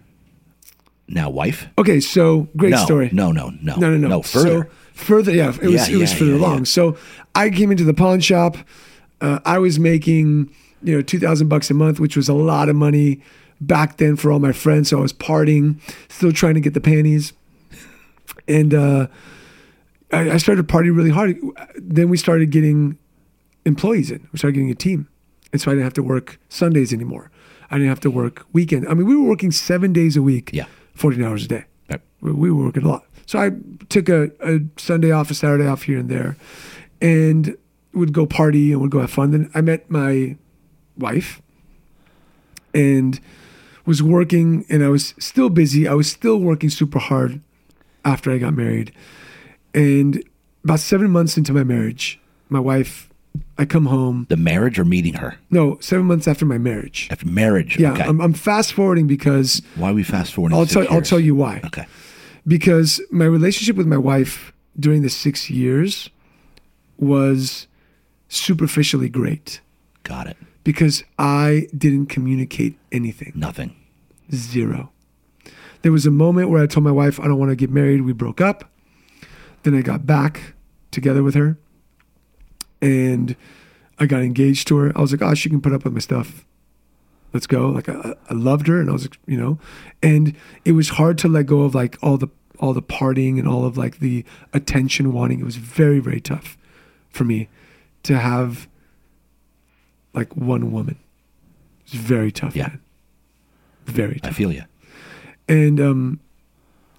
now 1.09 1.29
wife. 1.31 1.69
Okay, 1.79 2.01
so 2.01 2.49
great 2.57 2.71
no, 2.71 2.85
story. 2.85 3.11
No, 3.13 3.33
no, 3.33 3.51
no, 3.61 3.77
No, 3.77 3.91
no, 3.91 3.97
no. 3.97 4.09
no. 4.09 4.23
Further. 4.23 4.65
So, 4.65 4.71
further, 4.95 5.33
yeah, 5.33 5.49
it 5.61 5.69
was 5.69 5.89
Yeah, 5.89 5.97
it 5.97 6.01
was 6.01 6.13
further 6.13 6.33
yeah, 6.33 6.39
along. 6.39 6.65
So 6.67 6.97
I 7.35 7.51
came 7.51 7.71
into 7.71 7.85
the 7.85 7.95
pawn 7.95 8.21
shop. 8.21 8.57
Uh, 9.21 9.41
I 9.45 9.59
was 9.59 9.79
making 9.79 10.51
you 10.83 10.95
know 10.97 11.03
two 11.03 11.19
thousand 11.19 11.49
bucks 11.49 11.71
a 11.71 11.75
month, 11.75 12.01
which 12.01 12.17
was 12.17 12.29
a 12.29 12.35
lot 12.35 12.69
of 12.69 12.77
money 12.77 13.21
back 13.61 13.97
then 13.99 14.17
for 14.17 14.33
all 14.33 14.39
my 14.39 14.53
friends. 14.53 14.89
So 14.91 14.99
I 14.99 15.01
was 15.03 15.13
partying, 15.13 15.79
still 16.09 16.33
trying 16.33 16.55
to 16.55 16.61
get 16.61 16.75
the 16.75 16.81
panties, 16.81 17.33
and 18.49 18.75
uh, 18.75 19.07
I, 20.13 20.33
I 20.33 20.37
started 20.39 20.67
partying 20.69 20.97
really 20.97 21.11
hard. 21.11 21.39
Then 21.77 22.09
we 22.09 22.17
started 22.17 22.51
getting 22.51 22.99
employees 23.65 24.11
in. 24.11 24.29
We 24.33 24.39
started 24.39 24.55
getting 24.55 24.71
a 24.71 24.75
team, 24.75 25.09
and 25.53 25.61
so 25.61 25.71
I 25.71 25.75
didn't 25.75 25.85
have 25.85 25.95
to 25.95 26.03
work 26.03 26.39
Sundays 26.49 26.93
anymore. 26.93 27.31
I 27.71 27.77
didn't 27.77 27.89
have 27.89 28.01
to 28.01 28.11
work 28.11 28.45
weekend. 28.53 28.87
I 28.89 28.95
mean, 28.95 29.07
we 29.07 29.17
were 29.17 29.29
working 29.29 29.51
seven 29.51 29.93
days 29.93 30.17
a 30.17 30.23
week, 30.23 30.51
Yeah. 30.53 30.67
fourteen 30.95 31.25
hours 31.25 31.45
a 31.45 31.49
day 31.49 31.65
Right. 31.91 32.01
we, 32.21 32.33
we 32.33 32.51
were 32.51 32.65
working 32.65 32.83
a 32.85 32.89
lot. 32.89 33.07
So 33.27 33.39
I 33.39 33.53
took 33.89 34.09
a, 34.11 34.31
a 34.41 34.61
Sunday 34.77 35.11
off, 35.11 35.31
a 35.31 35.35
Saturday 35.35 35.67
off 35.67 35.85
here 35.85 35.99
and 35.99 36.09
there, 36.11 36.37
and 37.01 37.57
would 37.95 38.13
go 38.13 38.27
party 38.27 38.73
and 38.73 38.81
would 38.83 38.91
go 38.91 39.01
have 39.01 39.11
fun. 39.11 39.31
Then 39.31 39.51
I 39.55 39.61
met 39.63 39.91
my 39.91 40.37
wife 40.99 41.41
and 42.75 43.21
was 43.85 44.03
working, 44.03 44.65
and 44.69 44.85
I 44.85 44.89
was 44.89 45.15
still 45.19 45.49
busy. 45.51 45.89
I 45.89 45.95
was 45.95 46.11
still 46.11 46.39
working 46.39 46.71
super 46.71 46.99
hard 46.99 47.41
after 48.05 48.31
I 48.31 48.39
got 48.39 48.55
married. 48.55 48.93
And 49.75 50.23
about 50.65 50.81
seven 50.81 51.11
months 51.11 51.37
into 51.37 51.53
my 51.53 51.65
marriage, 51.65 52.21
my 52.49 52.61
wife, 52.61 53.09
I 53.59 53.65
come 53.65 53.87
home. 53.87 54.27
The 54.29 54.37
marriage 54.37 54.79
or 54.79 54.85
meeting 54.85 55.15
her 55.15 55.37
No, 55.51 55.79
seven 55.81 56.07
months 56.07 56.29
after 56.29 56.45
my 56.45 56.59
marriage. 56.59 57.09
after 57.11 57.27
marriage. 57.27 57.79
Yeah, 57.79 57.93
Okay. 57.95 58.03
I'm, 58.05 58.21
I'm 58.21 58.35
fast 58.35 58.73
forwarding 58.75 59.07
because 59.07 59.63
Why 59.77 59.91
are 59.91 59.95
we 59.95 60.03
fast 60.03 60.35
forwarding? 60.35 60.57
I'll 60.59 60.67
tell 60.67 60.87
I'll 60.93 61.01
tell 61.03 61.19
you 61.21 61.35
why. 61.35 61.61
Okay. 61.65 61.87
because 62.47 63.01
my 63.11 63.25
relationship 63.25 63.77
with 63.77 63.87
my 63.87 63.97
wife 63.97 64.53
during 64.79 65.03
the 65.03 65.09
six 65.11 65.49
years 65.51 66.11
was 66.99 67.67
superficially 68.29 69.09
great 69.09 69.61
Got 70.05 70.27
it. 70.27 70.37
Because 70.65 71.05
I 71.19 71.69
didn't 71.77 72.07
communicate 72.07 72.79
anything. 72.91 73.33
Nothing. 73.35 73.77
Zero. 74.33 74.93
There 75.83 75.93
was 75.93 76.07
a 76.07 76.11
moment 76.11 76.49
where 76.49 76.63
I 76.63 76.67
told 76.67 76.85
my 76.85 76.93
wife, 76.93 77.19
I 77.19 77.25
don't 77.25 77.39
want 77.39 77.51
to 77.51 77.57
get 77.57 77.71
married. 77.71 78.03
We 78.03 78.13
broke 78.13 78.41
up. 78.41 78.71
Then 79.65 79.75
I 79.75 79.83
got 79.83 80.07
back 80.07 80.55
together 80.91 81.23
with 81.23 81.35
her 81.35 81.59
and 82.81 83.37
I 83.99 84.07
got 84.07 84.23
engaged 84.23 84.69
to 84.69 84.77
her. 84.79 84.93
I 84.97 85.01
was 85.01 85.13
like, 85.13 85.23
oh, 85.23 85.35
she 85.35 85.49
can 85.49 85.61
put 85.61 85.73
up 85.73 85.85
with 85.85 85.93
my 85.93 86.01
stuff. 86.01 86.45
Let's 87.33 87.47
go. 87.47 87.69
Like 87.69 87.89
I, 87.89 88.15
I 88.29 88.35
loved 88.35 88.67
her 88.67 88.81
and 88.81 88.91
I 88.91 88.93
was, 88.93 89.09
you 89.27 89.39
know, 89.39 89.59
and 90.03 90.37
it 90.65 90.73
was 90.73 90.91
hard 90.91 91.19
to 91.19 91.29
let 91.29 91.47
go 91.47 91.63
of 91.63 91.75
like 91.75 91.97
all 92.03 92.19
the, 92.19 92.29
all 92.59 92.73
the 92.73 92.83
partying 92.83 93.39
and 93.39 93.49
all 93.49 93.65
of 93.65 93.77
like 93.77 93.99
the 93.99 94.25
attention 94.53 95.13
wanting. 95.13 95.41
It 95.41 95.45
was 95.45 95.57
very, 95.57 95.99
very 95.99 96.21
tough 96.21 96.57
for 97.11 97.25
me 97.25 97.49
to 98.05 98.19
have 98.19 98.69
like 100.15 100.37
one 100.37 100.73
woman. 100.73 100.99
It's 101.85 101.95
very 101.95 102.31
tough. 102.33 102.55
Yeah. 102.57 102.69
man. 102.69 102.81
Very 103.87 104.17
I 104.23 104.27
tough 104.29 104.37
feel 104.37 104.53
you. 104.53 104.63
and 105.49 105.81
um 105.81 106.21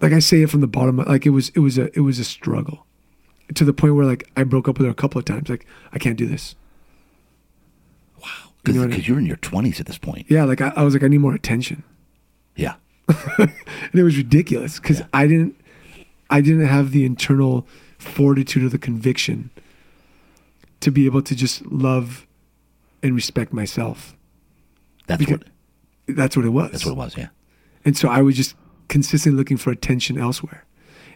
like 0.02 0.12
i 0.12 0.18
say 0.18 0.42
it 0.42 0.50
from 0.50 0.60
the 0.60 0.66
bottom 0.66 0.98
like 0.98 1.24
it 1.24 1.30
was 1.30 1.48
it 1.50 1.60
was 1.60 1.78
a 1.78 1.84
it 1.96 2.00
was 2.00 2.18
a 2.18 2.24
struggle 2.24 2.84
to 3.54 3.64
the 3.64 3.72
point 3.72 3.94
where 3.94 4.04
like 4.04 4.30
i 4.36 4.44
broke 4.44 4.68
up 4.68 4.76
with 4.78 4.84
her 4.84 4.90
a 4.90 4.94
couple 4.94 5.18
of 5.18 5.24
times 5.24 5.48
like 5.48 5.64
i 5.94 5.98
can't 5.98 6.18
do 6.18 6.26
this 6.26 6.54
Wow, 8.20 8.28
Because 8.62 8.74
You 8.74 8.80
know 8.82 8.86
I 8.86 8.90
mean? 8.98 9.04
you're 9.06 9.18
in 9.18 9.24
your 9.26 9.38
20s 9.38 9.80
at 9.80 9.86
this 9.86 9.96
point. 9.98 10.26
yeah 10.28 10.44
like 10.44 10.60
i, 10.60 10.72
I 10.76 10.82
was 10.82 10.92
like 10.92 11.02
i 11.02 11.08
need 11.08 11.18
more 11.18 11.34
attention 11.34 11.82
Yeah. 12.54 12.74
and 13.38 13.50
it 13.94 14.02
was 14.02 14.16
ridiculous 14.18 14.78
because 14.78 15.02
i 15.14 15.26
didn't 15.26 15.56
i 16.28 16.42
didn't 16.42 16.66
have 16.66 16.90
the 16.90 17.06
internal 17.06 17.66
fortitude 17.98 18.62
or 18.64 18.68
the 18.68 18.78
conviction 18.78 19.50
to 20.80 20.90
be 20.90 21.06
able 21.06 21.22
to 21.22 21.34
just 21.34 21.64
love 21.66 22.26
and 23.04 23.14
respect 23.14 23.52
myself 23.52 24.16
That's 25.06 25.18
Because- 25.20 25.40
what. 26.06 26.16
that's 26.16 26.36
what 26.36 26.44
it 26.44 26.50
was 26.50 26.72
That's 26.72 26.84
what 26.86 26.92
it 26.92 26.98
was. 26.98 27.16
Yeah. 27.16 27.28
And 27.84 27.96
so 27.96 28.08
I 28.08 28.22
was 28.22 28.34
just 28.34 28.56
consistently 28.88 29.36
looking 29.38 29.56
for 29.58 29.70
attention 29.70 30.18
elsewhere. 30.18 30.64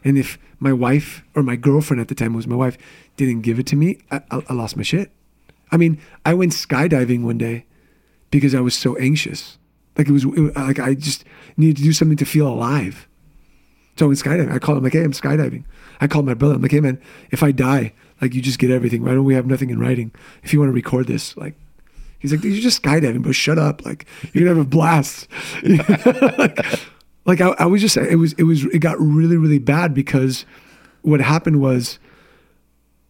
And 0.05 0.16
if 0.16 0.39
my 0.61 0.72
wife 0.72 1.22
or 1.34 1.43
my 1.43 1.57
girlfriend 1.57 2.01
at 2.01 2.09
the 2.09 2.14
time 2.14 2.34
was 2.34 2.47
my 2.47 2.55
wife 2.57 2.76
didn't 3.16 3.41
give 3.41 3.59
it 3.59 3.66
to 3.68 3.76
me, 3.76 3.99
I, 4.11 4.20
I, 4.30 4.53
lost 4.53 4.76
my 4.76 4.82
shit. 4.82 5.11
I 5.72 5.76
mean, 5.76 5.99
I 6.24 6.34
went 6.34 6.53
skydiving 6.53 7.22
one 7.22 7.39
day 7.39 7.66
because 8.30 8.55
I 8.55 8.61
was 8.61 8.74
so 8.74 8.97
anxious. 8.97 9.59
Like 9.97 10.09
it 10.09 10.12
was, 10.12 10.24
it, 10.24 10.57
like 10.57 10.78
I 10.78 10.95
just 10.95 11.24
needed 11.57 11.78
to 11.78 11.82
do 11.82 11.93
something 11.93 12.16
to 12.18 12.24
feel 12.24 12.47
alive. 12.47 13.09
So 13.97 14.05
I 14.05 14.09
went 14.09 14.20
skydiving. 14.20 14.53
I 14.53 14.59
called 14.61 14.78
him 14.78 14.84
like, 14.84 14.93
"Hey, 14.93 15.03
I'm 15.03 15.12
skydiving." 15.12 15.64
I 16.01 16.07
called 16.07 16.26
my 16.26 16.34
brother. 16.34 16.55
I'm 16.55 16.62
like, 16.62 16.70
"Hey, 16.70 16.80
man, 16.80 17.01
if 17.30 17.43
I 17.43 17.51
die, 17.51 17.93
like 18.20 18.32
you 18.34 18.41
just 18.41 18.61
get 18.61 18.70
everything. 18.70 19.03
Why 19.03 19.12
don't 19.14 19.24
we 19.24 19.34
have 19.34 19.47
nothing 19.47 19.70
in 19.70 19.80
writing? 19.80 20.12
If 20.45 20.53
you 20.53 20.61
want 20.61 20.68
to 20.68 20.74
record 20.74 21.07
this, 21.09 21.36
like." 21.36 21.55
He's 22.18 22.32
like, 22.32 22.42
you're 22.42 22.60
just 22.60 22.82
skydiving, 22.82 23.22
bro. 23.22 23.32
Shut 23.32 23.58
up. 23.58 23.84
Like, 23.84 24.06
you're 24.32 24.44
gonna 24.44 24.58
have 24.58 24.66
a 24.66 24.68
blast. 24.68 25.28
like, 26.38 26.58
like 27.24 27.40
I, 27.40 27.54
I 27.58 27.66
was 27.66 27.80
just, 27.80 27.96
it 27.96 28.16
was, 28.16 28.32
it 28.34 28.44
was, 28.44 28.64
it 28.64 28.80
got 28.80 28.98
really, 29.00 29.36
really 29.36 29.58
bad 29.58 29.94
because 29.94 30.44
what 31.02 31.20
happened 31.20 31.60
was 31.60 31.98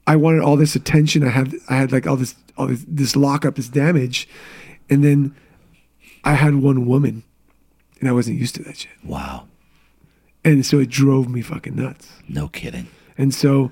I 0.07 0.17
wanted 0.17 0.43
all 0.43 0.57
this 0.57 0.75
attention. 0.75 1.25
I 1.25 1.31
had, 1.31 1.55
I 1.69 1.77
had 1.77 1.93
like 1.93 2.07
all 2.07 2.17
this, 2.17 2.35
all 2.57 2.67
this, 2.67 2.85
this 2.87 3.17
lockup, 3.17 3.57
this 3.57 3.69
damage. 3.69 4.29
And 4.91 5.05
then 5.05 5.35
I 6.25 6.35
had 6.35 6.57
one 6.57 6.87
woman 6.87 7.23
and 8.01 8.09
I 8.09 8.13
wasn't 8.13 8.39
used 8.39 8.55
to 8.57 8.63
that 8.65 8.79
shit. 8.79 8.91
Wow. 9.05 9.47
And 10.45 10.65
so 10.65 10.79
it 10.79 10.89
drove 10.89 11.29
me 11.29 11.43
fucking 11.43 11.77
nuts. 11.77 12.11
No 12.29 12.49
kidding. 12.49 12.89
And 13.17 13.35
so 13.35 13.71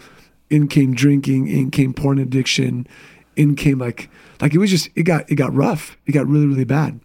in 0.51 0.69
came 0.69 0.95
drinking, 0.95 1.49
in 1.49 1.71
came 1.71 1.93
porn 1.93 2.19
addiction, 2.19 2.87
in 3.35 3.57
came 3.57 3.79
like 3.79 4.11
like 4.41 4.55
it 4.55 4.59
was 4.59 4.71
just 4.71 4.89
it 4.95 5.05
got 5.05 5.31
it 5.31 5.37
got 5.37 5.55
rough. 5.55 5.97
It 6.07 6.13
got 6.13 6.27
really, 6.27 6.47
really 6.47 6.65
bad. 6.65 7.01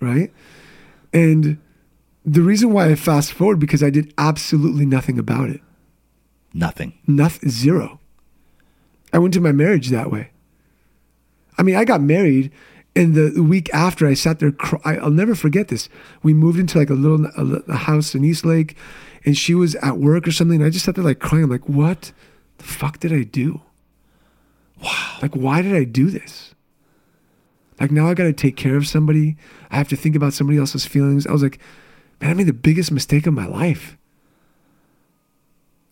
Right? 0.00 0.32
And 1.12 1.58
the 2.24 2.42
reason 2.42 2.72
why 2.72 2.88
I 2.88 2.94
fast 2.94 3.32
forward 3.32 3.58
because 3.58 3.82
I 3.82 3.90
did 3.90 4.12
absolutely 4.18 4.86
nothing 4.86 5.18
about 5.18 5.50
it. 5.50 5.60
Nothing. 6.52 6.94
Nothing 7.06 7.50
zero. 7.50 8.00
I 9.12 9.18
went 9.18 9.34
to 9.34 9.40
my 9.40 9.52
marriage 9.52 9.90
that 9.90 10.10
way. 10.10 10.30
I 11.56 11.62
mean, 11.62 11.76
I 11.76 11.84
got 11.84 12.00
married 12.00 12.50
and 12.96 13.14
the 13.14 13.42
week 13.42 13.72
after 13.74 14.06
I 14.06 14.14
sat 14.14 14.38
there 14.38 14.52
cry, 14.52 14.96
I'll 14.96 15.10
never 15.10 15.34
forget 15.34 15.68
this. 15.68 15.88
We 16.22 16.32
moved 16.32 16.58
into 16.58 16.78
like 16.78 16.90
a 16.90 16.94
little 16.94 17.26
a, 17.26 17.62
a 17.70 17.76
house 17.76 18.14
in 18.14 18.24
East 18.24 18.44
Lake 18.44 18.76
and 19.24 19.36
she 19.36 19.54
was 19.54 19.74
at 19.76 19.98
work 19.98 20.28
or 20.28 20.32
something 20.32 20.56
and 20.56 20.66
I 20.66 20.70
just 20.70 20.84
sat 20.84 20.94
there 20.94 21.04
like 21.04 21.18
crying. 21.18 21.44
I'm 21.44 21.50
like, 21.50 21.68
"What 21.68 22.12
the 22.58 22.64
fuck 22.64 23.00
did 23.00 23.12
I 23.12 23.22
do?" 23.22 23.62
Wow. 24.84 25.18
Like, 25.22 25.34
why 25.34 25.62
did 25.62 25.74
I 25.74 25.84
do 25.84 26.10
this? 26.10 26.54
Like, 27.80 27.90
now 27.90 28.06
I 28.08 28.14
got 28.14 28.24
to 28.24 28.32
take 28.32 28.56
care 28.56 28.76
of 28.76 28.86
somebody. 28.86 29.36
I 29.70 29.76
have 29.76 29.88
to 29.88 29.96
think 29.96 30.14
about 30.14 30.32
somebody 30.32 30.58
else's 30.58 30.86
feelings. 30.86 31.26
I 31.26 31.32
was 31.32 31.42
like, 31.42 31.58
man, 32.20 32.30
I 32.30 32.34
made 32.34 32.46
the 32.46 32.52
biggest 32.52 32.92
mistake 32.92 33.26
of 33.26 33.34
my 33.34 33.46
life. 33.46 33.96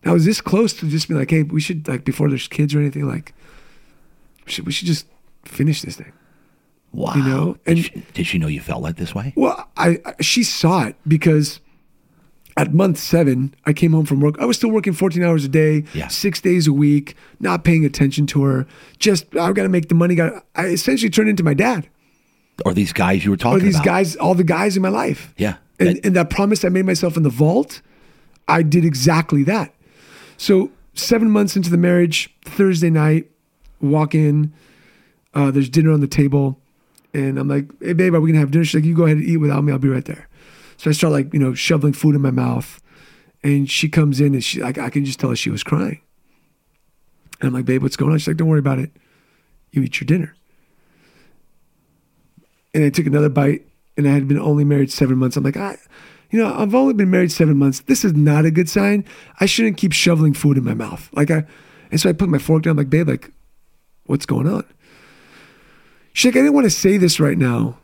I 0.05 0.11
was 0.11 0.25
this 0.25 0.41
close 0.41 0.73
to 0.73 0.87
just 0.87 1.07
be 1.07 1.13
like, 1.13 1.29
hey, 1.31 1.43
we 1.43 1.59
should, 1.61 1.87
like, 1.87 2.05
before 2.05 2.29
there's 2.29 2.47
kids 2.47 2.75
or 2.75 2.79
anything, 2.79 3.07
like, 3.07 3.33
we 4.45 4.51
should, 4.51 4.65
we 4.65 4.71
should 4.71 4.87
just 4.87 5.07
finish 5.45 5.81
this 5.81 5.95
thing. 5.97 6.13
Wow. 6.91 7.13
You 7.15 7.23
know, 7.23 7.53
did, 7.53 7.59
and- 7.65 7.79
she, 7.79 8.03
did 8.13 8.27
she 8.27 8.37
know 8.37 8.47
you 8.47 8.61
felt 8.61 8.83
like 8.83 8.97
this 8.97 9.15
way? 9.15 9.33
Well, 9.35 9.67
I, 9.75 9.99
I 10.05 10.13
she 10.21 10.43
saw 10.43 10.83
it 10.85 10.95
because 11.07 11.59
at 12.55 12.73
month 12.73 12.97
seven, 12.99 13.53
I 13.65 13.73
came 13.73 13.93
home 13.93 14.05
from 14.05 14.19
work. 14.19 14.35
I 14.39 14.45
was 14.45 14.57
still 14.57 14.69
working 14.69 14.93
14 14.93 15.23
hours 15.23 15.43
a 15.45 15.47
day, 15.47 15.83
Yeah. 15.93 16.07
six 16.07 16.39
days 16.39 16.67
a 16.67 16.73
week, 16.73 17.15
not 17.39 17.63
paying 17.63 17.83
attention 17.85 18.27
to 18.27 18.43
her. 18.43 18.67
Just 18.99 19.25
I've 19.35 19.55
got 19.55 19.63
to 19.63 19.69
make 19.69 19.87
the 19.89 19.95
money. 19.95 20.15
Got 20.15 20.45
I 20.55 20.65
essentially 20.67 21.09
turned 21.09 21.29
into 21.29 21.43
my 21.43 21.53
dad 21.55 21.87
Or 22.65 22.73
these 22.73 22.93
guys 22.93 23.25
you 23.25 23.31
were 23.31 23.37
talking 23.37 23.55
about. 23.57 23.63
or 23.63 23.65
these 23.65 23.75
about? 23.75 23.85
guys, 23.85 24.15
all 24.17 24.35
the 24.35 24.43
guys 24.43 24.75
in 24.75 24.81
my 24.83 24.89
life. 24.89 25.33
Yeah. 25.37 25.55
And, 25.79 25.99
And- 26.03 26.15
that 26.15 26.29
promise 26.29 26.63
I 26.63 26.69
made 26.69 26.85
myself 26.85 27.17
in 27.17 27.23
the 27.23 27.29
vault, 27.29 27.81
I 28.47 28.61
did 28.61 28.85
exactly 28.85 29.43
that. 29.45 29.73
So 30.37 30.69
seven 30.93 31.29
months 31.31 31.55
into 31.55 31.69
the 31.71 31.77
marriage, 31.77 32.31
Thursday 32.45 32.89
night, 32.91 33.29
walk 33.81 34.13
in. 34.13 34.53
Uh, 35.33 35.49
there's 35.49 35.69
dinner 35.69 35.91
on 35.91 35.99
the 36.01 36.07
table, 36.07 36.59
and 37.15 37.39
I'm 37.39 37.47
like, 37.47 37.65
"Hey, 37.81 37.93
babe, 37.93 38.13
are 38.13 38.21
we 38.21 38.29
gonna 38.29 38.39
have 38.39 38.51
dinner?" 38.51 38.63
She's 38.63 38.75
like, 38.75 38.85
"You 38.85 38.93
go 38.93 39.05
ahead 39.05 39.17
and 39.17 39.25
eat 39.25 39.37
without 39.37 39.63
me. 39.63 39.71
I'll 39.71 39.79
be 39.79 39.87
right 39.89 40.05
there." 40.05 40.27
So 40.83 40.89
I 40.89 40.93
start 40.93 41.13
like 41.13 41.33
you 41.33 41.39
know 41.39 41.53
shoveling 41.53 41.93
food 41.93 42.13
in 42.13 42.19
my 42.19 42.29
mouth, 42.29 42.81
and 43.41 43.71
she 43.71 43.87
comes 43.87 44.19
in 44.19 44.33
and 44.33 44.43
she 44.43 44.59
like 44.59 44.77
I 44.77 44.89
can 44.89 45.05
just 45.05 45.17
tell 45.17 45.33
she 45.33 45.49
was 45.49 45.63
crying. 45.63 46.01
And 47.39 47.47
I'm 47.47 47.53
like, 47.53 47.63
"Babe, 47.63 47.81
what's 47.81 47.95
going 47.95 48.11
on?" 48.11 48.17
She's 48.17 48.27
like, 48.27 48.35
"Don't 48.35 48.49
worry 48.49 48.59
about 48.59 48.79
it. 48.79 48.91
You 49.71 49.81
eat 49.81 50.01
your 50.01 50.07
dinner." 50.07 50.35
And 52.73 52.83
I 52.83 52.89
took 52.89 53.05
another 53.05 53.29
bite, 53.29 53.65
and 53.95 54.05
I 54.05 54.11
had 54.11 54.27
been 54.27 54.37
only 54.37 54.65
married 54.65 54.91
seven 54.91 55.17
months. 55.17 55.37
I'm 55.37 55.45
like, 55.45 55.55
I, 55.55 55.77
you 56.31 56.39
know, 56.39 56.53
I've 56.53 56.75
only 56.75 56.95
been 56.95 57.09
married 57.09 57.31
seven 57.31 57.55
months. 57.55 57.79
This 57.79 58.03
is 58.03 58.13
not 58.13 58.43
a 58.43 58.51
good 58.51 58.67
sign. 58.67 59.05
I 59.39 59.45
shouldn't 59.45 59.77
keep 59.77 59.93
shoveling 59.93 60.33
food 60.33 60.57
in 60.57 60.65
my 60.65 60.73
mouth. 60.73 61.09
Like 61.13 61.31
I, 61.31 61.45
and 61.91 62.01
so 62.01 62.09
I 62.09 62.11
put 62.11 62.27
my 62.27 62.39
fork 62.39 62.63
down. 62.63 62.71
I'm 62.71 62.77
like, 62.77 62.89
babe, 62.89 63.07
like, 63.07 63.31
what's 64.05 64.25
going 64.25 64.49
on? 64.49 64.65
She's 66.11 66.25
like, 66.33 66.35
I 66.35 66.39
didn't 66.39 66.55
want 66.55 66.65
to 66.65 66.71
say 66.71 66.97
this 66.97 67.21
right 67.21 67.37
now, 67.37 67.77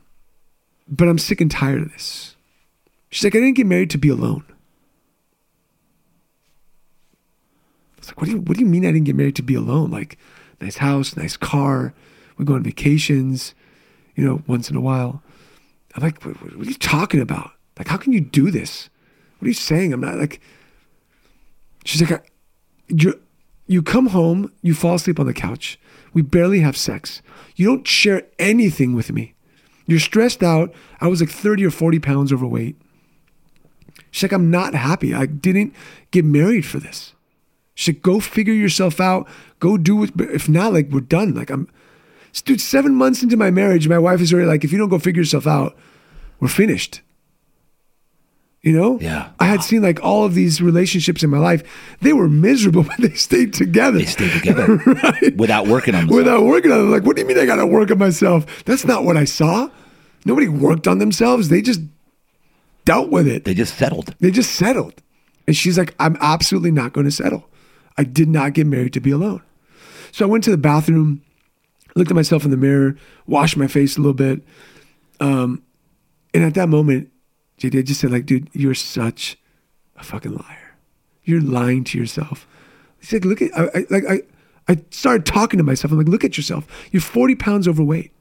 but 0.86 1.08
I'm 1.08 1.18
sick 1.18 1.40
and 1.40 1.50
tired 1.50 1.84
of 1.84 1.94
this. 1.94 2.36
She's 3.10 3.24
like, 3.24 3.36
I 3.36 3.40
didn't 3.40 3.56
get 3.56 3.66
married 3.66 3.90
to 3.92 3.98
be 3.98 4.10
alone. 4.10 4.46
I 7.98 8.00
was 8.00 8.08
like, 8.08 8.22
what 8.22 8.26
do 8.26 8.32
you 8.32 8.42
what 8.42 8.58
do 8.58 8.64
you 8.64 8.70
mean 8.70 8.86
I 8.86 8.92
didn't 8.92 9.06
get 9.06 9.16
married 9.16 9.36
to 9.38 9.42
be 9.42 9.56
alone? 9.56 9.92
Like, 9.92 10.18
nice 10.62 10.78
house, 10.78 11.18
nice 11.18 11.36
car, 11.38 11.94
we 12.38 12.46
go 12.46 12.54
on 12.54 12.64
vacations, 12.64 13.54
you 14.16 14.26
know, 14.26 14.44
once 14.48 14.70
in 14.70 14.76
a 14.76 14.82
while. 14.82 15.22
I'm 15.96 16.04
like, 16.04 16.24
what, 16.24 16.42
what 16.42 16.68
are 16.68 16.70
you 16.70 16.76
talking 16.76 17.20
about? 17.20 17.52
Like, 17.78 17.88
how 17.88 17.98
can 17.98 18.14
you 18.14 18.22
do 18.22 18.52
this? 18.52 18.90
What 19.40 19.46
are 19.46 19.50
you 19.50 19.54
saying? 19.54 19.94
I'm 19.94 20.02
not 20.02 20.18
like. 20.18 20.42
She's 21.86 22.10
like, 22.10 22.32
you 22.88 23.20
you 23.68 23.82
come 23.82 24.08
home, 24.08 24.52
you 24.62 24.74
fall 24.74 24.96
asleep 24.96 25.20
on 25.20 25.26
the 25.26 25.34
couch. 25.34 25.80
We 26.14 26.22
barely 26.22 26.60
have 26.62 26.76
sex. 26.76 27.22
You 27.56 27.68
don't 27.68 27.88
share 27.88 28.24
anything 28.40 28.96
with 28.96 29.12
me. 29.12 29.36
You're 29.86 30.00
stressed 30.00 30.44
out. 30.44 30.74
I 31.00 31.08
was 31.08 31.22
like 31.22 31.30
30 31.30 31.66
or 31.66 31.72
40 31.72 32.00
pounds 32.00 32.34
overweight. 32.34 32.76
She's 34.12 34.24
like, 34.24 34.32
I'm 34.32 34.50
not 34.50 34.74
happy. 34.74 35.14
I 35.14 35.26
didn't 35.26 35.74
get 36.12 36.26
married 36.26 36.66
for 36.66 36.80
this. 36.80 37.14
She's 37.76 37.96
like, 37.96 38.02
go 38.02 38.20
figure 38.20 38.54
yourself 38.54 39.00
out. 39.00 39.28
Go 39.60 39.78
do 39.78 40.04
it. 40.04 40.12
If 40.20 40.50
not, 40.50 40.74
like, 40.74 40.90
we're 40.90 41.02
done. 41.02 41.34
Like, 41.34 41.50
I'm, 41.50 41.70
dude, 42.46 42.62
seven 42.62 42.96
months 42.96 43.24
into 43.24 43.38
my 43.38 43.52
marriage, 43.52 43.88
my 43.88 44.00
wife 44.00 44.22
is 44.22 44.34
already 44.34 44.48
like, 44.48 44.64
if 44.64 44.72
you 44.72 44.78
don't 44.78 44.90
go 44.90 45.00
figure 45.00 45.22
yourself 45.22 45.48
out, 45.48 45.78
we're 46.40 46.48
finished. 46.48 47.02
You 48.62 48.74
know? 48.74 49.00
Yeah. 49.00 49.30
I 49.40 49.46
had 49.46 49.64
seen 49.64 49.82
like 49.82 50.04
all 50.04 50.26
of 50.26 50.34
these 50.34 50.62
relationships 50.62 51.24
in 51.24 51.30
my 51.30 51.38
life. 51.38 51.64
They 52.02 52.12
were 52.12 52.28
miserable, 52.28 52.84
but 52.88 52.98
they 52.98 53.14
stayed 53.14 53.54
together. 53.54 54.00
They 54.00 54.06
stayed 54.06 54.34
together 54.34 54.76
right? 54.86 55.38
without 55.38 55.68
working 55.68 55.96
on 55.96 56.02
themselves. 56.02 56.26
Without 56.26 56.44
working 56.44 56.72
on 56.72 56.80
them. 56.80 56.92
Like, 56.92 57.04
what 57.04 57.16
do 57.16 57.22
you 57.22 57.28
mean 57.28 57.40
I 57.40 57.46
got 57.46 57.58
to 57.58 57.66
work 57.66 57.92
on 57.92 57.98
myself? 58.00 58.66
That's 58.66 58.86
not 58.86 59.06
what 59.06 59.16
I 59.16 59.24
saw. 59.24 59.70
Nobody 60.26 60.50
worked 60.50 60.88
on 60.88 60.98
themselves. 60.98 61.48
They 61.48 61.62
just 61.62 61.80
dealt 62.90 63.12
with 63.12 63.28
it. 63.28 63.46
They 63.46 63.54
just 63.54 63.78
settled. 63.78 64.16
They 64.20 64.32
just 64.32 64.56
settled. 64.56 65.04
And 65.46 65.56
she's 65.56 65.78
like, 65.78 65.94
I'm 66.00 66.18
absolutely 66.22 66.72
not 66.72 66.92
going 66.92 67.06
to 67.06 67.12
settle. 67.12 67.48
I 68.00 68.04
did 68.04 68.28
not 68.28 68.54
get 68.54 68.66
married 68.66 68.94
to 68.94 69.00
be 69.00 69.12
alone. 69.12 69.44
So 70.12 70.26
I 70.26 70.28
went 70.28 70.44
to 70.46 70.50
the 70.50 70.58
bathroom, 70.58 71.22
looked 71.96 72.10
at 72.10 72.16
myself 72.16 72.46
in 72.46 72.50
the 72.50 72.58
mirror, 72.58 72.98
washed 73.28 73.58
my 73.58 73.68
face 73.68 73.96
a 73.96 74.00
little 74.00 74.16
bit. 74.16 74.42
Um, 75.20 75.62
and 76.34 76.44
at 76.44 76.56
that 76.56 76.68
moment, 76.68 77.12
JD, 77.60 77.78
I 77.78 77.82
just 77.84 78.02
said, 78.02 78.10
like, 78.10 78.26
dude, 78.26 78.50
you're 78.54 78.74
such 78.74 79.38
a 79.96 80.04
fucking 80.04 80.34
liar. 80.34 80.76
You're 81.24 81.42
lying 81.42 81.84
to 81.86 81.98
yourself. 82.00 82.48
He's 83.00 83.14
like, 83.14 83.24
look 83.24 83.44
at, 83.44 83.56
I, 83.56 83.66
I, 83.66 83.86
like, 83.92 84.04
I, 84.10 84.22
I 84.68 84.78
started 84.90 85.28
talking 85.28 85.60
to 85.60 85.64
myself. 85.64 85.92
I'm 85.92 86.00
like, 86.00 86.08
look 86.08 86.24
at 86.24 86.38
yourself. 86.38 86.66
You're 86.92 87.02
40 87.02 87.36
pounds 87.36 87.68
overweight. 87.68 88.12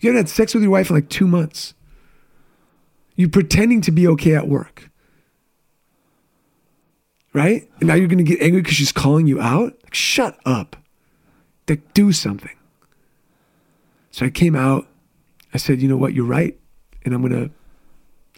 You 0.00 0.10
haven't 0.10 0.26
had 0.26 0.28
sex 0.28 0.52
with 0.52 0.62
your 0.62 0.72
wife 0.72 0.90
in 0.90 0.96
like 0.96 1.08
two 1.08 1.26
months. 1.26 1.72
You're 3.14 3.28
pretending 3.28 3.80
to 3.82 3.90
be 3.90 4.06
okay 4.08 4.34
at 4.34 4.48
work. 4.48 4.90
Right? 7.34 7.68
And 7.80 7.88
now 7.88 7.94
you're 7.94 8.08
going 8.08 8.18
to 8.18 8.24
get 8.24 8.40
angry 8.42 8.60
because 8.60 8.76
she's 8.76 8.92
calling 8.92 9.26
you 9.26 9.40
out? 9.40 9.74
Like, 9.84 9.94
shut 9.94 10.38
up. 10.44 10.76
Like, 11.68 11.94
do 11.94 12.12
something. 12.12 12.56
So 14.10 14.26
I 14.26 14.30
came 14.30 14.54
out. 14.54 14.86
I 15.54 15.58
said, 15.58 15.80
you 15.80 15.88
know 15.88 15.96
what? 15.96 16.12
You're 16.12 16.26
right. 16.26 16.58
And 17.04 17.14
I'm 17.14 17.22
going 17.22 17.32
to, 17.32 17.50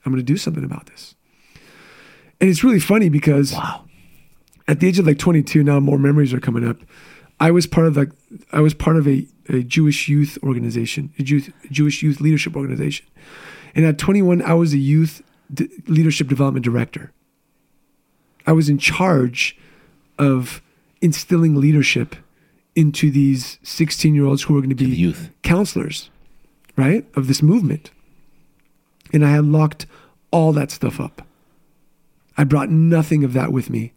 I'm 0.05 0.13
going 0.13 0.17
to 0.17 0.23
do 0.23 0.37
something 0.37 0.65
about 0.65 0.87
this. 0.87 1.15
And 2.41 2.49
it's 2.51 2.63
really 2.63 2.81
funny 2.81 3.09
because 3.09 3.53
Wow. 3.53 3.85
at 4.69 4.81
the 4.81 4.87
age 4.87 4.99
of 4.99 5.07
like 5.07 5.19
22 5.19 5.63
now 5.65 5.81
more 5.81 5.99
memories 5.99 6.35
are 6.35 6.41
coming 6.41 6.67
up 6.67 6.77
i 7.41 7.51
was 7.51 7.67
part 7.67 7.87
of 7.87 7.97
like 7.97 8.11
i 8.53 8.61
was 8.61 8.75
part 8.75 8.97
of 8.97 9.07
a, 9.07 9.27
a 9.49 9.63
jewish 9.63 10.09
youth 10.09 10.37
organization 10.43 11.13
a 11.19 11.23
Jew, 11.23 11.41
jewish 11.71 12.03
youth 12.03 12.21
leadership 12.21 12.57
organization 12.57 13.07
and 13.75 13.85
at 13.85 13.99
21 13.99 14.43
i 14.43 14.55
was 14.55 14.73
a 14.73 14.79
youth 14.79 15.23
d- 15.53 15.69
leadership 15.87 16.29
development 16.29 16.65
director 16.65 17.13
i 18.47 18.53
was 18.53 18.69
in 18.69 18.79
charge 18.79 19.57
of 20.19 20.63
instilling 21.01 21.57
leadership 21.57 22.17
into 22.77 23.11
these 23.11 23.59
16 23.63 24.15
year 24.15 24.25
olds 24.25 24.43
who 24.43 24.55
were 24.55 24.61
going 24.61 24.71
to 24.71 24.75
be 24.75 24.87
youth. 24.87 25.31
counselors 25.43 26.11
right 26.77 27.07
of 27.15 27.29
this 27.29 27.43
movement 27.43 27.91
and 29.13 29.25
i 29.25 29.31
had 29.31 29.45
locked 29.45 29.87
all 30.31 30.53
that 30.53 30.71
stuff 30.71 31.01
up 31.01 31.23
I 32.37 32.45
brought 32.45 32.71
nothing 32.71 33.25
of 33.25 33.33
that 33.35 33.53
with 33.53 33.71
me 33.71 33.93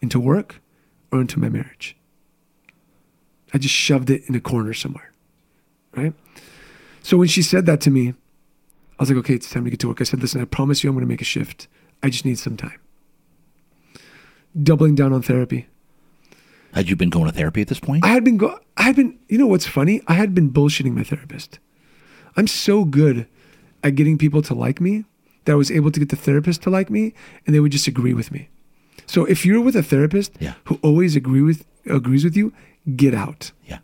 into 0.00 0.18
work 0.18 0.60
or 1.10 1.20
into 1.20 1.38
my 1.38 1.48
marriage. 1.48 1.96
I 3.52 3.58
just 3.58 3.74
shoved 3.74 4.08
it 4.10 4.22
in 4.28 4.34
a 4.34 4.40
corner 4.40 4.72
somewhere. 4.72 5.12
Right? 5.94 6.14
So 7.02 7.18
when 7.18 7.28
she 7.28 7.42
said 7.42 7.66
that 7.66 7.80
to 7.82 7.90
me, 7.90 8.14
I 9.02 9.04
was 9.04 9.10
like, 9.10 9.18
okay, 9.18 9.34
it's 9.34 9.50
time 9.50 9.64
to 9.64 9.70
get 9.70 9.80
to 9.80 9.88
work. 9.88 10.00
I 10.00 10.04
said, 10.04 10.20
listen, 10.20 10.40
I 10.40 10.44
promise 10.44 10.84
you 10.84 10.88
I'm 10.90 10.94
going 10.94 11.04
to 11.04 11.08
make 11.08 11.20
a 11.20 11.24
shift. 11.24 11.66
I 12.04 12.08
just 12.08 12.24
need 12.24 12.38
some 12.38 12.56
time. 12.56 12.78
Doubling 14.62 14.94
down 14.94 15.12
on 15.12 15.22
therapy. 15.22 15.66
Had 16.72 16.88
you 16.88 16.94
been 16.94 17.10
going 17.10 17.26
to 17.26 17.32
therapy 17.32 17.62
at 17.62 17.66
this 17.66 17.80
point? 17.80 18.04
I 18.04 18.08
had 18.10 18.22
been 18.22 18.36
go 18.36 18.60
I 18.76 18.82
had 18.84 18.94
been 18.94 19.18
you 19.28 19.38
know 19.38 19.48
what's 19.48 19.66
funny? 19.66 20.00
I 20.06 20.14
had 20.14 20.36
been 20.36 20.50
bullshitting 20.52 20.94
my 20.94 21.02
therapist. 21.02 21.58
I'm 22.36 22.46
so 22.46 22.84
good 22.84 23.26
at 23.82 23.96
getting 23.96 24.18
people 24.18 24.40
to 24.42 24.54
like 24.54 24.80
me 24.80 25.04
that 25.46 25.52
I 25.52 25.56
was 25.56 25.70
able 25.72 25.90
to 25.90 25.98
get 25.98 26.08
the 26.10 26.16
therapist 26.16 26.62
to 26.62 26.70
like 26.70 26.88
me 26.88 27.12
and 27.44 27.54
they 27.56 27.60
would 27.60 27.72
just 27.72 27.88
agree 27.88 28.14
with 28.14 28.30
me. 28.30 28.50
So 29.06 29.24
if 29.24 29.44
you're 29.44 29.60
with 29.60 29.74
a 29.74 29.82
therapist 29.82 30.32
Yeah. 30.38 30.54
who 30.66 30.78
always 30.82 31.16
agree 31.16 31.42
with 31.42 31.66
agrees 31.86 32.22
with 32.24 32.36
you, 32.36 32.52
get 32.94 33.14
out. 33.14 33.50
yeah. 33.66 33.78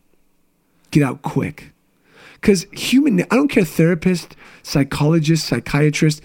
Get 0.92 1.02
out 1.02 1.22
quick. 1.22 1.72
Cuz 2.40 2.66
human 2.72 3.20
I 3.30 3.36
don't 3.36 3.48
care 3.48 3.64
therapist, 3.64 4.36
psychologist, 4.62 5.46
psychiatrist, 5.46 6.22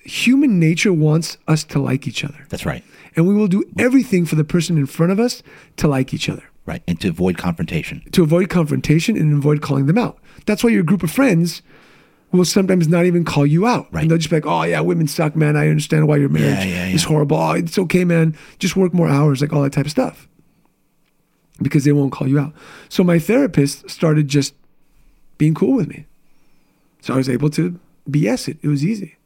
human 0.00 0.58
nature 0.58 0.92
wants 0.92 1.38
us 1.48 1.64
to 1.64 1.78
like 1.78 2.06
each 2.06 2.24
other. 2.24 2.46
That's 2.48 2.66
right. 2.66 2.84
And 3.16 3.26
we 3.26 3.34
will 3.34 3.48
do 3.48 3.64
everything 3.78 4.24
for 4.24 4.36
the 4.36 4.44
person 4.44 4.78
in 4.78 4.86
front 4.86 5.10
of 5.10 5.18
us 5.18 5.42
to 5.76 5.88
like 5.88 6.14
each 6.14 6.28
other 6.28 6.44
Right. 6.66 6.82
And 6.86 7.00
to 7.00 7.08
avoid 7.08 7.36
confrontation. 7.38 8.02
to 8.12 8.22
avoid 8.22 8.48
confrontation 8.48 9.16
and 9.16 9.38
avoid 9.38 9.60
calling 9.60 9.86
them 9.86 9.98
out. 9.98 10.18
That's 10.46 10.62
why 10.62 10.70
your 10.70 10.82
group 10.82 11.02
of 11.02 11.10
friends 11.10 11.62
will 12.32 12.44
sometimes 12.44 12.86
not 12.86 13.06
even 13.06 13.24
call 13.24 13.44
you 13.44 13.66
out. 13.66 13.88
Right. 13.92 14.02
And 14.02 14.10
they'll 14.10 14.18
just 14.18 14.30
be 14.30 14.36
like, 14.36 14.46
oh, 14.46 14.62
yeah, 14.62 14.80
women 14.80 15.08
suck, 15.08 15.34
man. 15.34 15.56
I 15.56 15.68
understand 15.68 16.06
why 16.06 16.18
your 16.18 16.28
marriage 16.28 16.64
yeah, 16.64 16.86
is 16.86 17.02
yeah. 17.02 17.08
horrible. 17.08 17.36
Oh, 17.36 17.52
it's 17.52 17.76
okay, 17.76 18.04
man. 18.04 18.36
Just 18.60 18.76
work 18.76 18.94
more 18.94 19.08
hours, 19.08 19.40
like 19.40 19.52
all 19.52 19.62
that 19.62 19.72
type 19.72 19.86
of 19.86 19.90
stuff. 19.90 20.28
Because 21.60 21.84
they 21.84 21.92
won't 21.92 22.12
call 22.12 22.28
you 22.28 22.38
out. 22.38 22.52
So 22.88 23.02
my 23.02 23.18
therapist 23.18 23.90
started 23.90 24.28
just 24.28 24.54
being 25.40 25.54
cool 25.54 25.74
with 25.74 25.88
me. 25.88 26.04
So 27.00 27.14
I 27.14 27.16
was 27.16 27.28
able 27.30 27.48
to 27.50 27.80
BS 28.08 28.46
it. 28.46 28.58
It 28.60 28.68
was 28.68 28.84
easy. 28.84 29.16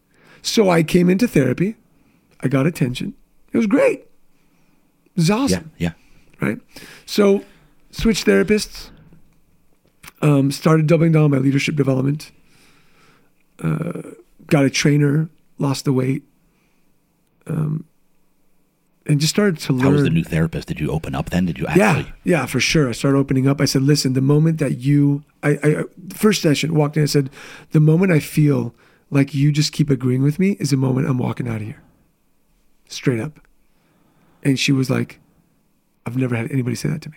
So 0.43 0.71
I 0.71 0.85
came 0.85 1.11
into 1.11 1.27
therapy. 1.27 1.75
I 2.41 2.47
got 2.47 2.67
attention. 2.69 3.15
It 3.53 3.59
was 3.59 3.67
great. 3.67 3.99
It 5.07 5.17
was 5.17 5.29
awesome 5.31 5.73
Yeah. 5.77 5.93
Yeah. 6.41 6.47
right? 6.49 6.59
So, 7.05 7.45
switched 7.91 8.27
therapists. 8.27 8.91
Um, 10.23 10.53
started 10.53 10.87
doubling 10.87 11.11
down 11.13 11.25
on 11.25 11.31
my 11.33 11.39
leadership 11.39 11.75
development. 11.75 12.31
Uh, 13.59 14.03
got 14.47 14.65
a 14.65 14.71
trainer, 14.71 15.29
lost 15.59 15.85
the 15.85 15.93
weight, 15.93 16.23
um, 17.49 17.85
and 19.07 19.21
just 19.21 19.35
started 19.35 19.59
to 19.59 19.73
learn. 19.73 19.83
How 19.83 19.91
was 19.93 20.03
the 20.03 20.11
new 20.11 20.25
therapist? 20.25 20.69
Did 20.69 20.81
you 20.81 20.91
open 20.91 21.15
up 21.15 21.31
then? 21.31 21.45
Did 21.47 21.59
you 21.59 21.67
yeah, 21.77 21.91
actually? 21.91 22.13
yeah, 22.25 22.47
for 22.47 22.61
sure. 22.61 22.89
I 22.89 22.93
started 22.93 23.19
opening 23.19 23.47
up. 23.47 23.61
I 23.61 23.65
said, 23.67 23.83
"Listen, 23.83 24.15
the 24.15 24.21
moment 24.21 24.59
that 24.59 24.79
you, 24.79 25.25
I, 25.43 25.51
I, 25.63 25.85
first 26.15 26.43
session 26.43 26.75
walked 26.75 26.97
in, 26.97 27.03
I 27.03 27.07
said, 27.07 27.31
the 27.73 27.81
moment 27.81 28.13
I 28.13 28.21
feel 28.21 28.75
like 29.11 29.35
you 29.35 29.53
just 29.53 29.73
keep 29.73 29.91
agreeing 29.91 30.23
with 30.23 30.39
me 30.39 30.53
is 30.59 30.71
the 30.71 30.77
moment 30.77 31.07
I'm 31.09 31.19
walking 31.19 31.49
out 31.49 31.57
of 31.57 31.63
here, 31.63 31.83
straight 32.89 33.21
up." 33.21 33.41
And 34.43 34.59
she 34.59 34.73
was 34.73 34.91
like, 34.91 35.21
I've 36.05 36.17
never 36.19 36.37
had 36.37 36.51
anybody 36.53 36.77
say 36.77 36.91
that 36.91 37.01
to 37.03 37.11
me. 37.11 37.17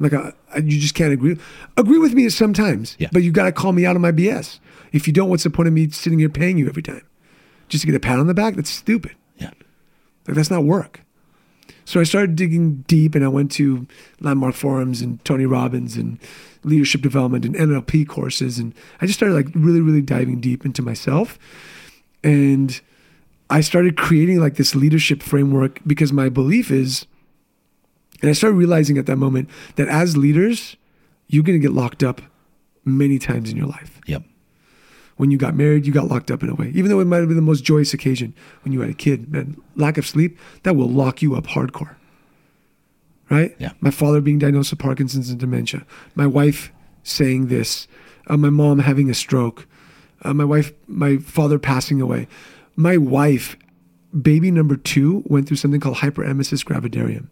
I'm 0.00 0.04
like, 0.08 0.14
I, 0.14 0.32
I, 0.54 0.58
you 0.58 0.80
just 0.80 0.94
can't 0.94 1.12
agree. 1.12 1.36
Agree 1.76 1.98
with 1.98 2.14
me 2.14 2.28
sometimes, 2.30 2.96
Yeah. 2.98 3.08
but 3.12 3.22
you 3.22 3.30
got 3.30 3.44
to 3.44 3.52
call 3.52 3.72
me 3.72 3.84
out 3.84 3.94
on 3.94 4.00
my 4.00 4.10
BS. 4.12 4.58
If 4.90 5.06
you 5.06 5.12
don't, 5.12 5.28
what's 5.28 5.42
the 5.42 5.50
point 5.50 5.66
of 5.68 5.74
me 5.74 5.90
sitting 5.90 6.18
here 6.18 6.30
paying 6.30 6.56
you 6.56 6.66
every 6.68 6.82
time? 6.82 7.02
Just 7.68 7.82
to 7.82 7.86
get 7.86 7.94
a 7.94 8.00
pat 8.00 8.18
on 8.18 8.26
the 8.26 8.32
back? 8.34 8.54
That's 8.56 8.70
stupid. 8.70 9.14
Yeah. 9.36 9.50
Like, 10.26 10.34
that's 10.36 10.50
not 10.50 10.64
work. 10.64 11.02
So 11.84 12.00
I 12.00 12.04
started 12.04 12.36
digging 12.36 12.84
deep 12.86 13.14
and 13.14 13.24
I 13.24 13.28
went 13.28 13.50
to 13.52 13.86
landmark 14.20 14.54
forums 14.54 15.02
and 15.02 15.24
Tony 15.24 15.46
Robbins 15.46 15.96
and 15.96 16.18
leadership 16.64 17.02
development 17.02 17.44
and 17.44 17.54
NLP 17.54 18.08
courses. 18.08 18.58
And 18.58 18.74
I 19.00 19.06
just 19.06 19.18
started 19.18 19.34
like 19.34 19.48
really, 19.54 19.80
really 19.80 20.02
diving 20.02 20.40
deep 20.40 20.64
into 20.64 20.82
myself. 20.82 21.38
And 22.22 22.80
I 23.50 23.60
started 23.60 23.96
creating 23.96 24.40
like 24.40 24.54
this 24.54 24.74
leadership 24.74 25.22
framework 25.22 25.80
because 25.86 26.12
my 26.12 26.28
belief 26.28 26.70
is, 26.70 27.06
and 28.20 28.30
I 28.30 28.32
started 28.32 28.56
realizing 28.56 28.96
at 28.98 29.06
that 29.06 29.16
moment 29.16 29.50
that 29.76 29.88
as 29.88 30.16
leaders, 30.16 30.76
you're 31.28 31.42
going 31.42 31.60
to 31.60 31.66
get 31.66 31.74
locked 31.74 32.02
up 32.02 32.22
many 32.84 33.18
times 33.18 33.50
in 33.50 33.56
your 33.56 33.66
life. 33.66 34.00
Yep. 34.06 34.22
When 35.22 35.30
you 35.30 35.38
got 35.38 35.54
married, 35.54 35.86
you 35.86 35.92
got 35.92 36.08
locked 36.08 36.32
up 36.32 36.42
in 36.42 36.48
a 36.48 36.54
way. 36.56 36.72
Even 36.74 36.90
though 36.90 36.98
it 36.98 37.04
might 37.04 37.18
have 37.18 37.28
been 37.28 37.36
the 37.36 37.42
most 37.42 37.62
joyous 37.62 37.94
occasion 37.94 38.34
when 38.64 38.72
you 38.72 38.80
had 38.80 38.90
a 38.90 38.92
kid, 38.92 39.30
man, 39.30 39.56
lack 39.76 39.96
of 39.96 40.04
sleep, 40.04 40.36
that 40.64 40.74
will 40.74 40.88
lock 40.88 41.22
you 41.22 41.36
up 41.36 41.46
hardcore. 41.46 41.94
Right? 43.30 43.54
Yeah. 43.60 43.70
My 43.78 43.92
father 43.92 44.20
being 44.20 44.40
diagnosed 44.40 44.72
with 44.72 44.80
Parkinson's 44.80 45.30
and 45.30 45.38
dementia. 45.38 45.86
My 46.16 46.26
wife 46.26 46.72
saying 47.04 47.46
this. 47.46 47.86
Uh, 48.26 48.36
my 48.36 48.50
mom 48.50 48.80
having 48.80 49.08
a 49.10 49.14
stroke. 49.14 49.68
Uh, 50.22 50.34
my 50.34 50.44
wife, 50.44 50.72
my 50.88 51.18
father 51.18 51.60
passing 51.60 52.00
away. 52.00 52.26
My 52.74 52.96
wife, 52.96 53.56
baby 54.20 54.50
number 54.50 54.74
two, 54.74 55.22
went 55.26 55.46
through 55.46 55.58
something 55.58 55.78
called 55.78 55.98
hyperemesis 55.98 56.64
gravidarum. 56.64 57.28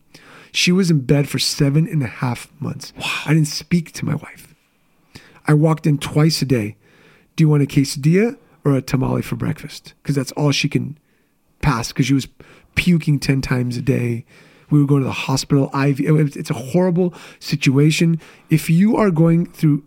She 0.52 0.70
was 0.70 0.92
in 0.92 1.00
bed 1.00 1.28
for 1.28 1.40
seven 1.40 1.88
and 1.88 2.04
a 2.04 2.06
half 2.06 2.52
months. 2.60 2.92
I 3.26 3.34
didn't 3.34 3.48
speak 3.48 3.90
to 3.94 4.04
my 4.04 4.14
wife. 4.14 4.54
I 5.48 5.54
walked 5.54 5.88
in 5.88 5.98
twice 5.98 6.40
a 6.40 6.44
day. 6.44 6.76
Do 7.40 7.44
you 7.44 7.48
want 7.48 7.62
a 7.62 7.66
quesadilla 7.66 8.36
or 8.66 8.76
a 8.76 8.82
tamale 8.82 9.22
for 9.22 9.34
breakfast? 9.34 9.94
Because 10.02 10.14
that's 10.14 10.30
all 10.32 10.52
she 10.52 10.68
can 10.68 10.98
pass 11.62 11.88
because 11.88 12.04
she 12.04 12.12
was 12.12 12.28
puking 12.74 13.18
10 13.18 13.40
times 13.40 13.78
a 13.78 13.80
day. 13.80 14.26
We 14.68 14.78
were 14.78 14.86
going 14.86 15.00
to 15.00 15.06
the 15.06 15.12
hospital. 15.14 15.70
IV. 15.74 16.00
It's 16.36 16.50
a 16.50 16.52
horrible 16.52 17.14
situation. 17.38 18.20
If 18.50 18.68
you 18.68 18.98
are 18.98 19.10
going 19.10 19.46
through 19.46 19.84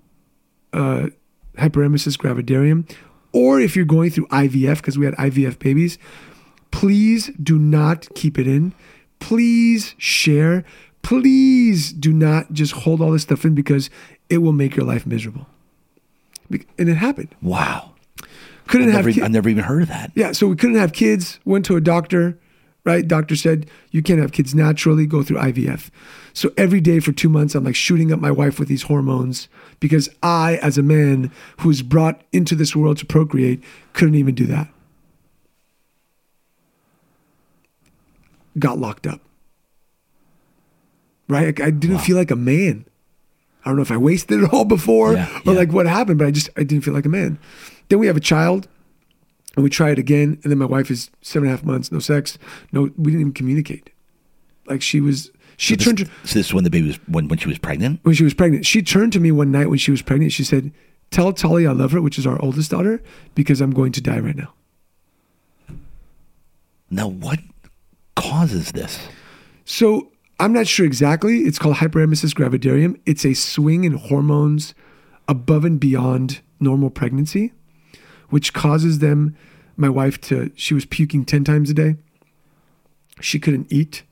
uh, 0.73 1.09
hyperemesis 1.55 2.17
gravidarum, 2.17 2.91
or 3.33 3.59
if 3.59 3.75
you're 3.75 3.85
going 3.85 4.09
through 4.09 4.25
IVF, 4.29 4.77
because 4.77 4.97
we 4.97 5.05
had 5.05 5.13
IVF 5.17 5.59
babies, 5.59 5.99
please 6.71 7.29
do 7.43 7.59
not 7.59 8.07
keep 8.15 8.39
it 8.39 8.47
in. 8.47 8.73
Please 9.19 9.93
share. 9.99 10.65
Please 11.03 11.93
do 11.93 12.13
not 12.13 12.51
just 12.51 12.73
hold 12.73 12.99
all 12.99 13.11
this 13.11 13.21
stuff 13.21 13.45
in 13.45 13.53
because 13.53 13.91
it 14.27 14.39
will 14.39 14.53
make 14.53 14.75
your 14.75 14.87
life 14.87 15.05
miserable. 15.05 15.45
And 16.77 16.89
it 16.89 16.95
happened. 16.95 17.33
Wow. 17.41 17.93
Couldn't 18.67 18.89
I've 18.89 18.93
have 18.93 19.05
never, 19.05 19.13
kids. 19.13 19.25
I've 19.25 19.31
never 19.31 19.49
even 19.49 19.63
heard 19.63 19.83
of 19.83 19.87
that. 19.89 20.11
Yeah, 20.15 20.31
so 20.31 20.47
we 20.47 20.55
couldn't 20.55 20.77
have 20.77 20.93
kids. 20.93 21.39
Went 21.45 21.65
to 21.65 21.75
a 21.75 21.81
doctor, 21.81 22.39
right? 22.85 23.07
Doctor 23.07 23.35
said 23.35 23.69
you 23.91 24.01
can't 24.01 24.19
have 24.19 24.31
kids 24.31 24.55
naturally. 24.55 25.05
Go 25.05 25.23
through 25.23 25.37
IVF. 25.37 25.89
So 26.33 26.51
every 26.57 26.81
day 26.81 26.99
for 26.99 27.11
two 27.11 27.29
months, 27.29 27.55
I'm 27.55 27.63
like 27.63 27.75
shooting 27.75 28.11
up 28.11 28.19
my 28.19 28.31
wife 28.31 28.59
with 28.59 28.67
these 28.67 28.83
hormones 28.83 29.47
because 29.79 30.09
I, 30.23 30.57
as 30.57 30.77
a 30.77 30.83
man 30.83 31.31
who 31.59 31.67
was 31.67 31.81
brought 31.81 32.21
into 32.31 32.55
this 32.55 32.75
world 32.75 32.97
to 32.97 33.05
procreate, 33.05 33.63
couldn't 33.93 34.15
even 34.15 34.33
do 34.33 34.45
that. 34.47 34.67
Got 38.57 38.79
locked 38.79 39.07
up. 39.07 39.19
Right? 41.27 41.59
I, 41.59 41.65
I 41.65 41.69
didn't 41.69 41.99
feel 41.99 42.17
like 42.17 42.31
a 42.31 42.35
man. 42.35 42.85
I 43.65 43.69
don't 43.69 43.77
know 43.77 43.81
if 43.81 43.91
I 43.91 43.97
wasted 43.97 44.43
it 44.43 44.53
all 44.53 44.65
before 44.65 45.13
Yeah, 45.13 45.27
or 45.45 45.53
yeah. 45.53 45.59
like 45.59 45.71
what 45.71 45.85
happened, 45.87 46.19
but 46.19 46.27
I 46.27 46.31
just 46.31 46.49
I 46.57 46.63
didn't 46.63 46.83
feel 46.83 46.93
like 46.93 47.05
a 47.05 47.09
man. 47.09 47.39
Then 47.89 47.99
we 47.99 48.07
have 48.07 48.17
a 48.17 48.21
child 48.21 48.67
and 49.55 49.63
we 49.63 49.69
try 49.69 49.91
it 49.91 49.99
again 49.99 50.39
and 50.43 50.51
then 50.51 50.57
my 50.57 50.65
wife 50.65 50.89
is 50.89 51.11
seven 51.21 51.47
and 51.47 51.53
a 51.53 51.57
half 51.57 51.63
months 51.65 51.91
no 51.91 51.99
sex 51.99 52.39
no 52.71 52.83
we 52.97 53.11
didn't 53.11 53.19
even 53.21 53.33
communicate 53.33 53.91
like 54.65 54.81
she 54.81 54.99
was 54.99 55.29
she 55.57 55.73
So 55.73 55.77
this, 55.77 55.85
turned 55.85 55.97
to, 55.99 56.05
so 56.05 56.11
this 56.39 56.47
is 56.47 56.53
when 56.55 56.63
the 56.63 56.71
baby 56.71 56.87
was 56.87 56.95
when, 57.07 57.27
when 57.27 57.37
she 57.37 57.47
was 57.49 57.59
pregnant. 57.59 57.99
when 58.01 58.15
she 58.15 58.23
was 58.23 58.33
pregnant 58.33 58.65
she 58.65 58.81
turned 58.81 59.13
to 59.13 59.19
me 59.19 59.31
one 59.31 59.51
night 59.51 59.69
when 59.69 59.77
she 59.77 59.91
was 59.91 60.01
pregnant 60.01 60.31
she 60.31 60.43
said 60.43 60.71
tell 61.11 61.31
Tali 61.33 61.67
i 61.67 61.71
love 61.71 61.91
her 61.91 62.01
which 62.01 62.17
is 62.17 62.25
our 62.25 62.41
oldest 62.41 62.71
daughter 62.71 63.03
because 63.35 63.61
i'm 63.61 63.69
going 63.71 63.91
to 63.91 64.01
die 64.01 64.17
right 64.17 64.35
now 64.35 64.51
Now, 66.89 67.07
what 67.07 67.39
causes 68.15 68.71
this? 68.71 68.99
so 69.65 70.11
i'm 70.39 70.53
not 70.53 70.67
sure 70.67 70.85
exactly. 70.85 71.41
It's 71.41 71.59
called 71.59 71.77
hyperemesis 71.77 72.33
gravidarum 72.33 72.99
it's 73.05 73.25
a 73.25 73.33
swing 73.33 73.83
in 73.83 73.93
hormones 73.93 74.73
above 75.27 75.65
and 75.65 75.79
beyond 75.79 76.41
normal 76.59 76.89
pregnancy 76.89 77.53
which 78.29 78.53
causes 78.53 78.99
them 78.99 79.35
my 79.77 79.89
wife 79.89 80.19
to 80.21 80.51
she 80.55 80.73
was 80.73 80.85
puking 80.85 81.25
10 81.25 81.43
times 81.43 81.69
a 81.69 81.73
day. 81.73 81.97
She 83.21 83.39
couldn't 83.39 83.71
eat. 83.71 84.03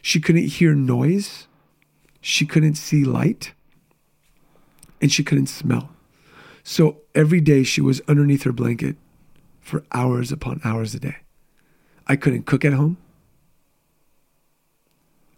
She 0.00 0.20
couldn't 0.20 0.46
hear 0.46 0.74
noise. 0.74 1.46
She 2.20 2.46
couldn't 2.46 2.74
see 2.74 3.04
light. 3.04 3.52
And 5.00 5.10
she 5.10 5.24
couldn't 5.24 5.46
smell. 5.46 5.90
So 6.62 6.98
every 7.14 7.40
day 7.40 7.62
she 7.62 7.80
was 7.80 8.00
underneath 8.06 8.44
her 8.44 8.52
blanket 8.52 8.96
for 9.60 9.84
hours 9.92 10.30
upon 10.30 10.60
hours 10.64 10.94
a 10.94 11.00
day. 11.00 11.16
I 12.06 12.16
couldn't 12.16 12.46
cook 12.46 12.64
at 12.64 12.72
home 12.72 12.98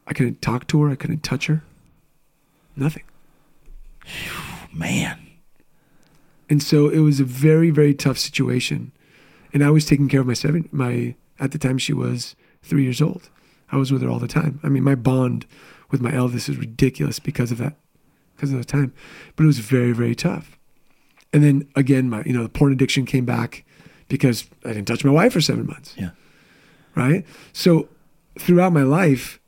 i 0.06 0.12
couldn't 0.12 0.42
talk 0.42 0.66
to 0.66 0.82
her 0.82 0.90
i 0.90 0.94
couldn't 0.94 1.22
touch 1.22 1.46
her 1.46 1.62
nothing 2.76 3.04
Man, 4.72 5.18
And 6.50 6.62
so 6.62 6.88
it 6.88 6.98
was 6.98 7.20
a 7.20 7.24
very, 7.24 7.70
very 7.70 7.94
tough 7.94 8.18
situation. 8.18 8.92
And 9.52 9.64
I 9.64 9.70
was 9.70 9.86
taking 9.86 10.08
care 10.08 10.20
of 10.20 10.26
my 10.26 10.34
seven, 10.34 10.68
my, 10.72 11.14
at 11.38 11.52
the 11.52 11.58
time 11.58 11.78
she 11.78 11.92
was 11.92 12.34
three 12.62 12.82
years 12.82 13.00
old. 13.00 13.30
I 13.70 13.76
was 13.76 13.92
with 13.92 14.02
her 14.02 14.08
all 14.08 14.18
the 14.18 14.28
time. 14.28 14.60
I 14.62 14.68
mean, 14.68 14.82
my 14.82 14.96
bond 14.96 15.46
with 15.90 16.00
my 16.00 16.12
eldest 16.12 16.48
is 16.48 16.58
ridiculous 16.58 17.18
because 17.20 17.52
of 17.52 17.58
that, 17.58 17.76
because 18.34 18.52
of 18.52 18.58
the 18.58 18.64
time. 18.64 18.92
But 19.36 19.44
it 19.44 19.46
was 19.46 19.60
very, 19.60 19.92
very 19.92 20.14
tough. 20.14 20.58
And 21.32 21.44
then 21.44 21.68
again, 21.76 22.10
my, 22.10 22.22
you 22.24 22.32
know, 22.32 22.42
the 22.42 22.48
porn 22.48 22.72
addiction 22.72 23.06
came 23.06 23.24
back 23.24 23.64
because 24.08 24.48
I 24.64 24.68
didn't 24.68 24.86
touch 24.86 25.04
my 25.04 25.12
wife 25.12 25.32
for 25.32 25.40
seven 25.40 25.66
months 25.66 25.94
yeah. 25.96 26.10
right? 26.94 27.24
So 27.52 27.88
throughout 28.38 28.72
my 28.72 28.82
life, 28.82 29.40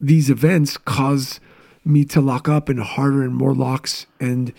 these 0.00 0.30
events 0.30 0.76
caused 0.76 1.40
me 1.84 2.04
to 2.06 2.20
lock 2.20 2.48
up 2.48 2.68
in 2.68 2.78
harder 2.78 3.22
and 3.22 3.34
more 3.34 3.54
locks, 3.54 4.06
and 4.18 4.52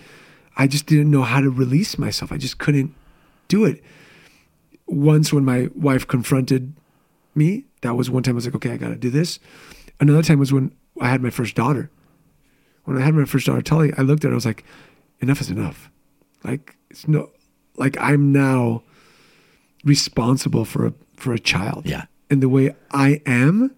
I 0.58 0.68
just 0.68 0.86
didn't 0.86 1.12
know 1.12 1.24
how 1.24 1.42
to 1.42 1.50
release 1.50 1.98
myself. 1.98 2.32
I 2.32 2.38
just 2.38 2.58
couldn't 2.58 2.94
do 3.48 3.66
it. 3.66 3.84
Once, 4.88 5.32
when 5.32 5.46
my 5.46 5.70
wife 5.76 6.08
confronted 6.08 6.74
me, 7.34 7.66
that 7.82 7.96
was 7.96 8.10
one 8.10 8.24
time 8.24 8.36
I 8.36 8.36
was 8.36 8.46
like, 8.46 8.56
okay, 8.56 8.72
I 8.72 8.78
got 8.78 8.90
to 8.90 8.96
do 8.96 9.10
this. 9.10 9.40
Another 10.00 10.22
time 10.22 10.40
was 10.40 10.52
when 10.52 10.76
I 11.00 11.10
had 11.10 11.22
my 11.22 11.30
first 11.30 11.56
daughter. 11.56 11.90
When 12.84 12.98
I 12.98 13.02
had 13.02 13.14
my 13.14 13.26
first 13.26 13.46
daughter, 13.46 13.62
Tully, 13.62 13.94
I 13.98 14.02
looked 14.02 14.26
at 14.26 14.30
her, 14.30 14.34
I 14.34 14.36
was 14.36 14.46
like, 14.46 14.64
enough 15.20 15.40
is 15.40 15.50
enough. 15.50 15.90
Like, 16.44 16.76
it's 16.90 17.08
no, 17.08 17.30
like 17.78 17.98
I'm 18.00 18.32
now 18.32 18.84
responsible 19.84 20.66
for 20.66 20.88
a 20.88 20.94
for 21.16 21.34
a 21.34 21.40
child. 21.40 21.86
Yeah. 21.86 22.06
And 22.30 22.42
the 22.42 22.50
way 22.50 22.76
I 22.92 23.22
am 23.26 23.76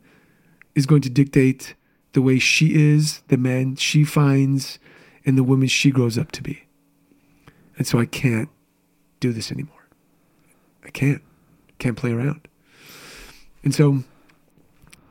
is 0.75 0.85
going 0.85 1.01
to 1.01 1.09
dictate 1.09 1.75
the 2.13 2.21
way 2.21 2.39
she 2.39 2.73
is, 2.75 3.21
the 3.27 3.37
man 3.37 3.75
she 3.75 4.03
finds, 4.03 4.79
and 5.25 5.37
the 5.37 5.43
woman 5.43 5.67
she 5.67 5.91
grows 5.91 6.17
up 6.17 6.31
to 6.33 6.41
be. 6.43 6.63
And 7.77 7.87
so 7.87 7.99
I 7.99 8.05
can't 8.05 8.49
do 9.19 9.31
this 9.33 9.51
anymore. 9.51 9.87
I 10.85 10.89
can't. 10.89 11.21
Can't 11.79 11.97
play 11.97 12.11
around. 12.11 12.47
And 13.63 13.73
so, 13.73 14.03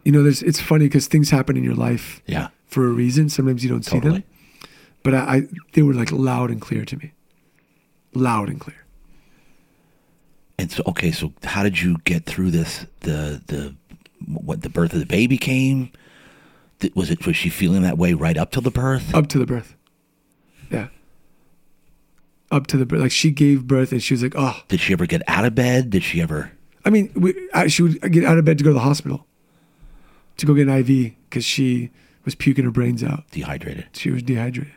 you 0.05 0.13
know, 0.13 0.23
there's 0.23 0.43
it's 0.43 0.61
funny 0.61 0.87
because 0.87 1.07
things 1.07 1.31
happen 1.31 1.57
in 1.57 1.65
your 1.65 1.75
life 1.75 2.23
Yeah. 2.27 2.49
for 2.67 2.87
a 2.87 2.91
reason. 2.91 3.29
Sometimes 3.29 3.65
you 3.65 3.71
don't 3.71 3.85
see 3.85 3.93
Totally. 3.99 4.21
them. 4.21 4.25
But 5.03 5.15
I, 5.15 5.19
I 5.37 5.43
they 5.73 5.83
were 5.83 5.95
like 5.95 6.13
loud 6.13 6.51
and 6.51 6.61
clear 6.61 6.85
to 6.85 6.97
me. 6.97 7.13
Loud 8.15 8.49
and 8.49 8.61
clear. 8.61 8.77
And 10.59 10.71
so, 10.71 10.83
okay, 10.87 11.11
so 11.11 11.33
how 11.43 11.63
did 11.63 11.81
you 11.81 11.97
get 12.05 12.25
through 12.27 12.51
this? 12.53 12.87
The 13.01 13.43
the 13.47 13.75
what 14.27 14.63
the 14.63 14.69
birth 14.69 14.93
of 14.93 15.01
the 15.01 15.07
baby 15.07 15.39
came. 15.39 15.93
Was 16.95 17.11
it 17.11 17.25
was 17.27 17.37
she 17.37 17.49
feeling 17.49 17.83
that 17.83 17.97
way 17.97 18.13
right 18.13 18.37
up 18.37 18.51
till 18.51 18.63
the 18.63 18.71
birth? 18.71 19.15
Up 19.15 19.29
to 19.29 19.39
the 19.39 19.47
birth. 19.47 19.77
Yeah. 20.71 20.89
Up 22.51 22.67
to 22.69 22.77
the 22.77 22.85
birth. 22.85 23.01
Like 23.01 23.13
she 23.13 23.31
gave 23.31 23.67
birth 23.67 23.93
and 23.93 24.03
she 24.03 24.15
was 24.15 24.23
like, 24.23 24.35
oh. 24.37 24.61
Did 24.69 24.81
she 24.81 24.93
ever 24.93 25.07
get 25.07 25.23
out 25.29 25.45
of 25.45 25.55
bed? 25.55 25.91
Did 25.91 26.03
she 26.03 26.21
ever? 26.21 26.53
I 26.85 26.91
mean, 26.91 27.13
we, 27.15 27.35
I, 27.55 27.69
she 27.69 27.83
would 27.83 28.13
get 28.13 28.25
out 28.25 28.37
of 28.37 28.45
bed 28.45 28.59
to 28.59 28.65
go 28.65 28.71
to 28.71 28.75
the 28.75 28.81
hospital 28.81 29.27
to 30.39 30.47
go 30.47 30.55
get 30.55 30.69
an 30.69 30.77
IV 30.79 31.15
because 31.29 31.45
she 31.45 31.91
was 32.25 32.35
puking 32.35 32.65
her 32.65 32.71
brains 32.71 33.03
out. 33.05 33.25
Dehydrated. 33.31 33.87
She 33.93 34.11
was 34.11 34.23
dehydrated. 34.23 34.75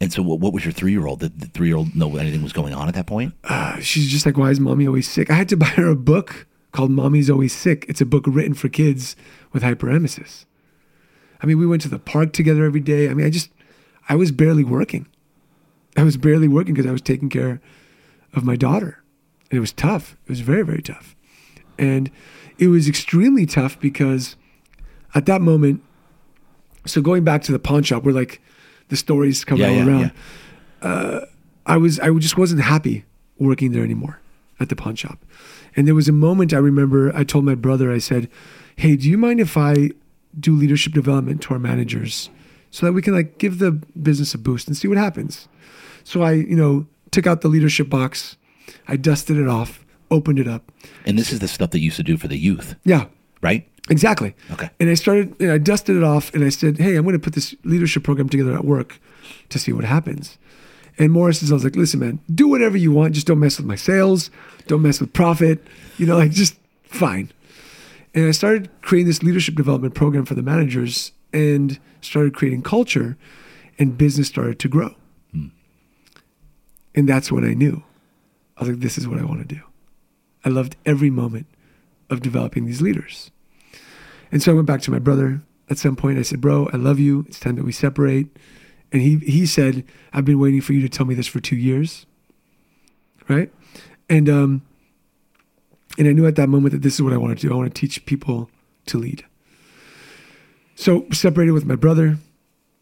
And 0.00 0.12
so, 0.12 0.20
what, 0.20 0.40
what 0.40 0.52
was 0.52 0.64
your 0.64 0.72
three 0.72 0.90
year 0.90 1.06
old? 1.06 1.20
Did 1.20 1.40
the 1.40 1.46
three 1.46 1.68
year 1.68 1.76
old 1.76 1.94
know 1.94 2.16
anything 2.16 2.42
was 2.42 2.52
going 2.52 2.74
on 2.74 2.88
at 2.88 2.94
that 2.94 3.06
point? 3.06 3.34
Uh, 3.44 3.78
she's 3.78 4.08
just 4.08 4.26
like, 4.26 4.36
why 4.36 4.50
is 4.50 4.58
mommy 4.58 4.86
always 4.86 5.08
sick? 5.08 5.30
I 5.30 5.34
had 5.34 5.48
to 5.50 5.56
buy 5.56 5.66
her 5.66 5.88
a 5.88 5.96
book 5.96 6.46
called 6.72 6.90
Mommy's 6.90 7.30
Always 7.30 7.54
Sick. 7.54 7.84
It's 7.88 8.00
a 8.00 8.06
book 8.06 8.24
written 8.26 8.54
for 8.54 8.68
kids 8.68 9.14
with 9.52 9.62
hyperemesis. 9.62 10.46
I 11.42 11.46
mean, 11.46 11.58
we 11.58 11.66
went 11.66 11.82
to 11.82 11.88
the 11.88 11.98
park 11.98 12.32
together 12.32 12.64
every 12.64 12.80
day. 12.80 13.08
I 13.08 13.14
mean, 13.14 13.26
I 13.26 13.30
just, 13.30 13.50
I 14.08 14.14
was 14.14 14.32
barely 14.32 14.64
working. 14.64 15.06
I 15.96 16.04
was 16.04 16.16
barely 16.16 16.48
working 16.48 16.74
because 16.74 16.88
I 16.88 16.92
was 16.92 17.02
taking 17.02 17.28
care 17.28 17.60
of 18.32 18.44
my 18.44 18.56
daughter. 18.56 19.02
And 19.50 19.58
it 19.58 19.60
was 19.60 19.72
tough. 19.72 20.16
It 20.24 20.30
was 20.30 20.40
very, 20.40 20.62
very 20.62 20.82
tough. 20.82 21.14
And 21.78 22.10
it 22.58 22.68
was 22.68 22.88
extremely 22.88 23.44
tough 23.44 23.78
because 23.78 24.36
at 25.14 25.26
that 25.26 25.42
moment, 25.42 25.82
so 26.86 27.00
going 27.00 27.24
back 27.24 27.42
to 27.42 27.52
the 27.52 27.58
pawn 27.58 27.82
shop 27.82 28.04
where 28.04 28.14
like 28.14 28.40
the 28.88 28.96
stories 28.96 29.44
come 29.44 29.58
Yeah, 29.58 29.68
all 29.68 29.74
yeah, 29.74 29.86
around, 29.86 30.00
yeah. 30.00 30.88
Uh, 30.88 31.26
I 31.66 31.76
was 31.76 32.00
I 32.00 32.10
just 32.18 32.36
wasn't 32.36 32.62
happy 32.62 33.04
working 33.38 33.72
there 33.72 33.84
anymore 33.84 34.20
at 34.58 34.68
the 34.68 34.76
pawn 34.76 34.96
shop. 34.96 35.18
And 35.76 35.86
there 35.86 35.94
was 35.94 36.08
a 36.08 36.12
moment 36.12 36.52
I 36.52 36.58
remember 36.58 37.14
I 37.16 37.24
told 37.24 37.44
my 37.44 37.54
brother 37.54 37.90
I 37.92 37.98
said, 37.98 38.28
"Hey, 38.76 38.96
do 38.96 39.08
you 39.08 39.16
mind 39.18 39.40
if 39.40 39.56
I 39.56 39.90
do 40.38 40.54
leadership 40.54 40.92
development 40.92 41.40
to 41.42 41.54
our 41.54 41.58
managers 41.58 42.30
so 42.70 42.86
that 42.86 42.92
we 42.92 43.02
can 43.02 43.14
like 43.14 43.38
give 43.38 43.58
the 43.58 43.72
business 44.00 44.34
a 44.34 44.38
boost 44.38 44.66
and 44.68 44.76
see 44.76 44.88
what 44.88 44.98
happens?" 44.98 45.48
So 46.04 46.22
I, 46.22 46.32
you 46.32 46.56
know, 46.56 46.86
took 47.10 47.26
out 47.26 47.40
the 47.42 47.48
leadership 47.48 47.88
box. 47.88 48.36
I 48.88 48.96
dusted 48.96 49.36
it 49.36 49.48
off, 49.48 49.84
opened 50.10 50.38
it 50.38 50.48
up. 50.48 50.72
And 51.06 51.18
this 51.18 51.32
is 51.32 51.38
the 51.40 51.48
stuff 51.48 51.70
that 51.70 51.78
you 51.78 51.86
used 51.86 51.96
to 51.96 52.02
do 52.02 52.16
for 52.16 52.28
the 52.28 52.38
youth, 52.38 52.74
Yeah, 52.84 53.06
right? 53.40 53.68
exactly. 53.90 54.34
Okay. 54.50 54.70
And 54.80 54.88
I 54.90 54.94
started, 54.94 55.34
and 55.40 55.50
I 55.52 55.58
dusted 55.58 55.96
it 55.96 56.02
off, 56.02 56.32
and 56.34 56.44
I 56.44 56.48
said, 56.50 56.78
"Hey, 56.78 56.96
I'm 56.96 57.02
going 57.04 57.14
to 57.14 57.18
put 57.18 57.34
this 57.34 57.54
leadership 57.64 58.02
program 58.04 58.28
together 58.28 58.54
at 58.54 58.64
work 58.64 59.00
to 59.48 59.58
see 59.58 59.72
what 59.72 59.84
happens." 59.84 60.38
And 60.98 61.10
Morris 61.12 61.42
is, 61.42 61.50
I 61.50 61.54
was 61.54 61.64
like, 61.64 61.76
"Listen, 61.76 62.00
man, 62.00 62.20
do 62.32 62.48
whatever 62.48 62.76
you 62.76 62.92
want. 62.92 63.14
Just 63.14 63.26
don't 63.26 63.38
mess 63.38 63.56
with 63.56 63.66
my 63.66 63.76
sales. 63.76 64.30
Don't 64.66 64.82
mess 64.82 65.00
with 65.00 65.12
profit. 65.12 65.66
You 65.98 66.06
know, 66.06 66.16
like 66.16 66.32
just 66.32 66.56
fine." 66.84 67.30
And 68.14 68.26
I 68.26 68.30
started 68.32 68.68
creating 68.82 69.06
this 69.06 69.22
leadership 69.22 69.54
development 69.54 69.94
program 69.94 70.24
for 70.24 70.34
the 70.34 70.42
managers, 70.42 71.12
and 71.32 71.78
started 72.00 72.34
creating 72.34 72.62
culture, 72.62 73.16
and 73.78 73.96
business 73.96 74.28
started 74.28 74.58
to 74.58 74.68
grow. 74.68 74.94
Hmm. 75.32 75.46
And 76.94 77.08
that's 77.08 77.32
when 77.32 77.44
I 77.44 77.54
knew. 77.54 77.82
I 78.56 78.60
was 78.60 78.68
like, 78.70 78.80
"This 78.80 78.98
is 78.98 79.08
what 79.08 79.18
I 79.18 79.24
want 79.24 79.46
to 79.48 79.54
do." 79.54 79.62
I 80.44 80.48
loved 80.48 80.76
every 80.84 81.10
moment 81.10 81.46
of 82.10 82.20
developing 82.20 82.66
these 82.66 82.82
leaders. 82.82 83.30
And 84.30 84.42
so 84.42 84.52
I 84.52 84.54
went 84.54 84.66
back 84.66 84.82
to 84.82 84.90
my 84.90 84.98
brother 84.98 85.42
at 85.70 85.78
some 85.78 85.96
point. 85.96 86.18
I 86.18 86.22
said, 86.22 86.40
Bro, 86.40 86.70
I 86.72 86.76
love 86.76 86.98
you. 86.98 87.24
It's 87.28 87.40
time 87.40 87.56
that 87.56 87.64
we 87.64 87.72
separate. 87.72 88.28
And 88.92 89.00
he, 89.00 89.16
he 89.18 89.46
said, 89.46 89.84
I've 90.12 90.24
been 90.24 90.38
waiting 90.38 90.60
for 90.60 90.74
you 90.74 90.82
to 90.82 90.88
tell 90.88 91.06
me 91.06 91.14
this 91.14 91.26
for 91.26 91.40
two 91.40 91.56
years. 91.56 92.06
Right? 93.28 93.50
And 94.08 94.28
um, 94.28 94.62
and 95.98 96.08
I 96.08 96.12
knew 96.12 96.26
at 96.26 96.36
that 96.36 96.48
moment 96.48 96.72
that 96.72 96.82
this 96.82 96.94
is 96.94 97.02
what 97.02 97.12
I 97.12 97.16
want 97.16 97.38
to 97.38 97.46
do. 97.46 97.52
I 97.52 97.56
want 97.56 97.74
to 97.74 97.80
teach 97.80 98.04
people 98.06 98.50
to 98.86 98.98
lead. 98.98 99.24
So 100.74 101.06
separated 101.12 101.52
with 101.52 101.64
my 101.64 101.76
brother. 101.76 102.18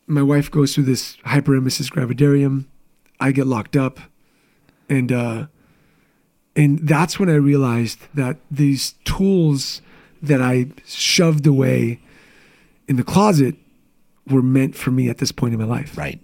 My 0.07 0.23
wife 0.23 0.51
goes 0.51 0.75
through 0.75 0.85
this 0.85 1.17
hyperemesis 1.19 1.91
gravidarium. 1.91 2.67
I 3.21 3.33
get 3.33 3.47
locked 3.47 3.77
up. 3.77 4.01
And 4.89 5.13
uh 5.13 5.47
and 6.57 6.81
that's 6.81 7.19
when 7.19 7.29
I 7.29 7.35
realized 7.35 8.01
that 8.15 8.39
these 8.51 8.95
tools 9.05 9.83
that 10.21 10.43
I 10.43 10.67
shoved 10.85 11.47
away 11.47 12.01
in 12.89 12.97
the 12.97 13.05
closet 13.05 13.55
were 14.29 14.43
meant 14.43 14.75
for 14.75 14.91
me 14.91 15.09
at 15.09 15.19
this 15.19 15.33
point 15.33 15.55
in 15.55 15.61
my 15.61 15.67
life. 15.67 15.97
Right. 15.97 16.21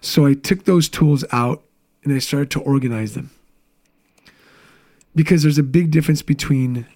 So 0.00 0.26
I 0.26 0.34
took 0.34 0.64
those 0.64 0.88
tools 0.88 1.24
out 1.32 1.62
and 2.04 2.12
I 2.12 2.18
started 2.18 2.50
to 2.52 2.60
organize 2.60 3.14
them. 3.14 3.30
Because 5.14 5.42
there's 5.42 5.58
a 5.58 5.62
big 5.62 5.90
difference 5.90 6.22
between 6.22 6.86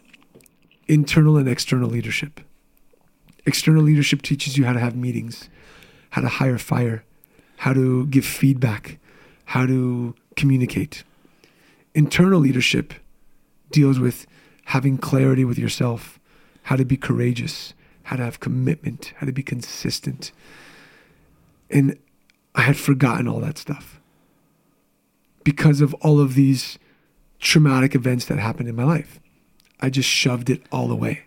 internal 0.89 1.37
and 1.37 1.49
external 1.49 1.89
leadership. 1.89 2.41
External 3.47 3.83
leadership 3.83 4.23
teaches 4.23 4.59
you 4.59 4.65
how 4.65 4.73
to 4.73 4.81
have 4.81 4.97
meetings, 4.97 5.49
how 6.11 6.20
to 6.20 6.29
hire 6.29 6.59
fire, 6.59 7.05
how 7.59 7.73
to 7.73 8.07
give 8.07 8.25
feedback, 8.25 8.99
how 9.47 9.65
to 9.66 10.15
communicate. 10.37 11.05
Internal 11.95 12.41
leadership 12.41 12.93
deals 13.70 13.99
with 13.99 14.27
having 14.66 14.99
clarity 14.99 15.45
with 15.45 15.59
yourself, 15.59 16.19
how 16.65 16.77
to 16.77 16.85
be 16.85 16.97
courageous, 16.97 17.73
how 18.09 18.16
to 18.16 18.24
have 18.24 18.40
commitment, 18.40 19.12
how 19.16 19.26
to 19.26 19.32
be 19.32 19.43
consistent. 19.43 20.32
And 21.68 21.98
I 22.55 22.62
had 22.62 22.78
forgotten 22.78 23.28
all 23.28 23.39
that 23.40 23.59
stuff 23.59 24.01
because 25.44 25.82
of 25.82 25.93
all 26.01 26.18
of 26.18 26.32
these 26.32 26.78
traumatic 27.39 27.94
events 27.94 28.24
that 28.24 28.39
happened 28.39 28.66
in 28.66 28.74
my 28.74 28.85
life. 28.85 29.20
I 29.80 29.90
just 29.90 30.09
shoved 30.09 30.48
it 30.48 30.62
all 30.72 30.90
away. 30.90 31.24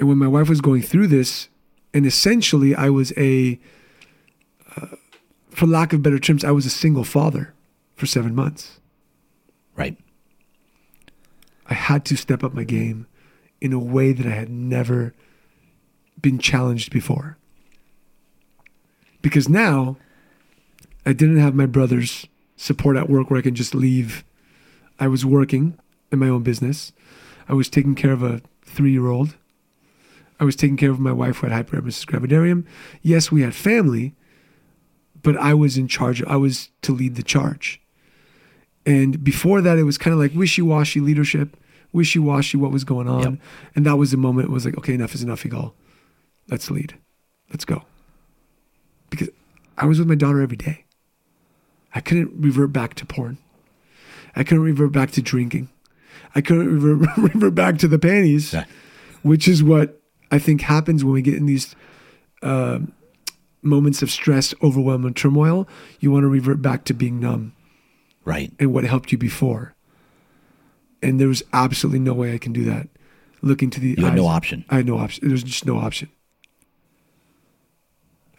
And 0.00 0.08
when 0.08 0.18
my 0.18 0.26
wife 0.26 0.48
was 0.48 0.60
going 0.60 0.82
through 0.82 1.06
this, 1.06 1.48
and 1.94 2.04
essentially 2.04 2.74
I 2.74 2.90
was 2.90 3.12
a, 3.16 3.60
uh, 4.76 4.96
for 5.50 5.68
lack 5.68 5.92
of 5.92 6.02
better 6.02 6.18
terms, 6.18 6.42
I 6.42 6.50
was 6.50 6.66
a 6.66 6.70
single 6.70 7.04
father 7.04 7.54
for 7.94 8.06
seven 8.06 8.34
months. 8.34 8.80
Right. 9.76 9.96
I 11.66 11.74
had 11.74 12.04
to 12.06 12.16
step 12.16 12.42
up 12.42 12.52
my 12.52 12.64
game 12.64 13.06
in 13.62 13.72
a 13.72 13.78
way 13.78 14.12
that 14.12 14.26
I 14.26 14.30
had 14.30 14.50
never 14.50 15.14
been 16.20 16.40
challenged 16.40 16.90
before. 16.90 17.38
Because 19.22 19.48
now 19.48 19.96
I 21.06 21.12
didn't 21.12 21.38
have 21.38 21.54
my 21.54 21.66
brother's 21.66 22.26
support 22.56 22.96
at 22.96 23.08
work 23.08 23.30
where 23.30 23.38
I 23.38 23.42
can 23.42 23.54
just 23.54 23.72
leave. 23.72 24.24
I 24.98 25.06
was 25.06 25.24
working 25.24 25.78
in 26.10 26.18
my 26.18 26.28
own 26.28 26.42
business. 26.42 26.92
I 27.48 27.54
was 27.54 27.68
taking 27.68 27.94
care 27.94 28.10
of 28.10 28.24
a 28.24 28.42
three 28.64 28.90
year 28.90 29.06
old. 29.06 29.36
I 30.40 30.44
was 30.44 30.56
taking 30.56 30.76
care 30.76 30.90
of 30.90 30.98
my 30.98 31.12
wife 31.12 31.36
who 31.36 31.46
had 31.46 31.66
hyperemesis 31.66 32.04
gravidarium. 32.04 32.66
Yes, 33.00 33.30
we 33.30 33.42
had 33.42 33.54
family, 33.54 34.16
but 35.22 35.36
I 35.36 35.54
was 35.54 35.76
in 35.76 35.86
charge. 35.86 36.20
I 36.24 36.34
was 36.34 36.70
to 36.82 36.92
lead 36.92 37.14
the 37.14 37.22
charge. 37.22 37.80
And 38.84 39.22
before 39.22 39.60
that, 39.60 39.78
it 39.78 39.84
was 39.84 39.98
kind 39.98 40.12
of 40.12 40.18
like 40.18 40.34
wishy 40.34 40.62
washy 40.62 40.98
leadership, 40.98 41.56
wishy 41.92 42.18
washy 42.18 42.56
what 42.56 42.70
was 42.70 42.84
going 42.84 43.08
on. 43.08 43.22
Yep. 43.22 43.40
And 43.76 43.86
that 43.86 43.96
was 43.96 44.10
the 44.10 44.16
moment 44.16 44.48
it 44.48 44.50
was 44.52 44.64
like, 44.64 44.76
okay, 44.78 44.94
enough 44.94 45.14
is 45.14 45.22
enough, 45.22 45.44
Egal. 45.44 45.74
Let's 46.48 46.70
lead. 46.70 46.94
Let's 47.50 47.64
go. 47.64 47.82
Because 49.10 49.28
I 49.76 49.86
was 49.86 49.98
with 49.98 50.08
my 50.08 50.14
daughter 50.14 50.40
every 50.40 50.56
day. 50.56 50.84
I 51.94 52.00
couldn't 52.00 52.30
revert 52.34 52.72
back 52.72 52.94
to 52.94 53.06
porn. 53.06 53.38
I 54.34 54.42
couldn't 54.44 54.64
revert 54.64 54.92
back 54.92 55.10
to 55.12 55.22
drinking. 55.22 55.68
I 56.34 56.40
couldn't 56.40 56.80
revert, 56.80 57.16
revert 57.18 57.54
back 57.54 57.78
to 57.78 57.88
the 57.88 57.98
panties, 57.98 58.52
Yeah. 58.54 58.64
which 59.22 59.46
is 59.46 59.62
what 59.62 60.00
I 60.30 60.38
think 60.38 60.62
happens 60.62 61.04
when 61.04 61.12
we 61.12 61.20
get 61.22 61.34
in 61.34 61.44
these 61.46 61.76
uh, 62.42 62.78
moments 63.60 64.00
of 64.02 64.10
stress, 64.10 64.54
overwhelm, 64.62 65.04
and 65.04 65.14
turmoil. 65.14 65.68
You 66.00 66.10
want 66.10 66.24
to 66.24 66.28
revert 66.28 66.62
back 66.62 66.84
to 66.86 66.94
being 66.94 67.20
numb 67.20 67.52
Right. 68.24 68.50
and 68.58 68.72
what 68.72 68.84
helped 68.84 69.12
you 69.12 69.18
before. 69.18 69.74
And 71.02 71.18
there 71.20 71.28
was 71.28 71.42
absolutely 71.52 71.98
no 71.98 72.14
way 72.14 72.32
I 72.34 72.38
can 72.38 72.52
do 72.52 72.64
that. 72.64 72.88
Looking 73.42 73.70
to 73.70 73.80
the 73.80 73.94
You 73.98 74.04
had 74.04 74.14
no 74.14 74.26
option. 74.26 74.64
I 74.70 74.76
had 74.76 74.86
no 74.86 74.98
option. 74.98 75.24
There 75.26 75.32
was 75.32 75.42
just 75.42 75.66
no 75.66 75.78
option. 75.78 76.08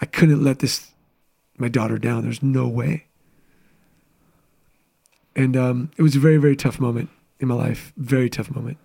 I 0.02 0.06
couldn't 0.06 0.44
let 0.44 0.60
this 0.60 0.92
my 1.58 1.68
daughter 1.68 1.98
down. 1.98 2.24
There's 2.24 2.42
no 2.42 2.68
way. 2.68 3.06
And 5.36 5.58
um, 5.58 5.92
it 5.98 6.02
was 6.04 6.16
a 6.16 6.20
very 6.20 6.38
very 6.38 6.56
tough 6.56 6.80
moment 6.80 7.10
in 7.40 7.48
my 7.48 7.56
life. 7.56 7.92
Very 7.98 8.30
tough 8.30 8.50
moment. 8.52 8.78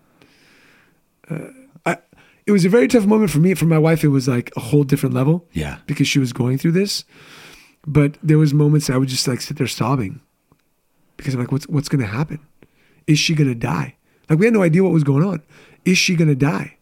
Uh, 1.30 1.48
I, 1.86 1.98
it 2.46 2.52
was 2.52 2.64
a 2.64 2.68
very 2.68 2.88
tough 2.88 3.04
moment 3.06 3.30
for 3.30 3.38
me. 3.38 3.54
For 3.54 3.66
my 3.66 3.78
wife, 3.78 4.02
it 4.02 4.08
was 4.08 4.26
like 4.26 4.50
a 4.56 4.60
whole 4.60 4.82
different 4.84 5.14
level 5.14 5.46
Yeah. 5.52 5.78
because 5.86 6.08
she 6.08 6.18
was 6.18 6.32
going 6.32 6.56
through 6.58 6.72
this. 6.72 7.04
But 7.86 8.16
there 8.22 8.38
was 8.38 8.52
moments 8.54 8.90
I 8.90 8.96
would 8.96 9.08
just 9.08 9.28
like 9.28 9.40
sit 9.40 9.56
there 9.58 9.66
sobbing 9.66 10.20
because 11.16 11.34
I'm 11.34 11.40
like, 11.40 11.52
what's 11.52 11.68
what's 11.68 11.88
gonna 11.88 12.06
happen? 12.06 12.40
Is 13.08 13.18
she 13.18 13.34
gonna 13.34 13.56
die? 13.56 13.96
Like 14.30 14.38
we 14.38 14.44
had 14.44 14.54
no 14.54 14.62
idea 14.62 14.84
what 14.84 14.92
was 14.92 15.02
going 15.02 15.24
on. 15.24 15.42
Is 15.84 15.98
she 15.98 16.14
gonna 16.14 16.36
die? 16.36 16.76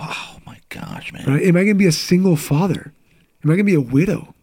Wow. 0.00 0.40
My 0.46 0.58
gosh, 0.70 1.12
man. 1.12 1.24
Right? 1.26 1.42
Am 1.42 1.56
I 1.56 1.62
gonna 1.62 1.74
be 1.74 1.86
a 1.86 1.92
single 1.92 2.34
father? 2.34 2.92
Am 3.44 3.50
I 3.50 3.54
gonna 3.54 3.64
be 3.64 3.74
a 3.74 3.80
widow? 3.80 4.34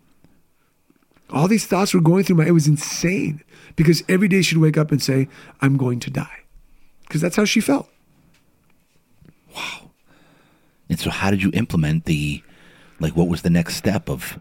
All 1.29 1.47
these 1.47 1.65
thoughts 1.65 1.93
were 1.93 2.01
going 2.01 2.23
through 2.23 2.37
my. 2.37 2.45
It 2.45 2.51
was 2.51 2.67
insane 2.67 3.43
because 3.75 4.03
every 4.07 4.27
day 4.27 4.43
she'd 4.43 4.59
wake 4.59 4.77
up 4.77 4.91
and 4.91 5.01
say, 5.01 5.27
"I'm 5.61 5.77
going 5.77 5.99
to 6.01 6.11
die," 6.11 6.43
because 7.07 7.21
that's 7.21 7.35
how 7.35 7.45
she 7.45 7.59
felt. 7.59 7.89
Wow. 9.55 9.89
And 10.89 10.99
so, 10.99 11.09
how 11.09 11.31
did 11.31 11.41
you 11.41 11.49
implement 11.53 12.05
the, 12.05 12.43
like, 12.99 13.15
what 13.15 13.27
was 13.27 13.41
the 13.41 13.49
next 13.49 13.77
step 13.77 14.09
of 14.09 14.39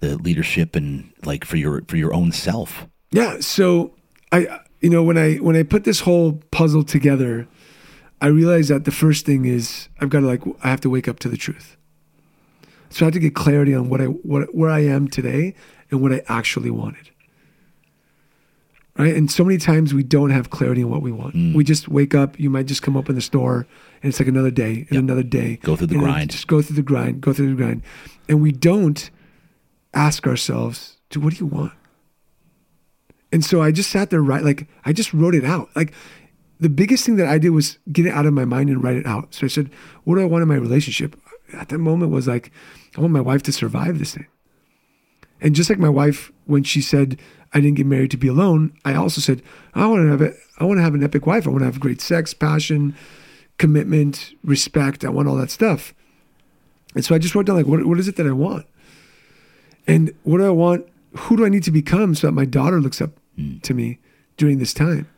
the 0.00 0.16
leadership 0.16 0.74
and 0.74 1.12
like 1.24 1.44
for 1.44 1.56
your 1.56 1.82
for 1.86 1.96
your 1.96 2.12
own 2.12 2.32
self? 2.32 2.88
Yeah. 3.12 3.38
So 3.40 3.94
I, 4.32 4.60
you 4.80 4.90
know, 4.90 5.02
when 5.02 5.16
I 5.18 5.36
when 5.36 5.56
I 5.56 5.62
put 5.62 5.84
this 5.84 6.00
whole 6.00 6.40
puzzle 6.50 6.84
together, 6.84 7.46
I 8.20 8.26
realized 8.28 8.70
that 8.70 8.84
the 8.84 8.90
first 8.90 9.26
thing 9.26 9.44
is 9.44 9.88
I've 10.00 10.10
got 10.10 10.20
to 10.20 10.26
like 10.26 10.42
I 10.62 10.68
have 10.68 10.80
to 10.82 10.90
wake 10.90 11.08
up 11.08 11.18
to 11.20 11.28
the 11.28 11.36
truth. 11.36 11.76
So 12.90 13.04
I 13.04 13.06
have 13.06 13.14
to 13.14 13.20
get 13.20 13.34
clarity 13.34 13.74
on 13.74 13.88
what 13.88 14.00
I 14.00 14.06
what 14.06 14.54
where 14.54 14.70
I 14.70 14.80
am 14.80 15.08
today 15.08 15.54
and 15.90 16.00
what 16.00 16.12
I 16.12 16.22
actually 16.28 16.70
wanted. 16.70 17.10
Right? 18.98 19.14
And 19.14 19.30
so 19.30 19.44
many 19.44 19.58
times 19.58 19.92
we 19.92 20.02
don't 20.02 20.30
have 20.30 20.48
clarity 20.48 20.82
on 20.82 20.88
what 20.90 21.02
we 21.02 21.12
want. 21.12 21.34
Mm. 21.34 21.54
We 21.54 21.64
just 21.64 21.86
wake 21.86 22.14
up, 22.14 22.40
you 22.40 22.48
might 22.48 22.64
just 22.64 22.80
come 22.80 22.96
up 22.96 23.10
in 23.10 23.14
the 23.14 23.20
store 23.20 23.66
and 24.02 24.08
it's 24.08 24.18
like 24.18 24.28
another 24.28 24.50
day 24.50 24.86
and 24.88 24.92
Yep. 24.92 24.98
another 25.02 25.22
day. 25.22 25.58
Go 25.62 25.76
through 25.76 25.88
the 25.88 25.96
grind. 25.96 26.30
Just 26.30 26.46
go 26.46 26.62
through 26.62 26.76
the 26.76 26.82
grind, 26.82 27.20
go 27.20 27.34
through 27.34 27.50
the 27.50 27.56
grind. 27.62 27.82
And 28.26 28.40
we 28.40 28.52
don't 28.52 29.10
ask 29.92 30.26
ourselves, 30.26 30.96
"To 31.10 31.20
what 31.20 31.34
do 31.34 31.40
you 31.40 31.46
want?" 31.46 31.72
And 33.36 33.44
so 33.44 33.60
I 33.60 33.70
just 33.70 33.90
sat 33.90 34.08
there, 34.08 34.22
right? 34.22 34.42
Like 34.42 34.66
I 34.86 34.94
just 34.94 35.12
wrote 35.12 35.34
it 35.34 35.44
out. 35.44 35.68
Like 35.76 35.92
the 36.58 36.70
biggest 36.70 37.04
thing 37.04 37.16
that 37.16 37.26
I 37.26 37.36
did 37.36 37.50
was 37.50 37.76
get 37.92 38.06
it 38.06 38.14
out 38.14 38.24
of 38.24 38.32
my 38.32 38.46
mind 38.46 38.70
and 38.70 38.82
write 38.82 38.96
it 38.96 39.06
out. 39.06 39.34
So 39.34 39.44
I 39.44 39.48
said, 39.50 39.70
what 40.04 40.14
do 40.14 40.22
I 40.22 40.24
want 40.24 40.40
in 40.40 40.48
my 40.48 40.54
relationship? 40.54 41.20
At 41.52 41.68
that 41.68 41.76
moment 41.76 42.12
was 42.12 42.26
like, 42.26 42.50
I 42.96 43.02
want 43.02 43.12
my 43.12 43.20
wife 43.20 43.42
to 43.42 43.52
survive 43.52 43.98
this 43.98 44.14
thing. 44.14 44.26
And 45.42 45.54
just 45.54 45.68
like 45.68 45.78
my 45.78 45.90
wife, 45.90 46.32
when 46.46 46.62
she 46.62 46.80
said 46.80 47.20
I 47.52 47.60
didn't 47.60 47.76
get 47.76 47.84
married 47.84 48.10
to 48.12 48.16
be 48.16 48.28
alone, 48.28 48.72
I 48.86 48.94
also 48.94 49.20
said 49.20 49.42
I 49.74 49.86
want 49.86 50.04
to 50.04 50.08
have 50.08 50.22
a, 50.22 50.32
I 50.58 50.64
want 50.64 50.78
to 50.78 50.82
have 50.82 50.94
an 50.94 51.04
epic 51.04 51.26
wife. 51.26 51.46
I 51.46 51.50
want 51.50 51.60
to 51.60 51.66
have 51.66 51.78
great 51.78 52.00
sex, 52.00 52.32
passion, 52.32 52.96
commitment, 53.58 54.32
respect. 54.44 55.04
I 55.04 55.10
want 55.10 55.28
all 55.28 55.36
that 55.36 55.50
stuff. 55.50 55.92
And 56.94 57.04
so 57.04 57.14
I 57.14 57.18
just 57.18 57.34
wrote 57.34 57.44
down 57.44 57.56
like, 57.56 57.66
what, 57.66 57.84
what 57.84 57.98
is 57.98 58.08
it 58.08 58.16
that 58.16 58.26
I 58.26 58.32
want? 58.32 58.64
And 59.86 60.14
what 60.22 60.38
do 60.38 60.46
I 60.46 60.48
want? 60.48 60.88
Who 61.16 61.36
do 61.36 61.44
I 61.44 61.50
need 61.50 61.64
to 61.64 61.70
become 61.70 62.14
so 62.14 62.28
that 62.28 62.32
my 62.32 62.46
daughter 62.46 62.80
looks 62.80 63.02
up 63.02 63.10
Hmm. 63.36 63.58
to 63.58 63.74
me 63.74 63.98
during 64.36 64.58
this 64.58 64.74
time? 64.74 65.08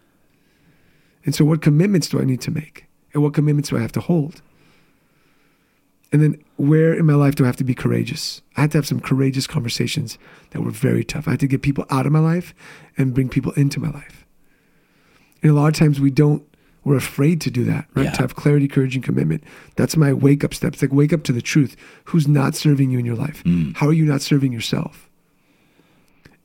And 1.25 1.35
so, 1.35 1.45
what 1.45 1.63
commitments 1.63 2.09
do 2.09 2.21
I 2.21 2.25
need 2.25 2.41
to 2.43 2.51
make? 2.51 2.87
And 3.13 3.23
what 3.23 3.35
commitments 3.35 3.71
do 3.71 3.77
I 3.77 3.81
have 3.81 3.93
to 3.93 4.01
hold? 4.01 4.43
And 6.11 6.23
then, 6.23 6.43
where 6.57 6.95
in 6.95 7.05
my 7.05 7.15
life 7.15 7.35
do 7.35 7.45
I 7.45 7.47
have 7.47 7.57
to 7.57 7.65
be 7.65 7.75
courageous? 7.75 8.41
I 8.57 8.63
had 8.63 8.71
to 8.73 8.79
have 8.79 8.87
some 8.87 9.01
courageous 9.01 9.47
conversations 9.47 10.19
that 10.51 10.63
were 10.63 10.71
very 10.71 11.05
tough. 11.05 11.29
I 11.29 11.33
had 11.33 11.41
to 11.41 11.47
get 11.47 11.63
people 11.63 11.85
out 11.91 12.07
of 12.07 12.13
my 12.13 12.19
life 12.19 12.55
and 12.97 13.13
bring 13.13 13.29
people 13.29 13.53
into 13.53 13.79
my 13.79 13.91
life. 13.91 14.25
And 15.43 15.51
a 15.51 15.55
lot 15.55 15.69
of 15.69 15.75
times 15.75 16.01
we 16.01 16.11
don't, 16.11 16.43
we're 16.83 16.97
afraid 16.97 17.41
to 17.43 17.51
do 17.51 17.65
that, 17.65 17.87
right? 17.95 18.07
Yeah. 18.07 18.13
To 18.13 18.23
have 18.23 18.35
clarity, 18.35 18.67
courage, 18.67 18.95
and 18.95 19.05
commitment. 19.05 19.45
That's 19.77 19.97
my 19.97 20.13
wake 20.13 20.43
up 20.45 20.55
steps. 20.55 20.81
Like, 20.81 20.93
wake 20.93 21.13
up 21.13 21.25
to 21.25 21.33
the 21.33 21.43
truth. 21.43 21.77
Who's 22.07 22.27
not 22.27 22.55
serving 22.55 22.91
you 22.91 22.99
in 22.99 23.05
your 23.05 23.17
life? 23.17 23.43
Hmm. 23.43 23.73
How 23.73 23.89
are 23.89 23.93
you 23.93 24.07
not 24.07 24.23
serving 24.23 24.53
yourself? 24.53 25.11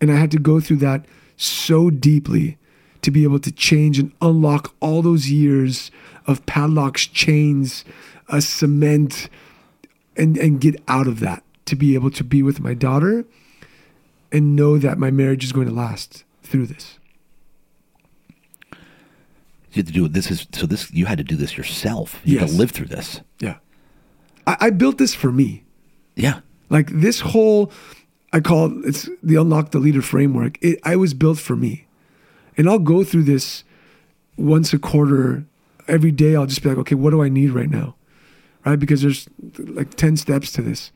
And 0.01 0.11
I 0.11 0.15
had 0.15 0.31
to 0.31 0.39
go 0.39 0.59
through 0.59 0.77
that 0.77 1.05
so 1.38 1.89
deeply 1.89 2.57
to 3.01 3.11
be 3.11 3.23
able 3.23 3.39
to 3.39 3.51
change 3.51 3.99
and 3.99 4.11
unlock 4.22 4.73
all 4.80 5.01
those 5.01 5.30
years 5.30 5.91
of 6.26 6.45
padlocks, 6.45 7.05
chains, 7.05 7.84
uh, 8.30 8.39
cement, 8.39 9.30
and, 10.15 10.38
and 10.38 10.61
get 10.61 10.81
out 10.88 11.07
of 11.07 11.19
that 11.19 11.43
to 11.65 11.76
be 11.76 11.95
able 11.95 12.11
to 12.11 12.23
be 12.23 12.41
with 12.41 12.60
my 12.60 12.73
daughter 12.73 13.26
and 14.31 14.55
know 14.55 14.77
that 14.77 14.97
my 14.97 15.11
marriage 15.11 15.43
is 15.43 15.51
going 15.51 15.68
to 15.68 15.73
last 15.73 16.23
through 16.43 16.68
this. 16.68 16.97
You 19.73 19.80
had 19.80 19.88
to 19.88 19.93
do. 19.93 20.07
This 20.07 20.30
is 20.30 20.47
so. 20.51 20.68
This 20.68 20.91
you 20.91 21.07
had 21.07 21.18
to 21.18 21.23
do 21.23 21.35
this 21.35 21.57
yourself. 21.57 22.22
You 22.23 22.38
had 22.38 22.49
to 22.49 22.53
live 22.53 22.69
through 22.72 22.88
this. 22.88 23.22
Yeah. 23.39 23.55
I, 24.45 24.57
I 24.61 24.69
built 24.69 24.99
this 24.99 25.15
for 25.15 25.31
me. 25.31 25.64
Yeah. 26.15 26.41
Like 26.69 26.89
this 26.91 27.22
whole, 27.22 27.72
I 28.34 28.39
call 28.39 28.65
it, 28.65 28.85
it's 28.85 29.10
the 29.22 29.35
Unlock 29.35 29.72
the 29.72 29.80
Leader 29.80 30.01
framework. 30.01 30.57
It, 30.61 30.80
I 30.84 30.95
was 30.95 31.14
built 31.14 31.38
for 31.39 31.55
me. 31.55 31.85
And 32.57 32.68
I'll 32.68 32.80
go 32.80 33.03
through 33.03 33.23
this 33.23 33.64
once 34.38 34.73
a 34.73 34.80
quarter. 34.80 35.45
Every 35.88 36.11
day, 36.11 36.35
I'll 36.35 36.45
just 36.45 36.64
be 36.64 36.69
like, 36.69 36.77
okay, 36.80 36.95
what 36.95 37.11
do 37.11 37.22
I 37.22 37.30
need 37.30 37.51
right 37.51 37.69
now? 37.69 37.95
Right? 38.65 38.80
Because 38.80 39.01
there's 39.01 39.27
like 39.60 39.95
10 39.95 40.18
steps 40.18 40.51
to 40.53 40.61
this, 40.61 40.91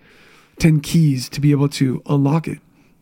10 0.59 0.79
keys 0.79 1.29
to 1.29 1.41
be 1.41 1.51
able 1.51 1.69
to 1.69 2.01
unlock 2.05 2.47
it. 2.47 2.59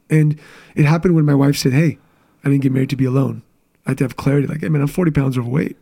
And 0.09 0.39
it 0.75 0.85
happened 0.85 1.15
when 1.15 1.25
my 1.25 1.35
wife 1.35 1.57
said, 1.57 1.73
hey, 1.73 1.97
I 2.43 2.49
didn't 2.49 2.63
get 2.63 2.71
married 2.71 2.89
to 2.89 2.95
be 2.95 3.05
alone. 3.05 3.43
I 3.85 3.91
had 3.91 3.99
to 3.99 4.03
have 4.03 4.15
clarity. 4.15 4.47
Like, 4.47 4.61
hey, 4.61 4.69
man, 4.69 4.81
I'm 4.81 4.87
40 4.87 5.11
pounds 5.11 5.37
overweight. 5.37 5.77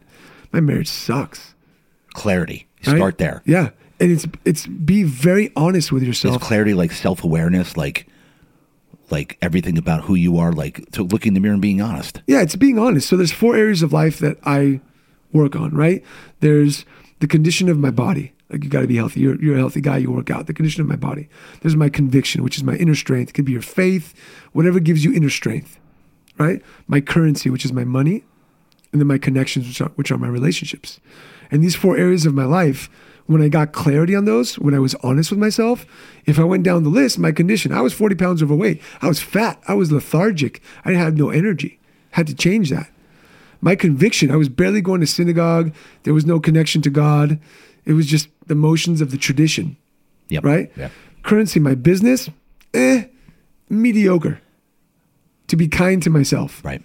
My 0.51 0.59
marriage 0.59 0.89
sucks. 0.89 1.55
Clarity. 2.13 2.67
You 2.81 2.91
right? 2.91 2.97
Start 2.99 3.17
there. 3.17 3.41
Yeah. 3.45 3.69
And 3.99 4.11
it's 4.11 4.27
it's 4.43 4.67
be 4.67 5.03
very 5.03 5.51
honest 5.55 5.91
with 5.91 6.03
Is 6.03 6.07
yourself. 6.07 6.41
clarity 6.41 6.73
like 6.73 6.91
self 6.91 7.23
awareness, 7.23 7.77
like 7.77 8.07
like 9.09 9.37
everything 9.41 9.77
about 9.77 10.03
who 10.03 10.15
you 10.15 10.37
are, 10.37 10.51
like 10.51 10.89
to 10.91 11.03
looking 11.03 11.31
in 11.31 11.33
the 11.33 11.39
mirror 11.39 11.53
and 11.53 11.61
being 11.61 11.81
honest. 11.81 12.21
Yeah, 12.27 12.41
it's 12.41 12.55
being 12.55 12.79
honest. 12.79 13.07
So 13.07 13.17
there's 13.17 13.31
four 13.31 13.55
areas 13.55 13.81
of 13.83 13.93
life 13.93 14.19
that 14.19 14.37
I 14.43 14.81
work 15.31 15.55
on, 15.55 15.71
right? 15.71 16.03
There's 16.39 16.85
the 17.19 17.27
condition 17.27 17.69
of 17.69 17.77
my 17.77 17.91
body. 17.91 18.33
Like 18.49 18.63
you 18.63 18.69
got 18.69 18.81
to 18.81 18.87
be 18.87 18.97
healthy. 18.97 19.21
You're, 19.21 19.41
you're 19.41 19.55
a 19.55 19.59
healthy 19.59 19.81
guy. 19.81 19.97
You 19.97 20.11
work 20.11 20.29
out. 20.29 20.45
The 20.45 20.53
condition 20.53 20.81
of 20.81 20.87
my 20.87 20.95
body. 20.95 21.27
There's 21.61 21.75
my 21.75 21.89
conviction, 21.89 22.43
which 22.43 22.57
is 22.57 22.63
my 22.63 22.75
inner 22.75 22.95
strength. 22.95 23.29
It 23.29 23.33
could 23.33 23.45
be 23.45 23.51
your 23.51 23.61
faith, 23.61 24.13
whatever 24.51 24.79
gives 24.79 25.03
you 25.03 25.13
inner 25.13 25.29
strength, 25.29 25.79
right? 26.37 26.61
My 26.87 27.01
currency, 27.01 27.49
which 27.49 27.65
is 27.65 27.73
my 27.73 27.83
money, 27.83 28.23
and 28.91 29.01
then 29.01 29.07
my 29.07 29.17
connections, 29.17 29.67
which 29.67 29.81
are, 29.81 29.89
which 29.95 30.11
are 30.11 30.17
my 30.17 30.27
relationships. 30.27 30.99
And 31.49 31.63
these 31.63 31.75
four 31.75 31.97
areas 31.97 32.25
of 32.25 32.33
my 32.35 32.45
life, 32.45 32.89
when 33.25 33.41
I 33.41 33.47
got 33.47 33.71
clarity 33.71 34.15
on 34.15 34.25
those, 34.25 34.59
when 34.59 34.73
I 34.73 34.79
was 34.79 34.95
honest 34.95 35.29
with 35.31 35.39
myself, 35.39 35.85
if 36.25 36.37
I 36.39 36.43
went 36.43 36.63
down 36.63 36.83
the 36.83 36.89
list, 36.89 37.17
my 37.19 37.31
condition, 37.31 37.71
I 37.71 37.81
was 37.81 37.93
40 37.93 38.15
pounds 38.15 38.43
overweight. 38.43 38.81
I 39.01 39.07
was 39.07 39.21
fat. 39.21 39.61
I 39.67 39.73
was 39.75 39.91
lethargic. 39.91 40.61
I 40.83 40.91
had 40.93 41.17
no 41.17 41.29
energy. 41.29 41.79
Had 42.11 42.27
to 42.27 42.35
change 42.35 42.69
that. 42.69 42.89
My 43.61 43.75
conviction, 43.75 44.29
I 44.29 44.35
was 44.35 44.49
barely 44.49 44.81
going 44.81 44.99
to 45.01 45.07
synagogue. 45.07 45.73
There 46.03 46.13
was 46.13 46.25
no 46.25 46.39
connection 46.39 46.81
to 46.81 46.89
God. 46.89 47.39
It 47.85 47.93
was 47.93 48.07
just 48.07 48.27
the 48.47 48.55
motions 48.55 48.99
of 48.99 49.11
the 49.11 49.17
tradition, 49.17 49.77
Yep. 50.29 50.43
right? 50.43 50.71
Yeah. 50.75 50.89
Currency, 51.23 51.59
my 51.61 51.75
business, 51.75 52.29
eh, 52.73 53.05
mediocre. 53.69 54.39
To 55.47 55.55
be 55.55 55.67
kind 55.67 56.01
to 56.03 56.09
myself 56.09 56.61
Right. 56.65 56.81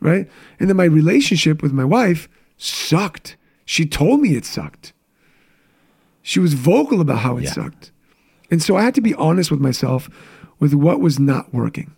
right? 0.00 0.28
And 0.58 0.68
then 0.68 0.76
my 0.76 0.84
relationship 0.84 1.62
with 1.62 1.72
my 1.72 1.84
wife 1.84 2.28
sucked. 2.56 3.36
She 3.64 3.84
told 3.84 4.20
me 4.20 4.34
it 4.36 4.44
sucked. 4.44 4.92
She 6.22 6.40
was 6.40 6.54
vocal 6.54 7.00
about 7.00 7.18
how 7.18 7.36
it 7.36 7.44
Yeah. 7.44 7.50
sucked. 7.52 7.90
And 8.50 8.62
so 8.62 8.76
I 8.76 8.82
had 8.82 8.94
to 8.96 9.00
be 9.00 9.14
honest 9.14 9.50
with 9.50 9.60
myself 9.60 10.08
with 10.60 10.74
what 10.74 11.00
was 11.00 11.18
not 11.18 11.52
working. 11.52 11.92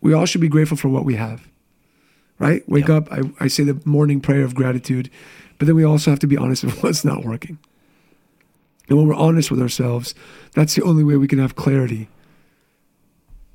We 0.00 0.12
all 0.12 0.26
should 0.26 0.40
be 0.40 0.48
grateful 0.48 0.76
for 0.76 0.88
what 0.88 1.04
we 1.04 1.14
have, 1.14 1.48
right? 2.38 2.62
Wake 2.68 2.88
Yeah. 2.88 2.96
up. 2.96 3.12
I, 3.12 3.22
I 3.40 3.48
say 3.48 3.64
the 3.64 3.80
morning 3.84 4.20
prayer 4.20 4.42
of 4.44 4.54
gratitude, 4.54 5.10
but 5.58 5.66
then 5.66 5.74
we 5.76 5.82
also 5.84 6.10
have 6.10 6.20
to 6.20 6.26
be 6.26 6.36
honest 6.36 6.62
with 6.64 6.82
what's 6.82 7.04
not 7.04 7.24
working. 7.24 7.58
And 8.88 8.98
when 8.98 9.06
we're 9.08 9.14
honest 9.14 9.50
with 9.50 9.62
ourselves, 9.62 10.14
that's 10.52 10.74
the 10.74 10.82
only 10.82 11.02
way 11.04 11.16
we 11.16 11.26
can 11.26 11.38
have 11.38 11.56
clarity 11.56 12.08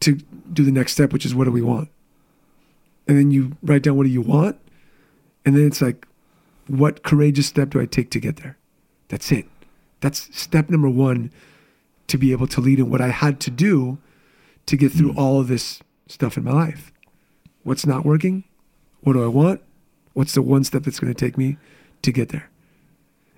to 0.02 0.14
do 0.52 0.64
the 0.64 0.72
next 0.72 0.94
step, 0.94 1.14
which 1.14 1.26
is 1.26 1.36
what 1.36 1.46
do 1.46 1.52
we 1.52 1.62
want? 1.62 1.90
and 3.08 3.18
then 3.18 3.32
you 3.32 3.58
write 3.64 3.82
down 3.82 3.98
what 3.98 4.04
do 4.04 4.10
you 4.10 4.22
want 4.22 4.56
and 5.44 5.58
then 5.58 5.66
it's 5.66 5.82
like 5.82 6.06
what 6.68 7.02
courageous 7.02 7.48
step 7.48 7.72
do 7.72 7.82
i 7.82 7.86
take 7.88 8.12
to 8.12 8.20
get 8.20 8.36
there 8.36 8.56
that's 9.10 9.32
it. 9.32 9.46
That's 10.00 10.36
step 10.36 10.70
number 10.70 10.90
one 10.90 11.32
to 12.08 12.18
be 12.18 12.32
able 12.32 12.48
to 12.48 12.62
lead 12.62 12.80
in 12.80 12.90
what 12.90 13.02
i 13.02 13.10
had 13.10 13.40
to 13.40 13.52
do 13.52 14.00
to 14.66 14.76
get 14.76 14.92
through 14.92 15.14
mm. 15.14 15.18
all 15.18 15.40
of 15.40 15.48
this 15.48 15.82
stuff 16.08 16.38
in 16.38 16.44
my 16.44 16.52
life. 16.52 16.92
What's 17.64 17.86
not 17.86 18.06
working? 18.06 18.46
What 19.02 19.14
do 19.14 19.24
i 19.24 19.28
want? 19.28 19.62
What's 20.14 20.34
the 20.34 20.42
one 20.42 20.64
step 20.64 20.84
that's 20.84 21.00
going 21.00 21.14
to 21.14 21.20
take 21.20 21.38
me 21.38 21.58
to 22.02 22.12
get 22.12 22.30
there? 22.30 22.50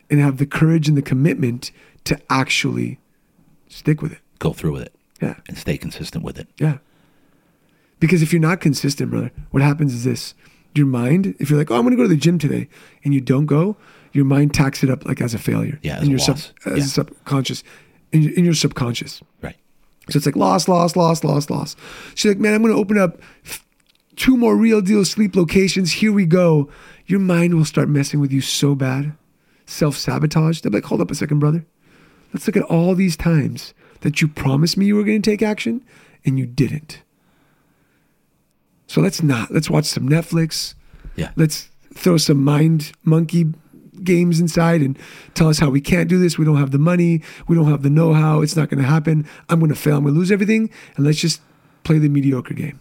And 0.10 0.20
have 0.20 0.38
the 0.38 0.46
courage 0.46 0.88
and 0.88 0.98
the 0.98 1.02
commitment 1.02 1.72
to 2.06 2.20
actually 2.30 3.00
stick 3.68 4.02
with 4.02 4.12
it. 4.12 4.20
Go 4.40 4.54
through 4.54 4.74
with 4.74 4.84
it. 4.84 4.96
Yeah. 5.22 5.36
And 5.48 5.58
stay 5.58 5.78
consistent 5.78 6.24
with 6.24 6.40
it. 6.40 6.48
yeah. 6.58 6.80
Because 8.00 8.22
if 8.22 8.34
you're 8.34 8.42
not 8.42 8.60
consistent, 8.60 9.12
brother, 9.12 9.32
what 9.52 9.62
happens 9.62 9.94
is 9.94 10.04
this. 10.04 10.34
Your 10.74 10.88
mind, 10.88 11.36
if 11.40 11.50
you're 11.50 11.60
like, 11.60 11.70
oh, 11.70 11.76
I'm 11.76 11.82
going 11.82 11.92
to 11.92 11.98
go 11.98 12.04
to 12.04 12.10
the 12.10 12.16
gym 12.16 12.40
today, 12.40 12.68
and 13.04 13.14
you 13.14 13.22
don't 13.22 13.46
go, 13.46 13.78
your 14.14 14.26
mind 14.26 14.54
tacks 14.54 14.84
it 14.84 14.90
up 14.90 15.06
like 15.06 15.22
as 15.22 15.34
a 15.34 15.40
failure. 15.40 15.80
Yeah, 15.82 16.02
in 16.02 16.10
your 16.10 16.20
sub, 16.20 16.38
as 16.38 16.54
Yeah. 16.66 16.74
a 16.76 16.82
subconscious, 16.82 17.64
in 18.12 18.22
your, 18.24 18.34
in 18.34 18.46
your 18.46 18.54
subconscious. 18.54 19.22
Right. 19.42 19.56
So 20.10 20.18
it's 20.18 20.26
like 20.26 20.36
loss, 20.36 20.68
loss, 20.68 20.96
loss, 20.96 21.24
loss, 21.24 21.50
loss. 21.50 21.76
She's 22.16 22.30
like, 22.32 22.40
man, 22.40 22.54
I'm 22.54 22.62
going 22.62 22.74
to 22.74 22.80
open 22.80 22.98
up 22.98 23.22
f- 23.46 23.66
two 24.16 24.36
more 24.36 24.56
real 24.58 24.82
deal 24.82 25.06
sleep 25.06 25.36
locations. 25.36 25.94
Here 25.94 26.12
we 26.12 26.26
go. 26.26 26.70
Your 27.06 27.20
mind 27.20 27.54
will 27.56 27.66
start 27.66 27.88
messing 27.90 28.20
with 28.20 28.32
you 28.32 28.42
so 28.42 28.76
bad. 28.76 29.14
Self 29.66 29.96
sabotage. 29.96 30.62
They'll 30.62 30.72
be 30.72 30.78
like, 30.80 30.86
hold 30.86 31.02
up 31.02 31.12
a 31.12 31.16
second, 31.16 31.40
brother. 31.40 31.66
Let's 32.34 32.48
look 32.48 32.58
at 32.58 32.64
all 32.64 32.96
these 32.96 33.16
times 33.16 33.74
that 34.02 34.22
you 34.22 34.28
promised 34.28 34.76
me 34.78 34.86
you 34.88 34.96
were 34.96 35.04
going 35.04 35.22
to 35.22 35.30
take 35.30 35.42
action 35.42 35.84
and 36.26 36.38
you 36.40 36.46
didn't. 36.46 37.04
So 38.88 39.00
let's 39.02 39.24
not. 39.24 39.52
Let's 39.52 39.70
watch 39.70 39.86
some 39.86 40.10
Netflix. 40.10 40.74
Yeah. 41.16 41.32
Let's 41.36 41.70
throw 41.94 42.18
some 42.18 42.44
mind 42.44 42.92
monkey 43.04 43.54
games 44.04 44.40
inside 44.40 44.82
and 44.82 44.98
tell 45.34 45.48
us 45.48 45.60
how 45.60 45.70
we 45.70 45.82
can't 45.82 46.10
do 46.10 46.20
this. 46.20 46.38
We 46.38 46.46
don't 46.46 46.58
have 46.58 46.72
the 46.72 46.80
money. 46.80 47.22
We 47.48 47.56
don't 47.56 47.70
have 47.70 47.84
the 47.84 47.90
know 47.90 48.14
how. 48.14 48.42
It's 48.42 48.56
not 48.56 48.70
going 48.70 48.82
to 48.82 48.88
happen. 48.88 49.28
I'm 49.50 49.60
going 49.60 49.70
to 49.70 49.76
fail. 49.76 49.98
I'm 49.98 50.04
going 50.04 50.14
to 50.14 50.20
lose 50.20 50.32
everything. 50.32 50.70
And 50.96 51.06
let's 51.06 51.20
just 51.20 51.42
play 51.84 51.98
the 51.98 52.10
mediocre 52.10 52.54
game. 52.54 52.80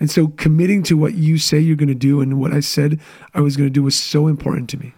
And 0.00 0.10
so 0.10 0.28
committing 0.28 0.82
to 0.84 0.96
what 0.96 1.14
you 1.14 1.38
say 1.38 1.58
you're 1.58 1.76
going 1.76 1.88
to 1.88 1.94
do 1.94 2.20
and 2.20 2.40
what 2.40 2.52
I 2.52 2.60
said 2.60 3.00
I 3.34 3.40
was 3.40 3.56
going 3.56 3.68
to 3.68 3.72
do 3.72 3.84
was 3.84 3.96
so 3.96 4.26
important 4.26 4.68
to 4.70 4.76
me 4.76 4.94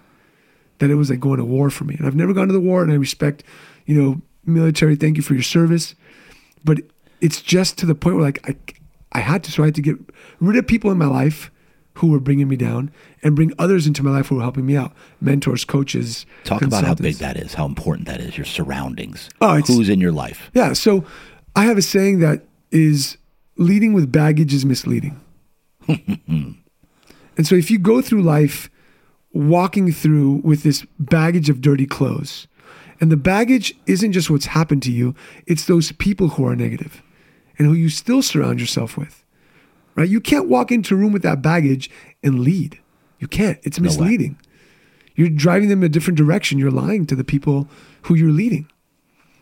that 0.79 0.91
it 0.91 0.95
was 0.95 1.11
like 1.11 1.21
going 1.21 1.39
to 1.39 1.45
war 1.45 1.71
for 1.71 1.85
me. 1.85 1.95
And 1.97 2.07
I've 2.07 2.17
never 2.17 2.33
gone 2.33 2.47
to 2.47 2.55
the 2.55 2.61
war 2.61 2.83
and 2.83 2.91
I 2.91 2.97
respect, 2.97 3.45
you 3.85 4.01
know, 4.01 4.23
military. 4.47 4.97
Thank 4.97 5.17
you 5.17 5.23
for 5.23 5.35
your 5.35 5.43
service. 5.43 5.95
But 6.65 6.79
it's 7.21 7.43
just 7.43 7.79
to 7.79 7.87
the 7.87 7.95
point 7.95 8.17
where 8.17 8.25
like 8.25 8.49
I, 8.49 8.57
I 9.13 9.21
had 9.21 9.45
to, 9.45 9.53
so 9.53 9.63
I 9.63 9.67
had 9.67 9.75
to 9.75 9.83
get 9.83 9.97
rid 10.41 10.57
of 10.57 10.67
people 10.67 10.91
in 10.91 10.99
my 10.99 11.07
life 11.07 11.51
who 11.95 12.09
were 12.09 12.19
bringing 12.21 12.49
me 12.49 12.57
down 12.57 12.91
and 13.23 13.37
bring 13.37 13.53
others 13.59 13.87
into 13.87 14.03
my 14.03 14.11
life 14.11 14.27
who 14.27 14.37
were 14.37 14.43
helping 14.43 14.67
me 14.67 14.77
out. 14.77 14.93
Mentors, 15.21 15.65
coaches. 15.65 16.27
Talk 16.45 16.63
about 16.63 16.85
how 16.85 16.95
big 16.95 17.17
that 17.17 17.37
is, 17.37 17.55
how 17.55 17.67
important 17.67 18.09
that 18.09 18.21
is, 18.21 18.37
your 18.37 18.45
surroundings. 18.45 19.31
Oh, 19.41 19.57
it's- 19.57 19.69
Who's 19.69 19.89
in 19.89 20.01
your 20.01 20.13
life? 20.13 20.51
Yeah. 20.55 20.73
So 20.73 21.05
I 21.55 21.65
have 21.67 21.79
a 21.79 21.83
saying 21.83 22.19
that 22.21 22.43
is 22.73 23.17
leading 23.57 23.93
with 23.93 24.11
baggage 24.11 24.53
is 24.53 24.65
misleading. 24.67 25.21
and 25.89 26.57
so 27.47 27.55
if 27.55 27.71
you 27.71 27.79
go 27.79 28.01
through 28.03 28.23
life 28.23 28.71
walking 29.33 29.93
through 29.93 30.41
with 30.45 30.63
this 30.63 30.85
baggage 30.99 31.49
of 31.51 31.61
dirty 31.61 31.87
clothes, 31.87 32.47
and 33.01 33.11
the 33.11 33.17
baggage 33.17 33.75
isn't 33.87 34.13
just 34.13 34.31
what's 34.31 34.47
happened 34.47 34.83
to 34.85 34.93
you, 34.93 35.15
it's 35.47 35.67
those 35.67 35.93
people 35.93 36.29
who 36.31 36.47
are 36.47 36.55
negative 36.57 37.03
and 37.59 37.67
who 37.69 37.75
you 37.75 37.89
still 37.89 38.23
surround 38.23 38.61
yourself 38.61 38.97
with. 38.97 39.24
Right? 39.97 40.09
You 40.09 40.21
can't 40.21 40.49
walk 40.49 40.73
into 40.73 40.95
a 40.95 40.99
room 40.99 41.13
with 41.13 41.23
that 41.23 41.43
baggage 41.43 41.91
and 42.23 42.41
lead. 42.41 42.81
You 43.19 43.29
can't. 43.29 43.59
It's 43.63 43.79
misleading. 43.79 44.39
You're 45.15 45.29
driving 45.29 45.69
them 45.69 45.81
in 45.81 45.87
a 45.87 45.89
different 45.89 46.19
direction. 46.19 46.59
You're 46.59 46.71
lying 46.71 47.07
to 47.07 47.15
the 47.15 47.25
people 47.25 47.69
who 48.03 48.15
you're 48.15 48.33
leading. 48.33 48.69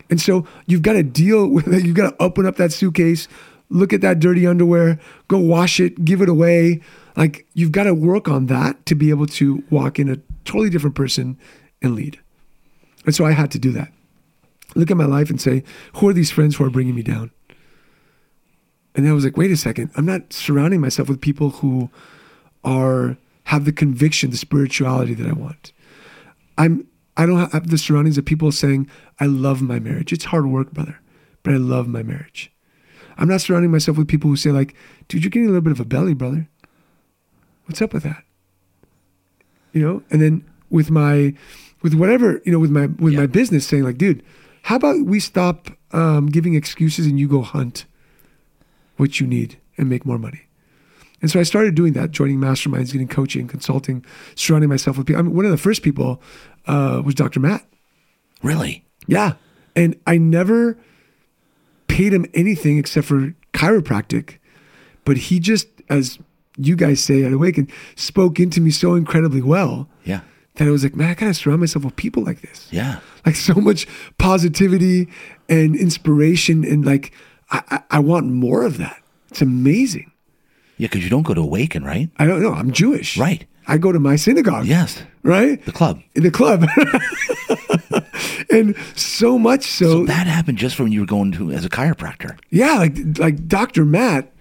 And 0.09 0.21
so 0.21 0.47
you've 0.67 0.83
got 0.83 0.93
to 0.93 1.03
deal 1.03 1.47
with 1.49 1.67
it. 1.67 1.85
You've 1.85 1.95
got 1.95 2.11
to 2.11 2.23
open 2.23 2.45
up 2.45 2.57
that 2.57 2.71
suitcase, 2.71 3.27
look 3.69 3.93
at 3.93 4.01
that 4.01 4.19
dirty 4.19 4.45
underwear, 4.45 4.99
go 5.27 5.39
wash 5.39 5.79
it, 5.79 6.05
give 6.05 6.21
it 6.21 6.29
away. 6.29 6.81
Like 7.15 7.47
you've 7.53 7.71
got 7.71 7.83
to 7.83 7.93
work 7.93 8.27
on 8.27 8.47
that 8.47 8.85
to 8.85 8.95
be 8.95 9.09
able 9.09 9.27
to 9.27 9.63
walk 9.69 9.99
in 9.99 10.09
a 10.09 10.17
totally 10.45 10.69
different 10.69 10.95
person 10.95 11.37
and 11.81 11.95
lead. 11.95 12.19
And 13.05 13.13
so 13.13 13.25
I 13.25 13.31
had 13.31 13.51
to 13.51 13.59
do 13.59 13.71
that. 13.71 13.91
Look 14.75 14.89
at 14.89 14.97
my 14.97 15.05
life 15.05 15.29
and 15.29 15.39
say, 15.39 15.63
who 15.95 16.07
are 16.09 16.13
these 16.13 16.31
friends 16.31 16.55
who 16.55 16.63
are 16.63 16.69
bringing 16.69 16.95
me 16.95 17.03
down? 17.03 17.31
And 18.95 19.07
I 19.07 19.13
was 19.13 19.23
like, 19.23 19.37
wait 19.37 19.51
a 19.51 19.57
second, 19.57 19.91
I'm 19.95 20.05
not 20.05 20.31
surrounding 20.33 20.79
myself 20.81 21.09
with 21.09 21.19
people 21.21 21.49
who 21.51 21.89
are 22.63 23.17
have 23.45 23.65
the 23.65 23.71
conviction, 23.73 24.29
the 24.29 24.37
spirituality 24.37 25.13
that 25.15 25.27
I 25.27 25.33
want. 25.33 25.73
I'm 26.57 26.87
I 27.17 27.25
don't 27.25 27.51
have 27.51 27.69
the 27.69 27.77
surroundings 27.77 28.17
of 28.17 28.25
people 28.25 28.51
saying, 28.51 28.89
I 29.19 29.25
love 29.25 29.61
my 29.61 29.79
marriage. 29.79 30.11
It's 30.13 30.25
hard 30.25 30.47
work, 30.47 30.71
brother, 30.71 30.99
but 31.43 31.53
I 31.53 31.57
love 31.57 31.87
my 31.87 32.01
marriage. 32.03 32.51
I'm 33.17 33.27
not 33.27 33.41
surrounding 33.41 33.69
myself 33.71 33.97
with 33.97 34.07
people 34.07 34.29
who 34.29 34.35
say, 34.35 34.51
like, 34.51 34.75
dude, 35.07 35.23
you're 35.23 35.29
getting 35.29 35.45
a 35.47 35.51
little 35.51 35.61
bit 35.61 35.71
of 35.73 35.79
a 35.79 35.85
belly, 35.85 36.15
brother. 36.15 36.49
What's 37.65 37.81
up 37.81 37.93
with 37.93 38.03
that? 38.03 38.23
You 39.73 39.81
know, 39.81 40.03
and 40.09 40.21
then 40.21 40.43
with 40.69 40.89
my 40.91 41.33
with 41.81 41.93
whatever, 41.93 42.41
you 42.45 42.51
know, 42.51 42.59
with 42.59 42.71
my 42.71 42.87
with 42.87 43.13
Yeah. 43.13 43.21
my 43.21 43.25
business 43.27 43.67
saying, 43.67 43.83
like, 43.83 43.97
dude, 43.97 44.23
how 44.63 44.75
about 44.77 45.05
we 45.05 45.19
stop 45.19 45.69
um, 45.91 46.27
giving 46.27 46.55
excuses 46.55 47.05
and 47.05 47.19
you 47.19 47.27
go 47.27 47.41
hunt 47.41 47.85
what 48.97 49.19
you 49.19 49.27
need 49.27 49.57
and 49.77 49.89
make 49.89 50.05
more 50.05 50.17
money. 50.19 50.41
And 51.21 51.31
so 51.31 51.39
I 51.39 51.43
started 51.43 51.73
doing 51.75 51.93
that, 51.93 52.11
joining 52.11 52.37
masterminds, 52.39 52.91
getting 52.91 53.07
coaching, 53.07 53.47
consulting, 53.47 54.03
surrounding 54.35 54.69
myself 54.69 54.97
with 54.97 55.07
people. 55.07 55.19
I 55.19 55.23
mean, 55.23 55.33
one 55.33 55.45
of 55.45 55.51
the 55.51 55.57
first 55.57 55.81
people 55.81 56.21
uh, 56.67 57.01
was 57.05 57.15
Dr. 57.15 57.39
Matt. 57.39 57.65
Really? 58.41 58.83
Yeah. 59.07 59.33
And 59.75 59.97
I 60.05 60.17
never 60.17 60.77
paid 61.87 62.13
him 62.13 62.25
anything 62.33 62.77
except 62.77 63.07
for 63.07 63.33
chiropractic. 63.53 64.37
But 65.05 65.17
he 65.17 65.39
just, 65.39 65.67
as 65.89 66.19
you 66.57 66.75
guys 66.75 67.01
say 67.01 67.23
at 67.23 67.31
Awaken, 67.33 67.69
spoke 67.95 68.39
into 68.39 68.59
me 68.61 68.69
so 68.71 68.95
incredibly 68.95 69.41
well 69.41 69.87
Yeah. 70.03 70.21
that 70.55 70.67
I 70.67 70.71
was 70.71 70.83
like, 70.83 70.95
man, 70.95 71.09
I 71.09 71.13
gotta 71.13 71.33
surround 71.33 71.61
myself 71.61 71.85
with 71.85 71.95
people 71.95 72.23
like 72.23 72.41
this. 72.41 72.67
Yeah. 72.71 72.99
Like 73.25 73.35
so 73.35 73.53
much 73.55 73.87
positivity 74.17 75.07
and 75.47 75.75
inspiration. 75.75 76.65
And 76.65 76.85
like, 76.85 77.13
I, 77.53 77.61
I, 77.69 77.79
I 77.91 77.99
want 77.99 78.25
more 78.27 78.63
of 78.65 78.77
that. 78.79 79.01
It's 79.31 79.41
amazing. 79.41 80.11
Yeah, 80.77 80.87
because 80.87 81.03
you 81.03 81.09
don't 81.09 81.23
go 81.23 81.33
to 81.33 81.41
Awaken, 81.41 81.83
right? 81.85 82.09
I 82.17 82.25
don't 82.25 82.41
know. 82.41 82.51
I'm 82.53 82.71
Jewish. 82.71 83.17
Right. 83.17 83.45
I 83.67 83.77
go 83.77 83.91
to 83.93 83.99
my 83.99 84.17
synagogue. 84.17 84.65
Yes. 84.65 85.01
Right? 85.21 85.63
The 85.65 85.71
club. 85.71 86.01
In 86.15 86.23
the 86.23 86.31
club. 86.31 86.65
and 88.51 88.75
so 88.95 89.37
much 89.39 89.63
so, 89.63 89.85
So 89.85 90.05
that 90.05 90.27
happened 90.27 90.57
just 90.57 90.75
from 90.75 90.85
when 90.85 90.91
you 90.93 91.01
were 91.01 91.05
going 91.05 91.31
to 91.33 91.51
as 91.51 91.63
a 91.63 91.69
chiropractor. 91.69 92.37
yeah, 92.49 92.73
like 92.75 92.97
like 93.17 93.47
Dr. 93.47 93.85
Matt, 93.85 94.31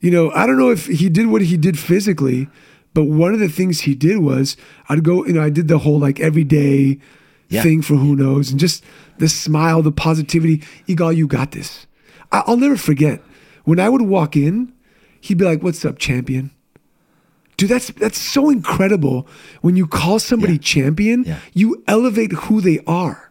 you 0.00 0.10
know, 0.10 0.30
I 0.32 0.46
don't 0.46 0.58
know 0.58 0.70
if 0.70 0.86
he 0.86 1.08
did 1.08 1.26
what 1.26 1.42
he 1.42 1.56
did 1.56 1.78
physically, 1.78 2.48
but 2.94 3.04
one 3.04 3.34
of 3.34 3.40
the 3.40 3.48
things 3.48 3.80
he 3.80 3.94
did 3.94 4.18
was 4.18 4.56
I'd 4.88 5.02
go, 5.02 5.24
you 5.26 5.32
know, 5.32 5.42
I 5.42 5.50
did 5.50 5.66
the 5.68 5.78
whole 5.78 5.98
like 5.98 6.20
everyday 6.20 6.98
Yeah. 7.48 7.62
thing 7.62 7.82
for 7.82 7.96
who 7.96 8.14
knows 8.14 8.50
and 8.50 8.60
just 8.60 8.84
the 9.18 9.28
smile, 9.28 9.82
the 9.82 9.90
positivity. 9.92 10.62
Egal, 10.86 11.12
you 11.12 11.26
got 11.26 11.50
this. 11.52 11.86
I'll 12.32 12.56
never 12.56 12.76
forget 12.76 13.22
when 13.64 13.78
I 13.80 13.88
would 13.88 14.02
walk 14.02 14.36
in, 14.36 14.72
he'd 15.20 15.38
be 15.38 15.44
like, 15.44 15.62
What's 15.62 15.84
up, 15.84 15.98
champion? 15.98 16.50
Dude, 17.56 17.70
that's 17.70 17.88
that's 17.88 18.18
so 18.18 18.50
incredible. 18.50 19.26
When 19.62 19.76
you 19.76 19.86
call 19.86 20.18
somebody 20.18 20.54
Yeah. 20.54 20.58
champion, 20.60 21.24
Yeah. 21.24 21.38
you 21.54 21.82
elevate 21.88 22.32
who 22.32 22.60
they 22.60 22.78
are 22.86 23.30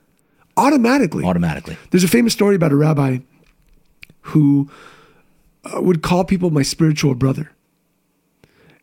automatically. 0.58 1.24
Automatically. 1.24 1.78
There's 1.92 2.04
a 2.04 2.08
famous 2.10 2.34
story 2.34 2.56
about 2.56 2.72
a 2.72 2.76
rabbi 2.76 3.20
who 4.22 4.70
uh, 5.64 5.82
would 5.82 6.02
call 6.02 6.24
people 6.26 6.50
my 6.50 6.62
spiritual 6.64 7.16
brother. 7.16 7.52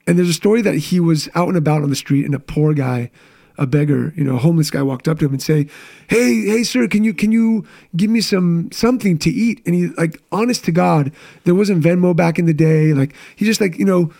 And 0.07 0.19
there's 0.19 0.29
a 0.29 0.35
story 0.35 0.61
that 0.63 0.75
he 0.77 1.01
was 1.01 1.29
out 1.35 1.49
and 1.49 1.57
about 1.57 1.83
on 1.83 1.89
the 1.91 1.97
street, 1.97 2.25
and 2.27 2.35
a 2.35 2.39
poor 2.39 2.75
guy, 2.75 3.11
a 3.57 3.67
beggar, 3.67 4.13
you 4.17 4.25
know, 4.25 4.37
a 4.37 4.39
homeless 4.39 4.71
guy, 4.71 4.83
walked 4.83 5.07
up 5.07 5.19
to 5.19 5.27
him 5.27 5.33
and 5.33 5.43
say, 5.43 5.67
"Hey, 6.09 6.43
hey, 6.43 6.63
sir, 6.65 6.89
can 6.89 7.05
you 7.05 7.15
can 7.15 7.33
you 7.33 7.65
give 7.97 8.11
me 8.11 8.21
some 8.21 8.71
something 8.73 9.19
to 9.19 9.31
eat?" 9.31 9.61
And 9.65 9.75
he, 9.75 9.89
like, 9.89 10.21
honest 10.33 10.65
to 10.65 10.73
God, 10.73 11.13
there 11.45 11.55
wasn't 11.55 11.83
Venmo 11.83 12.15
back 12.17 12.39
in 12.39 12.47
the 12.47 12.55
day. 12.55 12.93
Like, 12.93 13.15
he 13.37 13.45
just 13.45 13.61
like, 13.61 13.79
you 13.79 13.85
know, 13.85 14.13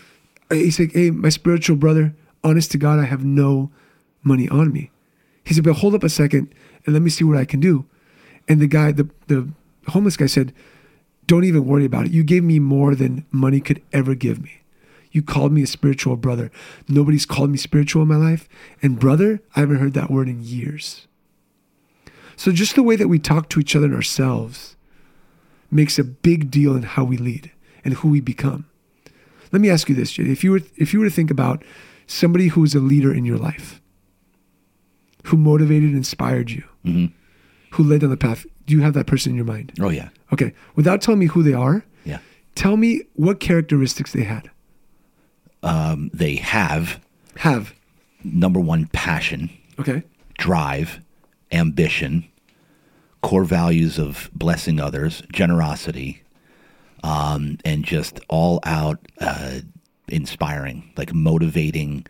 he's 0.49 0.79
like, 0.79 0.93
"Hey, 0.93 1.11
my 1.11 1.29
spiritual 1.29 1.75
brother, 1.75 2.15
honest 2.43 2.71
to 2.71 2.77
God, 2.77 2.99
I 2.99 3.05
have 3.05 3.25
no 3.25 3.71
money 4.23 4.47
on 4.49 4.71
me." 4.71 4.91
He 5.43 5.53
said, 5.53 5.63
"But 5.63 5.73
hold 5.77 5.95
up 5.95 6.03
a 6.03 6.09
second 6.09 6.53
and 6.85 6.93
let 6.93 7.01
me 7.01 7.09
see 7.09 7.23
what 7.23 7.37
I 7.37 7.45
can 7.45 7.59
do." 7.59 7.85
And 8.47 8.61
the 8.61 8.67
guy, 8.67 8.91
the 8.91 9.09
the 9.27 9.47
homeless 9.87 10.17
guy 10.17 10.27
said, 10.27 10.53
"Don't 11.27 11.43
even 11.43 11.65
worry 11.65 11.85
about 11.85 12.05
it. 12.05 12.11
You 12.11 12.23
gave 12.23 12.43
me 12.43 12.59
more 12.59 12.95
than 12.95 13.25
money 13.31 13.59
could 13.59 13.81
ever 13.91 14.15
give 14.15 14.41
me. 14.41 14.61
You 15.15 15.23
called 15.23 15.53
me 15.53 15.63
a 15.63 15.67
spiritual 15.67 16.17
brother. 16.17 16.51
Nobody's 16.89 17.25
called 17.25 17.49
me 17.49 17.57
spiritual 17.57 18.01
in 18.01 18.09
my 18.09 18.17
life, 18.17 18.49
and 18.81 18.99
brother, 18.99 19.39
I 19.55 19.61
haven't 19.61 19.77
heard 19.77 19.93
that 19.93 20.11
word 20.11 20.27
in 20.27 20.43
years." 20.43 21.07
So 22.35 22.51
just 22.51 22.75
the 22.75 22.83
way 22.83 22.97
that 22.97 23.07
we 23.07 23.17
talk 23.17 23.47
to 23.51 23.61
each 23.61 23.77
other 23.77 23.85
and 23.85 23.95
ourselves 23.95 24.75
makes 25.71 25.97
a 25.97 26.03
big 26.03 26.51
deal 26.51 26.75
in 26.75 26.83
how 26.83 27.05
we 27.05 27.15
lead 27.15 27.49
and 27.85 27.93
who 27.93 28.09
we 28.09 28.19
become. 28.19 28.65
Let 29.53 29.61
me 29.61 29.69
ask 29.69 29.87
you 29.87 29.95
this, 29.95 30.11
Jay. 30.11 30.23
If 30.23 30.43
you 30.43 30.51
were 30.51 30.61
if 30.75 30.91
you 30.93 30.99
were 30.99 31.05
to 31.07 31.15
think 31.15 31.31
about 31.31 31.63
somebody 32.07 32.49
who 32.49 32.61
is 32.65 32.75
a 32.75 32.81
leader 32.81 33.13
in 33.13 33.23
your 33.23 33.37
life, 33.37 33.79
who 35.27 35.37
motivated 35.37 35.87
and 35.89 35.97
inspired 35.97 36.51
you, 36.51 36.63
hmm 36.83 37.05
who 37.71 37.83
led 37.83 37.99
down 38.01 38.09
the 38.09 38.15
path, 38.17 38.45
do 38.65 38.73
you 38.73 38.81
have 38.81 38.93
that 38.93 39.05
person 39.05 39.31
in 39.31 39.35
your 39.35 39.45
mind? 39.45 39.71
Oh 39.81 39.89
yeah. 39.89 40.09
Okay. 40.33 40.53
Without 40.75 41.01
telling 41.01 41.19
me 41.19 41.25
who 41.27 41.41
they 41.43 41.53
are, 41.53 41.83
Yeah. 42.05 42.19
tell 42.55 42.75
me 42.77 43.01
what 43.15 43.39
characteristics 43.41 44.11
they 44.13 44.23
had. 44.23 44.49
Um, 45.63 46.09
they 46.13 46.35
have 46.35 46.99
Have. 47.37 47.73
number 48.23 48.59
one 48.59 48.85
passion, 48.87 49.49
Okay. 49.79 50.03
drive, 50.37 50.99
ambition, 51.51 52.25
core 53.21 53.43
values 53.45 53.97
of 53.97 54.29
blessing 54.33 54.79
others, 54.79 55.23
generosity, 55.31 56.21
um, 57.03 57.57
and 57.65 57.83
just 57.83 58.19
all 58.29 58.59
out 58.63 58.99
uh, 59.19 59.59
inspiring, 60.07 60.91
like 60.97 61.13
motivating, 61.13 62.05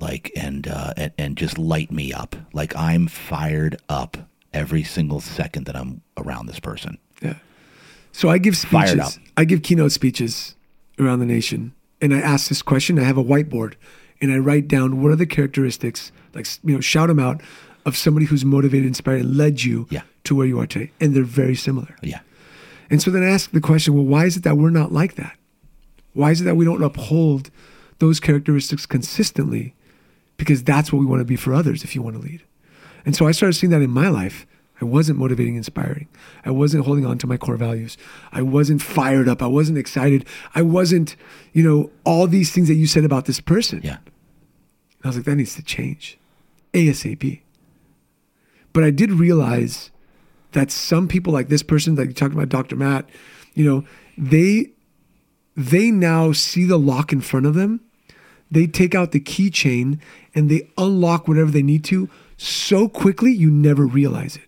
like 0.00 0.30
and, 0.36 0.68
uh, 0.68 0.92
and 0.96 1.12
and 1.18 1.36
just 1.36 1.58
light 1.58 1.90
me 1.90 2.12
up. 2.12 2.36
Like 2.52 2.74
I'm 2.76 3.06
fired 3.08 3.76
up 3.88 4.16
every 4.52 4.82
single 4.84 5.20
second 5.20 5.64
that 5.66 5.76
I'm 5.76 6.00
around 6.16 6.46
this 6.46 6.60
person. 6.60 6.98
Yeah. 7.22 7.34
So 8.12 8.28
I 8.28 8.38
give 8.38 8.56
Fired 8.56 8.88
speeches. 8.90 9.16
up. 9.16 9.22
I 9.36 9.44
give 9.44 9.62
keynote 9.62 9.92
speeches 9.92 10.54
around 10.98 11.18
the 11.20 11.26
nation, 11.26 11.72
and 12.00 12.14
I 12.14 12.20
ask 12.20 12.48
this 12.48 12.62
question. 12.62 12.98
I 12.98 13.04
have 13.04 13.18
a 13.18 13.24
whiteboard, 13.24 13.74
and 14.20 14.32
I 14.32 14.38
write 14.38 14.68
down 14.68 15.02
what 15.02 15.10
are 15.12 15.16
the 15.16 15.26
characteristics, 15.26 16.12
like 16.34 16.46
you 16.64 16.74
know, 16.74 16.80
shout 16.80 17.08
them 17.08 17.18
out, 17.18 17.40
of 17.86 17.96
somebody 17.96 18.26
who's 18.26 18.44
motivated, 18.44 18.86
inspired, 18.86 19.20
and 19.22 19.36
led 19.36 19.62
you 19.62 19.86
Yeah. 19.90 20.02
to 20.24 20.34
where 20.34 20.46
you 20.46 20.58
are 20.60 20.66
today, 20.66 20.90
and 21.00 21.14
they're 21.14 21.22
very 21.24 21.54
similar. 21.54 21.96
Yeah. 22.02 22.20
And 22.90 23.00
so 23.02 23.10
then 23.10 23.22
I 23.22 23.28
ask 23.28 23.50
the 23.50 23.60
question, 23.60 23.94
well, 23.94 24.04
why 24.04 24.24
is 24.26 24.36
it 24.36 24.42
that 24.44 24.56
we're 24.58 24.70
not 24.70 24.92
like 24.92 25.14
that? 25.16 25.36
Why 26.12 26.30
is 26.30 26.40
it 26.40 26.44
that 26.44 26.56
we 26.56 26.64
don't 26.64 26.82
uphold 26.82 27.50
those 27.98 28.18
characteristics 28.20 28.86
consistently? 28.86 29.74
Because 30.36 30.62
that's 30.62 30.92
what 30.92 30.98
we 30.98 31.06
want 31.06 31.20
to 31.20 31.24
be 31.24 31.36
for 31.36 31.52
others 31.54 31.82
if 31.84 31.94
you 31.94 32.02
want 32.02 32.16
to 32.16 32.22
lead. 32.22 32.42
And 33.06 33.14
so 33.16 33.26
I 33.26 33.32
started 33.32 33.54
seeing 33.54 33.70
that 33.70 33.82
in 33.82 33.90
my 33.90 34.08
life. 34.08 34.46
I 34.80 34.84
wasn't 34.84 35.18
motivating, 35.18 35.56
inspiring. 35.56 36.08
I 36.44 36.50
wasn't 36.50 36.84
holding 36.84 37.04
on 37.04 37.18
to 37.18 37.26
my 37.26 37.36
core 37.36 37.56
values. 37.56 37.96
I 38.32 38.42
wasn't 38.42 38.80
fired 38.80 39.28
up. 39.28 39.42
I 39.42 39.46
wasn't 39.46 39.78
excited. 39.78 40.24
I 40.54 40.62
wasn't, 40.62 41.16
you 41.52 41.62
know, 41.62 41.90
all 42.04 42.26
these 42.26 42.52
things 42.52 42.68
that 42.68 42.74
you 42.74 42.86
said 42.86 43.04
about 43.04 43.24
this 43.24 43.40
person. 43.40 43.80
Yeah. 43.82 43.98
I 45.02 45.08
was 45.08 45.16
like, 45.16 45.24
that 45.26 45.36
needs 45.36 45.56
to 45.56 45.62
change 45.62 46.18
ASAP. 46.74 47.40
But 48.72 48.84
I 48.84 48.90
did 48.90 49.10
realize 49.10 49.90
that 50.52 50.70
some 50.70 51.08
people 51.08 51.32
like 51.32 51.48
this 51.48 51.62
person 51.62 51.96
that 51.96 52.06
you 52.06 52.12
talked 52.12 52.34
about, 52.34 52.48
Dr. 52.48 52.76
Matt, 52.76 53.08
you 53.54 53.64
know, 53.64 53.84
they 54.16 54.70
they 55.56 55.90
now 55.90 56.30
see 56.30 56.64
the 56.64 56.78
lock 56.78 57.12
in 57.12 57.20
front 57.20 57.46
of 57.46 57.54
them. 57.54 57.80
They 58.50 58.66
take 58.68 58.94
out 58.94 59.10
the 59.10 59.20
keychain 59.20 59.98
and 60.34 60.48
they 60.48 60.70
unlock 60.78 61.26
whatever 61.26 61.50
they 61.50 61.62
need 61.62 61.84
to 61.84 62.08
so 62.38 62.88
quickly 62.88 63.32
you 63.32 63.50
never 63.50 63.84
realize 63.84 64.36
it. 64.36 64.47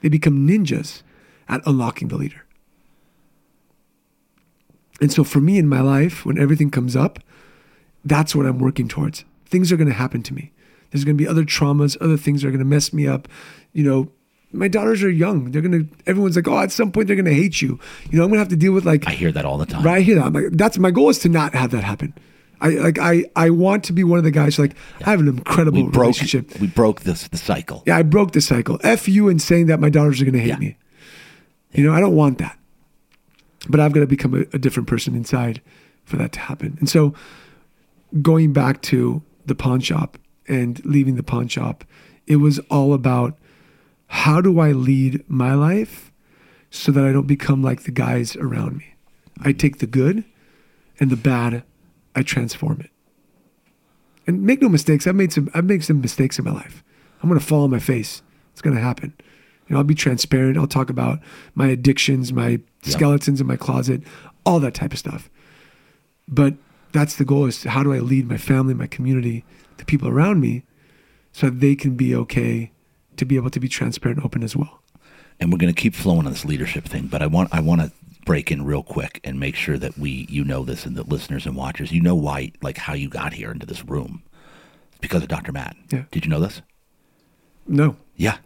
They 0.00 0.08
become 0.08 0.46
ninjas 0.46 1.02
at 1.48 1.60
unlocking 1.66 2.08
the 2.08 2.16
leader. 2.16 2.44
And 5.00 5.12
so 5.12 5.24
for 5.24 5.40
me 5.40 5.58
in 5.58 5.68
my 5.68 5.80
life, 5.80 6.26
when 6.26 6.38
everything 6.38 6.70
comes 6.70 6.94
up, 6.94 7.18
that's 8.04 8.34
what 8.34 8.46
I'm 8.46 8.58
working 8.58 8.88
towards. 8.88 9.24
Things 9.46 9.72
are 9.72 9.76
going 9.76 9.88
to 9.88 9.94
happen 9.94 10.22
to 10.24 10.34
me. 10.34 10.52
There's 10.90 11.04
going 11.04 11.16
to 11.16 11.22
be 11.22 11.28
other 11.28 11.44
traumas, 11.44 11.96
other 12.00 12.16
things 12.16 12.42
that 12.42 12.48
are 12.48 12.50
going 12.50 12.60
to 12.60 12.64
mess 12.64 12.92
me 12.92 13.06
up. 13.06 13.28
You 13.72 13.84
know, 13.84 14.12
my 14.52 14.68
daughters 14.68 15.02
are 15.02 15.10
young. 15.10 15.52
They're 15.52 15.62
going 15.62 15.86
to, 15.86 15.96
everyone's 16.06 16.36
like, 16.36 16.48
oh, 16.48 16.58
at 16.58 16.72
some 16.72 16.92
point 16.92 17.06
they're 17.06 17.16
going 17.16 17.26
to 17.26 17.34
hate 17.34 17.62
you. 17.62 17.78
You 18.10 18.18
know, 18.18 18.24
I'm 18.24 18.30
going 18.30 18.38
to 18.38 18.40
have 18.40 18.48
to 18.48 18.56
deal 18.56 18.72
with 18.72 18.84
like, 18.84 19.06
I 19.06 19.12
hear 19.12 19.32
that 19.32 19.44
all 19.44 19.58
the 19.58 19.66
time. 19.66 19.82
right 19.82 20.04
here. 20.04 20.20
I'm 20.20 20.32
like, 20.32 20.50
that's 20.52 20.78
my 20.78 20.90
goal 20.90 21.08
is 21.08 21.18
to 21.20 21.28
not 21.28 21.54
have 21.54 21.70
that 21.70 21.84
happen. 21.84 22.14
I 22.60 22.68
like 22.70 22.98
I 22.98 23.24
I 23.36 23.50
want 23.50 23.84
to 23.84 23.92
be 23.92 24.04
one 24.04 24.18
of 24.18 24.24
the 24.24 24.30
guys 24.30 24.58
like 24.58 24.74
I 25.06 25.10
have 25.10 25.20
an 25.20 25.28
incredible 25.28 25.78
We 25.84 25.88
broke. 25.88 26.02
relationship. 26.02 26.58
We 26.60 26.66
broke 26.66 27.00
this 27.02 27.26
the 27.28 27.38
cycle. 27.38 27.82
Yeah, 27.86 27.96
I 27.96 28.02
broke 28.02 28.32
the 28.32 28.40
cycle. 28.40 28.78
F 28.82 29.08
you 29.08 29.28
and 29.28 29.40
saying 29.40 29.66
that 29.66 29.80
my 29.80 29.88
daughters 29.90 30.20
are 30.20 30.24
going 30.24 30.34
to 30.34 30.40
hate 30.40 30.48
Yeah. 30.48 30.58
me. 30.58 30.76
You 31.72 31.84
know, 31.84 31.92
I 31.94 32.00
don't 32.00 32.14
want 32.16 32.38
that. 32.38 32.58
But 33.68 33.80
I've 33.80 33.92
got 33.92 34.00
to 34.00 34.06
become 34.06 34.34
a, 34.34 34.40
a 34.54 34.58
different 34.58 34.88
person 34.88 35.14
inside 35.14 35.60
for 36.04 36.16
that 36.16 36.32
to 36.32 36.40
happen. 36.40 36.76
And 36.80 36.88
so 36.88 37.14
going 38.22 38.52
back 38.52 38.82
to 38.82 39.22
the 39.46 39.54
pawn 39.54 39.80
shop 39.80 40.18
and 40.48 40.84
leaving 40.84 41.16
the 41.16 41.22
pawn 41.22 41.46
shop, 41.48 41.84
it 42.26 42.36
was 42.36 42.58
all 42.70 42.92
about 42.92 43.38
how 44.08 44.40
do 44.40 44.58
I 44.58 44.72
lead 44.72 45.22
my 45.28 45.54
life 45.54 46.10
so 46.70 46.90
that 46.92 47.04
I 47.04 47.12
don't 47.12 47.26
become 47.26 47.62
like 47.62 47.82
the 47.84 47.90
guys 47.90 48.34
around 48.36 48.76
me. 48.78 48.94
I 49.42 49.52
take 49.52 49.78
the 49.78 49.86
good 49.86 50.24
and 50.98 51.10
the 51.10 51.16
bad, 51.16 51.62
I 52.14 52.22
transform 52.22 52.80
it. 52.80 52.90
And 54.26 54.42
make 54.42 54.60
no 54.62 54.68
mistakes, 54.68 55.06
I've 55.06 55.14
made 55.14 55.32
some 55.32 55.50
I've 55.54 55.64
made 55.64 55.82
some 55.84 56.00
mistakes 56.00 56.38
in 56.38 56.44
my 56.44 56.52
life. 56.52 56.82
I'm 57.22 57.28
gonna 57.28 57.40
fall 57.40 57.64
on 57.64 57.70
my 57.70 57.78
face. 57.78 58.22
It's 58.52 58.62
gonna 58.62 58.80
happen. 58.80 59.14
You 59.66 59.74
know, 59.74 59.78
I'll 59.78 59.84
be 59.84 59.94
transparent. 59.94 60.56
I'll 60.58 60.66
talk 60.66 60.90
about 60.90 61.20
my 61.54 61.68
addictions, 61.68 62.32
my 62.32 62.60
skeletons 62.82 63.40
in 63.40 63.46
my 63.46 63.56
closet, 63.56 64.02
all 64.44 64.58
that 64.60 64.74
type 64.74 64.92
of 64.92 64.98
stuff. 64.98 65.30
But 66.28 66.54
that's 66.92 67.16
the 67.16 67.24
goal 67.24 67.46
is 67.46 67.62
how 67.64 67.82
do 67.82 67.92
I 67.92 67.98
lead 67.98 68.28
my 68.28 68.36
family, 68.36 68.74
my 68.74 68.86
community, 68.88 69.44
the 69.76 69.84
people 69.84 70.08
around 70.08 70.40
me 70.40 70.64
so 71.32 71.46
that 71.46 71.60
they 71.60 71.76
can 71.76 71.94
be 71.94 72.14
okay 72.14 72.72
to 73.16 73.24
be 73.24 73.36
able 73.36 73.50
to 73.50 73.60
be 73.60 73.68
transparent 73.68 74.18
and 74.18 74.26
open 74.26 74.42
as 74.42 74.56
well. 74.56 74.80
and 75.38 75.50
we're 75.52 75.58
going 75.58 75.72
to 75.72 75.80
keep 75.80 75.94
flowing 75.94 76.26
on 76.26 76.32
this 76.32 76.44
leadership 76.44 76.84
thing 76.84 77.06
but 77.06 77.22
i 77.22 77.26
want 77.26 77.48
i 77.52 77.60
want 77.60 77.80
to 77.80 77.90
break 78.24 78.50
in 78.50 78.64
real 78.64 78.82
quick 78.82 79.20
and 79.24 79.40
make 79.40 79.54
sure 79.54 79.78
that 79.78 79.96
we 79.98 80.26
you 80.28 80.44
know 80.44 80.64
this 80.64 80.86
and 80.86 80.96
the 80.96 81.02
listeners 81.04 81.46
and 81.46 81.56
watchers 81.56 81.92
you 81.92 82.00
know 82.00 82.14
why 82.14 82.52
like 82.62 82.76
how 82.76 82.94
you 82.94 83.08
got 83.08 83.32
here 83.32 83.50
into 83.50 83.66
this 83.66 83.84
room. 83.84 84.22
It's 84.90 85.00
because 85.00 85.22
of 85.22 85.28
dr 85.28 85.50
matt. 85.52 85.76
Yeah. 85.90 86.04
did 86.10 86.24
you 86.24 86.30
know 86.30 86.40
this? 86.40 86.62
No. 87.66 87.96
yeah. 88.16 88.38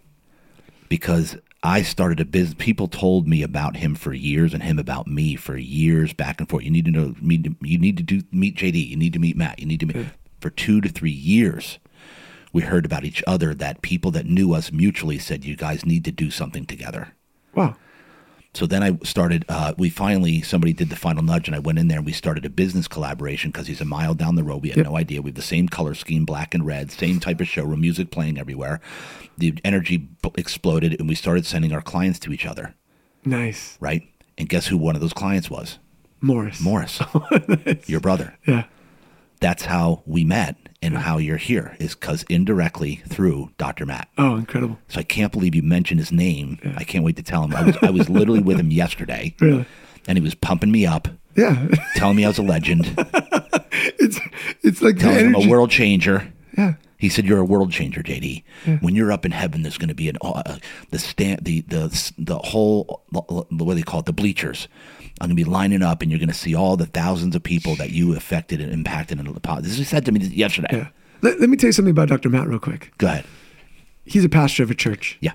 Because 0.89 1.37
i 1.63 1.83
started 1.83 2.21
a 2.21 2.25
business 2.25 2.57
people 2.59 2.89
told 2.89 3.27
me 3.27 3.43
about 3.43 3.77
him 3.77 3.95
for 3.95 4.13
years 4.13 4.53
and 4.53 4.63
him 4.63 4.79
about 4.79 5.07
me 5.07 5.35
for 5.35 5.57
years 5.57 6.13
back 6.13 6.41
and 6.41 6.49
forth. 6.49 6.65
You 6.65 6.71
need 6.71 6.85
to 6.85 6.91
know 6.91 7.15
meet 7.21 7.47
you 7.63 7.79
need 7.79 7.97
to 7.97 8.03
do 8.03 8.23
meet 8.31 8.57
jd 8.57 8.89
you 8.89 8.97
need 8.97 9.13
to 9.13 9.19
meet 9.19 9.37
matt. 9.37 9.59
You 9.59 9.67
need 9.67 9.81
to 9.81 9.87
meet 9.87 10.07
for 10.41 10.51
two 10.51 10.81
to 10.81 10.89
three 10.89 11.11
years 11.11 11.79
we 12.55 12.63
heard 12.63 12.87
about 12.87 13.05
each 13.05 13.23
other 13.27 13.53
that 13.53 13.83
people 13.83 14.13
that 14.13 14.27
knew 14.27 14.55
us 14.55 14.71
mutually 14.71 15.19
said 15.19 15.45
you 15.45 15.57
guys 15.57 15.85
need 15.85 16.05
to 16.05 16.13
do 16.13 16.31
something 16.31 16.65
together. 16.65 17.13
Wow. 17.53 17.75
So 18.55 18.67
then 18.67 18.83
I 18.83 18.99
started. 19.05 19.45
Uh, 19.49 19.75
we 19.77 19.91
finally 19.91 20.41
somebody 20.43 20.73
did 20.73 20.89
the 20.91 20.97
final 20.97 21.23
nudge, 21.23 21.49
and 21.49 21.55
I 21.55 21.59
went 21.59 21.79
in 21.79 21.89
there 21.89 21.99
and 21.99 22.07
we 22.07 22.13
started 22.13 22.45
a 22.45 22.51
business 22.51 22.87
collaboration 22.89 23.51
because 23.51 23.67
he's 23.67 23.81
a 23.81 23.85
mile 23.85 24.15
down 24.15 24.37
the 24.37 24.45
road. 24.45 24.63
We 24.63 24.69
had 24.71 24.79
Yep. 24.79 24.87
no 24.87 24.97
idea. 24.97 25.21
We 25.23 25.31
have 25.31 25.37
the 25.37 25.43
same 25.43 25.69
color 25.69 25.95
scheme, 25.95 26.25
black 26.25 26.55
and 26.55 26.65
red, 26.65 26.91
same 26.91 27.21
type 27.21 27.41
of 27.41 27.49
showroom, 27.49 27.81
music 27.81 28.11
playing 28.11 28.39
everywhere. 28.39 28.81
The 29.37 29.55
energy 29.65 29.97
b- 29.97 30.31
exploded, 30.37 30.97
and 31.01 31.09
we 31.09 31.15
started 31.15 31.45
sending 31.47 31.73
our 31.73 31.83
clients 31.83 32.19
to 32.21 32.33
each 32.33 32.47
other. 32.47 32.75
Nice. 33.25 33.77
Right? 33.81 34.03
And 34.39 34.49
guess 34.49 34.67
who 34.69 34.77
one 34.79 34.95
of 34.95 35.01
those 35.01 35.13
clients 35.13 35.51
was? 35.51 35.79
Morris. 36.21 36.61
Morris, 36.61 37.01
your 37.87 38.01
brother. 38.01 38.37
Yeah. 38.47 38.65
That's 39.41 39.65
how 39.67 40.03
we 40.07 40.25
met, 40.25 40.57
and 40.85 40.99
how 40.99 41.19
you're 41.19 41.37
here 41.39 41.77
is 41.81 41.95
because 41.95 42.25
indirectly 42.29 43.03
through 43.09 43.51
Dr. 43.59 43.87
Matt. 43.87 44.09
Oh, 44.19 44.37
incredible. 44.37 44.79
So 44.89 45.01
I 45.01 45.03
can't 45.03 45.33
believe 45.33 45.55
you 45.55 45.63
mentioned 45.63 45.99
his 46.01 46.13
name. 46.13 46.59
I 46.77 46.85
can't 46.85 47.05
wait 47.05 47.17
to 47.17 47.23
tell 47.23 47.43
him. 47.45 47.55
I 47.55 47.63
was 47.65 47.77
I 47.83 47.91
was 47.91 48.09
literally 48.09 48.41
with 48.43 48.59
him 48.61 48.71
yesterday. 48.71 49.35
Really? 49.41 49.67
and 50.07 50.19
he 50.19 50.23
was 50.23 50.35
pumping 50.35 50.71
me 50.71 50.85
up, 50.85 51.09
Yeah. 51.35 51.67
telling 51.97 52.17
me 52.17 52.25
I 52.27 52.29
was 52.29 52.37
a 52.39 52.43
legend, 52.43 52.93
it's 53.73 54.21
it's 54.63 54.83
like 54.83 54.99
telling 54.99 55.33
me 55.33 55.39
I'm 55.41 55.47
a 55.47 55.51
world 55.51 55.71
changer. 55.71 56.31
Yeah. 56.59 56.75
He 56.97 57.09
said, 57.09 57.27
"You're 57.27 57.39
a 57.39 57.45
world 57.45 57.73
changer, 57.73 58.03
JD. 58.03 58.45
When 58.81 58.95
you're 58.95 59.13
up 59.13 59.25
in 59.25 59.33
heaven, 59.33 59.63
there's 59.63 59.79
going 59.79 59.89
to 59.89 59.95
be 59.95 60.09
an 60.09 60.17
uh, 60.23 60.59
the 60.91 60.99
stand 60.99 61.45
the 61.45 61.61
the 61.63 62.13
the 62.19 62.39
whole 62.39 63.03
what 63.11 63.49
do 63.51 63.75
they 63.75 63.83
call 63.83 64.01
it 64.01 64.07
the 64.07 64.13
bleachers. 64.13 64.69
I'm 65.21 65.29
going 65.29 65.37
to 65.37 65.45
be 65.45 65.51
lining 65.51 65.83
up, 65.83 66.03
and 66.03 66.11
you're 66.11 66.19
going 66.19 66.29
to 66.29 66.35
see 66.35 66.55
all 66.55 66.77
the 66.77 66.87
thousands 66.87 67.37
of 67.37 67.43
people 67.43 67.77
that 67.77 67.91
you 67.91 68.17
affected 68.17 68.61
and 68.61 68.73
impacted. 68.73 69.19
And 69.19 69.29
this 69.29 69.35
is 69.35 69.55
what 69.55 69.77
he 69.79 69.85
said 69.85 70.05
to 70.07 70.13
me 70.13 70.21
yesterday. 70.21 70.69
Yeah. 70.73 70.89
Let, 71.23 71.41
let 71.41 71.49
me 71.49 71.57
tell 71.57 71.69
you 71.69 71.73
something 71.73 71.93
about 71.93 72.09
Dr. 72.09 72.29
Matt 72.29 72.49
real 72.49 72.59
quick. 72.59 72.93
Go 72.99 73.07
ahead. 73.07 73.25
He's 74.05 74.25
a 74.25 74.29
pastor 74.29 74.63
of 74.63 74.71
a 74.71 74.75
church. 74.75 75.17
Yeah, 75.21 75.33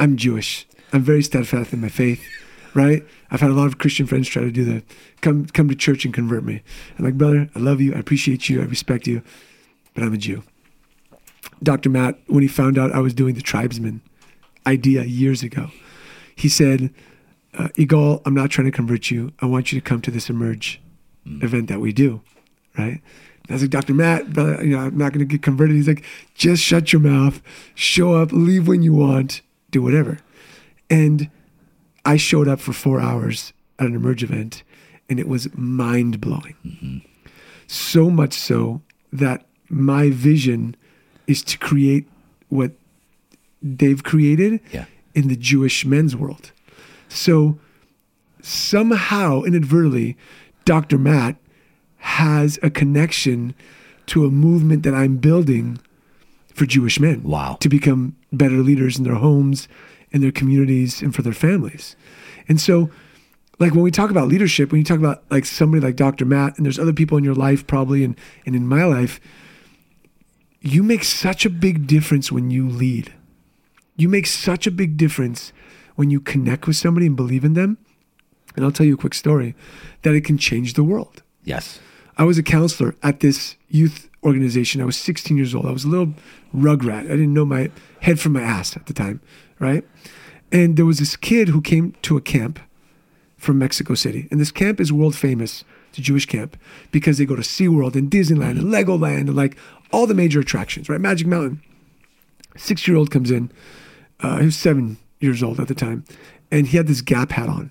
I'm 0.00 0.16
Jewish. 0.16 0.66
I'm 0.92 1.02
very 1.02 1.22
steadfast 1.22 1.72
in 1.72 1.80
my 1.80 1.88
faith, 1.88 2.24
right? 2.72 3.04
I've 3.30 3.40
had 3.40 3.50
a 3.50 3.54
lot 3.54 3.66
of 3.66 3.78
Christian 3.78 4.06
friends 4.06 4.28
try 4.28 4.42
to 4.42 4.50
do 4.50 4.64
the 4.64 4.82
come 5.20 5.46
come 5.46 5.68
to 5.68 5.74
church 5.74 6.04
and 6.04 6.14
convert 6.14 6.44
me. 6.44 6.62
I'm 6.98 7.04
like, 7.04 7.18
brother, 7.18 7.50
I 7.54 7.58
love 7.58 7.80
you, 7.80 7.94
I 7.94 7.98
appreciate 7.98 8.48
you, 8.48 8.62
I 8.62 8.64
respect 8.64 9.06
you, 9.06 9.22
but 9.94 10.04
I'm 10.04 10.14
a 10.14 10.16
Jew. 10.16 10.42
Dr. 11.62 11.90
Matt, 11.90 12.18
when 12.26 12.42
he 12.42 12.48
found 12.48 12.78
out 12.78 12.92
I 12.92 12.98
was 13.00 13.14
doing 13.14 13.34
the 13.34 13.42
tribesman 13.42 14.02
idea 14.66 15.04
years 15.04 15.42
ago, 15.42 15.70
he 16.34 16.48
said, 16.48 16.92
uh, 17.54 17.68
Egal, 17.76 18.22
I'm 18.26 18.34
not 18.34 18.50
trying 18.50 18.66
to 18.66 18.72
convert 18.72 19.10
you. 19.10 19.32
I 19.40 19.46
want 19.46 19.72
you 19.72 19.80
to 19.80 19.84
come 19.84 20.02
to 20.02 20.10
this 20.10 20.28
emerge 20.28 20.80
mm. 21.26 21.42
event 21.42 21.68
that 21.68 21.80
we 21.80 21.92
do, 21.92 22.20
right? 22.78 23.00
And 23.46 23.50
I 23.50 23.52
was 23.54 23.62
like, 23.62 23.70
Dr. 23.70 23.94
Matt, 23.94 24.32
brother, 24.32 24.62
you 24.64 24.76
know, 24.76 24.80
I'm 24.80 24.98
not 24.98 25.12
going 25.12 25.26
to 25.26 25.32
get 25.32 25.42
converted. 25.42 25.76
He's 25.76 25.88
like, 25.88 26.04
just 26.34 26.62
shut 26.62 26.92
your 26.92 27.00
mouth, 27.00 27.40
show 27.74 28.14
up, 28.14 28.32
leave 28.32 28.68
when 28.68 28.82
you 28.82 28.92
want, 28.92 29.40
do 29.70 29.82
whatever. 29.82 30.18
And 30.90 31.30
I 32.04 32.16
showed 32.16 32.48
up 32.48 32.60
for 32.60 32.72
four 32.72 33.00
hours 33.00 33.52
at 33.78 33.86
an 33.86 33.94
emerge 33.94 34.22
event, 34.22 34.62
and 35.08 35.18
it 35.18 35.28
was 35.28 35.48
mind 35.56 36.20
blowing. 36.20 36.56
Mm-hmm. 36.64 36.98
So 37.66 38.10
much 38.10 38.32
so 38.32 38.82
that 39.12 39.46
my 39.68 40.10
vision 40.10 40.76
is 41.26 41.42
to 41.42 41.58
create 41.58 42.08
what 42.48 42.72
they've 43.62 44.02
created 44.02 44.60
Yeah. 44.72 44.84
in 45.14 45.28
the 45.28 45.36
Jewish 45.36 45.84
men's 45.84 46.14
world. 46.14 46.52
So 47.08 47.58
somehow, 48.42 49.42
inadvertently, 49.42 50.16
Dr. 50.64 50.98
Matt 50.98 51.36
has 51.98 52.58
a 52.62 52.70
connection 52.70 53.54
to 54.06 54.24
a 54.24 54.30
movement 54.30 54.82
that 54.84 54.94
I'm 54.94 55.16
building 55.16 55.78
for 56.54 56.64
Jewish 56.66 57.00
men. 57.00 57.22
Wow. 57.22 57.56
To 57.60 57.68
become 57.68 58.14
better 58.32 58.56
leaders 58.58 58.98
in 58.98 59.04
their 59.04 59.14
homes, 59.16 59.68
in 60.12 60.20
their 60.20 60.32
communities, 60.32 61.02
and 61.02 61.14
for 61.14 61.22
their 61.22 61.32
families. 61.32 61.96
And 62.48 62.60
so, 62.60 62.90
like 63.58 63.72
when 63.74 63.82
we 63.82 63.90
talk 63.90 64.10
about 64.10 64.28
leadership, 64.28 64.70
when 64.70 64.78
you 64.80 64.84
talk 64.84 64.98
about 64.98 65.24
like 65.30 65.44
somebody 65.44 65.80
like 65.84 65.96
Dr. 65.96 66.24
Matt, 66.24 66.56
and 66.56 66.64
there's 66.64 66.78
other 66.78 66.92
people 66.92 67.18
in 67.18 67.24
your 67.24 67.34
life 67.34 67.66
probably, 67.66 68.04
and, 68.04 68.16
and 68.44 68.54
in 68.54 68.66
my 68.68 68.84
life, 68.84 69.18
you 70.72 70.82
make 70.82 71.04
such 71.04 71.44
a 71.44 71.50
big 71.50 71.86
difference 71.86 72.32
when 72.32 72.50
you 72.50 72.68
lead. 72.68 73.12
You 73.96 74.08
make 74.08 74.26
such 74.26 74.66
a 74.66 74.70
big 74.70 74.96
difference 74.96 75.52
when 75.94 76.10
you 76.10 76.20
connect 76.20 76.66
with 76.66 76.76
somebody 76.76 77.06
and 77.06 77.16
believe 77.16 77.44
in 77.44 77.54
them. 77.54 77.78
And 78.54 78.64
I'll 78.64 78.72
tell 78.72 78.86
you 78.86 78.94
a 78.94 78.98
quick 78.98 79.14
story 79.14 79.54
that 80.02 80.14
it 80.14 80.22
can 80.22 80.38
change 80.38 80.74
the 80.74 80.84
world. 80.84 81.22
yes, 81.44 81.80
I 82.18 82.24
was 82.24 82.38
a 82.38 82.42
counselor 82.42 82.96
at 83.02 83.20
this 83.20 83.56
youth 83.68 84.08
organization. 84.24 84.80
I 84.80 84.86
was 84.86 84.96
16 84.96 85.36
years 85.36 85.54
old. 85.54 85.66
I 85.66 85.70
was 85.70 85.84
a 85.84 85.88
little 85.88 86.14
rugrat. 86.54 87.04
I 87.04 87.08
didn't 87.08 87.34
know 87.34 87.44
my 87.44 87.70
head 88.00 88.18
from 88.18 88.32
my 88.32 88.40
ass 88.40 88.74
at 88.74 88.86
the 88.86 88.94
time, 88.94 89.20
right? 89.58 89.84
And 90.50 90.76
there 90.76 90.86
was 90.86 90.98
this 90.98 91.16
kid 91.16 91.48
who 91.48 91.60
came 91.60 91.94
to 92.02 92.16
a 92.16 92.22
camp 92.22 92.58
from 93.36 93.58
Mexico 93.58 93.94
City. 93.94 94.28
And 94.30 94.40
this 94.40 94.50
camp 94.50 94.80
is 94.80 94.92
world 94.92 95.14
famous. 95.14 95.62
Jewish 96.02 96.26
camp 96.26 96.56
because 96.90 97.18
they 97.18 97.24
go 97.24 97.36
to 97.36 97.42
SeaWorld 97.42 97.94
and 97.94 98.10
Disneyland 98.10 98.58
and 98.58 98.72
Legoland 98.72 99.20
and 99.20 99.36
like 99.36 99.56
all 99.92 100.06
the 100.06 100.14
major 100.14 100.40
attractions, 100.40 100.88
right? 100.88 101.00
Magic 101.00 101.26
Mountain. 101.26 101.62
Six 102.56 102.86
year 102.88 102.96
old 102.96 103.10
comes 103.10 103.30
in. 103.30 103.50
Uh, 104.20 104.38
he 104.38 104.46
was 104.46 104.56
seven 104.56 104.96
years 105.20 105.42
old 105.42 105.60
at 105.60 105.68
the 105.68 105.74
time. 105.74 106.04
And 106.50 106.68
he 106.68 106.76
had 106.76 106.86
this 106.86 107.00
Gap 107.02 107.32
hat 107.32 107.48
on 107.48 107.70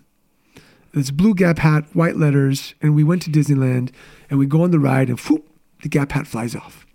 this 0.95 1.11
blue 1.11 1.35
Gap 1.35 1.60
hat, 1.60 1.85
white 1.93 2.15
letters, 2.15 2.73
and 2.81 2.95
we 2.95 3.03
went 3.03 3.22
to 3.23 3.30
Disneyland 3.30 3.91
and 4.30 4.39
we 4.39 4.45
go 4.45 4.64
on 4.64 4.72
the 4.72 4.80
ride 4.80 5.10
and 5.10 5.19
whoop, 5.19 5.45
the 5.84 5.89
Gap 5.89 6.14
hat 6.14 6.26
flies 6.26 6.56
off. 6.56 6.88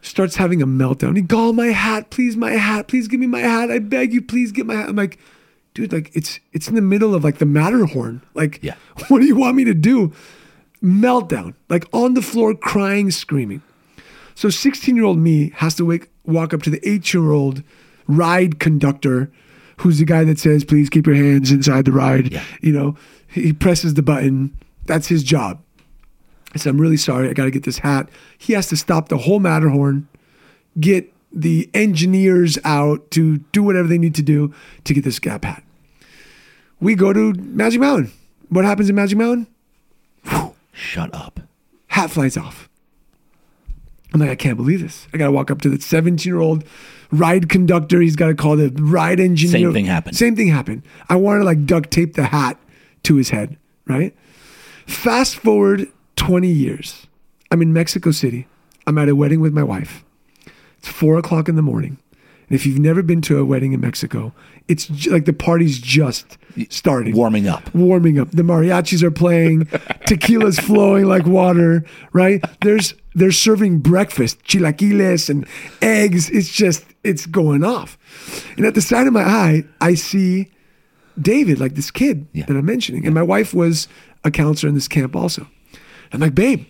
Starts 0.00 0.36
having 0.36 0.62
a 0.62 0.66
meltdown. 0.66 1.16
He 1.16 1.22
call 1.22 1.52
my 1.52 1.68
hat, 1.68 2.10
please, 2.10 2.36
my 2.36 2.52
hat, 2.52 2.86
please 2.86 3.08
give 3.08 3.18
me 3.18 3.26
my 3.26 3.40
hat. 3.40 3.70
I 3.70 3.80
beg 3.80 4.12
you, 4.12 4.22
please 4.22 4.52
get 4.52 4.66
my 4.66 4.74
hat. 4.74 4.88
I'm 4.88 4.96
like, 4.96 5.18
dude, 5.74 5.92
like 5.92 6.10
it's 6.14 6.40
it's 6.52 6.68
in 6.68 6.74
the 6.74 6.80
middle 6.80 7.14
of 7.14 7.24
like 7.24 7.38
the 7.38 7.46
Matterhorn. 7.46 8.22
Like, 8.34 8.60
Yeah. 8.62 8.74
what 9.08 9.20
do 9.20 9.26
you 9.26 9.36
want 9.36 9.56
me 9.56 9.64
to 9.64 9.74
do? 9.74 10.12
Meltdown, 10.82 11.54
like 11.68 11.86
on 11.92 12.14
the 12.14 12.22
floor, 12.22 12.54
crying, 12.54 13.10
screaming. 13.10 13.62
So 14.34 14.50
16 14.50 14.96
year 14.96 15.04
old 15.04 15.18
me 15.18 15.50
has 15.56 15.74
to 15.76 15.84
wake, 15.84 16.08
walk 16.24 16.52
up 16.52 16.62
to 16.62 16.70
the 16.70 16.86
eight 16.88 17.12
year 17.14 17.30
old 17.30 17.62
ride 18.06 18.58
conductor, 18.60 19.30
who's 19.78 19.98
the 19.98 20.04
guy 20.04 20.24
that 20.24 20.38
says, 20.38 20.64
please 20.64 20.90
keep 20.90 21.06
your 21.06 21.16
hands 21.16 21.50
inside 21.50 21.84
the 21.86 21.92
ride. 21.92 22.32
Yeah. 22.32 22.44
You 22.60 22.72
know, 22.72 22.96
he 23.28 23.52
presses 23.52 23.94
the 23.94 24.02
button. 24.02 24.56
That's 24.84 25.08
his 25.08 25.22
job. 25.22 25.62
I 26.54 26.58
said, 26.58 26.70
I'm 26.70 26.80
really 26.80 26.96
sorry. 26.96 27.28
I 27.28 27.32
got 27.32 27.44
to 27.44 27.50
get 27.50 27.64
this 27.64 27.78
hat. 27.78 28.08
He 28.38 28.52
has 28.52 28.68
to 28.68 28.76
stop 28.76 29.08
the 29.08 29.18
whole 29.18 29.40
Matterhorn, 29.40 30.06
get 30.78 31.12
the 31.32 31.68
engineers 31.74 32.58
out 32.64 33.10
to 33.12 33.38
do 33.38 33.62
whatever 33.62 33.88
they 33.88 33.98
need 33.98 34.14
to 34.14 34.22
do 34.22 34.54
to 34.84 34.94
get 34.94 35.02
this 35.02 35.18
Gap 35.18 35.44
hat. 35.44 35.63
We 36.84 36.94
go 36.94 37.14
to 37.14 37.32
Magic 37.32 37.80
Mountain. 37.80 38.12
What 38.50 38.66
happens 38.66 38.90
in 38.90 38.94
Magic 38.94 39.16
Mountain? 39.16 39.46
shut 40.72 41.14
up. 41.14 41.40
Hat 41.86 42.10
flies 42.10 42.36
off. 42.36 42.68
I'm 44.12 44.20
like, 44.20 44.28
I 44.28 44.34
can't 44.34 44.58
believe 44.58 44.82
this. 44.82 45.08
I 45.14 45.16
got 45.16 45.26
to 45.26 45.32
walk 45.32 45.50
up 45.50 45.62
to 45.62 45.70
the 45.70 45.80
17 45.80 46.30
year 46.30 46.38
old 46.38 46.62
ride 47.10 47.48
conductor. 47.48 48.02
He's 48.02 48.16
got 48.16 48.26
to 48.26 48.34
call 48.34 48.56
the 48.56 48.68
ride 48.68 49.18
engineer. 49.18 49.68
Same 49.68 49.72
thing 49.72 49.86
happened. 49.86 50.16
Same 50.18 50.36
thing 50.36 50.48
happened. 50.48 50.82
I 51.08 51.16
wanted 51.16 51.38
to 51.38 51.44
like 51.46 51.64
duct 51.64 51.90
tape 51.90 52.16
the 52.16 52.24
hat 52.24 52.58
to 53.04 53.14
his 53.16 53.30
head, 53.30 53.56
right? 53.86 54.14
Fast 54.86 55.36
forward 55.36 55.88
20 56.16 56.48
years. 56.48 57.06
I'm 57.50 57.62
in 57.62 57.72
Mexico 57.72 58.10
City. 58.10 58.46
I'm 58.86 58.98
at 58.98 59.08
a 59.08 59.16
wedding 59.16 59.40
with 59.40 59.54
my 59.54 59.62
wife. 59.62 60.04
It's 60.80 60.88
four 60.88 61.16
o'clock 61.16 61.48
in 61.48 61.56
the 61.56 61.62
morning. 61.62 61.96
And 62.48 62.54
if 62.54 62.66
you've 62.66 62.78
never 62.78 63.02
been 63.02 63.22
to 63.22 63.38
a 63.38 63.44
wedding 63.44 63.72
in 63.72 63.80
Mexico, 63.80 64.34
it's 64.68 64.86
j- 64.86 65.10
like 65.10 65.24
the 65.26 65.32
party's 65.32 65.78
just 65.78 66.38
starting 66.70 67.14
Warming 67.16 67.48
up. 67.48 67.74
warming 67.74 68.18
up. 68.18 68.30
The 68.30 68.42
mariachis 68.42 69.02
are 69.02 69.10
playing, 69.10 69.64
tequila's 70.06 70.58
flowing 70.58 71.04
like 71.06 71.26
water, 71.26 71.84
right? 72.12 72.42
There's 72.60 72.94
they're 73.16 73.32
serving 73.32 73.80
breakfast, 73.80 74.42
chilaquiles 74.44 75.28
and 75.30 75.46
eggs. 75.82 76.30
It's 76.30 76.48
just 76.50 76.84
it's 77.02 77.26
going 77.26 77.62
off. 77.64 77.98
And 78.56 78.64
at 78.66 78.74
the 78.74 78.80
side 78.82 79.06
of 79.06 79.12
my 79.12 79.22
eye, 79.22 79.64
I 79.80 79.94
see 79.94 80.50
David, 81.20 81.60
like 81.60 81.74
this 81.74 81.90
kid 81.90 82.26
Yeah. 82.32 82.46
that 82.46 82.56
I'm 82.56 82.64
mentioning. 82.64 83.04
And 83.06 83.14
my 83.14 83.22
wife 83.22 83.52
was 83.54 83.86
a 84.24 84.30
counselor 84.30 84.68
in 84.68 84.74
this 84.74 84.88
camp 84.88 85.14
also. 85.14 85.46
I'm 86.12 86.20
like, 86.20 86.34
babe, 86.34 86.66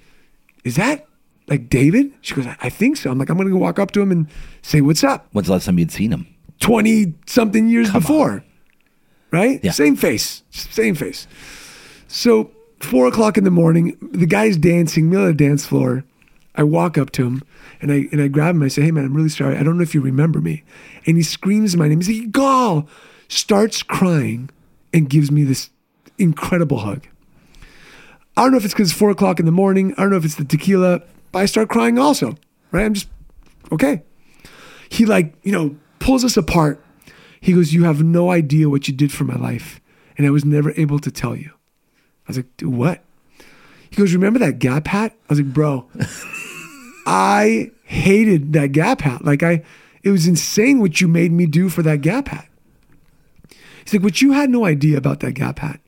is 0.64 0.76
that 0.76 1.06
like 1.46 1.68
David? 1.68 2.12
She 2.22 2.34
goes, 2.34 2.46
I, 2.46 2.56
I 2.62 2.68
think 2.70 2.96
so. 2.96 3.10
I'm 3.10 3.18
like, 3.18 3.28
I'm 3.30 3.36
gonna 3.36 3.50
go 3.50 3.56
walk 3.58 3.78
up 3.78 3.90
to 3.92 4.00
him 4.02 4.10
and 4.10 4.26
say, 4.62 4.80
What's 4.80 5.04
up? 5.04 5.28
When's 5.32 5.46
the 5.48 5.52
last 5.52 5.66
time 5.66 5.78
you'd 5.78 5.92
seen 5.92 6.10
him? 6.12 6.26
20 6.60 7.14
something 7.26 7.68
years 7.68 7.90
before. 7.90 8.44
Right? 9.30 9.60
Yeah. 9.62 9.72
Same 9.72 9.96
face. 9.96 10.42
Same 10.50 10.94
face. 10.94 11.26
So, 12.06 12.52
four 12.80 13.06
o'clock 13.08 13.36
in 13.36 13.44
the 13.44 13.50
morning, 13.50 13.96
the 14.00 14.26
guy's 14.26 14.56
dancing, 14.56 15.10
middle 15.10 15.26
of 15.26 15.36
the 15.36 15.44
dance 15.44 15.66
floor. 15.66 16.04
I 16.54 16.62
walk 16.62 16.96
up 16.96 17.10
to 17.12 17.26
him 17.26 17.42
and 17.80 17.90
I 17.90 18.08
and 18.12 18.22
I 18.22 18.28
grab 18.28 18.54
him. 18.54 18.62
I 18.62 18.68
say, 18.68 18.82
Hey 18.82 18.92
man, 18.92 19.04
I'm 19.04 19.14
really 19.14 19.28
sorry. 19.28 19.56
I 19.56 19.64
don't 19.64 19.76
know 19.76 19.82
if 19.82 19.92
you 19.92 20.00
remember 20.00 20.40
me. 20.40 20.62
And 21.04 21.16
he 21.16 21.24
screams 21.24 21.76
my 21.76 21.88
name. 21.88 22.00
He's 22.00 22.20
like, 22.20 22.30
"Gall!" 22.30 22.88
starts 23.26 23.82
crying 23.82 24.50
and 24.92 25.10
gives 25.10 25.32
me 25.32 25.42
this 25.42 25.70
incredible 26.16 26.78
hug. 26.78 27.08
I 28.36 28.42
don't 28.42 28.52
know 28.52 28.58
if 28.58 28.64
it's 28.64 28.72
because 28.72 28.90
it's 28.90 28.98
four 28.98 29.10
o'clock 29.10 29.40
in 29.40 29.46
the 29.46 29.52
morning. 29.52 29.94
I 29.94 30.02
don't 30.02 30.10
know 30.10 30.16
if 30.16 30.24
it's 30.24 30.36
the 30.36 30.44
tequila, 30.44 31.02
but 31.32 31.40
I 31.40 31.46
start 31.46 31.68
crying 31.68 31.98
also. 31.98 32.36
Right? 32.70 32.84
I'm 32.84 32.94
just 32.94 33.08
okay 33.72 34.04
he 34.94 35.06
like 35.06 35.34
you 35.42 35.52
know 35.52 35.76
pulls 36.04 36.22
us 36.22 36.36
apart. 36.36 36.84
He 37.40 37.54
goes 37.54 37.72
you 37.72 37.84
have 37.84 38.02
no 38.02 38.30
idea 38.30 38.68
what 38.68 38.86
you 38.86 38.94
did 38.94 39.10
for 39.10 39.24
my 39.24 39.36
life 39.36 39.80
and 40.16 40.26
i 40.26 40.30
was 40.30 40.44
never 40.44 40.72
able 40.76 40.98
to 40.98 41.10
tell 41.10 41.34
you. 41.34 41.50
I 42.26 42.28
was 42.28 42.36
like 42.36 42.56
"Dude, 42.58 42.74
what? 42.74 43.02
He 43.88 43.96
goes 43.96 44.12
remember 44.12 44.38
that 44.40 44.58
gap 44.58 44.86
hat? 44.86 45.12
I 45.12 45.32
was 45.32 45.40
like 45.40 45.52
bro 45.52 45.88
i 47.06 47.70
hated 47.84 48.52
that 48.52 48.72
gap 48.72 49.00
hat. 49.00 49.24
Like 49.24 49.42
i 49.42 49.62
it 50.02 50.10
was 50.10 50.26
insane 50.26 50.80
what 50.80 51.00
you 51.00 51.08
made 51.08 51.32
me 51.32 51.46
do 51.46 51.70
for 51.70 51.82
that 51.82 52.02
gap 52.02 52.28
hat. 52.28 52.48
He's 53.82 53.94
like 53.94 54.02
what 54.02 54.20
you 54.20 54.32
had 54.32 54.50
no 54.50 54.66
idea 54.66 54.98
about 54.98 55.20
that 55.20 55.32
gap 55.32 55.58
hat 55.60 55.80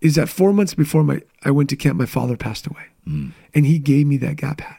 is 0.00 0.14
that 0.14 0.28
four 0.28 0.52
months 0.52 0.74
before 0.74 1.02
my 1.02 1.22
i 1.44 1.50
went 1.50 1.68
to 1.70 1.76
camp 1.76 1.98
my 1.98 2.06
father 2.06 2.36
passed 2.36 2.68
away 2.68 2.86
hmm. 3.04 3.30
and 3.52 3.66
he 3.66 3.80
gave 3.80 4.06
me 4.06 4.16
that 4.18 4.36
gap 4.36 4.60
hat. 4.60 4.78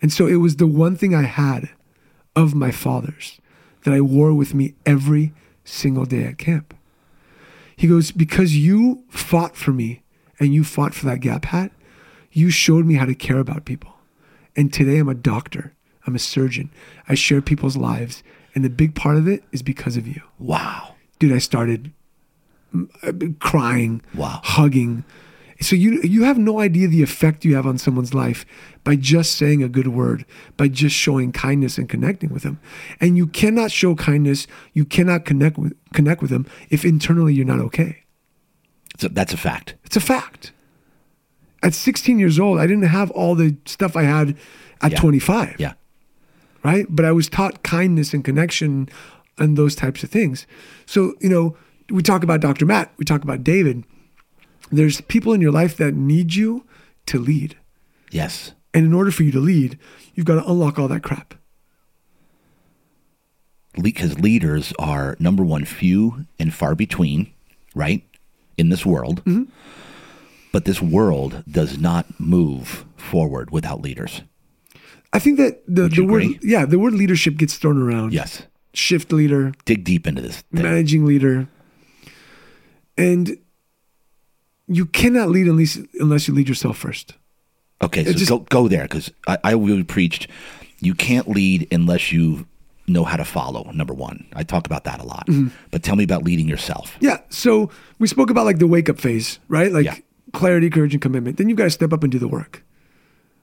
And 0.00 0.12
so 0.12 0.28
it 0.28 0.36
was 0.36 0.56
the 0.56 0.68
one 0.68 0.94
thing 0.94 1.12
I 1.12 1.24
had 1.24 1.70
of 2.36 2.54
my 2.54 2.70
father's 2.70 3.39
that 3.84 3.94
I 3.94 4.00
wore 4.00 4.34
with 4.34 4.54
me 4.54 4.74
every 4.86 5.32
single 5.64 6.04
day 6.04 6.24
at 6.24 6.38
camp. 6.38 6.74
He 7.76 7.86
goes, 7.86 8.10
Because 8.12 8.56
you 8.56 9.04
fought 9.08 9.56
for 9.56 9.72
me 9.72 10.02
and 10.38 10.54
you 10.54 10.64
fought 10.64 10.94
for 10.94 11.06
that 11.06 11.20
gap 11.20 11.46
hat, 11.46 11.72
you 12.32 12.50
showed 12.50 12.86
me 12.86 12.94
how 12.94 13.06
to 13.06 13.14
care 13.14 13.38
about 13.38 13.64
people. 13.64 13.94
And 14.56 14.72
today 14.72 14.98
I'm 14.98 15.08
a 15.08 15.14
doctor, 15.14 15.74
I'm 16.06 16.14
a 16.14 16.18
surgeon. 16.18 16.70
I 17.08 17.14
share 17.14 17.40
people's 17.40 17.76
lives. 17.76 18.22
And 18.54 18.64
the 18.64 18.70
big 18.70 18.94
part 18.94 19.16
of 19.16 19.28
it 19.28 19.44
is 19.52 19.62
because 19.62 19.96
of 19.96 20.08
you. 20.08 20.20
Wow. 20.38 20.94
Dude, 21.18 21.32
I 21.32 21.38
started 21.38 21.92
mm, 22.74 22.88
uh, 23.02 23.32
crying, 23.38 24.02
Wow. 24.14 24.40
hugging. 24.42 25.04
So 25.62 25.76
you 25.76 26.00
you 26.02 26.24
have 26.24 26.38
no 26.38 26.58
idea 26.60 26.88
the 26.88 27.02
effect 27.02 27.44
you 27.44 27.54
have 27.54 27.66
on 27.66 27.76
someone's 27.76 28.14
life 28.14 28.46
by 28.82 28.96
just 28.96 29.36
saying 29.36 29.62
a 29.62 29.68
good 29.68 29.88
word, 29.88 30.24
by 30.56 30.68
just 30.68 30.96
showing 30.96 31.32
kindness 31.32 31.76
and 31.76 31.86
connecting 31.88 32.32
with 32.32 32.42
them. 32.44 32.58
And 33.00 33.16
you 33.18 33.26
cannot 33.26 33.70
show 33.70 33.94
kindness, 33.94 34.46
you 34.72 34.86
cannot 34.86 35.26
connect 35.26 35.58
with 35.58 35.74
connect 35.92 36.22
with 36.22 36.30
them 36.30 36.46
if 36.70 36.84
internally 36.84 37.34
you're 37.34 37.44
not 37.44 37.60
okay. 37.60 37.98
So 38.98 39.08
that's 39.08 39.34
a 39.34 39.36
fact. 39.36 39.74
It's 39.84 39.96
a 39.96 40.00
fact. 40.00 40.52
At 41.62 41.74
16 41.74 42.18
years 42.18 42.38
old, 42.40 42.58
I 42.58 42.66
didn't 42.66 42.84
have 42.84 43.10
all 43.10 43.34
the 43.34 43.56
stuff 43.66 43.96
I 43.96 44.04
had 44.04 44.36
at 44.80 44.92
Yeah. 44.92 45.00
25 45.00 45.56
Yeah. 45.58 45.72
right? 46.64 46.86
But 46.88 47.04
I 47.04 47.12
was 47.12 47.28
taught 47.28 47.62
kindness 47.62 48.14
and 48.14 48.24
connection 48.24 48.88
and 49.36 49.58
those 49.58 49.74
types 49.74 50.02
of 50.02 50.08
things. 50.10 50.46
So, 50.86 51.14
you 51.20 51.28
know, 51.28 51.54
we 51.90 52.02
talk 52.02 52.22
about 52.22 52.40
Dr. 52.40 52.64
Matt, 52.64 52.92
we 52.96 53.04
talk 53.04 53.22
about 53.22 53.44
David. 53.44 53.84
There's 54.70 55.00
people 55.02 55.32
in 55.32 55.40
your 55.40 55.52
life 55.52 55.76
that 55.78 55.94
need 55.94 56.34
you 56.34 56.64
to 57.06 57.18
lead. 57.18 57.56
Yes. 58.10 58.52
And 58.72 58.86
in 58.86 58.92
order 58.94 59.10
for 59.10 59.22
you 59.24 59.32
to 59.32 59.40
lead, 59.40 59.78
you've 60.14 60.26
got 60.26 60.36
to 60.42 60.48
unlock 60.48 60.78
all 60.78 60.88
that 60.88 61.02
crap. 61.02 61.34
Because 63.80 64.18
leaders 64.18 64.72
are 64.78 65.16
number 65.20 65.44
one, 65.44 65.64
few 65.64 66.26
and 66.38 66.52
far 66.52 66.74
between, 66.74 67.32
right? 67.74 68.02
In 68.58 68.68
this 68.68 68.84
world. 68.84 69.24
Mm-hmm. 69.24 69.44
But 70.52 70.64
this 70.64 70.82
world 70.82 71.44
does 71.48 71.78
not 71.78 72.18
move 72.18 72.84
forward 72.96 73.50
without 73.50 73.80
leaders. 73.80 74.22
I 75.12 75.18
think 75.20 75.38
that 75.38 75.62
the, 75.66 75.88
the 75.88 76.02
word 76.02 76.22
agree? 76.22 76.38
yeah, 76.42 76.64
the 76.64 76.78
word 76.78 76.92
leadership 76.94 77.36
gets 77.36 77.56
thrown 77.56 77.80
around. 77.80 78.12
Yes. 78.12 78.42
Shift 78.74 79.12
leader, 79.12 79.52
Dig 79.64 79.82
deep 79.84 80.06
into 80.06 80.22
this. 80.22 80.42
thing. 80.42 80.62
managing 80.62 81.04
leader. 81.04 81.48
And 82.96 83.38
you 84.72 84.86
cannot 84.86 85.28
lead 85.28 85.46
unless 85.48 85.78
unless 85.98 86.28
you 86.28 86.34
lead 86.34 86.48
yourself 86.48 86.78
first. 86.78 87.14
Okay, 87.82 88.04
so 88.04 88.12
just- 88.12 88.28
go 88.28 88.38
go 88.38 88.68
there 88.68 88.82
because 88.84 89.10
I, 89.26 89.36
I 89.44 89.52
really 89.52 89.84
preached 89.84 90.28
you 90.80 90.94
can't 90.94 91.28
lead 91.28 91.68
unless 91.70 92.10
you 92.12 92.46
know 92.86 93.04
how 93.04 93.16
to 93.16 93.24
follow. 93.24 93.70
Number 93.72 93.92
one, 93.92 94.26
I 94.34 94.42
talk 94.44 94.64
about 94.66 94.84
that 94.84 94.98
a 95.00 95.04
lot. 95.04 95.26
Mm-hmm. 95.26 95.48
But 95.70 95.82
tell 95.82 95.94
me 95.96 96.04
about 96.04 96.22
leading 96.24 96.48
yourself. 96.48 96.96
Yeah. 97.00 97.18
So 97.28 97.70
we 97.98 98.06
spoke 98.08 98.30
about 98.30 98.46
like 98.46 98.58
the 98.58 98.66
wake 98.66 98.88
up 98.88 98.98
phase, 98.98 99.38
right? 99.48 99.70
Like 99.70 99.84
Yeah. 99.84 99.96
clarity, 100.32 100.70
courage, 100.70 100.94
and 100.94 101.02
commitment. 101.02 101.36
Then 101.36 101.48
you've 101.48 101.58
got 101.58 101.64
to 101.64 101.70
step 101.70 101.92
up 101.92 102.02
and 102.02 102.10
do 102.10 102.18
the 102.18 102.28
work, 102.28 102.64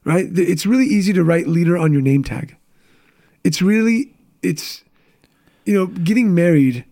right? 0.03 0.25
It's 0.33 0.65
really 0.65 0.85
easy 0.85 1.13
to 1.13 1.23
write 1.23 1.47
leader 1.47 1.77
on 1.77 1.93
your 1.93 2.01
name 2.01 2.23
tag. 2.23 2.55
It's 3.43 3.61
really, 3.61 4.15
it's, 4.41 4.83
you 5.65 5.73
know, 5.75 5.85
getting 5.87 6.33
married 6.33 6.83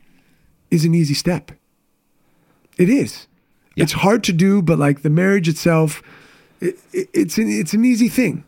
is 0.72 0.86
an 0.86 0.94
easy 0.94 1.14
step. 1.16 1.52
It 2.78 2.90
is. 2.90 3.28
Yeah. 3.76 3.84
It's 3.84 3.94
hard 3.94 4.24
to 4.26 4.34
do, 4.34 4.62
but 4.62 4.80
like 4.80 5.02
the 5.02 5.10
marriage 5.10 5.50
itself, 5.50 6.02
it, 6.62 6.80
it, 6.94 7.10
it's 7.14 7.38
an 7.38 7.50
it's 7.50 7.74
an 7.74 7.86
easy 7.86 8.10
thing. 8.10 8.44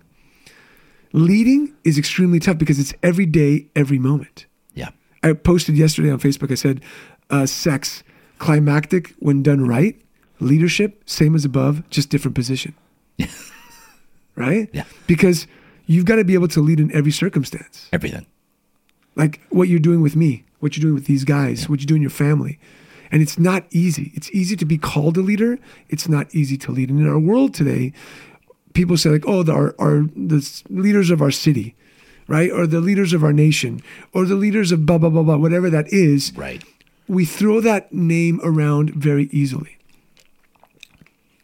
Leading 1.14 1.74
is 1.84 1.98
extremely 1.98 2.40
tough 2.40 2.58
because 2.58 2.80
it's 2.80 2.94
every 3.04 3.26
day, 3.26 3.68
every 3.76 4.00
moment. 4.00 4.46
Yeah. 4.74 4.90
I 5.24 5.34
posted 5.34 5.76
yesterday 5.78 6.12
on 6.12 6.20
Facebook. 6.20 6.52
I 6.52 6.56
said, 6.56 6.82
uh, 7.30 7.46
"Sex, 7.46 8.04
climactic 8.40 9.14
when 9.20 9.44
done 9.44 9.68
right. 9.68 10.00
Leadership, 10.40 11.02
same 11.06 11.36
as 11.36 11.44
above, 11.44 11.88
just 11.90 12.10
different 12.10 12.36
position." 12.36 12.74
right? 14.36 14.70
Yeah. 14.72 14.84
Because 15.08 15.48
you've 15.88 16.06
got 16.06 16.18
to 16.18 16.24
be 16.24 16.36
able 16.36 16.48
to 16.50 16.62
lead 16.62 16.80
in 16.80 16.94
every 16.94 17.12
circumstance. 17.12 17.90
Everything. 17.92 18.26
Like 19.16 19.42
what 19.50 19.68
you're 19.68 19.80
doing 19.80 20.02
with 20.02 20.16
me, 20.16 20.46
what 20.60 20.78
you're 20.78 20.84
doing 20.84 20.94
with 20.94 21.06
these 21.06 21.24
guys, 21.24 21.68
what 21.68 21.82
you 21.82 21.86
do 21.88 21.96
in 21.96 22.02
your 22.02 22.12
family. 22.12 22.60
And 23.12 23.22
it's 23.22 23.40
not 23.40 23.66
easy. 23.72 24.12
It's 24.16 24.30
easy 24.32 24.56
to 24.58 24.66
be 24.66 24.78
called 24.78 25.18
a 25.18 25.22
leader. 25.22 25.60
It's 25.90 26.10
not 26.10 26.34
easy 26.36 26.58
to 26.58 26.72
lead. 26.72 26.90
And 26.90 27.00
in 27.00 27.08
our 27.08 27.20
world 27.20 27.54
today, 27.54 27.94
people 28.74 28.98
say 28.98 29.10
like, 29.10 29.24
"Oh, 29.28 29.44
the, 29.44 29.54
our, 29.54 29.76
our 29.80 30.04
the 30.16 30.64
leaders 30.70 31.10
of 31.10 31.22
our 31.22 31.32
city, 31.32 31.76
right, 32.28 32.52
or 32.52 32.68
the 32.68 32.82
leaders 32.82 33.14
of 33.14 33.24
our 33.24 33.34
nation, 33.34 33.82
or 34.14 34.26
the 34.26 34.36
leaders 34.36 34.72
of 34.72 34.86
blah 34.86 34.98
blah 34.98 35.10
blah 35.10 35.24
blah, 35.24 35.38
whatever 35.38 35.70
that 35.70 35.92
is." 35.92 36.34
Right. 36.36 36.64
We 37.08 37.24
throw 37.24 37.62
that 37.62 37.94
name 37.94 38.42
around 38.44 38.90
very 38.90 39.30
easily, 39.32 39.78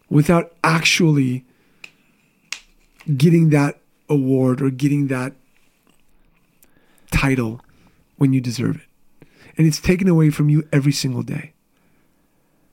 without 0.10 0.53
actually 0.64 1.45
getting 3.18 3.49
that 3.49 3.80
award 4.10 4.61
or 4.61 4.69
getting 4.69 5.07
that 5.07 5.34
title 7.11 7.61
when 8.18 8.34
you 8.34 8.41
deserve 8.41 8.76
it. 8.77 9.27
And 9.57 9.65
it's 9.68 9.80
taken 9.80 10.07
away 10.07 10.30
from 10.30 10.49
you 10.49 10.68
every 10.72 10.91
single 10.91 11.22
day. 11.23 11.52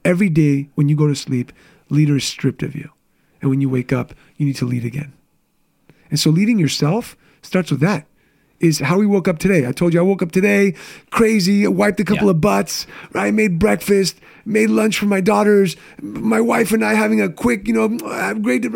Every 0.05 0.28
day 0.28 0.68
when 0.74 0.89
you 0.89 0.97
go 0.97 1.06
to 1.06 1.14
sleep, 1.14 1.52
leader 1.89 2.16
is 2.16 2.24
stripped 2.24 2.62
of 2.62 2.74
you. 2.74 2.90
And 3.40 3.51
when 3.51 3.60
you 3.60 3.68
wake 3.68 3.93
up, 3.93 4.14
you 4.36 4.47
need 4.47 4.56
to 4.56 4.66
lead 4.66 4.85
again. 4.85 5.12
And 6.10 6.18
so 6.18 6.31
leading 6.31 6.59
yourself 6.59 7.16
starts 7.43 7.70
with 7.70 7.81
that. 7.81 8.06
Is 8.60 8.78
how 8.81 8.98
we 8.98 9.06
woke 9.06 9.27
up 9.27 9.39
today. 9.39 9.66
I 9.66 9.72
told 9.72 9.94
you 9.94 10.01
I 10.01 10.02
woke 10.02 10.20
up 10.20 10.32
today 10.32 10.74
crazy, 11.10 11.66
wiped 11.66 11.98
a 11.98 12.05
couple 12.05 12.27
Yeah. 12.27 12.32
of 12.32 12.43
butts, 12.43 12.86
right? 13.14 13.32
Made 13.32 13.59
breakfast, 13.59 14.20
made 14.44 14.68
lunch 14.68 14.98
for 14.98 15.06
my 15.06 15.22
daughters, 15.22 15.77
my 16.02 16.43
wife 16.43 16.70
and 16.70 16.85
I 16.85 16.93
having 16.93 17.22
a 17.22 17.31
quick, 17.31 17.66
you 17.66 17.72
know, 17.72 17.89
have 18.10 18.43
great. 18.43 18.66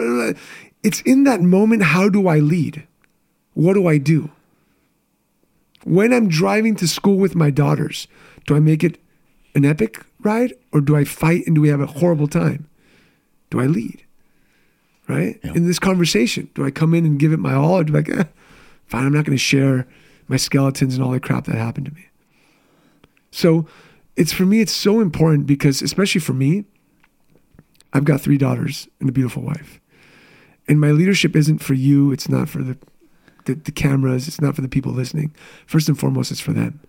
it's 0.82 1.02
in 1.02 1.24
that 1.24 1.42
moment 1.42 1.82
how 1.82 2.08
do 2.08 2.28
I 2.28 2.38
lead? 2.38 2.84
What 3.52 3.74
do 3.74 3.86
I 3.86 3.98
do? 3.98 4.30
When 5.84 6.14
I'm 6.14 6.28
driving 6.28 6.76
to 6.76 6.88
school 6.88 7.16
with 7.18 7.34
my 7.34 7.50
daughters, 7.50 8.08
do 8.46 8.56
I 8.56 8.60
make 8.60 8.82
it 8.82 8.98
an 9.54 9.66
epic 9.66 10.00
ride 10.24 10.54
or 10.72 10.80
do 10.80 10.96
I 10.96 11.04
fight 11.04 11.46
and 11.46 11.54
do 11.54 11.60
we 11.60 11.68
have 11.68 11.80
a 11.80 11.86
horrible 11.86 12.28
time? 12.28 12.68
Do 13.50 13.60
I 13.60 13.66
lead? 13.66 14.04
Right? 15.08 15.38
Yeah. 15.44 15.52
In 15.54 15.66
this 15.66 15.78
conversation, 15.78 16.50
do 16.54 16.64
I 16.64 16.70
come 16.70 16.94
in 16.94 17.04
and 17.04 17.18
give 17.18 17.32
it 17.32 17.38
my 17.38 17.54
all 17.54 17.78
or 17.78 17.84
do 17.84 17.92
I 17.94 17.98
like, 17.98 18.08
eh, 18.08 18.24
fine, 18.86 19.06
I'm 19.06 19.12
not 19.12 19.24
going 19.24 19.36
to 19.36 19.42
share 19.42 19.86
my 20.28 20.36
skeletons 20.36 20.94
and 20.94 21.04
all 21.04 21.10
the 21.10 21.20
crap 21.20 21.44
that 21.44 21.56
happened 21.56 21.86
to 21.86 21.92
me? 21.92 22.06
So 23.30 23.66
it's 24.16 24.32
for 24.32 24.46
me, 24.46 24.60
it's 24.60 24.72
so 24.72 25.00
important 25.00 25.46
because, 25.46 25.82
especially 25.82 26.20
for 26.20 26.32
me, 26.32 26.64
I've 27.92 28.04
got 28.04 28.20
three 28.20 28.38
daughters 28.38 28.88
and 29.00 29.08
a 29.08 29.12
beautiful 29.12 29.42
wife. 29.42 29.80
And 30.66 30.80
my 30.80 30.90
leadership 30.90 31.36
isn't 31.36 31.58
for 31.58 31.74
you, 31.74 32.12
it's 32.12 32.28
not 32.28 32.48
for 32.48 32.62
the, 32.62 32.78
the, 33.44 33.54
the 33.54 33.72
cameras, 33.72 34.26
it's 34.26 34.40
not 34.40 34.54
for 34.56 34.62
the 34.62 34.68
people 34.68 34.92
listening. 34.92 35.34
First 35.66 35.88
and 35.88 35.98
foremost, 35.98 36.30
it's 36.30 36.40
for 36.40 36.52
them. 36.52 36.80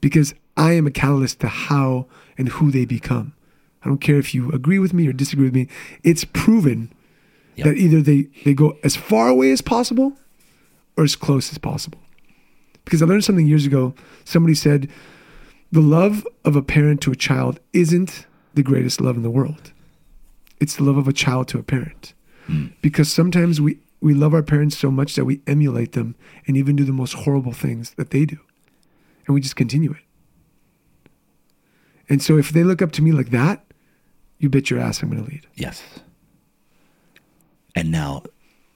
Because 0.00 0.34
I 0.60 0.72
am 0.72 0.86
a 0.86 0.90
catalyst 0.90 1.40
to 1.40 1.48
how 1.48 2.06
and 2.36 2.50
who 2.50 2.70
they 2.70 2.84
become. 2.84 3.32
I 3.82 3.88
don't 3.88 4.00
care 4.00 4.18
if 4.18 4.34
you 4.34 4.50
agree 4.52 4.78
with 4.78 4.92
me 4.92 5.08
or 5.08 5.12
disagree 5.14 5.46
with 5.46 5.54
me. 5.54 5.68
It's 6.04 6.24
proven 6.24 6.92
Yep. 7.56 7.66
that 7.66 7.76
either 7.78 8.00
they, 8.00 8.28
they 8.44 8.54
go 8.54 8.78
as 8.84 8.94
far 8.94 9.28
away 9.28 9.50
as 9.50 9.60
possible 9.60 10.12
or 10.96 11.04
as 11.04 11.16
close 11.16 11.50
as 11.50 11.58
possible. 11.58 11.98
Because 12.84 13.02
I 13.02 13.06
learned 13.06 13.24
something 13.24 13.46
years 13.46 13.66
ago. 13.66 13.94
Somebody 14.24 14.54
said, 14.54 14.88
the 15.72 15.80
love 15.80 16.26
of 16.44 16.56
a 16.56 16.62
parent 16.62 17.00
to 17.02 17.10
a 17.10 17.16
child 17.16 17.58
isn't 17.72 18.26
the 18.54 18.62
greatest 18.62 19.00
love 19.00 19.16
in 19.16 19.22
the 19.22 19.30
world. 19.30 19.72
It's 20.60 20.76
the 20.76 20.84
love 20.84 20.96
of 20.96 21.08
a 21.08 21.12
child 21.12 21.48
to 21.48 21.58
a 21.58 21.62
parent. 21.62 22.14
Hmm. 22.46 22.66
Because 22.82 23.12
sometimes 23.12 23.60
we, 23.60 23.78
we 24.00 24.14
love 24.14 24.34
our 24.34 24.42
parents 24.42 24.78
so 24.78 24.90
much 24.90 25.14
that 25.16 25.24
we 25.24 25.40
emulate 25.46 25.92
them 25.92 26.14
and 26.46 26.56
even 26.56 26.76
do 26.76 26.84
the 26.84 26.92
most 26.92 27.14
horrible 27.14 27.52
things 27.52 27.94
that 27.94 28.10
they 28.10 28.24
do. 28.24 28.38
And 29.26 29.34
we 29.34 29.40
just 29.40 29.56
continue 29.56 29.92
it. 29.92 30.02
And 32.10 32.20
so 32.22 32.36
if 32.36 32.50
they 32.50 32.62
look 32.64 32.82
up 32.82 32.92
to 32.92 33.02
me 33.02 33.12
like 33.12 33.30
that, 33.30 33.64
you 34.38 34.48
bet 34.50 34.68
your 34.70 34.80
ass 34.80 35.00
I'm 35.02 35.10
going 35.10 35.24
to 35.24 35.30
lead. 35.30 35.46
Yes. 35.54 35.82
And 37.76 37.90
now, 37.92 38.24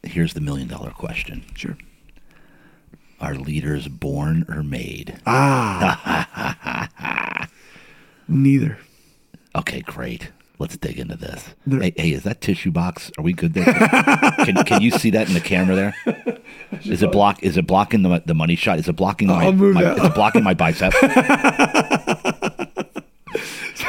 here's 0.02 0.32
the 0.34 0.40
million 0.40 0.68
dollar 0.68 0.90
question 0.90 1.44
Sure. 1.54 1.76
Are 3.20 3.34
leaders 3.34 3.88
born 3.88 4.44
or 4.48 4.62
made? 4.62 5.18
Ah. 5.26 6.28
Neither. 8.28 8.78
Okay, 9.56 9.80
great. 9.80 10.30
Let's 10.58 10.76
dig 10.76 10.98
into 10.98 11.16
this. 11.16 11.54
There- 11.66 11.80
Hey, 11.80 11.92
hey, 11.96 12.12
is 12.12 12.22
that 12.24 12.40
tissue 12.40 12.70
box? 12.70 13.10
Are 13.18 13.22
we 13.24 13.32
good 13.32 13.54
there? 13.54 13.64
can, 14.44 14.62
can 14.64 14.80
you 14.82 14.90
see 14.92 15.10
that 15.10 15.26
in 15.28 15.34
the 15.34 15.40
camera 15.40 15.74
there? 15.74 15.94
Is 16.84 17.02
it 17.02 17.10
block? 17.12 17.42
Is 17.42 17.56
it 17.56 17.66
blocking 17.66 18.02
the 18.02 18.22
the 18.26 18.34
money 18.34 18.56
shot? 18.56 18.78
Is 18.78 18.88
it 18.88 18.94
blocking 18.96 19.28
my? 19.28 19.44
I'll 19.44 19.52
my 19.52 19.82
that. 19.82 19.98
is 19.98 20.04
it 20.04 20.14
blocking 20.14 20.42
my 20.42 20.54
bicep? 20.54 20.92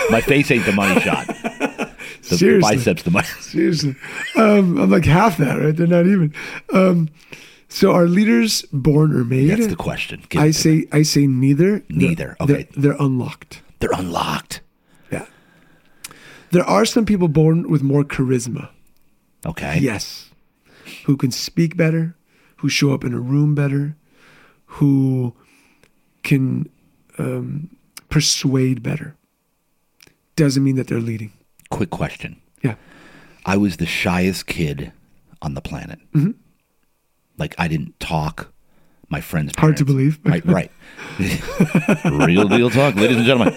my 0.10 0.22
face 0.22 0.52
ain't 0.52 0.66
the 0.66 0.72
money 0.72 1.00
shot. 1.02 1.28
The 1.28 2.38
Seriously. 2.38 2.76
biceps 2.78 3.04
the 3.04 3.12
money. 3.12 3.28
Seriously. 3.40 3.96
Um, 4.36 4.78
I'm 4.80 4.90
like 4.90 5.06
half 5.06 5.38
that, 5.38 5.60
right? 5.60 5.76
They're 5.76 5.86
not 5.88 6.08
even. 6.08 6.34
Um, 6.74 7.10
so 7.70 7.92
are 7.92 8.08
leaders 8.08 8.64
born 8.74 9.14
or 9.14 9.24
made? 9.24 9.50
That's 9.50 9.68
the 9.68 9.76
question. 9.76 10.24
Give 10.30 10.42
I 10.42 10.46
it 10.48 10.54
to 10.56 10.70
me. 10.70 10.82
say 10.82 10.88
I 10.92 11.02
say 11.04 11.28
neither. 11.28 11.84
Neither. 11.90 12.36
They're- 12.40 12.56
Okay. 12.56 12.68
They're, 12.76 12.82
they're 12.94 12.98
unlocked. 13.00 13.62
they're 13.80 13.92
unlocked. 13.94 14.62
Yeah. 15.12 15.26
There 16.52 16.64
are 16.64 16.86
some 16.86 17.06
people 17.06 17.28
born 17.28 17.70
with 17.70 17.84
more 17.84 18.04
charisma. 18.04 18.70
Okay. 19.46 19.78
Yes. 19.80 20.32
Who 21.06 21.18
can 21.18 21.32
speak 21.32 21.78
better, 21.78 22.16
who 22.58 22.70
show 22.70 22.92
up 22.94 23.04
in 23.04 23.14
a 23.14 23.20
room 23.20 23.54
better, 23.56 23.96
who 24.66 25.36
can 26.24 26.70
um, 27.20 27.70
persuade 28.10 28.82
better. 28.82 29.15
Doesn't 30.36 30.64
mean 30.64 30.76
that 30.76 30.88
they're 30.88 31.00
leading. 31.00 31.32
Quick 31.70 31.90
question. 31.90 32.42
Yeah. 32.64 32.76
I 33.46 33.58
was 33.58 33.78
the 33.78 33.86
shyest 33.86 34.48
kid 34.48 34.92
on 35.42 35.54
the 35.54 35.62
planet. 35.62 36.00
Mm-hmm. 36.14 36.32
Like 37.38 37.56
I 37.58 37.68
didn't 37.68 38.00
talk. 38.00 38.52
My 39.08 39.22
friends. 39.22 39.54
Hard 39.58 39.78
to 39.78 39.86
believe. 39.86 40.20
Right. 40.24 40.44
Right. 40.46 40.72
Real 42.06 42.48
deal 42.48 42.70
talk, 42.72 42.96
ladies 42.96 43.18
and 43.18 43.26
gentlemen. 43.26 43.56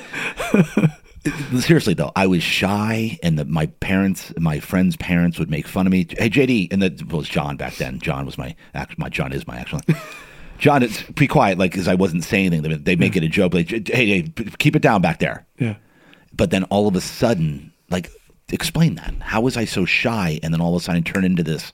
Seriously 1.60 1.94
though, 1.94 2.12
I 2.14 2.26
was 2.26 2.42
shy, 2.42 3.18
and 3.22 3.38
the, 3.38 3.44
my 3.44 3.66
parents, 3.66 4.32
my 4.38 4.60
friends' 4.60 4.96
parents 4.96 5.38
would 5.38 5.50
make 5.50 5.66
fun 5.66 5.86
of 5.86 5.92
me. 5.92 6.06
Hey 6.16 6.30
JD, 6.30 6.72
and 6.72 6.80
that 6.82 7.10
was 7.12 7.28
John 7.28 7.56
back 7.56 7.74
then. 7.76 7.98
John 7.98 8.24
was 8.26 8.38
my. 8.38 8.54
My 8.98 9.08
John 9.08 9.32
is 9.32 9.46
my 9.46 9.56
actual. 9.58 9.80
John, 10.58 10.82
it's 10.82 11.02
pretty 11.02 11.26
quiet, 11.28 11.58
like 11.58 11.72
because 11.72 11.88
I 11.88 11.94
wasn't 11.94 12.24
saying 12.24 12.46
anything. 12.52 12.70
They- 12.70 12.76
They 12.76 12.96
make 12.96 13.16
it 13.16 13.22
a 13.22 13.28
joke, 13.28 13.54
like, 13.54 13.68
hey, 13.70 14.06
hey, 14.06 14.32
keep 14.58 14.76
it 14.76 14.82
down 14.82 15.00
back 15.02 15.18
there. 15.18 15.46
Yeah. 15.58 15.74
But 16.32 16.50
then 16.50 16.64
all 16.64 16.86
of 16.86 16.94
a 16.96 17.00
sudden, 17.00 17.72
like, 17.90 18.10
explain 18.50 18.94
that. 18.96 19.14
How 19.20 19.40
was 19.40 19.56
I 19.56 19.64
so 19.64 19.84
shy? 19.84 20.40
And 20.42 20.52
then 20.52 20.60
all 20.60 20.74
of 20.74 20.82
a 20.82 20.84
sudden, 20.84 21.02
I 21.06 21.10
turn 21.10 21.24
into 21.24 21.42
this. 21.42 21.72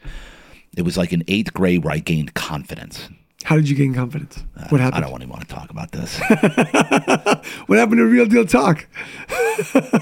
It 0.77 0.83
was 0.83 0.97
like 0.97 1.13
in 1.13 1.23
eighth 1.29 1.53
grade 1.53 1.85
where 1.85 1.95
I 1.95 1.99
gained 1.99 2.35
confidence. 2.35 3.09
How 3.45 3.57
did 3.57 3.69
you 3.69 3.77
gain 3.77 3.95
confidence? 3.95 4.43
What 4.71 4.81
happened? 4.81 5.05
I 5.05 5.09
don't 5.09 5.21
even 5.21 5.29
want 5.29 5.47
to 5.47 5.55
talk 5.55 5.71
about 5.71 5.93
this. 5.93 6.19
What 7.67 7.79
happened 7.79 7.99
to 7.99 8.05
real 8.07 8.27
deal 8.27 8.47
talk? 8.47 8.87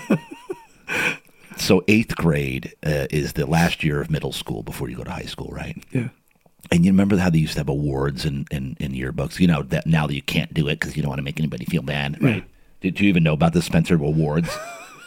so 1.57 1.83
eighth 1.89 2.16
grade 2.16 2.74
uh, 2.85 3.07
is 3.11 3.33
the 3.33 3.47
last 3.47 3.83
year 3.83 4.01
of 4.01 4.11
middle 4.11 4.33
school 4.33 4.62
before 4.62 4.89
you 4.89 4.97
go 4.97 5.05
to 5.05 5.11
high 5.11 5.23
school, 5.23 5.49
right? 5.53 5.77
Yeah. 5.91 6.09
And 6.70 6.85
you 6.85 6.93
remember 6.93 7.16
how 7.16 7.31
they 7.31 7.39
used 7.39 7.55
to 7.55 7.61
have 7.61 7.69
awards 7.69 8.24
in, 8.24 8.47
in, 8.51 8.77
in 8.79 8.93
yearbooks? 8.93 9.41
You 9.41 9.49
know 9.49 9.62
that 9.65 9.87
now 9.87 10.07
that 10.07 10.15
you 10.15 10.23
can't 10.23 10.55
do 10.55 10.69
it 10.69 10.79
because 10.79 10.97
you 10.97 11.03
don't 11.03 11.11
want 11.11 11.19
to 11.19 11.24
make 11.24 11.39
anybody 11.39 11.65
feel 11.65 11.83
bad, 11.83 12.23
right? 12.23 12.45
Did 12.82 13.00
you 13.00 13.09
even 13.09 13.22
know 13.22 13.32
about 13.32 13.52
the 13.52 13.62
Spencer 13.62 13.94
Awards? 13.94 14.50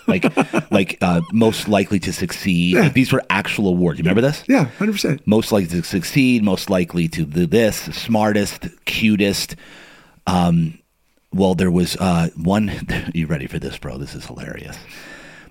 like, 0.08 0.26
like 0.72 0.98
uh, 1.02 1.22
most 1.32 1.68
likely 1.68 2.00
to 2.00 2.14
succeed. 2.14 2.76
Yeah. 2.76 2.82
Like, 2.82 2.94
these 2.94 3.12
were 3.12 3.22
actual 3.30 3.68
awards. 3.68 4.00
You 4.00 4.04
remember 4.04 4.22
this? 4.22 4.44
Yeah. 4.48 4.66
Hundred 4.66 4.94
percent. 4.94 5.28
most 5.28 5.52
likely 5.52 5.82
to 5.82 5.84
succeed, 5.84 6.44
most 6.44 6.70
likely 6.70 7.08
to 7.10 7.26
do 7.26 7.46
this, 7.46 7.78
smartest, 7.78 8.68
cutest. 8.86 9.56
Um, 10.26 10.80
well, 11.34 11.54
there 11.54 11.72
was 11.72 11.96
uh, 11.98 12.30
one. 12.36 12.72
You 13.14 13.28
ready 13.28 13.48
for 13.48 13.60
this, 13.60 13.78
bro? 13.78 13.98
This 13.98 14.16
is 14.16 14.26
hilarious. 14.26 14.78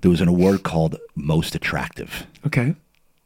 There 0.01 0.11
was 0.11 0.21
an 0.21 0.29
award 0.29 0.63
called 0.63 0.97
Most 1.15 1.55
Attractive. 1.55 2.27
Okay. 2.47 2.75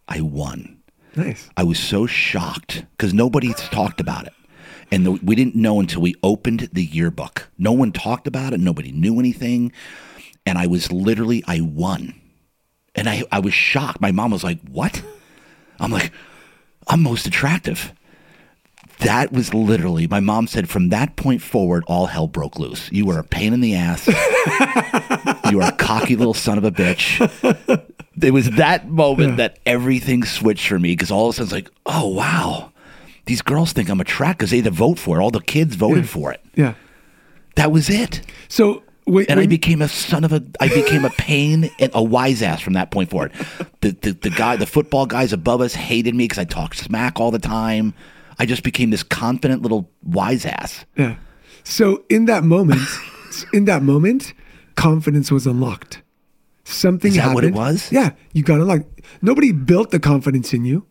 I 0.07 0.21
won. 0.21 0.79
Nice. 1.17 1.49
I 1.57 1.65
was 1.65 1.79
so 1.79 2.07
shocked 2.07 2.85
because 2.97 3.13
nobody's 3.13 3.57
talked 3.57 4.01
about 4.01 4.27
it. 4.27 4.33
And 4.91 5.05
the, 5.05 5.13
we 5.13 5.35
didn't 5.35 5.55
know 5.55 5.81
until 5.81 6.01
we 6.01 6.15
opened 6.23 6.71
the 6.73 6.85
yearbook. 6.85 7.49
No 7.59 7.73
one 7.73 7.93
talked 7.93 8.27
about 8.27 8.53
it. 8.53 8.61
Nobody 8.61 8.91
knew 8.91 9.19
anything. 9.19 9.73
And 10.47 10.57
I 10.57 10.67
was 10.67 10.91
literally, 10.91 11.45
I 11.47 11.61
won. 11.61 12.19
And 12.95 13.09
I, 13.09 13.25
I 13.31 13.39
was 13.41 13.53
shocked. 13.53 14.01
My 14.01 14.13
mom 14.13 14.31
was 14.31 14.45
like, 14.45 14.61
What? 14.69 15.03
I'm 15.79 15.93
like, 15.93 16.11
I'm 16.87 17.03
most 17.03 17.27
attractive. 17.27 17.93
That 19.01 19.31
was 19.31 19.55
literally, 19.55 20.09
my 20.09 20.19
mom 20.19 20.49
said, 20.49 20.69
from 20.69 20.89
that 20.89 21.15
point 21.15 21.41
forward, 21.41 21.85
all 21.87 22.07
hell 22.07 22.27
broke 22.27 22.59
loose. 22.59 22.91
You 22.91 23.07
were 23.07 23.21
a 23.21 23.23
pain 23.23 23.53
in 23.53 23.61
the 23.61 23.77
ass. 23.77 24.09
you 25.51 25.59
were 25.59 25.63
a 25.63 25.71
cocky 25.71 26.17
little 26.17 26.35
son 26.35 26.59
of 26.59 26.65
a 26.65 26.73
bitch 26.73 27.21
it 28.23 28.33
was 28.33 28.51
that 28.53 28.89
moment 28.89 29.37
that 29.37 29.59
everything 29.67 30.25
switched 30.25 30.69
for 30.69 30.79
me 30.79 30.93
because 30.93 31.11
all 31.11 31.29
of 31.29 31.35
a 31.35 31.37
sudden 31.37 31.45
it's 31.45 31.53
like, 31.53 31.71
oh 31.87 32.09
wow, 32.09 32.73
these 33.29 33.43
girls 33.43 33.73
think 33.73 33.89
I'm 33.89 34.01
attractive 34.01 34.39
because 34.39 34.51
they 34.51 34.57
had 34.57 34.65
to 34.65 34.71
vote 34.71 34.99
for 34.99 35.19
it. 35.19 35.23
All 35.23 35.31
the 35.31 35.41
kids 35.41 35.77
voted 35.77 36.09
for 36.09 36.33
it. 36.33 36.41
Yeah. 36.57 36.75
That 37.57 37.71
was 37.71 37.89
it. 37.91 38.23
So 38.49 38.83
wait, 39.07 39.29
And 39.31 39.39
I 39.39 39.47
became 39.47 39.83
a 39.83 39.89
son 39.89 40.25
of 40.25 40.33
a, 40.33 40.43
I 40.61 40.69
became 40.69 41.05
a 41.05 41.11
pain 41.11 41.71
and 41.79 41.91
a 41.95 42.03
wise 42.03 42.43
ass 42.43 42.61
from 42.61 42.73
that 42.73 42.91
point 42.91 43.11
forward. 43.11 43.33
The 43.81 43.91
the, 43.93 44.13
the 44.13 44.31
guy, 44.31 44.57
the 44.57 44.67
football 44.67 45.07
guys 45.07 45.33
above 45.33 45.61
us 45.61 45.75
hated 45.75 46.15
me 46.15 46.25
because 46.25 46.39
I 46.39 46.45
talked 46.45 46.77
smack 46.77 47.21
all 47.21 47.31
the 47.31 47.39
time. 47.39 47.95
I 48.39 48.47
just 48.47 48.63
became 48.63 48.91
this 48.91 49.03
confident 49.03 49.63
little 49.63 49.91
wise 50.03 50.47
ass. 50.47 50.85
Yeah. 50.97 51.17
So 51.65 52.05
in 52.09 52.25
that 52.27 52.45
moment, 52.45 52.81
in 53.53 53.67
that 53.67 53.83
moment, 53.83 54.33
confidence 54.77 55.31
was 55.31 55.47
unlocked. 55.47 56.03
Something 56.65 57.11
Is 57.11 57.17
that 57.17 57.23
happened. 57.23 57.35
what 57.35 57.45
it 57.45 57.55
was? 57.55 57.91
Yeah, 57.91 58.11
you 58.33 58.43
got 58.43 58.61
unlocked. 58.61 58.85
Nobody 59.23 59.53
built 59.53 59.91
the 59.91 59.99
confidence 59.99 60.53
in 60.55 60.65
you. 60.65 60.87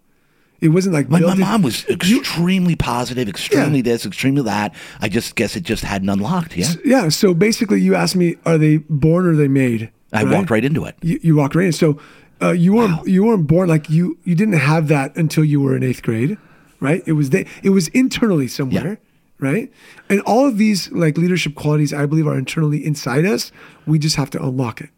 It 0.60 0.70
wasn't 0.70 0.94
like 0.96 1.08
My, 1.10 1.20
my 1.20 1.36
mom 1.36 1.62
was 1.62 1.86
extremely 1.88 2.76
positive, 2.76 3.30
extremely 3.30 3.78
Yeah. 3.78 3.84
this, 3.94 4.06
extremely 4.06 4.42
that. 4.44 4.74
I 5.02 5.08
just 5.10 5.36
guess 5.36 5.56
it 5.56 5.64
just 5.64 5.84
hadn't 5.84 6.10
unlocked. 6.10 6.58
Yeah, 6.58 6.72
Yeah. 6.84 7.10
So 7.10 7.34
basically, 7.34 7.80
you 7.82 7.94
asked 7.96 8.16
me, 8.16 8.36
are 8.46 8.58
they 8.58 8.78
born 8.78 9.28
or 9.28 9.32
are 9.32 9.36
they 9.36 9.48
made? 9.48 9.92
I 10.14 10.24
walked 10.24 10.50
right 10.50 10.64
into 10.66 10.86
it. 10.86 10.96
You, 11.02 11.20
you 11.22 11.36
walked 11.36 11.54
right 11.54 11.68
in. 11.68 11.74
So 11.74 12.00
uh, 12.42 12.52
you 12.52 12.74
weren't 12.74 13.08
you 13.08 13.24
weren't 13.26 13.46
born 13.48 13.68
like 13.70 13.90
you 13.90 14.18
you 14.24 14.36
didn't 14.36 14.54
have 14.60 14.88
that 14.88 15.16
until 15.16 15.44
you 15.44 15.60
were 15.62 15.76
in 15.76 15.84
eighth 15.84 16.02
grade, 16.02 16.38
right? 16.80 17.04
It 17.06 17.12
was 17.14 17.30
they, 17.32 17.46
it 17.62 17.72
was 17.72 17.88
internally 17.90 18.48
somewhere, 18.48 19.00
right? 19.40 19.72
And 20.10 20.22
all 20.22 20.48
of 20.48 20.58
these 20.58 20.90
like 20.92 21.18
leadership 21.18 21.56
qualities, 21.56 21.94
I 21.94 22.06
believe, 22.06 22.26
are 22.28 22.38
internally 22.38 22.84
inside 22.86 23.26
us. 23.26 23.52
We 23.86 24.00
just 24.00 24.16
have 24.16 24.30
to 24.32 24.44
unlock 24.44 24.82
it. 24.82 24.90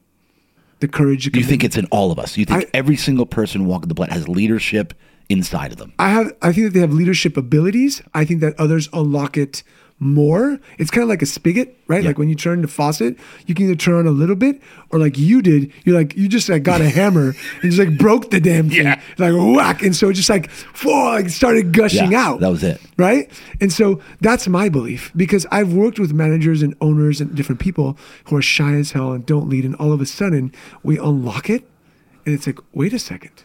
the 0.79 0.87
courage. 0.87 1.35
You 1.35 1.43
think 1.43 1.63
it's 1.65 1.75
in 1.75 1.85
all 1.87 2.11
of 2.11 2.19
us. 2.19 2.37
You 2.37 2.45
think 2.45 2.65
I- 2.65 2.69
every 2.73 2.95
single 2.95 3.25
person 3.25 3.65
walking 3.65 3.89
the 3.89 3.95
planet 3.95 4.13
has 4.13 4.27
leadership 4.29 4.93
inside 5.29 5.71
of 5.71 5.77
them. 5.77 5.93
I 5.99 6.09
have. 6.09 6.33
I 6.41 6.51
think 6.51 6.65
that 6.67 6.73
they 6.73 6.79
have 6.81 6.93
leadership 6.93 7.37
abilities. 7.37 8.01
I 8.13 8.25
think 8.25 8.41
that 8.41 8.59
others 8.59 8.89
unlock 8.93 9.37
it 9.37 9.63
more. 10.01 10.57
It's 10.77 10.89
kind 10.89 11.03
of 11.03 11.09
like 11.09 11.21
a 11.21 11.25
spigot, 11.25 11.77
right? 11.87 12.03
Like 12.05 12.17
when 12.17 12.29
you 12.29 12.35
turn 12.35 12.61
the 12.61 12.69
faucet, 12.69 13.17
you 13.47 13.53
can 13.53 13.65
either 13.65 13.75
turn 13.75 13.95
on 13.95 14.07
a 14.07 14.11
little 14.11 14.37
bit, 14.37 14.61
or 14.91 14.97
like 14.99 15.17
you 15.17 15.41
did, 15.41 15.73
you're 15.83 15.93
like 15.97 16.15
you 16.15 16.29
just 16.29 16.47
like 16.47 16.63
got 16.63 16.79
a 16.79 16.87
hammer 16.89 17.35
and 17.61 17.71
just 17.71 17.79
like 17.79 17.97
broke 17.97 18.31
the 18.31 18.39
damn 18.39 18.69
thing, 18.69 18.85
Yeah. 18.85 19.01
like 19.17 19.33
whack, 19.35 19.83
and 19.83 19.93
so 19.93 20.07
it 20.07 20.13
just 20.13 20.29
like, 20.29 20.49
whoa, 20.81 21.11
like 21.15 21.29
started 21.29 21.73
gushing 21.73 22.13
Yeah, 22.13 22.27
out. 22.29 22.39
that 22.39 22.47
was 22.49 22.63
it. 22.63 22.79
right? 22.97 23.29
And 23.59 23.73
so 23.73 23.99
that's 24.21 24.47
my 24.47 24.69
belief 24.69 25.11
because 25.17 25.45
I've 25.51 25.73
worked 25.73 25.99
with 25.99 26.13
managers 26.13 26.61
and 26.63 26.75
owners 26.79 27.19
and 27.19 27.35
different 27.35 27.59
people 27.59 27.97
who 28.29 28.37
are 28.37 28.41
shy 28.41 28.75
as 28.75 28.93
hell 28.93 29.11
and 29.11 29.25
don't 29.25 29.49
lead, 29.49 29.65
and 29.65 29.75
all 29.75 29.91
of 29.91 29.99
a 29.99 30.05
sudden 30.05 30.53
we 30.81 30.97
unlock 30.97 31.49
it, 31.49 31.67
and 32.25 32.33
it's 32.33 32.47
like, 32.47 32.59
wait 32.73 32.93
a 32.93 32.99
second. 32.99 33.43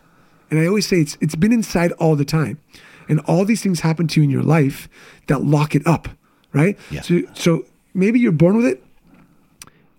And 0.54 0.62
I 0.62 0.68
always 0.68 0.86
say 0.86 1.00
it's 1.00 1.18
it's 1.20 1.34
been 1.34 1.52
inside 1.52 1.90
all 1.98 2.14
the 2.14 2.24
time, 2.24 2.60
and 3.08 3.18
all 3.26 3.44
these 3.44 3.60
things 3.60 3.80
happen 3.80 4.06
to 4.06 4.20
you 4.20 4.24
in 4.24 4.30
your 4.30 4.44
life 4.44 4.88
that 5.26 5.42
lock 5.42 5.74
it 5.74 5.84
up, 5.84 6.08
right? 6.52 6.78
Yeah. 6.92 7.00
So 7.00 7.22
so 7.32 7.64
maybe 7.92 8.20
you're 8.20 8.30
born 8.30 8.56
with 8.56 8.66
it, 8.66 8.84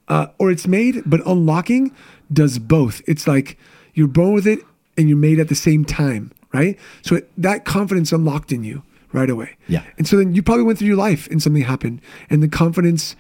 uh, 0.07 0.27
or 0.37 0.51
it's 0.51 0.65
made, 0.65 1.03
but 1.05 1.19
unlocking 1.27 1.91
does 2.31 2.57
both. 2.57 3.01
It's 3.05 3.27
like 3.27 3.57
you're 3.95 4.07
born 4.07 4.33
with 4.33 4.47
it 4.47 4.59
and 4.97 5.09
you're 5.09 5.17
made 5.17 5.39
at 5.39 5.49
the 5.49 5.55
same 5.55 5.83
time, 5.83 6.31
right? 6.53 6.79
So 7.01 7.15
it, 7.15 7.29
that 7.35 7.65
confidence 7.65 8.13
unlocked 8.13 8.53
in 8.53 8.63
you 8.63 8.83
right 9.11 9.29
away. 9.29 9.57
Yeah. 9.67 9.83
And 9.97 10.07
so 10.07 10.15
then 10.15 10.33
you 10.35 10.41
probably 10.41 10.63
went 10.63 10.79
through 10.79 10.87
your 10.87 10.95
life 10.95 11.27
and 11.27 11.43
something 11.43 11.63
happened, 11.63 11.99
and 12.29 12.41
the 12.41 12.47
confidence 12.47 13.17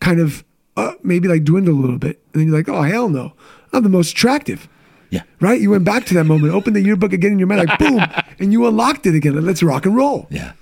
kind 0.00 0.20
of 0.20 0.44
uh, 0.76 0.92
maybe 1.02 1.28
like 1.28 1.44
dwindled 1.44 1.78
a 1.78 1.80
little 1.80 1.98
bit, 1.98 2.20
and 2.34 2.42
then 2.42 2.48
you're 2.48 2.58
like, 2.58 2.68
oh 2.68 2.82
hell 2.82 3.08
no, 3.08 3.32
I'm 3.72 3.84
the 3.84 3.88
most 3.88 4.10
attractive. 4.12 4.68
Yeah. 5.14 5.22
Right? 5.40 5.60
You 5.60 5.70
went 5.70 5.84
back 5.84 6.06
to 6.06 6.14
that 6.14 6.24
moment, 6.24 6.52
opened 6.52 6.74
the 6.74 6.82
yearbook 6.82 7.12
again 7.12 7.30
in 7.30 7.38
your 7.38 7.46
mind, 7.46 7.68
like 7.68 7.78
boom, 7.84 8.04
and 8.40 8.52
you 8.52 8.66
unlocked 8.66 9.06
it 9.06 9.14
again. 9.14 9.36
Like, 9.36 9.44
let's 9.44 9.62
rock 9.62 9.86
and 9.86 9.94
roll. 9.94 10.26
Yeah. 10.28 10.54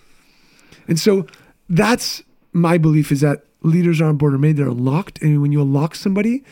And 0.87 1.01
so 1.01 1.27
that's 1.71 2.23
my 2.53 2.77
belief 2.77 3.11
is 3.11 3.23
that 3.23 3.45
leaders 3.63 4.03
aren't 4.03 4.19
border 4.19 4.37
made, 4.37 4.59
they're 4.59 4.69
unlocked. 4.69 5.23
And 5.23 5.41
when 5.41 5.53
you 5.53 5.63
unlock 5.63 5.95
somebody, 5.95 6.45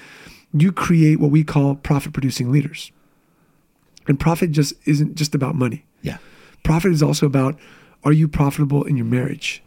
you 0.55 0.73
create 0.73 1.21
what 1.21 1.31
we 1.31 1.45
call 1.45 1.75
profit 1.75 2.15
producing 2.15 2.51
leaders. 2.51 2.91
And 4.09 4.19
profit 4.19 4.51
just 4.51 4.73
isn't 4.87 5.17
just 5.17 5.35
about 5.35 5.55
money. 5.55 5.85
Yeah. 6.01 6.17
Profit 6.65 6.93
is 6.93 7.03
also 7.03 7.27
about 7.27 7.59
are 8.03 8.13
you 8.13 8.29
profitable 8.29 8.85
in 8.85 8.97
your 8.97 9.05
marriage? 9.05 9.63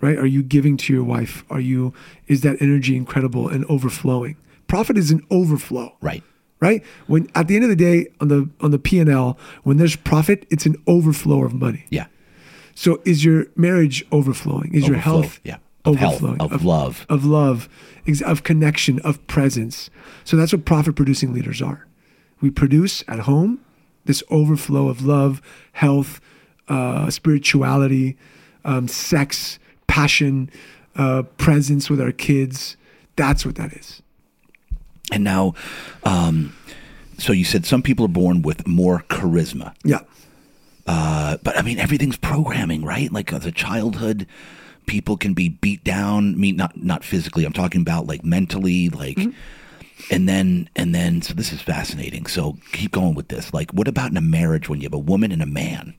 Right? 0.00 0.16
Are 0.16 0.26
you 0.26 0.44
giving 0.44 0.76
to 0.76 0.92
your 0.92 1.02
wife? 1.02 1.44
Are 1.50 1.58
you 1.58 1.92
is 2.28 2.42
that 2.42 2.62
energy 2.62 2.96
incredible 2.96 3.48
and 3.48 3.64
overflowing? 3.64 4.36
Profit 4.68 4.96
is 4.96 5.10
an 5.10 5.26
overflow 5.32 5.96
Right. 6.00 6.22
Right? 6.60 6.82
When 7.06 7.28
at 7.34 7.48
the 7.48 7.56
end 7.56 7.64
of 7.64 7.70
the 7.70 7.76
day 7.76 8.08
on 8.20 8.28
the 8.28 8.48
on 8.60 8.70
the 8.70 8.78
P 8.78 8.98
and 8.98 9.10
L, 9.10 9.38
when 9.62 9.76
there's 9.76 9.96
profit, 9.96 10.46
it's 10.50 10.66
an 10.66 10.76
overflow 10.86 11.44
of 11.44 11.54
money. 11.54 11.86
Yeah. 11.90 12.06
So 12.74 13.00
is 13.04 13.24
your 13.24 13.46
marriage 13.56 14.04
overflowing? 14.12 14.74
Is 14.74 14.86
your 14.86 14.98
health 14.98 15.40
yeah. 15.44 15.56
Of 15.84 15.96
health, 15.96 16.22
overflowing? 16.22 16.40
of 16.52 16.64
love. 16.64 17.06
of 17.08 17.24
love, 17.24 17.68
of 18.24 18.42
connection, 18.42 18.98
of 19.00 19.24
presence. 19.26 19.88
So 20.24 20.36
that's 20.36 20.52
what 20.52 20.64
profit 20.64 20.96
producing 20.96 21.32
leaders 21.32 21.62
are. 21.62 21.86
We 22.40 22.50
produce 22.50 23.02
at 23.08 23.20
home 23.20 23.60
this 24.04 24.22
overflow 24.30 24.88
of 24.88 25.04
love, 25.04 25.40
health, 25.72 26.20
uh, 26.68 27.08
spirituality, 27.10 28.16
um, 28.64 28.88
sex, 28.88 29.58
passion, 29.86 30.50
uh, 30.96 31.22
presence 31.38 31.88
with 31.88 32.00
our 32.00 32.12
kids. 32.12 32.76
That's 33.16 33.46
what 33.46 33.54
that 33.56 33.72
is. 33.72 34.02
And 35.12 35.24
now, 35.24 35.54
um, 36.04 36.54
so 37.18 37.32
you 37.32 37.44
said 37.44 37.64
some 37.64 37.82
people 37.82 38.04
are 38.04 38.08
born 38.08 38.42
with 38.42 38.66
more 38.66 39.04
charisma. 39.08 39.74
Yeah. 39.84 40.00
Uh, 40.86 41.36
but 41.42 41.56
I 41.58 41.62
mean, 41.62 41.78
everything's 41.78 42.16
programming, 42.16 42.84
right? 42.84 43.12
Like 43.12 43.32
as 43.32 43.46
a 43.46 43.52
childhood, 43.52 44.26
people 44.86 45.16
can 45.16 45.34
be 45.34 45.48
beat 45.48 45.82
down. 45.84 46.34
I 46.34 46.36
mean, 46.36 46.56
not 46.56 46.76
not 46.76 47.04
physically. 47.04 47.44
I'm 47.44 47.52
talking 47.52 47.80
about 47.80 48.06
like 48.06 48.24
mentally, 48.24 48.88
like. 48.88 49.18
And 50.10 50.28
then, 50.28 50.68
and 50.76 50.94
then, 50.94 51.22
so 51.22 51.32
this 51.32 51.54
is 51.54 51.62
fascinating. 51.62 52.26
So 52.26 52.58
keep 52.72 52.92
going 52.92 53.14
with 53.14 53.28
this. 53.28 53.54
Like, 53.54 53.70
what 53.72 53.88
about 53.88 54.10
in 54.10 54.18
a 54.18 54.20
marriage 54.20 54.68
when 54.68 54.78
you 54.78 54.84
have 54.84 54.92
a 54.92 54.98
woman 54.98 55.32
and 55.32 55.40
a 55.40 55.46
man? 55.46 55.94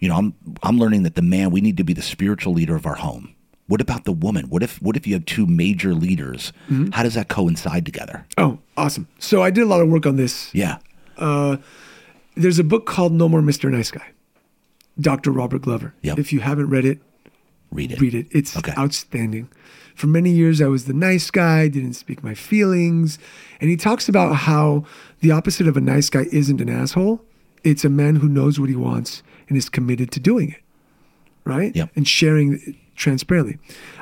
You 0.00 0.08
know, 0.08 0.16
I'm 0.16 0.34
I'm 0.62 0.78
learning 0.78 1.04
that 1.04 1.14
the 1.14 1.22
man 1.22 1.50
we 1.50 1.62
need 1.62 1.78
to 1.78 1.84
be 1.84 1.94
the 1.94 2.02
spiritual 2.02 2.52
leader 2.52 2.76
of 2.76 2.84
our 2.84 2.96
home. 2.96 3.34
What 3.70 3.80
about 3.80 4.04
the 4.04 4.12
woman? 4.12 4.46
What 4.50 4.62
if 4.64 4.82
what 4.82 4.96
if 4.96 5.06
you 5.06 5.14
have 5.14 5.24
two 5.26 5.46
major 5.46 5.94
leaders? 5.94 6.52
Mm-hmm. 6.68 6.90
How 6.90 7.04
does 7.04 7.14
that 7.14 7.28
coincide 7.28 7.86
together? 7.86 8.26
Oh, 8.36 8.58
awesome. 8.76 9.06
So 9.20 9.42
I 9.42 9.50
did 9.50 9.62
a 9.62 9.66
lot 9.66 9.80
of 9.80 9.88
work 9.88 10.06
on 10.06 10.16
this. 10.16 10.50
Yeah, 10.52 10.78
uh, 11.18 11.56
There's 12.34 12.58
a 12.58 12.64
book 12.64 12.84
called 12.86 13.12
No 13.12 13.28
More 13.28 13.40
Mr. 13.42 13.70
Nice 13.70 13.90
Guy, 13.92 14.06
Dr. 15.00 15.30
Robert 15.30 15.62
Glover. 15.62 15.94
Yep. 16.02 16.18
If 16.18 16.32
you 16.32 16.40
haven't 16.40 16.68
read 16.68 16.84
it, 16.84 16.98
read 17.70 17.92
it. 17.92 18.00
read 18.00 18.14
it. 18.14 18.26
It's 18.32 18.56
Okay. 18.56 18.72
outstanding. 18.76 19.48
For 19.94 20.06
many 20.08 20.30
years, 20.30 20.60
I 20.62 20.66
was 20.66 20.86
the 20.86 20.94
nice 20.94 21.30
guy, 21.30 21.68
didn't 21.68 21.92
speak 21.94 22.24
my 22.24 22.34
feelings. 22.34 23.18
And 23.60 23.70
he 23.70 23.76
talks 23.76 24.08
about 24.08 24.34
how 24.34 24.84
the 25.20 25.30
opposite 25.30 25.68
of 25.68 25.76
a 25.76 25.80
nice 25.80 26.08
guy 26.10 26.24
isn't 26.32 26.60
an 26.60 26.68
asshole. 26.70 27.22
It's 27.62 27.84
a 27.84 27.90
man 27.90 28.16
who 28.16 28.28
knows 28.28 28.58
what 28.58 28.68
he 28.70 28.76
wants 28.76 29.22
and 29.48 29.56
is 29.58 29.68
committed 29.68 30.10
to 30.12 30.20
doing 30.20 30.50
it, 30.52 30.62
right? 31.44 31.76
Yep. 31.76 31.90
And 31.96 32.08
sharing 32.08 32.76
transparently. 33.00 33.58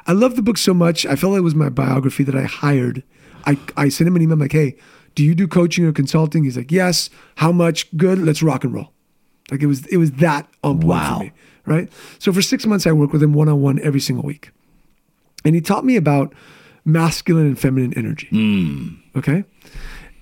I 0.06 0.12
love 0.12 0.36
the 0.36 0.42
book 0.42 0.58
so 0.58 0.74
much. 0.74 1.06
I 1.06 1.16
felt 1.16 1.32
like 1.32 1.38
it 1.38 1.42
was 1.42 1.54
my 1.54 1.68
biography 1.70 2.24
that 2.24 2.34
I 2.34 2.42
hired. 2.44 3.02
I, 3.46 3.56
I 3.76 3.88
sent 3.88 4.08
him 4.08 4.16
an 4.16 4.22
email 4.22 4.34
I'm 4.34 4.40
like, 4.40 4.52
hey, 4.52 4.76
do 5.14 5.24
you 5.24 5.34
do 5.34 5.48
coaching 5.48 5.84
or 5.86 5.92
consulting? 5.92 6.44
He's 6.44 6.56
like, 6.56 6.70
yes. 6.70 7.08
How 7.36 7.50
much? 7.52 7.86
Good. 7.96 8.18
Let's 8.18 8.42
rock 8.42 8.64
and 8.64 8.74
roll. 8.74 8.92
Like 9.50 9.62
it 9.62 9.66
was, 9.66 9.86
it 9.86 9.96
was 9.96 10.12
that 10.12 10.46
on 10.62 10.76
point 10.80 10.88
Wow. 10.88 11.16
for 11.18 11.24
me, 11.24 11.32
right? 11.64 11.92
So 12.18 12.32
for 12.32 12.42
six 12.42 12.66
months, 12.66 12.86
I 12.86 12.92
worked 12.92 13.12
with 13.14 13.22
him 13.22 13.32
one 13.32 13.48
on 13.48 13.62
one 13.62 13.80
every 13.80 14.00
single 14.00 14.24
week, 14.24 14.50
and 15.44 15.54
he 15.54 15.60
taught 15.62 15.84
me 15.86 15.96
about 15.96 16.34
masculine 16.84 17.46
and 17.46 17.58
feminine 17.58 17.94
energy. 17.96 18.26
Hmm. 18.28 18.88
Okay, 19.16 19.44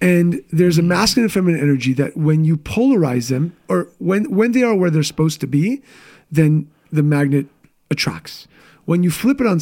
and 0.00 0.40
there's 0.52 0.78
a 0.78 0.82
masculine 0.82 1.24
and 1.24 1.32
feminine 1.32 1.60
energy 1.60 1.92
that 1.94 2.16
when 2.16 2.44
you 2.44 2.56
polarize 2.56 3.28
them, 3.28 3.56
or 3.68 3.88
when 3.98 4.30
when 4.30 4.52
they 4.52 4.62
are 4.62 4.76
where 4.76 4.90
they're 4.90 5.02
supposed 5.02 5.40
to 5.40 5.48
be, 5.48 5.82
then 6.30 6.70
the 6.92 7.02
magnet 7.02 7.46
attracts. 7.90 8.46
When 8.86 9.02
you 9.02 9.10
flip 9.10 9.40
it 9.40 9.46
on 9.46 9.60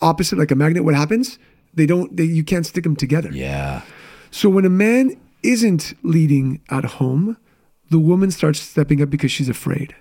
opposite, 0.00 0.38
like 0.38 0.50
a 0.50 0.54
magnet, 0.54 0.84
what 0.84 0.94
happens? 0.94 1.38
They 1.74 1.86
don't. 1.86 2.16
They, 2.16 2.24
you 2.24 2.42
can't 2.42 2.64
stick 2.64 2.84
them 2.84 2.96
together. 2.96 3.30
Yeah, 3.30 3.82
So 4.30 4.48
when 4.48 4.64
a 4.64 4.70
man 4.70 5.20
isn't 5.42 5.94
leading 6.02 6.62
at 6.70 6.84
home, 6.84 7.36
the 7.90 7.98
woman 7.98 8.30
starts 8.30 8.60
stepping 8.60 9.02
up 9.02 9.10
because 9.10 9.30
she's 9.30 9.48
afraid. 9.48 9.94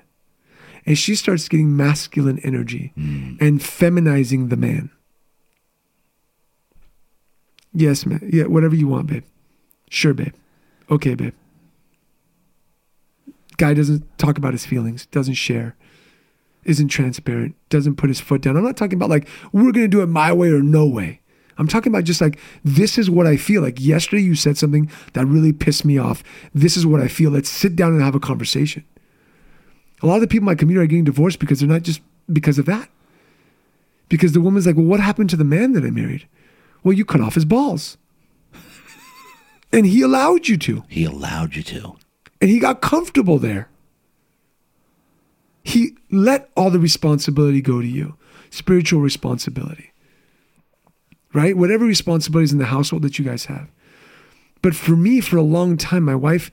And 0.86 0.98
she 0.98 1.16
starts 1.16 1.50
getting 1.50 1.76
masculine 1.76 2.40
energy 2.40 2.94
hmm. 2.96 3.36
and 3.42 3.62
feminizing 3.62 4.50
the 4.50 4.58
man. 4.58 4.92
Yes, 7.74 8.06
man. 8.06 8.30
Yeah, 8.32 8.46
whatever 8.46 8.76
you 8.76 8.88
want, 8.88 9.08
babe. 9.08 9.26
Sure, 9.90 10.14
babe. 10.14 10.34
Okay, 10.90 11.16
babe. 11.16 11.34
Guy 13.58 13.74
doesn't 13.74 14.18
talk 14.18 14.38
about 14.38 14.54
his 14.54 14.66
feelings, 14.66 15.08
doesn't 15.08 15.34
share, 15.34 15.76
isn't 16.66 16.90
transparent, 16.90 17.56
doesn't 17.70 17.96
put 17.96 18.10
his 18.10 18.20
foot 18.20 18.42
down. 18.42 18.58
I'm 18.58 18.64
not 18.64 18.78
talking 18.78 18.98
about 18.98 19.10
like, 19.10 19.28
we're 19.52 19.72
going 19.72 19.86
to 19.86 19.88
do 19.88 20.02
it 20.02 20.08
my 20.08 20.34
way 20.34 20.50
or 20.50 20.62
no 20.62 20.86
way. 20.86 21.22
I'm 21.58 21.68
talking 21.68 21.92
about 21.92 22.04
just 22.04 22.20
like, 22.20 22.38
this 22.64 22.98
is 22.98 23.10
what 23.10 23.28
I 23.28 23.38
feel. 23.38 23.62
Like 23.62 23.80
yesterday, 23.80 24.22
you 24.22 24.36
said 24.36 24.58
something 24.58 24.92
that 25.14 25.26
really 25.26 25.54
pissed 25.54 25.86
me 25.86 25.98
off. 25.98 26.24
This 26.54 26.76
is 26.76 26.86
what 26.86 27.00
I 27.00 27.08
feel. 27.08 27.32
Let's 27.32 27.50
sit 27.50 27.76
down 27.76 27.94
and 27.94 28.02
have 28.02 28.16
a 28.16 28.20
conversation. 28.20 28.84
A 30.02 30.08
lot 30.08 30.16
of 30.16 30.22
the 30.22 30.28
people 30.28 30.44
in 30.44 30.48
my 30.48 30.56
community 30.56 30.84
are 30.84 30.88
getting 30.88 31.06
divorced 31.06 31.40
because 31.40 31.60
they're 31.60 31.70
not 31.70 31.84
just 31.84 32.02
because 32.32 32.60
of 32.60 32.66
that. 32.66 32.90
Because 34.10 34.34
the 34.34 34.42
woman's 34.42 34.68
like, 34.68 34.76
well, 34.76 34.86
what 34.86 35.00
happened 35.00 35.30
to 35.30 35.38
the 35.38 35.46
man 35.46 35.72
that 35.74 35.86
I 35.86 35.90
married? 35.90 36.28
Well, 36.84 36.94
you 36.94 37.06
cut 37.06 37.22
off 37.22 37.36
his 37.36 37.46
balls. 37.46 37.98
and 39.72 39.86
he 39.86 40.02
allowed 40.02 40.48
you 40.48 40.58
to. 40.58 40.84
he 40.90 41.06
allowed 41.06 41.56
you 41.56 41.64
to. 41.64 41.96
And 42.42 42.50
he 42.50 42.60
got 42.60 42.82
comfortable 42.82 43.40
there. 43.40 43.70
He 45.66 45.98
let 46.12 46.52
all 46.56 46.70
the 46.70 46.80
responsibility 46.80 47.60
go 47.60 47.82
to 47.82 47.88
you, 47.88 48.16
spiritual 48.52 49.02
responsibility, 49.02 49.92
right? 51.34 51.58
Whatever 51.58 51.86
responsibilities 51.86 52.54
in 52.54 52.60
the 52.60 52.66
household 52.66 53.02
that 53.02 53.18
you 53.18 53.26
guys 53.26 53.46
have. 53.46 53.68
But 54.62 54.76
for 54.76 54.96
me, 54.96 55.22
for 55.22 55.38
a 55.38 55.42
long 55.42 55.76
time, 55.76 56.04
my 56.04 56.16
wife 56.16 56.52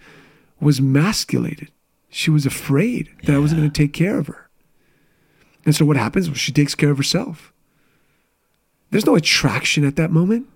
was 0.60 0.80
masculated. 0.80 1.70
She 2.08 2.30
was 2.30 2.46
afraid 2.46 3.10
that 3.24 3.36
I 3.36 3.38
wasn't 3.38 3.60
going 3.60 3.70
to 3.70 3.82
take 3.82 3.92
care 3.92 4.18
of 4.18 4.28
her. 4.28 4.48
And 5.66 5.76
so 5.76 5.84
what 5.84 5.98
happens? 5.98 6.28
Well, 6.28 6.34
she 6.34 6.50
takes 6.50 6.74
care 6.74 6.90
of 6.90 6.96
herself. 6.96 7.52
There's 8.90 9.06
no 9.06 9.14
attraction 9.14 9.84
at 9.84 9.96
that 9.96 10.10
moment. 10.10 10.46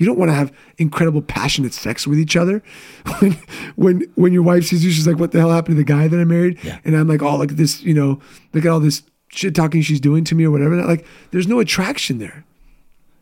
You 0.00 0.06
don't 0.06 0.18
want 0.18 0.30
to 0.30 0.34
have 0.34 0.50
incredible 0.78 1.20
passionate 1.20 1.74
sex 1.74 2.06
with 2.06 2.18
each 2.18 2.34
other. 2.36 2.62
When 3.20 3.32
when 3.76 4.00
when 4.14 4.32
your 4.32 4.42
wife 4.42 4.64
sees 4.64 4.82
you, 4.84 4.90
she's 4.90 5.06
like, 5.06 5.18
"What 5.18 5.32
the 5.32 5.38
hell 5.40 5.50
happened 5.50 5.76
to 5.76 5.82
the 5.84 5.84
guy 5.84 6.08
that 6.08 6.18
I 6.18 6.24
married?" 6.24 6.58
Yeah. 6.64 6.78
And 6.84 6.96
I'm 6.96 7.06
like, 7.06 7.22
"Oh, 7.22 7.36
look 7.36 7.50
at 7.50 7.56
this, 7.58 7.82
you 7.82 7.92
know, 7.94 8.18
look 8.54 8.64
at 8.64 8.70
all 8.70 8.80
this 8.80 9.02
shit 9.28 9.54
talking 9.54 9.82
she's 9.82 10.00
doing 10.00 10.24
to 10.24 10.34
me 10.34 10.44
or 10.44 10.50
whatever." 10.50 10.74
Like, 10.84 11.04
there's 11.32 11.46
no 11.46 11.60
attraction 11.60 12.18
there. 12.18 12.44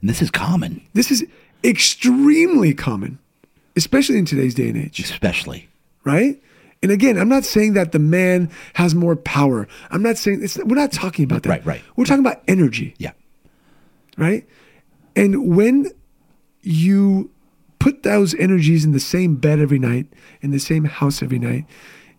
And 0.01 0.09
this 0.09 0.23
is 0.23 0.31
common, 0.31 0.81
This 0.95 1.11
is 1.11 1.27
extremely 1.65 2.73
common, 2.75 3.19
especially 3.77 4.19
in 4.19 4.25
today's 4.25 4.55
day 4.55 4.69
and 4.69 4.77
age, 4.77 5.01
especially. 5.01 5.69
right? 6.05 6.41
And 6.83 6.93
again, 6.93 7.19
I'm 7.19 7.29
not 7.29 7.45
saying 7.45 7.73
that 7.75 7.91
the 7.91 7.99
man 7.99 8.51
has 8.75 8.95
more 8.95 9.17
power. 9.17 9.67
I'm 9.91 10.01
not 10.03 10.17
saying 10.17 10.45
it's, 10.45 10.57
we're 10.59 10.77
not 10.77 10.93
talking 10.93 11.25
about 11.25 11.43
that. 11.43 11.49
Right, 11.49 11.67
right. 11.67 11.83
We're 11.97 12.05
talking 12.05 12.25
about 12.25 12.41
energy, 12.47 12.95
Yeah. 12.99 13.11
right? 14.17 14.47
And 15.17 15.57
when 15.57 15.91
you 16.63 17.31
put 17.79 18.03
those 18.03 18.35
energies 18.35 18.85
in 18.85 18.93
the 18.93 19.01
same 19.01 19.37
bed 19.37 19.61
every 19.61 19.79
night, 19.79 20.07
in 20.41 20.51
the 20.51 20.59
same 20.59 20.85
house 20.85 21.23
every 21.23 21.39
night, 21.39 21.65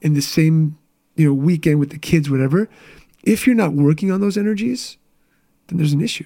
in 0.01 0.13
the 0.13 0.21
same 0.21 0.77
you 1.15 1.27
know 1.27 1.33
weekend 1.33 1.79
with 1.79 1.89
the 1.89 1.99
kids, 1.99 2.29
whatever, 2.29 2.69
if 3.23 3.45
you're 3.45 3.55
not 3.55 3.73
working 3.73 4.11
on 4.11 4.21
those 4.21 4.37
energies, 4.37 4.97
then 5.67 5.77
there's 5.77 5.93
an 5.93 6.01
issue. 6.01 6.25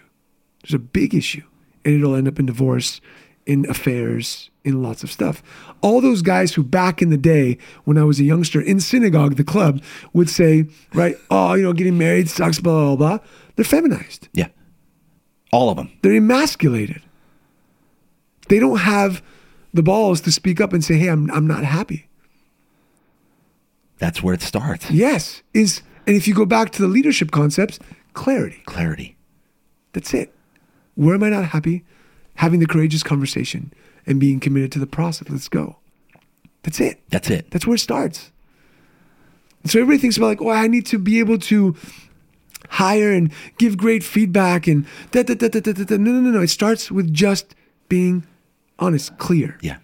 There's 0.61 0.75
a 0.75 0.79
big 0.79 1.13
issue, 1.13 1.43
and 1.83 1.95
it'll 1.95 2.15
end 2.15 2.27
up 2.27 2.39
in 2.39 2.45
divorce, 2.45 3.01
in 3.45 3.69
affairs, 3.69 4.49
in 4.63 4.81
lots 4.81 5.03
of 5.03 5.11
stuff. 5.11 5.43
All 5.81 5.99
those 5.99 6.21
guys 6.21 6.53
who 6.53 6.63
back 6.63 7.01
in 7.01 7.09
the 7.09 7.17
day, 7.17 7.57
when 7.83 7.97
I 7.97 8.03
was 8.03 8.19
a 8.19 8.23
youngster 8.23 8.61
in 8.61 8.79
synagogue, 8.79 9.35
the 9.35 9.43
club, 9.43 9.81
would 10.13 10.29
say, 10.29 10.67
right, 10.93 11.15
oh, 11.29 11.55
you 11.55 11.63
know, 11.63 11.73
getting 11.73 11.97
married 11.97 12.29
sucks, 12.29 12.59
blah 12.59 12.95
blah 12.95 13.17
blah. 13.17 13.27
They're 13.55 13.65
feminized. 13.65 14.29
Yeah. 14.33 14.47
All 15.51 15.69
of 15.69 15.77
them. 15.77 15.91
They're 16.01 16.15
emasculated. 16.15 17.01
They 18.49 18.59
don't 18.59 18.79
have 18.79 19.23
the 19.73 19.83
balls 19.83 20.21
to 20.21 20.31
speak 20.31 20.61
up 20.61 20.73
and 20.73 20.83
say, 20.83 20.97
"Hey, 20.97 21.07
I'm 21.07 21.29
I'm 21.31 21.47
not 21.47 21.63
happy." 21.63 22.07
That's 23.97 24.21
where 24.21 24.33
it 24.33 24.41
starts. 24.41 24.91
Yes, 24.91 25.43
is 25.53 25.81
and 26.05 26.15
if 26.15 26.27
you 26.27 26.33
go 26.33 26.45
back 26.45 26.71
to 26.71 26.81
the 26.81 26.87
leadership 26.87 27.31
concepts, 27.31 27.79
clarity. 28.13 28.61
Clarity. 28.65 29.15
That's 29.93 30.13
it. 30.13 30.33
Where 30.95 31.15
am 31.15 31.23
I 31.23 31.29
not 31.29 31.45
happy? 31.45 31.83
Having 32.35 32.59
the 32.59 32.65
courageous 32.67 33.03
conversation 33.03 33.71
and 34.05 34.19
being 34.19 34.39
committed 34.39 34.71
to 34.73 34.79
the 34.79 34.87
process. 34.87 35.29
Let's 35.29 35.47
go. 35.47 35.77
That's 36.63 36.79
it. 36.79 37.01
That's 37.09 37.29
it. 37.29 37.51
That's 37.51 37.65
where 37.67 37.75
it 37.75 37.79
starts. 37.79 38.31
So 39.65 39.79
everybody 39.79 39.99
thinks 39.99 40.17
about 40.17 40.27
like, 40.27 40.41
oh, 40.41 40.49
I 40.49 40.67
need 40.67 40.85
to 40.87 40.99
be 40.99 41.19
able 41.19 41.37
to 41.39 41.75
hire 42.69 43.11
and 43.11 43.31
give 43.57 43.77
great 43.77 44.03
feedback 44.03 44.67
and 44.67 44.85
da 45.11 45.23
da 45.23 45.35
da 45.35 45.47
da 45.47 45.59
da 45.59 45.71
da. 45.71 45.83
da. 45.83 45.97
No, 45.97 46.11
no, 46.11 46.19
no, 46.19 46.31
no. 46.31 46.41
It 46.41 46.49
starts 46.49 46.91
with 46.91 47.13
just 47.13 47.55
being 47.87 48.25
honest, 48.83 49.17
clear. 49.17 49.57
Yeah. 49.61 49.77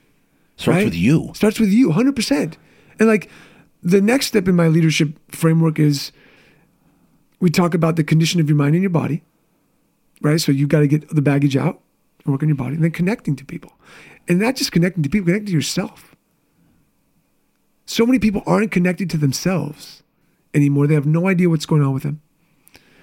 Starts 0.56 0.78
right? 0.78 0.86
with 0.86 0.96
you. 0.96 1.32
Starts 1.34 1.60
with 1.60 1.70
you, 1.70 1.90
100%. 1.90 2.56
And 3.00 3.08
like 3.08 3.30
the 3.82 4.02
next 4.02 4.28
step 4.28 4.48
in 4.48 4.56
my 4.56 4.68
leadership 4.68 5.18
framework 5.32 5.80
is 5.80 6.12
we 7.40 7.50
talk 7.50 7.74
about 7.74 7.96
the 7.96 8.04
condition 8.04 8.42
of 8.42 8.50
your 8.50 8.58
mind 8.58 8.76
and 8.76 8.84
your 8.84 8.90
body, 8.90 9.24
right? 10.22 10.42
So 10.42 10.52
you 10.52 10.68
got 10.68 10.80
to 10.80 10.88
get 10.88 11.10
the 11.10 11.22
baggage 11.22 11.56
out 11.56 11.80
and 12.26 12.34
work 12.34 12.44
on 12.44 12.50
your 12.50 12.58
body 12.58 12.76
and 12.76 12.84
then 12.84 12.92
connecting 12.92 13.36
to 13.38 13.46
people. 13.46 13.74
And 14.28 14.40
not 14.40 14.56
just 14.56 14.72
connecting 14.72 15.02
to 15.04 15.10
people, 15.10 15.28
connecting 15.28 15.48
to 15.48 15.54
yourself. 15.54 16.16
So 17.86 18.06
many 18.06 18.20
people 18.20 18.44
aren't 18.46 18.72
connected 18.72 19.10
to 19.12 19.18
themselves 19.18 20.04
anymore. 20.54 20.86
They 20.86 20.94
have 20.94 21.08
no 21.08 21.28
idea 21.28 21.50
what's 21.50 21.66
going 21.66 21.82
on 21.82 21.94
with 21.94 22.04
them. 22.04 22.22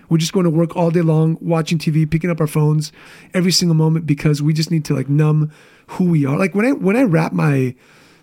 We're 0.09 0.19
just 0.19 0.33
going 0.33 0.45
to 0.45 0.51
work 0.51 0.77
all 0.77 0.91
day 0.91 1.01
long, 1.01 1.37
watching 1.41 1.79
TV, 1.79 2.09
picking 2.09 2.31
up 2.31 2.41
our 2.41 2.47
phones 2.47 2.93
every 3.35 3.51
single 3.51 3.75
moment 3.75 4.07
because 4.07 4.41
we 4.41 4.53
just 4.53 4.71
need 4.71 4.85
to 4.85 4.95
like 4.95 5.09
numb 5.09 5.51
who 5.89 6.05
we 6.05 6.25
are. 6.27 6.39
Like 6.39 6.55
when 6.55 6.67
I 6.67 6.73
when 6.73 6.97
I 6.97 7.03
wrap 7.03 7.33
my 7.33 7.75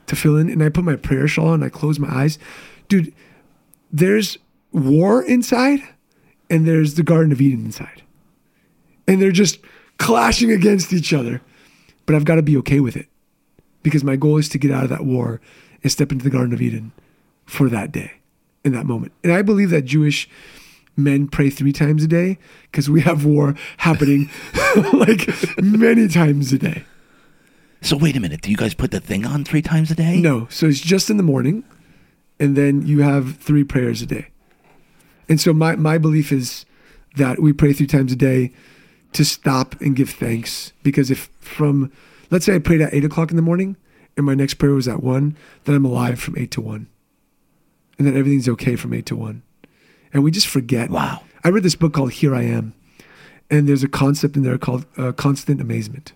tefillin 0.08 0.52
and 0.52 0.64
I 0.64 0.70
put 0.70 0.84
my 0.84 0.96
prayer 0.96 1.28
shawl 1.28 1.48
on 1.48 1.56
and 1.56 1.64
I 1.64 1.70
close 1.70 2.00
my 2.00 2.10
eyes, 2.10 2.38
dude, 2.88 3.14
there's 3.92 4.38
war 4.72 5.24
inside 5.24 5.80
and 6.50 6.68
there's 6.68 6.96
the 6.96 7.04
Garden 7.04 7.32
of 7.32 7.42
Eden 7.42 7.66
inside. 7.66 8.04
And 9.08 9.22
they're 9.22 9.32
just 9.32 9.60
clashing 9.98 10.52
against 10.52 10.94
each 10.94 11.14
other. 11.14 11.42
But 12.06 12.16
I've 12.16 12.26
got 12.26 12.36
to 12.36 12.42
be 12.42 12.58
okay 12.58 12.80
with 12.80 12.98
it 12.98 13.08
because 13.82 14.04
my 14.04 14.16
goal 14.16 14.38
is 14.38 14.50
to 14.50 14.58
get 14.58 14.72
out 14.72 14.84
of 14.84 14.90
that 14.90 15.06
war 15.06 15.40
and 15.82 15.92
step 15.92 16.12
into 16.12 16.24
the 16.24 16.30
Garden 16.30 16.54
of 16.54 16.62
Eden 16.62 16.92
for 17.46 17.70
that 17.70 17.92
day, 17.92 18.14
in 18.64 18.74
that 18.74 18.86
moment. 18.86 19.14
And 19.24 19.32
I 19.32 19.42
believe 19.42 19.70
that 19.70 19.84
Jewish 19.84 20.30
men 20.96 21.28
pray 21.28 21.50
three 21.50 21.74
times 21.74 22.04
a 22.04 22.08
day 22.08 22.38
because 22.64 22.90
we 22.90 23.02
have 23.02 23.26
war 23.26 23.56
happening 23.78 24.30
like 24.94 25.30
many 25.62 26.08
times 26.08 26.52
a 26.54 26.58
day. 26.58 26.84
So 27.84 27.98
wait 27.98 28.16
a 28.16 28.20
minute. 28.22 28.42
Do 28.42 28.50
you 28.50 28.56
guys 28.56 28.74
put 28.74 28.92
the 28.92 29.02
thing 29.02 29.26
on 29.26 29.44
three 29.44 29.62
times 29.62 29.92
a 29.92 29.96
day? 29.96 30.18
No, 30.18 30.48
so 30.50 30.68
it's 30.68 30.80
just 30.80 31.10
in 31.10 31.18
the 31.18 31.24
morning, 31.24 31.66
and 32.40 32.56
then 32.56 32.88
you 32.88 33.02
have 33.02 33.36
three 33.38 33.66
prayers 33.66 34.02
a 34.02 34.06
day. 34.06 34.28
And 35.28 35.40
so 35.40 35.52
my 35.54 35.76
my 35.76 35.98
belief 35.98 36.32
is 36.32 36.66
that 37.18 37.42
we 37.42 37.52
pray 37.52 37.74
three 37.74 37.88
times 37.88 38.14
a 38.14 38.16
day 38.16 38.54
to 39.12 39.26
stop 39.26 39.80
and 39.82 39.98
give 39.98 40.10
thanks 40.10 40.72
because 40.82 41.12
if 41.12 41.30
from 41.40 41.92
let's 42.32 42.46
say 42.46 42.56
I 42.56 42.60
prayed 42.60 42.82
at 42.82 42.94
eight 42.94 43.04
o'clock 43.04 43.32
in 43.32 43.36
the 43.36 43.44
morning 43.44 43.76
and 44.16 44.26
my 44.26 44.34
next 44.34 44.56
prayer 44.56 44.74
was 44.74 44.88
at 44.88 45.04
one, 45.04 45.36
then 45.66 45.76
I'm 45.76 45.86
alive 45.86 46.20
from 46.20 46.38
eight 46.38 46.52
to 46.52 46.62
one, 46.62 46.88
and 47.98 48.08
then 48.08 48.16
everything's 48.16 48.48
okay 48.48 48.78
from 48.78 48.94
eight 48.94 49.06
to 49.08 49.16
one, 49.18 49.44
and 50.14 50.24
we 50.24 50.32
just 50.32 50.48
forget. 50.48 50.90
Wow. 50.90 51.24
I 51.44 51.50
read 51.50 51.64
this 51.64 51.76
book 51.76 51.92
called 51.92 52.14
Here 52.14 52.34
I 52.34 52.44
Am, 52.44 52.74
and 53.50 53.68
there's 53.68 53.84
a 53.84 53.90
concept 53.90 54.38
in 54.38 54.44
there 54.44 54.58
called 54.58 54.86
uh, 54.98 55.12
constant 55.12 55.60
amazement. 55.60 56.14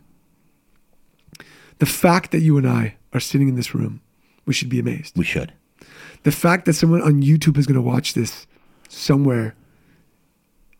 The 1.80 1.86
fact 1.86 2.32
that 2.32 2.41
you 2.41 2.58
and 2.58 2.68
I 2.68 2.95
are 3.14 3.20
sitting 3.20 3.48
in 3.48 3.56
this 3.56 3.74
room, 3.76 4.02
we 4.45 4.54
should 4.54 4.70
be 4.70 4.80
amazed. 4.80 5.18
We 5.18 5.26
should. 5.26 5.54
The 6.24 6.32
fact 6.32 6.66
that 6.66 6.74
someone 6.74 7.02
on 7.02 7.22
YouTube 7.22 7.58
is 7.58 7.68
going 7.68 7.76
to 7.76 7.82
watch 7.82 8.14
this 8.14 8.48
somewhere 8.90 9.56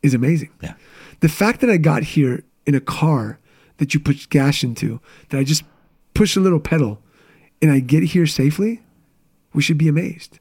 is 0.02 0.14
amazing. 0.14 0.50
Yeah. 0.62 0.74
The 1.20 1.30
fact 1.30 1.62
that 1.62 1.70
I 1.70 1.78
got 1.78 2.04
here 2.04 2.44
in 2.66 2.76
a 2.76 2.80
car 2.82 3.40
that 3.78 3.94
you 3.94 4.00
put 4.00 4.30
gas 4.30 4.64
into, 4.64 5.00
that 5.30 5.38
I 5.38 5.44
just 5.44 5.64
push 6.14 6.36
a 6.36 6.40
little 6.40 6.60
pedal 6.60 7.00
and 7.62 7.72
I 7.72 7.80
get 7.80 8.04
here 8.04 8.26
safely, 8.26 8.82
we 9.54 9.62
should 9.62 9.78
be 9.78 9.88
amazed. 9.88 10.40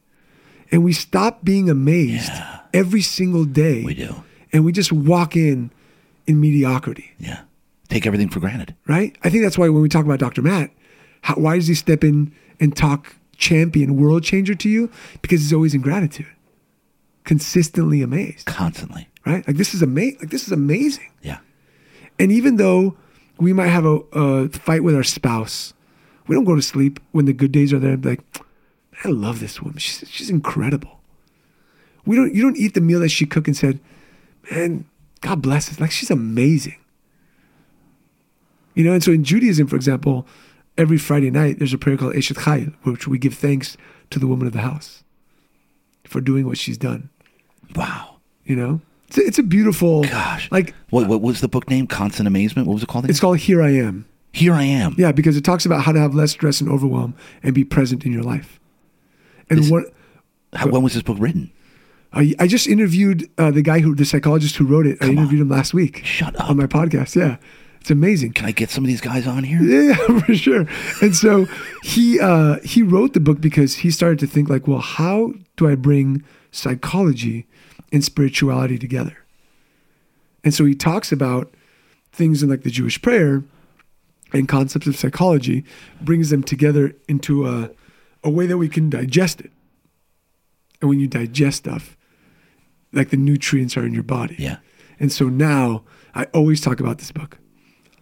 And 0.73 0.83
we 0.85 0.93
stop 0.93 1.45
being 1.45 1.71
amazed 1.71 2.33
Yeah. 2.33 2.61
every 2.75 3.03
single 3.03 3.45
day. 3.45 3.85
We 3.85 3.95
do. 3.95 4.15
And 4.53 4.65
we 4.65 4.73
just 4.73 4.93
walk 4.93 5.37
in 5.37 5.71
in 6.27 6.41
mediocrity, 6.41 7.13
Yeah. 7.19 7.41
Take 7.89 8.07
everything 8.07 8.29
for 8.29 8.41
granted. 8.41 8.75
right? 8.87 9.17
I 9.23 9.31
think 9.31 9.43
that's 9.45 9.57
why 9.59 9.69
when 9.69 9.83
we 9.83 9.89
talk 9.89 10.05
about 10.05 10.19
Dr. 10.19 10.43
Matt, 10.43 10.71
how, 11.23 11.35
why 11.35 11.57
does 11.57 11.67
he 11.69 11.75
step 11.75 12.03
in 12.05 12.33
and 12.61 12.77
talk 12.77 13.17
champion, 13.37 13.97
world 13.97 14.23
changer 14.25 14.55
to 14.55 14.69
you? 14.69 14.91
Because 15.23 15.41
he's 15.41 15.53
always 15.53 15.75
in 15.75 15.81
gratitude, 15.83 16.27
consistently 17.25 18.03
amazed, 18.03 18.47
Constantly. 18.47 19.09
right? 19.25 19.47
Like 19.47 19.57
this 19.57 19.75
is 19.75 19.83
amazing. 19.83 20.19
Like 20.21 20.31
this 20.31 20.47
is 20.47 20.53
amazing. 20.53 21.11
Yeah. 21.23 21.39
And 22.19 22.33
even 22.33 22.57
though 22.57 22.97
we 23.39 23.53
might 23.53 23.69
have 23.69 23.85
a, 23.85 23.97
a 24.13 24.49
fight 24.49 24.83
with 24.83 24.95
our 24.95 25.03
spouse, 25.03 25.75
we 26.27 26.35
don't 26.35 26.45
go 26.45 26.55
to 26.57 26.63
sleep 26.63 26.99
when 27.13 27.27
the 27.27 27.33
good 27.33 27.53
days 27.53 27.73
are 27.73 27.79
there 27.79 27.93
and 27.93 28.03
be 28.03 28.11
like, 28.11 28.21
I 29.05 29.09
love 29.09 29.41
this 29.41 29.61
woman. 29.61 29.79
She's, 29.79 30.09
she's 30.09 30.31
incredible. 30.31 31.01
We 32.07 32.17
don't, 32.17 32.35
you 32.35 32.43
don't 32.43 32.57
eat 32.57 32.75
the 32.75 32.81
meal 32.81 33.01
that 33.01 33.11
she 33.11 33.27
cooked 33.27 33.47
and 33.49 33.57
said, 33.57 33.79
man, 34.51 34.87
God 35.21 35.43
bless 35.43 35.69
us. 35.71 35.81
Like 35.81 35.91
she's 35.91 36.11
amazing. 36.11 36.77
You 38.77 38.85
know, 38.85 38.93
and 38.93 39.03
so 39.03 39.11
in 39.11 39.25
Judaism, 39.25 39.67
for 39.67 39.75
example, 39.75 40.27
every 40.79 40.99
Friday 40.99 41.31
night 41.33 41.59
there's 41.59 41.73
a 41.73 41.79
prayer 41.79 41.97
called 41.97 42.15
Eshet 42.15 42.37
Chayil, 42.37 42.75
which 42.85 43.09
we 43.09 43.19
give 43.19 43.35
thanks 43.35 43.77
to 44.11 44.19
the 44.21 44.27
woman 44.29 44.47
of 44.47 44.53
the 44.53 44.61
house 44.61 45.03
for 46.05 46.21
doing 46.21 46.47
what 46.47 46.59
she's 46.59 46.79
done. 46.79 47.11
Wow. 47.75 48.19
You 48.45 48.55
know, 48.55 48.81
it's 49.09 49.19
a, 49.19 49.27
it's 49.27 49.39
a 49.39 49.43
beautiful, 49.43 50.05
Gosh. 50.05 50.49
like 50.53 50.73
What, 50.91 51.09
what 51.09 51.21
was 51.21 51.41
the 51.41 51.49
book 51.49 51.69
name? 51.69 51.87
Constant 51.89 52.29
Amazement? 52.29 52.69
What 52.69 52.75
was 52.75 52.83
it 52.85 52.89
called? 52.89 53.11
it's 53.11 53.19
called 53.19 53.39
Here 53.39 53.61
I 53.63 53.71
Am. 53.71 54.07
Here 54.33 54.53
I 54.53 54.63
am. 54.65 54.95
Yeah, 54.99 55.11
because 55.13 55.37
it 55.37 55.45
talks 55.45 55.65
about 55.67 55.83
how 55.83 55.93
to 55.93 55.99
have 55.99 56.15
less 56.15 56.31
stress 56.33 56.61
and 56.61 56.71
overwhelm 56.71 57.15
and 57.43 57.55
be 57.55 57.65
present 57.65 58.05
in 58.05 58.13
your 58.13 58.23
life. 58.23 58.61
And 59.49 59.61
This- 59.61 59.71
what 59.71 59.85
How, 60.55 60.69
when 60.69 60.83
was 60.83 60.93
this 60.95 61.03
book 61.03 61.17
written? 61.19 61.51
I, 62.13 62.35
I 62.39 62.47
just 62.47 62.67
interviewed 62.67 63.29
uh, 63.39 63.51
the 63.51 63.63
guy 63.63 63.81
who, 63.81 63.95
the 63.95 64.05
psychologist 64.05 64.57
who 64.57 64.65
wrote 64.67 64.87
it. 64.87 64.97
I 65.01 65.07
Come 65.07 65.11
on. 65.11 65.17
interviewed 65.19 65.41
him 65.43 65.49
last 65.49 65.75
week. 65.75 66.03
Shut 66.05 66.39
up. 66.39 66.49
on 66.51 66.57
my 66.57 66.67
podcast. 66.67 67.17
Yeah, 67.17 67.37
it's 67.87 67.91
amazing. 67.93 68.33
Can 68.33 68.47
I 68.47 68.51
get 68.51 68.69
some 68.69 68.83
of 68.83 68.89
these 68.89 69.01
guys 69.01 69.29
on 69.29 69.45
here? 69.45 69.63
Yeah, 69.63 70.19
for 70.19 70.35
sure. 70.35 70.67
And 71.01 71.15
so 71.15 71.47
he 71.85 72.19
uh, 72.19 72.59
he 72.65 72.83
wrote 72.83 73.13
the 73.13 73.21
book 73.21 73.41
because 73.41 73.77
he 73.77 73.93
started 73.93 74.19
to 74.19 74.27
think 74.27 74.49
like, 74.49 74.67
well, 74.67 74.81
how 74.81 75.35
do 75.55 75.69
I 75.69 75.77
bring 75.77 76.25
psychology 76.51 77.47
and 77.93 78.05
spirituality 78.05 78.77
together? 78.77 79.17
And 80.43 80.53
so 80.53 80.65
he 80.65 80.75
talks 80.75 81.13
about 81.13 81.55
things 82.11 82.43
in 82.43 82.49
like 82.51 82.65
the 82.65 82.71
Jewish 82.71 83.01
prayer 83.01 83.45
and 84.33 84.49
concepts 84.49 84.89
of 84.89 84.97
psychology, 84.97 85.65
brings 86.01 86.31
them 86.31 86.43
together 86.43 86.93
into 87.07 87.47
a 87.47 87.71
a 88.25 88.31
way 88.31 88.47
that 88.47 88.59
we 88.59 88.69
can 88.69 88.91
digest 88.91 89.41
it. 89.41 89.53
And 90.81 90.91
when 90.91 90.99
you 90.99 91.07
digest 91.07 91.59
stuff, 91.59 91.97
like 92.93 93.11
the 93.11 93.17
nutrients 93.17 93.77
are 93.77 93.87
in 93.87 93.95
your 93.95 94.03
body. 94.03 94.35
Yeah. 94.41 94.57
And 94.99 95.13
so 95.13 95.29
now 95.29 95.85
I 96.17 96.25
always 96.35 96.61
talk 96.61 96.81
about 96.81 96.99
this 96.99 97.13
book. 97.13 97.39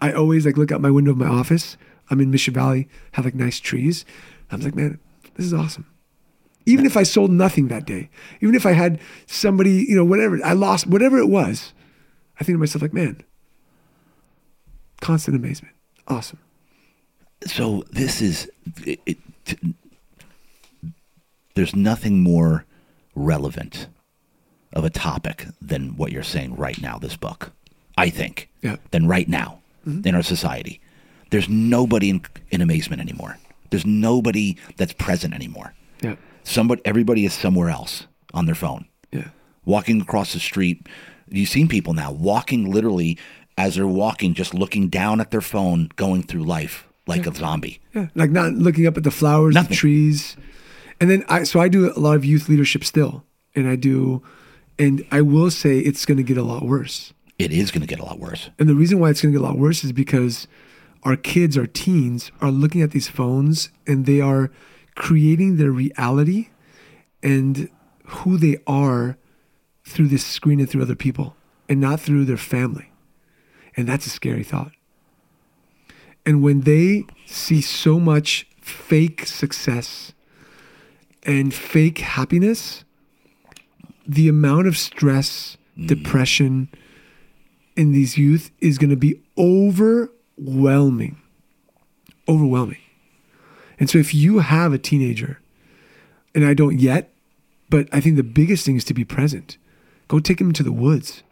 I 0.04 0.12
always 0.12 0.44
like 0.44 0.56
look 0.58 0.70
out 0.70 0.80
my 0.82 0.90
window 0.90 1.12
of 1.12 1.16
my 1.16 1.26
office. 1.28 1.76
I'm 2.10 2.20
in 2.20 2.30
Mission 2.30 2.52
Valley, 2.52 2.88
have 3.12 3.24
like 3.24 3.34
nice 3.34 3.58
trees. 3.58 4.04
I'm 4.50 4.60
like, 4.60 4.74
man, 4.74 4.98
this 5.36 5.46
is 5.46 5.54
awesome. 5.54 5.86
Even 6.66 6.84
if 6.84 6.96
I 6.96 7.02
sold 7.04 7.30
nothing 7.30 7.68
that 7.68 7.86
day, 7.86 8.10
even 8.40 8.54
if 8.54 8.66
I 8.66 8.72
had 8.72 9.00
somebody, 9.26 9.86
you 9.88 9.96
know, 9.96 10.04
whatever, 10.04 10.38
I 10.44 10.52
lost 10.52 10.86
whatever 10.86 11.18
it 11.18 11.28
was, 11.28 11.72
I 12.38 12.44
think 12.44 12.54
to 12.56 12.58
myself, 12.60 12.82
like, 12.82 12.92
man, 12.92 13.22
Constant 15.00 15.36
amazement. 15.36 15.74
Awesome. 16.08 16.38
So 17.46 17.84
this 17.90 18.22
is 18.22 18.50
it, 18.86 19.00
it, 19.06 19.18
t- 19.44 19.74
there's 21.54 21.74
nothing 21.76 22.22
more 22.22 22.64
relevant 23.14 23.88
of 24.72 24.84
a 24.84 24.90
topic 24.90 25.46
than 25.60 25.96
what 25.96 26.10
you're 26.12 26.22
saying 26.22 26.56
right 26.56 26.80
now. 26.80 26.98
This 26.98 27.16
book, 27.16 27.52
I 27.98 28.08
think, 28.10 28.48
Yeah. 28.62 28.76
than 28.92 29.06
right 29.06 29.28
now 29.28 29.58
in 29.86 30.14
our 30.14 30.22
society. 30.22 30.80
There's 31.30 31.48
nobody 31.48 32.10
in, 32.10 32.22
in 32.50 32.60
amazement 32.60 33.00
anymore. 33.00 33.38
There's 33.70 33.86
nobody 33.86 34.56
that's 34.76 34.92
present 34.92 35.34
anymore. 35.34 35.74
Yeah. 36.02 36.16
Somebody, 36.44 36.82
everybody 36.84 37.24
is 37.24 37.32
somewhere 37.34 37.70
else 37.70 38.06
on 38.32 38.46
their 38.46 38.54
phone. 38.54 38.86
Yeah. 39.10 39.28
walking 39.64 40.00
across 40.00 40.32
the 40.32 40.40
street. 40.40 40.86
You've 41.28 41.48
seen 41.48 41.68
people 41.68 41.94
now 41.94 42.12
walking 42.12 42.70
literally 42.70 43.16
as 43.56 43.76
they're 43.76 43.86
walking, 43.86 44.34
just 44.34 44.52
looking 44.52 44.88
down 44.88 45.20
at 45.20 45.30
their 45.30 45.40
phone, 45.40 45.88
going 45.96 46.22
through 46.24 46.42
life 46.44 46.86
like 47.06 47.26
a 47.26 47.34
zombie. 47.34 47.80
Yeah. 47.94 48.08
Like 48.14 48.30
not 48.30 48.52
looking 48.52 48.86
up 48.86 48.96
at 48.96 49.04
the 49.04 49.10
flowers, 49.10 49.54
Nothing. 49.54 49.70
the 49.70 49.76
trees. 49.76 50.36
And 51.00 51.08
then 51.10 51.24
I, 51.28 51.44
so 51.44 51.60
I 51.60 51.68
do 51.68 51.90
a 51.90 51.98
lot 51.98 52.16
of 52.16 52.24
youth 52.24 52.48
leadership 52.48 52.84
still. 52.84 53.24
And 53.54 53.68
I 53.68 53.76
do, 53.76 54.22
and 54.78 55.04
I 55.10 55.22
will 55.22 55.50
say 55.50 55.78
it's 55.78 56.04
going 56.04 56.18
to 56.18 56.22
get 56.24 56.36
a 56.36 56.42
lot 56.42 56.64
worse. 56.64 57.13
It 57.38 57.52
is 57.52 57.70
going 57.70 57.80
to 57.80 57.86
get 57.86 57.98
a 57.98 58.04
lot 58.04 58.18
worse. 58.18 58.50
And 58.58 58.68
the 58.68 58.74
reason 58.74 59.00
why 59.00 59.10
it's 59.10 59.22
going 59.22 59.32
to 59.32 59.38
get 59.38 59.44
a 59.44 59.48
lot 59.48 59.58
worse 59.58 59.82
is 59.84 59.92
because 59.92 60.46
our 61.02 61.16
kids, 61.16 61.58
our 61.58 61.66
teens, 61.66 62.30
are 62.40 62.50
looking 62.50 62.82
at 62.82 62.92
these 62.92 63.08
phones 63.08 63.70
and 63.86 64.06
they 64.06 64.20
are 64.20 64.50
creating 64.94 65.56
their 65.56 65.70
reality 65.70 66.48
and 67.22 67.68
who 68.04 68.36
they 68.36 68.58
are 68.66 69.16
through 69.84 70.08
this 70.08 70.24
screen 70.24 70.60
and 70.60 70.70
through 70.70 70.82
other 70.82 70.94
people 70.94 71.36
and 71.68 71.80
not 71.80 72.00
through 72.00 72.24
their 72.24 72.36
family. 72.36 72.90
And 73.76 73.88
that's 73.88 74.06
a 74.06 74.10
scary 74.10 74.44
thought. 74.44 74.72
And 76.24 76.42
when 76.42 76.60
they 76.60 77.04
see 77.26 77.60
so 77.60 77.98
much 77.98 78.46
fake 78.60 79.26
success 79.26 80.12
and 81.24 81.52
fake 81.52 81.98
happiness, 81.98 82.84
the 84.06 84.28
amount 84.28 84.66
of 84.66 84.76
stress, 84.76 85.56
mm. 85.78 85.86
depression 85.86 86.68
in 87.76 87.92
these 87.92 88.16
youth 88.16 88.50
is 88.60 88.78
going 88.78 88.90
to 88.90 88.96
be 88.96 89.20
overwhelming. 89.36 91.20
Overwhelming. 92.28 92.78
And 93.78 93.90
so 93.90 93.98
if 93.98 94.14
you 94.14 94.38
have 94.38 94.72
a 94.72 94.78
teenager, 94.78 95.40
and 96.34 96.44
I 96.44 96.54
don't 96.54 96.78
yet, 96.78 97.12
but 97.68 97.88
I 97.92 98.00
think 98.00 98.16
the 98.16 98.22
biggest 98.22 98.64
thing 98.64 98.76
is 98.76 98.84
to 98.84 98.94
be 98.94 99.04
present. 99.04 99.56
Go 100.08 100.18
take 100.18 100.38
them 100.38 100.52
to 100.52 100.62
the 100.62 100.72
woods. 100.72 101.22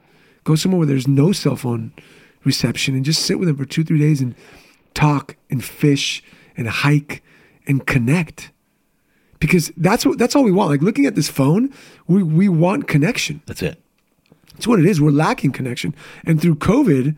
Go 0.44 0.54
somewhere 0.54 0.78
where 0.78 0.86
there's 0.86 1.08
no 1.08 1.32
cell 1.32 1.56
phone 1.56 1.92
reception 2.44 2.94
and 2.94 3.04
just 3.04 3.22
sit 3.22 3.38
with 3.38 3.48
them 3.48 3.56
for 3.56 3.64
two, 3.64 3.84
three 3.84 3.98
days 3.98 4.20
and 4.20 4.34
talk 4.94 5.36
and 5.50 5.64
fish 5.64 6.22
and 6.56 6.68
hike 6.68 7.22
and 7.66 7.86
connect. 7.86 8.50
Because 9.38 9.72
that's 9.76 10.06
what 10.06 10.18
that's 10.18 10.36
all 10.36 10.44
we 10.44 10.52
want. 10.52 10.70
Like 10.70 10.82
looking 10.82 11.06
at 11.06 11.14
this 11.14 11.28
phone, 11.28 11.72
we, 12.06 12.22
we 12.22 12.48
want 12.48 12.86
connection. 12.86 13.42
That's 13.46 13.62
it. 13.62 13.81
It's 14.56 14.66
what 14.66 14.78
it 14.78 14.86
is. 14.86 15.00
We're 15.00 15.10
lacking 15.10 15.52
connection. 15.52 15.94
And 16.24 16.40
through 16.40 16.56
COVID, 16.56 17.16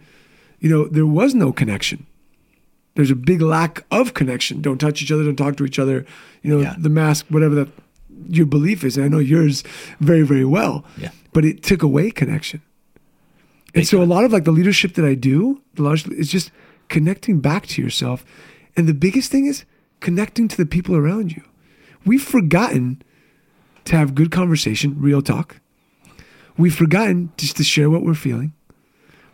you 0.61 0.70
know, 0.70 0.86
there 0.86 1.06
was 1.06 1.35
no 1.35 1.52
connection. 1.52 2.06
There's 2.94 3.11
a 3.11 3.16
big 3.16 3.43
lack 3.43 3.85
of 3.90 4.15
connection. 4.15 4.61
Don't 4.62 4.78
touch 4.78 5.02
each 5.02 5.11
other, 5.11 5.24
don't 5.24 5.36
talk 5.36 5.56
to 5.56 5.65
each 5.65 5.78
other. 5.78 6.06
You 6.43 6.51
know, 6.55 6.61
Yeah. 6.62 6.77
the 6.78 6.89
mask, 6.89 7.27
whatever 7.28 7.55
that 7.56 7.69
your 8.28 8.47
belief 8.47 8.85
is. 8.85 8.97
And 8.97 9.05
I 9.05 9.09
know 9.09 9.19
yours 9.19 9.65
very, 10.01 10.23
very 10.23 10.44
well. 10.44 10.85
Yeah. 10.97 11.11
But 11.32 11.44
it 11.44 11.62
took 11.62 11.82
away 11.82 12.11
connection. 12.11 12.62
And 13.74 13.82
Big 13.82 13.86
so 13.86 14.01
a 14.01 14.05
lot 14.05 14.24
of 14.24 14.32
like 14.32 14.44
the 14.44 14.52
leadership 14.52 14.94
that 14.94 15.05
I 15.05 15.15
do, 15.15 15.61
the 15.74 15.82
large 15.82 16.06
is 16.09 16.31
just 16.31 16.52
connecting 16.89 17.40
back 17.40 17.66
to 17.66 17.82
yourself. 17.82 18.24
And 18.77 18.86
the 18.89 18.94
biggest 18.94 19.31
thing 19.32 19.47
is 19.47 19.65
connecting 19.98 20.47
to 20.48 20.56
the 20.56 20.66
people 20.66 20.94
around 20.94 21.32
you. 21.32 21.43
We've 22.06 22.23
forgotten 22.23 23.02
to 23.86 23.97
have 23.97 24.15
good 24.15 24.31
conversation, 24.31 24.94
real 25.01 25.20
talk. 25.23 25.61
We've 26.56 26.74
forgotten 26.74 27.32
just 27.36 27.56
to 27.56 27.64
share 27.64 27.90
what 27.90 28.02
we're 28.02 28.14
feeling. 28.14 28.52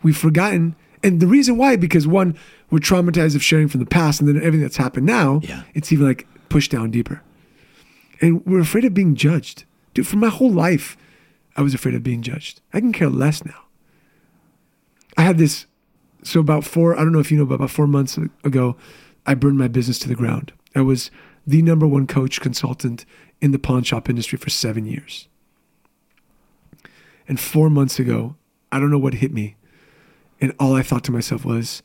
We've 0.03 0.17
forgotten, 0.17 0.75
and 1.03 1.21
the 1.21 1.27
reason 1.27 1.57
why, 1.59 1.77
because 1.77 2.07
one, 2.07 2.37
we're 2.71 2.79
traumatized 2.79 3.35
of 3.37 3.43
sharing 3.43 3.69
from 3.69 3.81
the 3.81 3.87
past, 3.87 4.21
and 4.21 4.29
then 4.29 4.37
everything 4.37 4.61
that's 4.63 4.77
happened 4.79 5.07
now, 5.07 5.41
Yeah. 5.43 5.63
it's 5.75 5.93
even 5.93 6.07
like 6.07 6.27
pushed 6.49 6.71
down 6.71 6.91
deeper. 6.91 7.23
And 8.23 8.45
we're 8.47 8.61
afraid 8.61 8.85
of 8.85 8.95
being 8.95 9.15
judged. 9.15 9.65
Dude, 9.93 10.07
for 10.07 10.17
my 10.17 10.29
whole 10.29 10.51
life, 10.53 10.97
I 11.57 11.63
was 11.63 11.75
afraid 11.75 11.95
of 11.95 12.03
being 12.03 12.23
judged. 12.23 12.61
I 12.73 12.81
can 12.81 12.93
care 12.93 13.11
less 13.11 13.45
now. 13.45 13.65
I 15.17 15.23
had 15.23 15.37
this, 15.39 15.67
so 16.23 16.41
about 16.41 16.65
four, 16.65 16.95
I 16.97 17.01
don't 17.03 17.13
know 17.13 17.19
if 17.19 17.31
you 17.31 17.39
know, 17.39 17.45
but 17.47 17.57
about 17.57 17.71
four 17.71 17.87
months 17.87 18.19
ago, 18.45 18.77
I 19.27 19.35
burned 19.35 19.59
my 19.59 19.69
business 19.69 19.99
to 20.01 20.09
the 20.09 20.15
ground. 20.15 20.53
I 20.75 20.81
was 20.81 21.11
the 21.47 21.61
number 21.63 21.87
one 21.87 22.07
coach 22.07 22.41
consultant 22.41 23.05
in 23.41 23.51
the 23.51 23.59
pawn 23.59 23.83
shop 23.83 24.09
industry 24.09 24.39
for 24.39 24.49
seven 24.51 24.87
years. 24.87 25.27
And 27.31 27.39
four 27.39 27.71
months 27.71 28.01
ago, 28.01 28.35
I 28.73 28.81
don't 28.81 28.91
know 28.91 28.99
what 28.99 29.15
hit 29.15 29.33
me. 29.33 29.55
And 30.41 30.53
all 30.59 30.75
I 30.75 30.83
thought 30.83 31.05
to 31.05 31.13
myself 31.13 31.45
was 31.45 31.81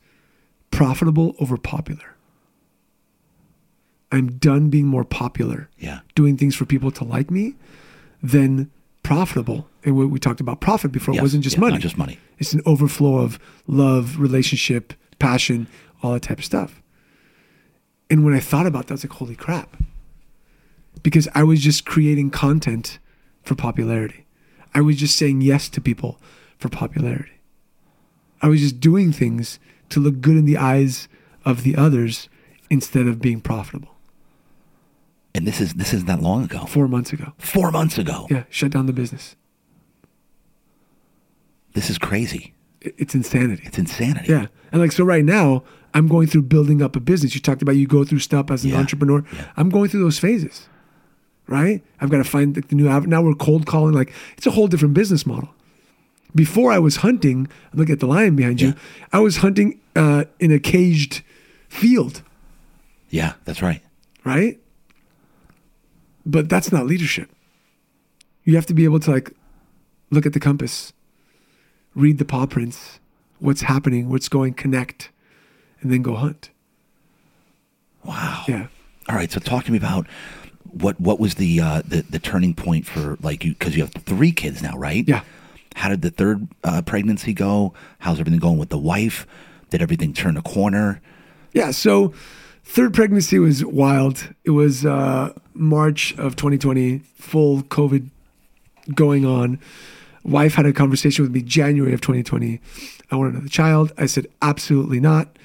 profitable 0.72 1.36
over 1.38 1.56
popular. 1.56 2.16
I'm 4.10 4.38
done 4.38 4.70
being 4.70 4.86
more 4.86 5.04
popular, 5.04 5.68
Yeah. 5.78 6.00
doing 6.16 6.36
things 6.36 6.56
for 6.56 6.64
people 6.64 6.90
to 6.90 7.04
like 7.04 7.30
me, 7.30 7.54
than 8.22 8.72
profitable. 9.04 9.68
And 9.84 9.96
we, 9.96 10.04
we 10.06 10.18
talked 10.18 10.40
about 10.40 10.60
profit 10.60 10.90
before. 10.90 11.14
Yes. 11.14 11.20
It 11.20 11.22
wasn't 11.22 11.44
just 11.44 11.56
Yeah, 11.56 11.60
money. 11.60 11.72
Not 11.74 11.80
just 11.80 11.96
money. 11.96 12.18
It's 12.38 12.52
an 12.52 12.62
overflow 12.66 13.18
of 13.18 13.38
love, 13.68 14.18
relationship, 14.18 14.94
passion, 15.20 15.68
all 16.02 16.12
that 16.14 16.22
type 16.22 16.38
of 16.38 16.44
stuff. 16.44 16.82
And 18.10 18.24
when 18.24 18.34
I 18.34 18.40
thought 18.40 18.66
about 18.66 18.88
that, 18.88 18.94
I 18.94 18.96
was 18.96 19.04
like, 19.04 19.12
holy 19.12 19.36
crap. 19.36 19.76
Because 21.04 21.28
I 21.36 21.44
was 21.44 21.60
just 21.60 21.84
creating 21.86 22.30
content 22.30 22.98
for 23.44 23.54
popularity. 23.54 24.25
I 24.76 24.80
was 24.82 24.96
just 24.96 25.16
saying 25.16 25.40
yes 25.40 25.68
to 25.70 25.80
people 25.80 26.20
for 26.58 26.68
popularity. 26.68 27.32
I 28.42 28.48
was 28.48 28.60
just 28.60 28.78
doing 28.78 29.10
things 29.10 29.58
to 29.88 29.98
look 30.00 30.20
good 30.20 30.36
in 30.36 30.44
the 30.44 30.58
eyes 30.58 31.08
of 31.44 31.62
the 31.62 31.74
others 31.76 32.28
instead 32.70 33.06
of 33.06 33.20
being 33.20 33.40
profitable. 33.40 33.96
And 35.34 35.46
this 35.46 35.60
is 35.60 35.74
this 35.74 35.92
isn't 35.94 36.06
that 36.06 36.20
long 36.22 36.44
ago. 36.44 36.66
Four 36.66 36.88
months 36.88 37.12
ago. 37.12 37.32
Four 37.38 37.70
months 37.70 37.96
ago. 37.98 38.26
Yeah, 38.30 38.44
shut 38.50 38.70
down 38.70 38.86
the 38.86 38.92
business. 38.92 39.34
This 41.72 41.90
is 41.90 41.98
crazy. 41.98 42.54
It's 42.80 43.14
insanity. 43.14 43.62
It's 43.66 43.78
insanity. 43.78 44.30
Yeah. 44.32 44.46
And 44.72 44.80
like, 44.80 44.92
so 44.92 45.04
right 45.04 45.24
now, 45.24 45.62
I'm 45.94 46.06
going 46.08 46.26
through 46.26 46.42
building 46.42 46.80
up 46.82 46.96
a 46.96 47.00
business. 47.00 47.34
You 47.34 47.40
talked 47.40 47.62
about 47.62 47.76
you 47.76 47.86
go 47.86 48.04
through 48.04 48.20
stuff 48.20 48.50
as 48.50 48.64
an 48.64 48.70
Yeah. 48.70 48.78
entrepreneur. 48.78 49.24
Yeah. 49.32 49.46
I'm 49.56 49.68
going 49.70 49.88
through 49.88 50.02
those 50.02 50.18
phases, 50.18 50.68
right? 51.48 51.82
I've 52.00 52.10
got 52.10 52.18
to 52.18 52.24
find 52.24 52.54
the, 52.54 52.60
the 52.62 52.74
new 52.74 52.88
avenue. 52.88 53.10
Now 53.10 53.22
we're 53.22 53.34
cold 53.34 53.66
calling. 53.66 53.94
Like, 53.94 54.12
it's 54.36 54.46
a 54.46 54.50
whole 54.50 54.66
different 54.68 54.94
business 54.94 55.24
model. 55.26 55.48
Before 56.34 56.70
I 56.72 56.78
was 56.78 56.96
hunting, 56.96 57.48
looking 57.72 57.92
at 57.94 58.00
the 58.00 58.06
lion 58.06 58.36
behind 58.36 58.60
you. 58.60 58.68
Yeah. 58.68 58.74
I 59.12 59.20
was 59.20 59.38
hunting 59.38 59.80
uh, 59.94 60.24
in 60.38 60.52
a 60.52 60.58
caged 60.58 61.22
field, 61.68 62.22
Yeah, 63.08 63.34
that's 63.44 63.62
right. 63.62 63.80
right? 64.24 64.58
But 66.26 66.48
that's 66.48 66.70
not 66.72 66.86
leadership. 66.86 67.30
You 68.44 68.54
have 68.56 68.66
to 68.66 68.74
be 68.74 68.84
able 68.84 69.00
to 69.00 69.10
like 69.10 69.32
look 70.10 70.26
at 70.26 70.32
the 70.34 70.40
compass, 70.40 70.92
read 71.94 72.18
the 72.18 72.24
paw 72.24 72.46
prints, 72.46 72.98
what's 73.38 73.62
happening, 73.62 74.08
what's 74.10 74.28
going, 74.28 74.54
connect, 74.54 75.10
and 75.80 75.90
then 75.92 76.02
go 76.02 76.14
hunt. 76.16 76.50
Wow. 78.04 78.44
Yeah. 78.46 78.66
All 79.08 79.16
right. 79.16 79.30
So 79.30 79.40
talk 79.40 79.64
to 79.64 79.72
me 79.72 79.78
about 79.78 80.06
what 80.80 81.00
what 81.00 81.18
was 81.18 81.36
the 81.36 81.60
uh, 81.60 81.82
the 81.86 82.02
the 82.02 82.18
turning 82.18 82.54
point 82.54 82.86
for 82.86 83.16
like 83.22 83.44
you 83.44 83.52
because 83.52 83.76
you 83.76 83.82
have 83.82 83.92
three 83.92 84.32
kids 84.32 84.62
now, 84.62 84.76
right? 84.76 85.06
Yeah. 85.06 85.22
How 85.74 85.90
did 85.90 86.02
the 86.02 86.10
third 86.10 86.48
uh, 86.64 86.82
pregnancy 86.82 87.34
go? 87.34 87.74
How's 87.98 88.18
everything 88.18 88.40
going 88.40 88.58
with 88.58 88.70
the 88.70 88.78
wife? 88.78 89.26
Did 89.70 89.82
everything 89.82 90.12
turn 90.14 90.36
a 90.36 90.42
corner? 90.42 91.02
Yeah. 91.52 91.70
So, 91.70 92.14
third 92.64 92.94
pregnancy 92.94 93.38
was 93.38 93.64
wild. 93.64 94.32
It 94.44 94.50
was 94.50 94.86
uh, 94.86 95.34
March 95.52 96.12
of 96.18 96.36
2020, 96.36 97.00
full 97.18 97.62
COVID 97.62 98.08
going 98.94 99.26
on. 99.26 99.58
Wife 100.24 100.54
had 100.54 100.66
a 100.66 100.72
conversation 100.72 101.24
with 101.24 101.32
me 101.32 101.42
January 101.42 101.92
of 101.92 102.00
2020. 102.00 102.60
I 103.10 103.16
want 103.16 103.32
another 103.32 103.48
child. 103.48 103.92
I 103.98 104.06
said, 104.06 104.26
absolutely 104.42 104.98
not. 104.98 105.36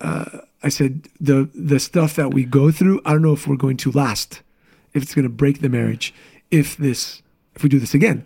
Uh, 0.00 0.40
I 0.62 0.68
said, 0.68 1.08
the 1.20 1.48
the 1.54 1.78
stuff 1.78 2.16
that 2.16 2.34
we 2.34 2.44
go 2.44 2.70
through, 2.70 3.00
I 3.04 3.12
don't 3.12 3.22
know 3.22 3.32
if 3.32 3.46
we're 3.46 3.56
going 3.56 3.76
to 3.78 3.92
last, 3.92 4.42
if 4.96 5.02
it's 5.02 5.14
going 5.14 5.24
to 5.24 5.28
break 5.28 5.60
the 5.60 5.68
marriage, 5.68 6.12
if 6.50 6.76
this, 6.76 7.22
if 7.54 7.62
we 7.62 7.68
do 7.68 7.78
this 7.78 7.94
again. 7.94 8.24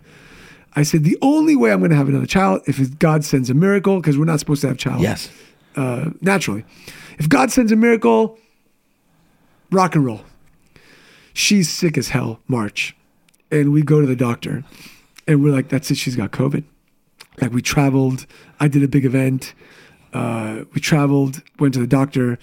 I 0.73 0.83
said, 0.83 1.03
the 1.03 1.17
only 1.21 1.55
way 1.55 1.71
I'm 1.71 1.79
going 1.79 1.91
to 1.91 1.97
have 1.97 2.07
another 2.07 2.25
child 2.25 2.61
if 2.65 2.97
God 2.97 3.25
sends 3.25 3.49
a 3.49 3.53
miracle, 3.53 3.97
because 3.99 4.17
we're 4.17 4.25
not 4.25 4.39
supposed 4.39 4.61
to 4.61 4.67
have 4.69 4.77
child 4.77 5.01
Yes. 5.01 5.29
uh, 5.75 6.11
naturally. 6.21 6.63
If 7.19 7.27
God 7.27 7.51
sends 7.51 7.71
a 7.71 7.75
miracle, 7.75 8.39
rock 9.69 9.95
and 9.95 10.05
roll. 10.05 10.21
She's 11.33 11.69
sick 11.69 11.97
as 11.97 12.09
hell, 12.09 12.39
March. 12.47 12.95
And 13.51 13.73
we 13.73 13.81
go 13.83 13.99
to 13.99 14.07
the 14.07 14.15
doctor 14.15 14.63
and 15.27 15.43
we're 15.43 15.51
like, 15.51 15.67
that's 15.69 15.91
it, 15.91 15.95
she's 15.97 16.15
got 16.15 16.31
COVID. 16.31 16.63
Like 17.41 17.51
we 17.51 17.61
traveled, 17.61 18.25
I 18.59 18.67
did 18.67 18.81
a 18.83 18.87
big 18.87 19.05
event. 19.05 19.53
Uh, 20.13 20.63
we 20.73 20.81
traveled, 20.81 21.41
went 21.59 21.73
to 21.73 21.79
the 21.79 21.87
doctor, 21.87 22.37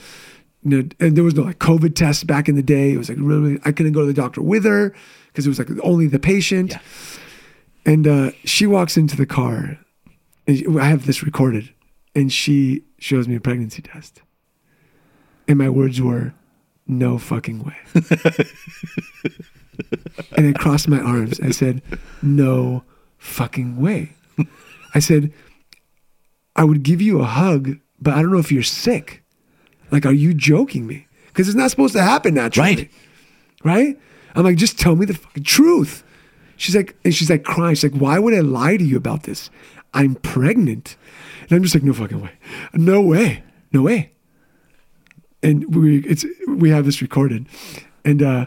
you 0.62 0.70
know, 0.70 0.88
and 1.00 1.16
there 1.16 1.24
was 1.24 1.34
no 1.34 1.42
like 1.42 1.58
COVID 1.58 1.94
test 1.94 2.26
back 2.26 2.48
in 2.48 2.56
the 2.56 2.62
day. 2.62 2.92
It 2.92 2.98
was 2.98 3.08
like 3.08 3.18
really, 3.20 3.58
I 3.64 3.72
couldn't 3.72 3.92
go 3.92 4.00
to 4.00 4.06
the 4.06 4.12
doctor 4.12 4.42
with 4.42 4.64
her 4.64 4.94
because 5.28 5.46
it 5.46 5.48
was 5.48 5.58
like 5.58 5.68
only 5.82 6.06
the 6.06 6.18
patient. 6.18 6.72
Yeah. 6.72 6.80
And 7.86 8.06
uh, 8.06 8.30
she 8.44 8.66
walks 8.66 8.96
into 8.96 9.16
the 9.16 9.24
car, 9.24 9.78
and 10.46 10.80
I 10.80 10.88
have 10.88 11.06
this 11.06 11.22
recorded, 11.22 11.72
and 12.14 12.32
she 12.32 12.84
shows 12.98 13.26
me 13.28 13.36
a 13.36 13.40
pregnancy 13.40 13.80
test. 13.80 14.20
And 15.46 15.56
my 15.58 15.70
words 15.70 16.00
were, 16.00 16.34
no 16.86 17.16
fucking 17.18 17.64
way. 17.64 17.76
and 20.36 20.48
I 20.48 20.52
crossed 20.52 20.88
my 20.88 21.00
arms. 21.00 21.40
I 21.40 21.50
said, 21.50 21.80
no 22.20 22.84
fucking 23.16 23.80
way. 23.80 24.12
I 24.94 24.98
said, 24.98 25.32
I 26.56 26.64
would 26.64 26.82
give 26.82 27.00
you 27.00 27.20
a 27.20 27.24
hug, 27.24 27.78
but 28.00 28.14
I 28.14 28.22
don't 28.22 28.32
know 28.32 28.38
if 28.38 28.50
you're 28.50 28.62
sick. 28.62 29.22
Like, 29.90 30.06
are 30.06 30.12
you 30.12 30.34
joking 30.34 30.86
me? 30.86 31.06
Because 31.28 31.48
it's 31.48 31.56
not 31.56 31.70
supposed 31.70 31.94
to 31.94 32.02
happen 32.02 32.34
naturally. 32.34 32.74
Right. 32.74 32.90
Right? 33.64 34.00
I'm 34.34 34.44
like, 34.44 34.56
just 34.56 34.78
tell 34.78 34.96
me 34.96 35.06
the 35.06 35.14
fucking 35.14 35.44
truth. 35.44 36.04
She's 36.56 36.74
like, 36.74 36.96
and 37.04 37.14
she's 37.14 37.30
like 37.30 37.44
crying. 37.44 37.74
She's 37.74 37.92
like, 37.92 38.00
why 38.00 38.18
would 38.18 38.34
I 38.34 38.40
lie 38.40 38.76
to 38.76 38.84
you 38.84 38.96
about 38.96 39.22
this? 39.22 39.50
I'm 39.94 40.16
pregnant. 40.16 40.96
And 41.42 41.52
I'm 41.52 41.62
just 41.62 41.74
like, 41.74 41.84
no 41.84 41.92
fucking 41.92 42.20
way. 42.20 42.32
No 42.74 43.00
way. 43.00 43.42
No 43.72 43.82
way. 43.82 44.12
And 45.42 45.74
we 45.74 45.98
it's 46.00 46.26
we 46.48 46.70
have 46.70 46.84
this 46.84 47.00
recorded. 47.00 47.46
And 48.04 48.22
uh 48.22 48.46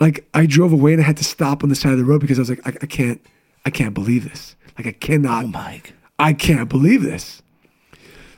like 0.00 0.26
I 0.34 0.46
drove 0.46 0.72
away 0.72 0.92
and 0.92 1.02
I 1.02 1.04
had 1.04 1.18
to 1.18 1.24
stop 1.24 1.62
on 1.62 1.68
the 1.68 1.74
side 1.74 1.92
of 1.92 1.98
the 1.98 2.04
road 2.04 2.20
because 2.20 2.38
I 2.38 2.42
was 2.42 2.50
like, 2.50 2.66
I, 2.66 2.70
I 2.82 2.86
can't 2.86 3.24
I 3.64 3.70
can't 3.70 3.94
believe 3.94 4.28
this. 4.28 4.56
Like 4.78 4.86
I 4.86 4.92
cannot 4.92 5.44
Oh 5.44 5.48
Mike. 5.48 5.92
I 6.18 6.32
can't 6.32 6.68
believe 6.68 7.02
this. 7.02 7.42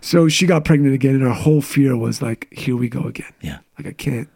So 0.04 0.28
she 0.28 0.44
got 0.46 0.66
pregnant 0.66 0.94
again, 0.94 1.14
and 1.14 1.22
her 1.22 1.32
whole 1.32 1.62
fear 1.62 1.96
was 1.96 2.20
like, 2.20 2.46
here 2.52 2.76
we 2.76 2.90
go 2.90 3.04
again. 3.04 3.32
Yeah. 3.40 3.58
Like 3.78 3.86
I 3.86 3.92
can't. 3.92 4.28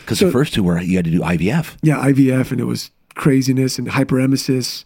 Because 0.00 0.18
So- 0.18 0.26
the 0.26 0.32
first 0.32 0.54
two 0.54 0.62
were 0.62 0.80
you 0.80 0.96
had 0.96 1.04
to 1.04 1.10
do 1.10 1.20
IVF. 1.20 1.76
Yeah, 1.82 1.98
IVF, 1.98 2.50
and 2.52 2.60
it 2.60 2.64
was 2.64 2.90
craziness 3.14 3.78
and 3.78 3.86
hyperemesis 3.88 4.84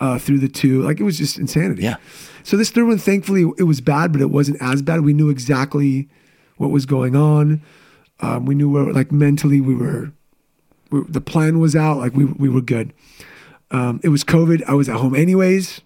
uh, 0.00 0.18
through 0.18 0.38
the 0.38 0.48
two. 0.48 0.80
Like 0.82 1.00
it 1.00 1.02
was 1.04 1.18
just 1.18 1.38
insanity. 1.38 1.82
Yeah. 1.82 1.96
So 2.44 2.56
this 2.56 2.70
third 2.70 2.86
one, 2.88 2.96
thankfully, 2.96 3.42
it 3.58 3.64
was 3.64 3.82
bad, 3.82 4.10
but 4.12 4.22
it 4.22 4.30
wasn't 4.30 4.56
as 4.62 4.80
bad. 4.80 5.02
We 5.02 5.12
knew 5.12 5.28
exactly 5.28 6.08
what 6.56 6.70
was 6.70 6.86
going 6.86 7.14
on. 7.14 7.60
Um, 8.20 8.46
we 8.46 8.54
knew 8.54 8.70
where, 8.70 8.90
like, 8.92 9.12
mentally, 9.12 9.60
we 9.60 9.74
were. 9.74 10.12
We, 10.90 11.02
the 11.08 11.20
plan 11.20 11.58
was 11.58 11.76
out. 11.76 11.98
Like 11.98 12.14
we 12.14 12.24
we 12.24 12.48
were 12.48 12.60
good. 12.62 12.92
Um, 13.70 14.00
it 14.02 14.08
was 14.08 14.24
COVID. 14.24 14.62
I 14.66 14.72
was 14.74 14.88
at 14.88 14.96
home 14.96 15.14
anyways, 15.14 15.82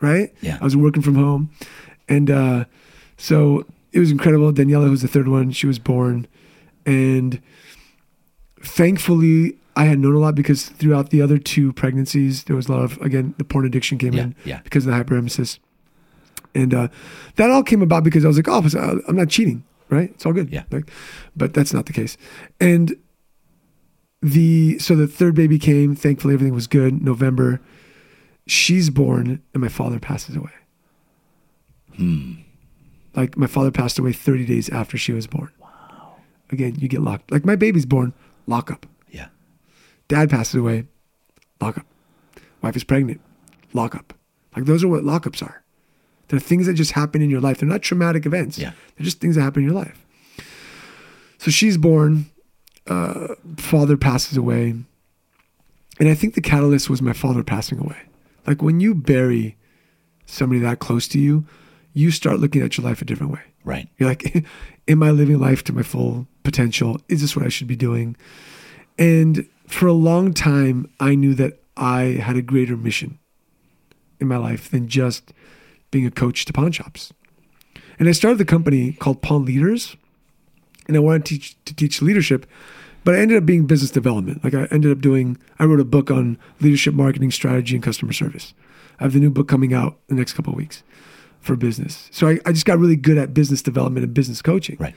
right? 0.00 0.32
Yeah. 0.40 0.56
I 0.60 0.64
was 0.64 0.74
working 0.76 1.02
from 1.02 1.16
home, 1.16 1.50
and 2.08 2.30
uh, 2.30 2.64
so 3.16 3.64
it 3.92 3.98
was 4.00 4.10
incredible. 4.10 4.52
Daniela, 4.52 4.90
was 4.90 5.02
the 5.02 5.08
third 5.08 5.28
one, 5.28 5.50
she 5.52 5.66
was 5.66 5.78
born, 5.78 6.26
and 6.84 7.40
thankfully, 8.60 9.56
I 9.76 9.84
had 9.86 9.98
known 9.98 10.14
a 10.14 10.18
lot 10.18 10.34
because 10.34 10.66
throughout 10.68 11.10
the 11.10 11.20
other 11.22 11.38
two 11.38 11.72
pregnancies, 11.72 12.44
there 12.44 12.56
was 12.56 12.68
a 12.68 12.72
lot 12.72 12.82
of 12.84 12.98
again 13.00 13.34
the 13.38 13.44
porn 13.44 13.66
addiction 13.66 13.98
came 13.98 14.12
Yeah, 14.14 14.22
in 14.24 14.34
yeah. 14.44 14.60
because 14.64 14.86
of 14.86 14.92
the 14.92 14.98
hyperemesis, 15.04 15.58
and 16.54 16.72
uh, 16.74 16.88
that 17.36 17.50
all 17.50 17.62
came 17.62 17.82
about 17.82 18.04
because 18.04 18.24
I 18.24 18.28
was 18.28 18.36
like, 18.36 18.48
oh, 18.48 18.62
I'm 19.08 19.16
not 19.16 19.28
cheating, 19.28 19.64
right? 19.90 20.10
It's 20.10 20.24
all 20.26 20.32
good. 20.32 20.52
Yeah. 20.52 20.64
Like, 20.70 20.90
but 21.36 21.54
that's 21.54 21.72
not 21.72 21.86
the 21.86 21.92
case, 21.92 22.16
and 22.60 22.94
the 24.22 24.78
so 24.78 24.94
the 24.96 25.06
third 25.06 25.34
baby 25.34 25.58
came. 25.58 25.94
Thankfully, 25.94 26.34
everything 26.34 26.54
was 26.54 26.66
good. 26.66 27.02
November, 27.02 27.60
she's 28.46 28.90
born, 28.90 29.42
and 29.52 29.60
my 29.60 29.68
father 29.68 29.98
passes 30.00 30.36
away. 30.36 30.50
Hmm. 31.96 32.32
Like 33.16 33.36
my 33.36 33.46
father 33.46 33.70
passed 33.70 33.98
away 33.98 34.12
30 34.12 34.44
days 34.46 34.68
after 34.70 34.98
she 34.98 35.12
was 35.12 35.26
born. 35.26 35.50
Wow. 35.60 36.16
Again, 36.50 36.76
you 36.78 36.88
get 36.88 37.00
locked. 37.00 37.30
Like 37.30 37.44
my 37.44 37.56
baby's 37.56 37.86
born, 37.86 38.12
lock 38.46 38.70
up. 38.70 38.86
Yeah. 39.10 39.28
Dad 40.08 40.30
passes 40.30 40.54
away, 40.54 40.86
lock 41.60 41.78
up. 41.78 41.86
Wife 42.62 42.76
is 42.76 42.84
pregnant, 42.84 43.20
lock 43.72 43.94
up. 43.94 44.14
Like 44.56 44.64
those 44.64 44.82
are 44.84 44.88
what 44.88 45.02
lockups 45.02 45.42
are. 45.42 45.62
They're 46.28 46.40
things 46.40 46.66
that 46.66 46.74
just 46.74 46.92
happen 46.92 47.22
in 47.22 47.30
your 47.30 47.40
life. 47.40 47.58
They're 47.58 47.68
not 47.68 47.82
traumatic 47.82 48.26
events. 48.26 48.58
Yeah. 48.58 48.72
They're 48.96 49.04
just 49.04 49.20
things 49.20 49.36
that 49.36 49.42
happen 49.42 49.62
in 49.62 49.68
your 49.68 49.78
life. 49.78 50.04
So 51.38 51.50
she's 51.50 51.76
born, 51.76 52.26
uh, 52.86 53.34
father 53.58 53.96
passes 53.96 54.36
away. 54.36 54.74
And 56.00 56.08
I 56.08 56.14
think 56.14 56.34
the 56.34 56.40
catalyst 56.40 56.88
was 56.88 57.02
my 57.02 57.12
father 57.12 57.44
passing 57.44 57.78
away. 57.78 57.98
Like 58.46 58.62
when 58.62 58.80
you 58.80 58.94
bury 58.94 59.56
somebody 60.26 60.60
that 60.60 60.78
close 60.78 61.06
to 61.08 61.18
you, 61.18 61.46
you 61.94 62.10
start 62.10 62.40
looking 62.40 62.60
at 62.60 62.76
your 62.76 62.86
life 62.86 63.00
a 63.00 63.04
different 63.04 63.32
way. 63.32 63.40
Right. 63.64 63.88
You're 63.96 64.08
like, 64.08 64.44
am 64.88 65.02
I 65.02 65.10
living 65.10 65.38
life 65.38 65.64
to 65.64 65.72
my 65.72 65.82
full 65.82 66.26
potential? 66.42 67.00
Is 67.08 67.22
this 67.22 67.34
what 67.34 67.46
I 67.46 67.48
should 67.48 67.68
be 67.68 67.76
doing? 67.76 68.16
And 68.98 69.48
for 69.66 69.86
a 69.86 69.92
long 69.92 70.34
time, 70.34 70.90
I 71.00 71.14
knew 71.14 71.34
that 71.34 71.62
I 71.76 72.18
had 72.20 72.36
a 72.36 72.42
greater 72.42 72.76
mission 72.76 73.18
in 74.20 74.28
my 74.28 74.36
life 74.36 74.70
than 74.70 74.88
just 74.88 75.32
being 75.90 76.06
a 76.06 76.10
coach 76.10 76.44
to 76.44 76.52
pawn 76.52 76.72
shops. 76.72 77.12
And 77.98 78.08
I 78.08 78.12
started 78.12 78.38
the 78.38 78.44
company 78.44 78.92
called 78.92 79.22
Pawn 79.22 79.44
Leaders, 79.44 79.96
and 80.86 80.96
I 80.96 81.00
wanted 81.00 81.24
to 81.24 81.34
teach, 81.34 81.64
to 81.64 81.74
teach 81.74 82.02
leadership, 82.02 82.46
but 83.04 83.14
I 83.14 83.18
ended 83.18 83.36
up 83.36 83.46
being 83.46 83.66
business 83.66 83.90
development. 83.90 84.42
Like 84.42 84.54
I 84.54 84.66
ended 84.70 84.90
up 84.90 85.00
doing, 85.00 85.38
I 85.58 85.64
wrote 85.64 85.80
a 85.80 85.84
book 85.84 86.10
on 86.10 86.38
leadership, 86.60 86.94
marketing, 86.94 87.30
strategy, 87.30 87.76
and 87.76 87.84
customer 87.84 88.12
service. 88.12 88.52
I 88.98 89.04
have 89.04 89.12
the 89.12 89.20
new 89.20 89.30
book 89.30 89.48
coming 89.48 89.74
out 89.74 89.98
in 90.08 90.16
the 90.16 90.20
next 90.20 90.32
couple 90.34 90.52
of 90.52 90.56
weeks 90.56 90.82
for 91.44 91.56
business. 91.56 92.08
So 92.10 92.28
I, 92.28 92.38
I 92.46 92.52
just 92.52 92.66
got 92.66 92.78
really 92.78 92.96
good 92.96 93.18
at 93.18 93.34
business 93.34 93.62
development 93.62 94.04
and 94.04 94.14
business 94.14 94.42
coaching. 94.42 94.76
Right. 94.80 94.94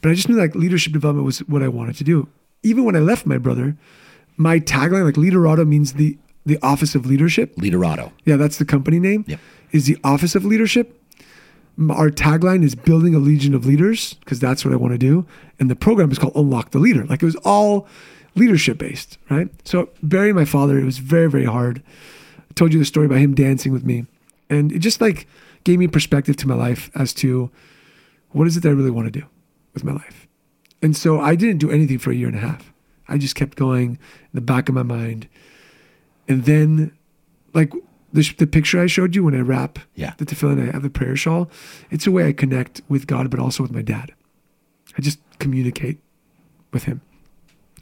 But 0.00 0.10
I 0.10 0.14
just 0.14 0.28
knew 0.28 0.36
like 0.36 0.54
leadership 0.54 0.92
development 0.92 1.26
was 1.26 1.40
what 1.40 1.62
I 1.62 1.68
wanted 1.68 1.96
to 1.96 2.04
do. 2.04 2.28
Even 2.62 2.84
when 2.84 2.96
I 2.96 3.00
left 3.00 3.26
my 3.26 3.38
brother, 3.38 3.76
my 4.36 4.58
tagline, 4.60 5.04
like 5.04 5.14
Leaderado 5.14 5.66
means 5.66 5.94
the 5.94 6.16
the 6.46 6.58
office 6.62 6.94
of 6.94 7.04
leadership. 7.04 7.54
Leaderado. 7.56 8.12
Yeah, 8.24 8.36
that's 8.36 8.56
the 8.56 8.64
company 8.64 8.98
name. 8.98 9.24
Yep. 9.28 9.40
Is 9.72 9.86
the 9.86 9.98
office 10.02 10.34
of 10.34 10.44
leadership. 10.44 10.96
Our 11.90 12.10
tagline 12.10 12.64
is 12.64 12.74
building 12.74 13.14
a 13.14 13.18
legion 13.18 13.54
of 13.54 13.66
leaders 13.66 14.14
because 14.14 14.40
that's 14.40 14.64
what 14.64 14.72
I 14.72 14.76
want 14.76 14.92
to 14.92 14.98
do. 14.98 15.26
And 15.58 15.70
the 15.70 15.76
program 15.76 16.10
is 16.10 16.18
called 16.18 16.34
Unlock 16.34 16.70
the 16.70 16.78
Leader. 16.78 17.04
Like 17.04 17.22
it 17.22 17.26
was 17.26 17.36
all 17.36 17.86
leadership 18.34 18.78
based, 18.78 19.18
right? 19.28 19.48
So 19.66 19.88
burying 20.02 20.34
my 20.34 20.44
father, 20.44 20.78
it 20.78 20.84
was 20.84 20.98
very, 20.98 21.30
very 21.30 21.44
hard. 21.44 21.82
I 22.38 22.52
told 22.54 22.72
you 22.72 22.78
the 22.78 22.84
story 22.84 23.06
about 23.06 23.18
him 23.18 23.34
dancing 23.34 23.72
with 23.72 23.84
me. 23.84 24.06
And 24.48 24.72
it 24.72 24.80
just 24.80 25.00
like 25.00 25.26
gave 25.64 25.78
me 25.78 25.86
perspective 25.88 26.36
to 26.38 26.48
my 26.48 26.54
life 26.54 26.90
as 26.94 27.12
to 27.14 27.50
what 28.30 28.46
is 28.46 28.56
it 28.56 28.60
that 28.62 28.68
I 28.68 28.72
really 28.72 28.90
want 28.90 29.12
to 29.12 29.20
do 29.20 29.26
with 29.74 29.84
my 29.84 29.92
life. 29.92 30.26
And 30.82 30.96
so 30.96 31.20
I 31.20 31.34
didn't 31.34 31.58
do 31.58 31.70
anything 31.70 31.98
for 31.98 32.10
a 32.10 32.14
year 32.14 32.28
and 32.28 32.36
a 32.36 32.40
half. 32.40 32.72
I 33.08 33.18
just 33.18 33.34
kept 33.34 33.56
going 33.56 33.90
in 33.92 33.98
the 34.32 34.40
back 34.40 34.68
of 34.68 34.74
my 34.74 34.82
mind. 34.84 35.28
And 36.28 36.44
then, 36.44 36.92
like 37.52 37.72
the, 38.12 38.22
the 38.38 38.46
picture 38.46 38.80
I 38.80 38.86
showed 38.86 39.14
you 39.16 39.24
when 39.24 39.34
I 39.34 39.40
wrap 39.40 39.78
Yeah. 39.94 40.14
the 40.18 40.24
tefillin, 40.24 40.68
I 40.68 40.72
have 40.72 40.82
the 40.82 40.90
prayer 40.90 41.16
shawl. 41.16 41.50
It's 41.90 42.06
a 42.06 42.10
way 42.10 42.26
I 42.28 42.32
connect 42.32 42.80
with 42.88 43.06
God, 43.06 43.30
but 43.30 43.40
also 43.40 43.62
with 43.62 43.72
my 43.72 43.82
dad. 43.82 44.12
I 44.96 45.02
just 45.02 45.18
communicate 45.38 45.98
with 46.72 46.84
him. 46.84 47.00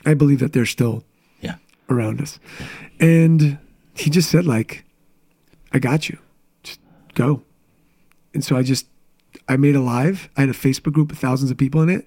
I 0.06 0.14
believe 0.14 0.40
that 0.40 0.52
they're 0.52 0.66
still 0.66 1.04
Yeah. 1.40 1.56
around 1.90 2.20
us. 2.20 2.38
And 2.98 3.58
he 3.94 4.08
just 4.10 4.30
said, 4.30 4.46
like, 4.46 4.84
I 5.72 5.78
got 5.78 6.08
you. 6.08 6.18
Just 6.62 6.80
go. 7.14 7.42
And 8.34 8.44
so 8.44 8.56
I 8.56 8.62
just, 8.62 8.86
I 9.48 9.56
made 9.56 9.74
a 9.74 9.80
live. 9.80 10.28
I 10.36 10.42
had 10.42 10.50
a 10.50 10.54
Facebook 10.54 10.92
group 10.92 11.10
with 11.10 11.18
thousands 11.18 11.50
of 11.50 11.56
people 11.56 11.82
in 11.82 11.88
it. 11.88 12.06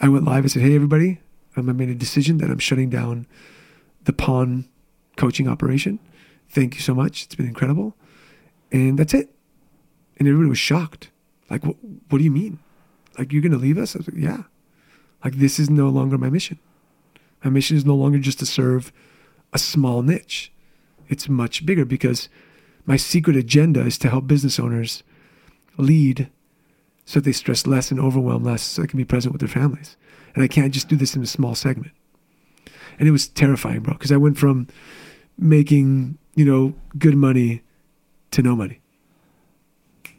I 0.00 0.08
went 0.08 0.24
live. 0.24 0.44
I 0.44 0.48
said, 0.48 0.62
hey, 0.62 0.74
everybody, 0.74 1.20
um, 1.56 1.68
I 1.68 1.72
made 1.72 1.88
a 1.88 1.94
decision 1.94 2.38
that 2.38 2.50
I'm 2.50 2.58
shutting 2.58 2.90
down 2.90 3.26
the 4.04 4.12
pawn 4.12 4.66
coaching 5.16 5.48
operation. 5.48 5.98
Thank 6.48 6.74
you 6.74 6.80
so 6.80 6.94
much. 6.94 7.24
It's 7.24 7.34
been 7.34 7.46
incredible. 7.46 7.94
And 8.72 8.98
that's 8.98 9.14
it. 9.14 9.34
And 10.18 10.26
everybody 10.26 10.48
was 10.48 10.58
shocked. 10.58 11.10
Like, 11.50 11.64
what, 11.64 11.76
what 12.08 12.18
do 12.18 12.24
you 12.24 12.30
mean? 12.30 12.58
Like, 13.18 13.32
you're 13.32 13.42
going 13.42 13.52
to 13.52 13.58
leave 13.58 13.78
us? 13.78 13.94
I 13.94 13.98
was 13.98 14.08
like, 14.08 14.22
yeah. 14.22 14.44
Like, 15.24 15.34
this 15.34 15.58
is 15.58 15.68
no 15.68 15.88
longer 15.88 16.16
my 16.16 16.30
mission. 16.30 16.58
My 17.44 17.50
mission 17.50 17.76
is 17.76 17.84
no 17.84 17.94
longer 17.94 18.18
just 18.18 18.38
to 18.38 18.46
serve 18.46 18.92
a 19.52 19.58
small 19.58 20.02
niche. 20.02 20.52
It's 21.08 21.28
much 21.28 21.66
bigger 21.66 21.84
because 21.84 22.28
my 22.86 22.96
secret 22.96 23.36
agenda 23.36 23.80
is 23.80 23.98
to 23.98 24.08
help 24.08 24.26
business 24.26 24.58
owners 24.58 25.02
lead 25.76 26.30
so 27.04 27.18
that 27.20 27.24
they 27.24 27.32
stress 27.32 27.66
less 27.66 27.90
and 27.90 27.98
overwhelm 28.00 28.44
less 28.44 28.62
so 28.62 28.82
they 28.82 28.88
can 28.88 28.96
be 28.98 29.04
present 29.04 29.32
with 29.32 29.40
their 29.40 29.48
families. 29.48 29.96
And 30.34 30.44
I 30.44 30.48
can't 30.48 30.72
just 30.72 30.88
do 30.88 30.96
this 30.96 31.16
in 31.16 31.22
a 31.22 31.26
small 31.26 31.54
segment. 31.54 31.92
And 32.98 33.08
it 33.08 33.12
was 33.12 33.28
terrifying, 33.28 33.80
bro, 33.80 33.94
because 33.94 34.12
I 34.12 34.16
went 34.16 34.38
from 34.38 34.68
making, 35.38 36.18
you 36.34 36.44
know, 36.44 36.74
good 36.98 37.16
money 37.16 37.62
to 38.32 38.42
no 38.42 38.54
money. 38.54 38.80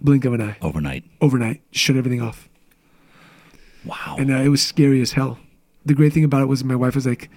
Blink 0.02 0.26
of 0.26 0.34
an 0.34 0.42
eye, 0.42 0.58
Overnight. 0.62 1.04
overnight, 1.22 1.62
shut 1.72 1.96
everything 1.96 2.22
off. 2.22 2.50
Wow. 3.86 4.16
And 4.18 4.32
uh, 4.32 4.38
it 4.38 4.50
was 4.50 4.62
scary 4.62 5.00
as 5.02 5.12
hell. 5.14 5.38
The 5.86 5.94
great 5.94 6.12
thing 6.14 6.24
about 6.24 6.42
it 6.42 6.48
was 6.48 6.64
my 6.64 6.76
wife 6.76 6.96
was 6.96 7.06
like, 7.06 7.30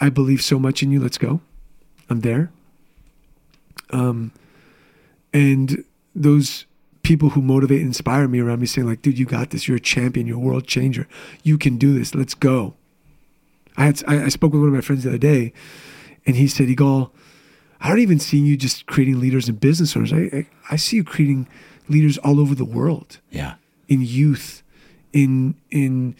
I 0.00 0.08
believe 0.08 0.40
so 0.42 0.58
much 0.58 0.82
in 0.82 0.90
you. 0.90 0.98
Let's 1.00 1.18
go. 1.18 1.40
I'm 2.08 2.20
there. 2.20 2.50
Um, 3.90 4.32
and 5.32 5.84
those 6.14 6.64
people 7.10 7.30
who 7.30 7.42
motivate 7.42 7.78
and 7.78 7.88
inspire 7.88 8.28
me 8.28 8.38
around 8.38 8.60
me 8.60 8.66
saying 8.66 8.86
like, 8.86 9.02
dude, 9.02 9.18
you 9.18 9.26
got 9.26 9.50
this. 9.50 9.66
You're 9.66 9.78
a 9.78 9.80
champion. 9.80 10.26
You're 10.28 10.36
a 10.36 10.40
world 10.40 10.66
changer. 10.68 11.08
You 11.42 11.58
can 11.58 11.76
do 11.76 11.92
this. 11.98 12.14
Let's 12.14 12.34
go. 12.34 12.74
I 13.76 13.86
had 13.86 14.02
I, 14.06 14.24
I 14.26 14.28
spoke 14.28 14.52
with 14.52 14.60
one 14.60 14.68
of 14.68 14.74
my 14.74 14.80
friends 14.80 15.02
the 15.02 15.10
other 15.10 15.18
day, 15.18 15.52
and 16.26 16.36
he 16.36 16.46
said, 16.46 16.68
Egal, 16.68 17.12
I 17.80 17.88
don't 17.88 17.98
even 17.98 18.20
see 18.20 18.38
you 18.38 18.56
just 18.56 18.86
creating 18.86 19.18
leaders 19.20 19.48
and 19.48 19.58
business 19.58 19.96
owners. 19.96 20.12
I, 20.12 20.18
I 20.38 20.46
I 20.72 20.76
see 20.76 20.96
you 20.96 21.04
creating 21.04 21.48
leaders 21.88 22.16
all 22.18 22.38
over 22.38 22.54
the 22.54 22.64
world 22.64 23.18
Yeah. 23.30 23.54
in 23.88 24.02
youth, 24.02 24.62
in 25.12 25.54
in 25.70 26.14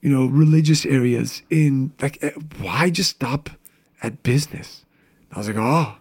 you 0.00 0.10
know 0.10 0.26
religious 0.26 0.84
areas. 0.86 1.42
In 1.50 1.92
like, 2.02 2.18
eh, 2.22 2.30
why 2.60 2.90
just 2.90 3.10
stop 3.10 3.50
at 4.02 4.22
business? 4.22 4.84
I 5.32 5.38
was 5.38 5.46
like, 5.48 5.56
oh, 5.58 5.94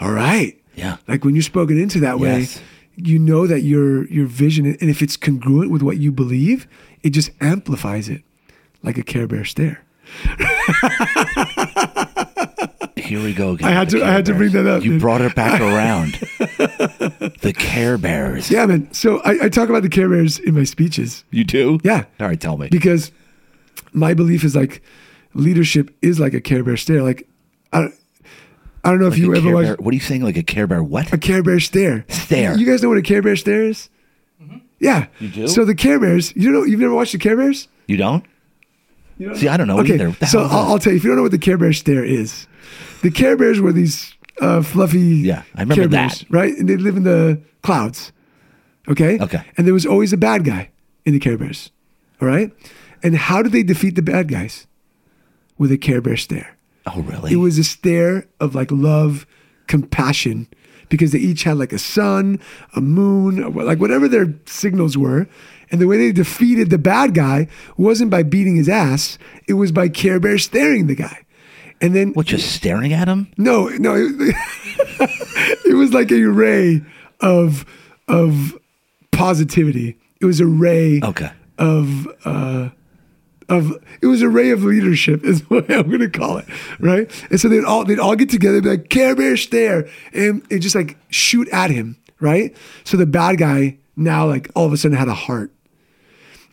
all 0.00 0.12
right. 0.12 0.58
Yeah. 0.74 0.96
Like 1.06 1.24
when 1.24 1.34
you're 1.36 1.42
spoken 1.42 1.78
into 1.78 2.00
that 2.00 2.18
way, 2.18 2.40
Yes. 2.40 2.60
You 2.96 3.18
know 3.18 3.46
that 3.46 3.60
your 3.62 4.06
your 4.08 4.26
vision, 4.26 4.66
and 4.66 4.90
if 4.90 5.02
it's 5.02 5.16
congruent 5.16 5.70
with 5.70 5.82
what 5.82 5.98
you 5.98 6.12
believe, 6.12 6.66
it 7.02 7.10
just 7.10 7.30
amplifies 7.40 8.08
it, 8.08 8.22
like 8.82 8.98
a 8.98 9.02
Care 9.02 9.26
Bear 9.26 9.44
stare. 9.44 9.82
Here 12.96 13.22
we 13.22 13.34
go 13.34 13.50
again. 13.52 13.68
I 13.68 13.72
had 13.72 13.88
to- 13.90 14.02
I 14.04 14.10
had 14.10 14.24
to 14.26 14.34
bring 14.34 14.52
that 14.52 14.66
up, 14.66 14.82
You 14.84 14.92
dude. 14.92 15.00
brought 15.00 15.20
it 15.20 15.34
back 15.34 15.60
around. 15.60 16.12
the 17.40 17.52
Care 17.56 17.98
Bears. 17.98 18.50
Yeah, 18.50 18.64
man. 18.66 18.92
So 18.92 19.18
I, 19.20 19.44
I 19.46 19.48
talk 19.48 19.68
about 19.68 19.82
the 19.82 19.88
Care 19.88 20.08
Bears 20.08 20.38
in 20.38 20.54
my 20.54 20.64
speeches. 20.64 21.24
You 21.30 21.44
do? 21.44 21.78
Yeah. 21.82 22.04
All 22.20 22.26
right, 22.28 22.40
tell 22.40 22.56
me. 22.56 22.68
because 22.70 23.10
my 23.92 24.14
belief 24.14 24.44
is 24.44 24.54
like 24.56 24.82
leadership 25.34 25.94
is 26.00 26.20
like 26.20 26.32
a 26.32 26.40
Care 26.40 26.62
Bear 26.62 26.76
stare. 26.76 27.02
Like 27.02 27.28
I, 27.72 27.80
don't- 27.82 27.94
I 28.84 28.90
don't 28.90 28.98
know 28.98 29.06
if 29.06 29.16
you 29.16 29.32
ever 29.34 29.42
Care 29.42 29.54
watched 29.54 29.66
Bear- 29.68 29.76
what 29.76 29.92
are 29.92 29.94
you 29.94 30.00
saying? 30.00 30.22
Like 30.22 30.36
a 30.36 30.42
Care 30.42 30.66
Bear? 30.66 30.82
What? 30.82 31.12
a 31.12 31.18
Care 31.18 31.42
Bear 31.42 31.60
stare. 31.60 32.04
Stare. 32.08 32.56
You 32.58 32.66
guys 32.66 32.82
know 32.82 32.88
what 32.88 32.98
a 32.98 33.02
Care 33.02 33.22
Bear 33.22 33.36
stare 33.36 33.64
is? 33.64 33.88
Yeah. 34.80 35.06
You 35.20 35.28
do? 35.28 35.48
So 35.48 35.64
the 35.64 35.74
Care 35.76 36.00
Bears, 36.00 36.34
you 36.34 36.50
know, 36.50 36.64
you've 36.64 36.80
never 36.80 36.94
watched 36.94 37.12
the 37.12 37.18
Care 37.18 37.36
Bears? 37.36 37.68
You 37.86 37.96
don't? 37.96 38.24
You 39.18 39.28
don't 39.28 39.36
See, 39.36 39.46
I 39.46 39.56
don't 39.56 39.68
know 39.68 39.78
okay. 39.80 39.94
either. 39.94 40.08
What 40.08 40.18
the 40.18 40.26
so 40.26 40.40
I'll. 40.40 40.72
I'll 40.72 40.78
tell 40.80 40.92
you. 40.92 40.96
If 40.96 41.04
you 41.04 41.10
don't 41.10 41.16
know 41.16 41.22
what 41.22 41.30
the 41.30 41.38
Care 41.38 41.56
Bear 41.58 41.72
stare 41.72 42.04
is, 42.04 42.48
the 43.02 43.10
Care 43.10 43.36
Bears 43.36 43.60
were 43.60 43.72
these 43.72 44.14
uh, 44.40 44.62
fluffy 44.62 44.98
Yeah, 44.98 45.42
I 45.54 45.60
remember 45.60 45.74
Care 45.82 45.88
that. 45.88 46.24
Right? 46.30 46.52
And 46.56 46.68
they 46.68 46.76
live 46.76 46.96
in 46.96 47.04
the 47.04 47.40
clouds. 47.62 48.10
Okay. 48.88 49.20
Okay. 49.20 49.44
And 49.56 49.66
there 49.66 49.74
was 49.74 49.86
always 49.86 50.12
a 50.12 50.16
bad 50.16 50.42
guy 50.44 50.70
in 51.04 51.12
the 51.12 51.20
Care 51.20 51.38
Bears. 51.38 51.70
All 52.20 52.26
right. 52.26 52.50
And 53.04 53.16
how 53.16 53.42
did 53.42 53.52
they 53.52 53.62
defeat 53.62 53.94
the 53.94 54.02
bad 54.02 54.26
guys? 54.28 54.66
With 55.58 55.70
a 55.70 55.78
Care 55.78 56.00
Bear 56.00 56.16
stare. 56.16 56.56
Oh, 56.86 57.00
really? 57.02 57.32
It 57.32 57.36
was 57.36 57.58
a 57.58 57.64
stare 57.64 58.26
of 58.40 58.54
like 58.54 58.70
love, 58.70 59.26
compassion, 59.66 60.48
because 60.88 61.12
they 61.12 61.18
each 61.18 61.44
had 61.44 61.56
like 61.56 61.72
a 61.72 61.78
sun, 61.78 62.40
a 62.74 62.80
moon, 62.80 63.54
like 63.54 63.78
whatever 63.78 64.08
their 64.08 64.34
signals 64.46 64.96
were. 64.98 65.26
And 65.70 65.80
the 65.80 65.86
way 65.86 65.96
they 65.96 66.12
defeated 66.12 66.68
the 66.68 66.76
bad 66.78 67.14
guy 67.14 67.48
wasn't 67.78 68.10
by 68.10 68.22
beating 68.24 68.56
his 68.56 68.68
ass, 68.68 69.16
it 69.48 69.54
was 69.54 69.72
by 69.72 69.88
Care 69.88 70.20
Bear 70.20 70.36
staring 70.38 70.86
the 70.86 70.94
guy. 70.94 71.24
And 71.80 71.96
then, 71.96 72.12
what, 72.12 72.26
just 72.26 72.52
staring 72.52 72.92
at 72.92 73.08
him? 73.08 73.32
no, 73.38 73.68
no, 73.68 73.94
it, 73.96 74.12
it 75.64 75.74
was 75.74 75.92
like 75.92 76.12
a 76.12 76.22
ray 76.24 76.82
of, 77.20 77.64
of 78.06 78.56
positivity. 79.10 79.96
It 80.20 80.26
was 80.26 80.40
a 80.40 80.46
ray 80.46 81.00
Okay. 81.02 81.30
of 81.58 82.06
uh, 82.24 82.68
of 83.48 83.72
it 84.00 84.06
was 84.06 84.22
a 84.22 84.28
ray 84.28 84.50
of 84.50 84.62
leadership 84.64 85.24
is 85.24 85.40
what 85.50 85.70
I'm 85.70 85.90
gonna 85.90 86.10
call 86.10 86.38
it, 86.38 86.46
right? 86.80 87.10
And 87.30 87.40
so 87.40 87.48
they'd 87.48 87.64
all 87.64 87.84
they'd 87.84 87.98
all 87.98 88.16
get 88.16 88.30
together, 88.30 88.56
and 88.56 88.64
be 88.64 88.70
like 88.70 88.88
Care 88.88 89.14
Bear 89.16 89.36
stare, 89.36 89.88
and 90.12 90.42
it 90.50 90.60
just 90.60 90.74
like 90.74 90.96
shoot 91.10 91.48
at 91.48 91.70
him, 91.70 91.96
right? 92.20 92.56
So 92.84 92.96
the 92.96 93.06
bad 93.06 93.38
guy 93.38 93.78
now 93.96 94.26
like 94.26 94.50
all 94.54 94.66
of 94.66 94.72
a 94.72 94.76
sudden 94.76 94.96
had 94.96 95.08
a 95.08 95.14
heart, 95.14 95.52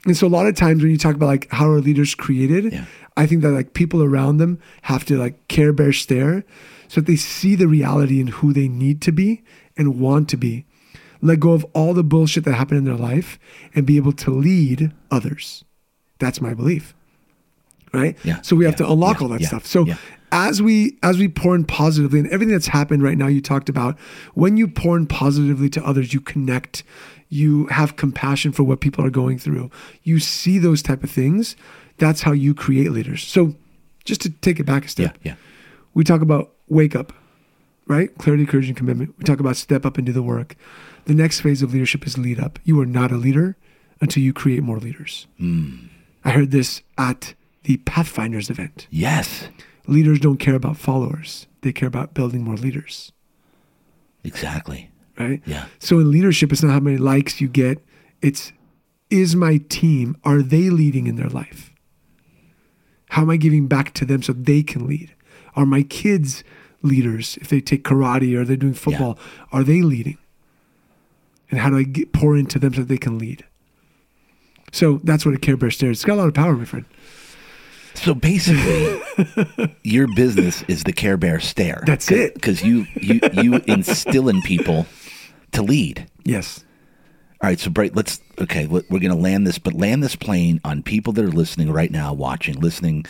and 0.05 0.15
so 0.15 0.27
a 0.27 0.29
lot 0.29 0.45
of 0.47 0.55
times 0.55 0.81
when 0.81 0.91
you 0.91 0.97
talk 0.97 1.15
about 1.15 1.27
like 1.27 1.49
how 1.51 1.69
are 1.69 1.79
leaders 1.79 2.15
created, 2.15 2.73
Yeah. 2.73 2.85
I 3.17 3.25
think 3.25 3.41
that 3.41 3.51
like 3.51 3.73
people 3.73 4.01
around 4.01 4.37
them 4.37 4.59
have 4.83 5.03
to 5.05 5.17
like 5.17 5.47
Care 5.47 5.73
Bear 5.73 5.93
stare, 5.93 6.43
so 6.87 7.01
that 7.01 7.07
they 7.07 7.15
see 7.17 7.55
the 7.55 7.67
reality 7.67 8.19
in 8.19 8.27
who 8.27 8.53
they 8.53 8.67
need 8.67 9.01
to 9.03 9.11
be 9.11 9.43
and 9.77 9.99
want 9.99 10.29
to 10.29 10.37
be. 10.37 10.65
Let 11.21 11.41
go 11.41 11.51
of 11.51 11.65
all 11.73 11.93
the 11.93 12.03
bullshit 12.03 12.45
that 12.45 12.53
happened 12.53 12.77
in 12.77 12.85
their 12.85 12.95
life 12.95 13.37
and 13.75 13.85
be 13.85 13.97
able 13.97 14.13
to 14.13 14.31
lead 14.31 14.93
others. 15.11 15.65
That's 16.19 16.41
my 16.41 16.53
belief. 16.53 16.93
Right? 17.91 18.15
Yeah. 18.23 18.41
So 18.41 18.55
we 18.55 18.65
have 18.65 18.73
Yeah. 18.75 18.85
to 18.85 18.91
unlock 18.91 19.17
Yeah. 19.19 19.23
all 19.23 19.29
that 19.29 19.41
Yeah. 19.41 19.47
stuff. 19.47 19.65
So 19.65 19.85
Yeah. 19.87 19.95
as 20.31 20.61
we 20.61 20.97
as 21.01 21.17
we 21.17 21.27
pour 21.27 21.55
in 21.55 21.63
positively 21.63 22.19
and 22.19 22.27
everything 22.29 22.51
that's 22.53 22.67
happened 22.67 23.01
right 23.01 23.17
now 23.17 23.27
you 23.27 23.41
talked 23.41 23.67
about, 23.67 23.97
when 24.35 24.57
you 24.57 24.67
pour 24.67 24.95
in 24.95 25.07
positively 25.07 25.69
to 25.69 25.83
others, 25.85 26.13
you 26.13 26.19
connect, 26.21 26.83
you 27.29 27.65
have 27.67 27.95
compassion 27.95 28.51
for 28.51 28.63
what 28.63 28.79
people 28.79 29.03
are 29.03 29.09
going 29.09 29.39
through. 29.39 29.71
You 30.03 30.19
see 30.19 30.59
those 30.59 30.83
type 30.83 31.03
of 31.03 31.09
things. 31.09 31.55
That's 31.97 32.21
how 32.21 32.31
you 32.31 32.53
create 32.53 32.91
leaders. 32.91 33.23
So 33.25 33.55
just 34.05 34.21
to 34.21 34.29
take 34.29 34.59
it 34.59 34.65
back 34.65 34.85
a 34.85 34.87
step 34.87 35.17
yeah. 35.23 35.35
we 35.93 36.03
talk 36.03 36.21
about 36.21 36.51
wake 36.67 36.95
up, 36.95 37.11
right? 37.87 38.15
Clarity, 38.19 38.45
courage, 38.45 38.67
and 38.67 38.77
commitment. 38.77 39.15
We 39.17 39.23
talk 39.23 39.39
about 39.39 39.57
step 39.57 39.83
up 39.85 39.97
and 39.97 40.05
do 40.05 40.13
the 40.13 40.21
work. 40.23 40.55
The 41.05 41.13
next 41.15 41.39
phase 41.41 41.61
of 41.63 41.73
leadership 41.73 42.05
is 42.05 42.17
lead 42.19 42.39
up. 42.39 42.59
You 42.63 42.79
are 42.79 42.85
not 42.85 43.11
a 43.11 43.17
leader 43.17 43.57
until 43.99 44.21
you 44.23 44.31
create 44.31 44.61
more 44.63 44.77
leaders. 44.77 45.25
Hmm. 45.39 45.87
I 46.23 46.31
heard 46.31 46.51
this 46.51 46.81
at 46.97 47.33
the 47.63 47.77
Pathfinders 47.77 48.49
event. 48.49 48.87
Yes, 48.89 49.49
Leaders 49.89 50.19
don't 50.19 50.37
care 50.37 50.53
about 50.53 50.77
followers, 50.77 51.47
they 51.61 51.73
care 51.73 51.87
about 51.87 52.13
building 52.13 52.43
more 52.43 52.55
leaders, 52.55 53.11
exactly. 54.23 54.91
right? 55.17 55.41
Yeah. 55.47 55.65
So 55.79 55.97
in 55.97 56.11
leadership, 56.11 56.51
it's 56.51 56.61
not 56.61 56.71
how 56.71 56.79
many 56.79 56.97
likes 56.97 57.41
you 57.41 57.47
get, 57.47 57.83
it's 58.21 58.53
is 59.09 59.35
my 59.35 59.57
team, 59.69 60.15
are 60.23 60.43
they 60.43 60.69
leading 60.69 61.07
in 61.07 61.15
their 61.15 61.29
life? 61.29 61.73
How 63.09 63.23
am 63.23 63.31
I 63.31 63.37
giving 63.37 63.67
back 63.67 63.95
to 63.95 64.05
them 64.05 64.21
so 64.21 64.33
they 64.33 64.61
can 64.61 64.85
lead? 64.85 65.15
Are 65.55 65.65
my 65.65 65.81
kids 65.81 66.43
leaders? 66.83 67.39
If 67.41 67.47
they 67.47 67.59
take 67.59 67.83
karate 67.83 68.37
or 68.37 68.45
they're 68.45 68.55
doing 68.55 68.75
football, 68.75 69.17
are 69.51 69.63
they 69.63 69.81
leading? 69.81 70.19
And 71.49 71.59
how 71.59 71.71
do 71.71 71.77
I 71.77 71.83
get, 71.83 72.13
pour 72.13 72.37
into 72.37 72.59
them 72.59 72.75
so 72.75 72.83
they 72.83 72.99
can 72.99 73.17
lead? 73.17 73.43
So 74.71 74.99
that's 75.03 75.25
what 75.25 75.35
a 75.35 75.39
Care 75.39 75.57
Bear 75.57 75.71
stare 75.71 75.91
is. 75.91 75.97
It's 75.97 76.05
got 76.05 76.13
a 76.15 76.21
lot 76.21 76.27
of 76.27 76.33
power, 76.33 76.53
my 76.55 76.65
friend. 76.65 76.85
So 77.95 78.13
basically, 78.13 79.01
your 79.83 80.07
business 80.15 80.63
is 80.67 80.83
the 80.83 80.93
Care 80.93 81.17
Bear 81.17 81.39
stare. 81.39 81.83
That's 81.85 82.11
it. 82.11 82.33
Because 82.35 82.63
you 82.63 82.85
you 83.01 83.19
you 83.33 83.55
instill 83.67 84.29
in 84.29 84.41
people 84.41 84.85
to 85.53 85.61
lead. 85.63 86.07
Yes. 86.23 86.63
All 87.41 87.49
right, 87.49 87.59
so 87.59 87.69
Bright, 87.69 87.95
let's 87.95 88.19
okay. 88.39 88.67
We're 88.67 88.81
going 88.81 89.09
to 89.09 89.15
land 89.15 89.47
this, 89.47 89.57
but 89.57 89.73
land 89.73 90.03
this 90.03 90.15
plane 90.15 90.59
on 90.65 90.83
people 90.83 91.13
that 91.13 91.23
are 91.23 91.31
listening 91.31 91.71
right 91.71 91.89
now, 91.89 92.13
watching, 92.13 92.59
listening, 92.59 93.05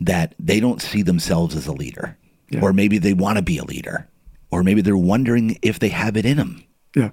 that 0.00 0.34
they 0.38 0.58
don't 0.58 0.82
see 0.82 1.02
themselves 1.02 1.54
as 1.54 1.66
a 1.68 1.72
leader, 1.72 2.16
Yeah. 2.50 2.60
or 2.60 2.72
maybe 2.72 2.98
they 2.98 3.12
want 3.12 3.36
to 3.36 3.42
be 3.42 3.58
a 3.58 3.64
leader, 3.64 4.08
or 4.50 4.64
maybe 4.64 4.80
they're 4.82 4.96
wondering 4.96 5.56
if 5.62 5.78
they 5.78 5.90
have 5.90 6.16
it 6.16 6.26
in 6.26 6.38
them. 6.38 6.64
Yeah. 6.96 7.10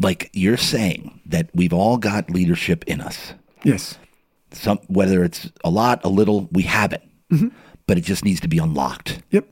Like 0.00 0.30
you're 0.32 0.56
saying 0.56 1.20
that 1.26 1.50
we've 1.54 1.72
all 1.72 1.96
got 1.98 2.30
leadership 2.30 2.84
in 2.88 3.00
us. 3.00 3.34
Yes. 3.62 3.98
Some 4.52 4.78
whether 4.88 5.22
it's 5.22 5.50
a 5.62 5.70
lot, 5.70 6.00
a 6.04 6.08
little, 6.08 6.48
we 6.50 6.62
have 6.64 6.92
it, 6.92 7.02
Mm-hmm. 7.30 7.48
but 7.86 7.96
it 7.98 8.00
just 8.00 8.24
needs 8.24 8.40
to 8.40 8.48
be 8.48 8.58
unlocked. 8.58 9.22
Yep. 9.30 9.46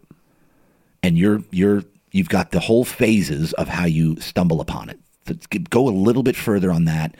and 1.04 1.16
you're 1.16 1.42
you're 1.52 1.84
you've 2.10 2.28
got 2.28 2.50
the 2.50 2.58
whole 2.60 2.84
phases 2.84 3.52
of 3.52 3.68
how 3.68 3.84
you 3.84 4.16
stumble 4.20 4.60
upon 4.60 4.88
it. 4.88 4.98
So 5.28 5.34
go 5.70 5.86
a 5.88 5.90
little 5.90 6.22
bit 6.24 6.34
further 6.34 6.72
on 6.72 6.86
that 6.86 7.14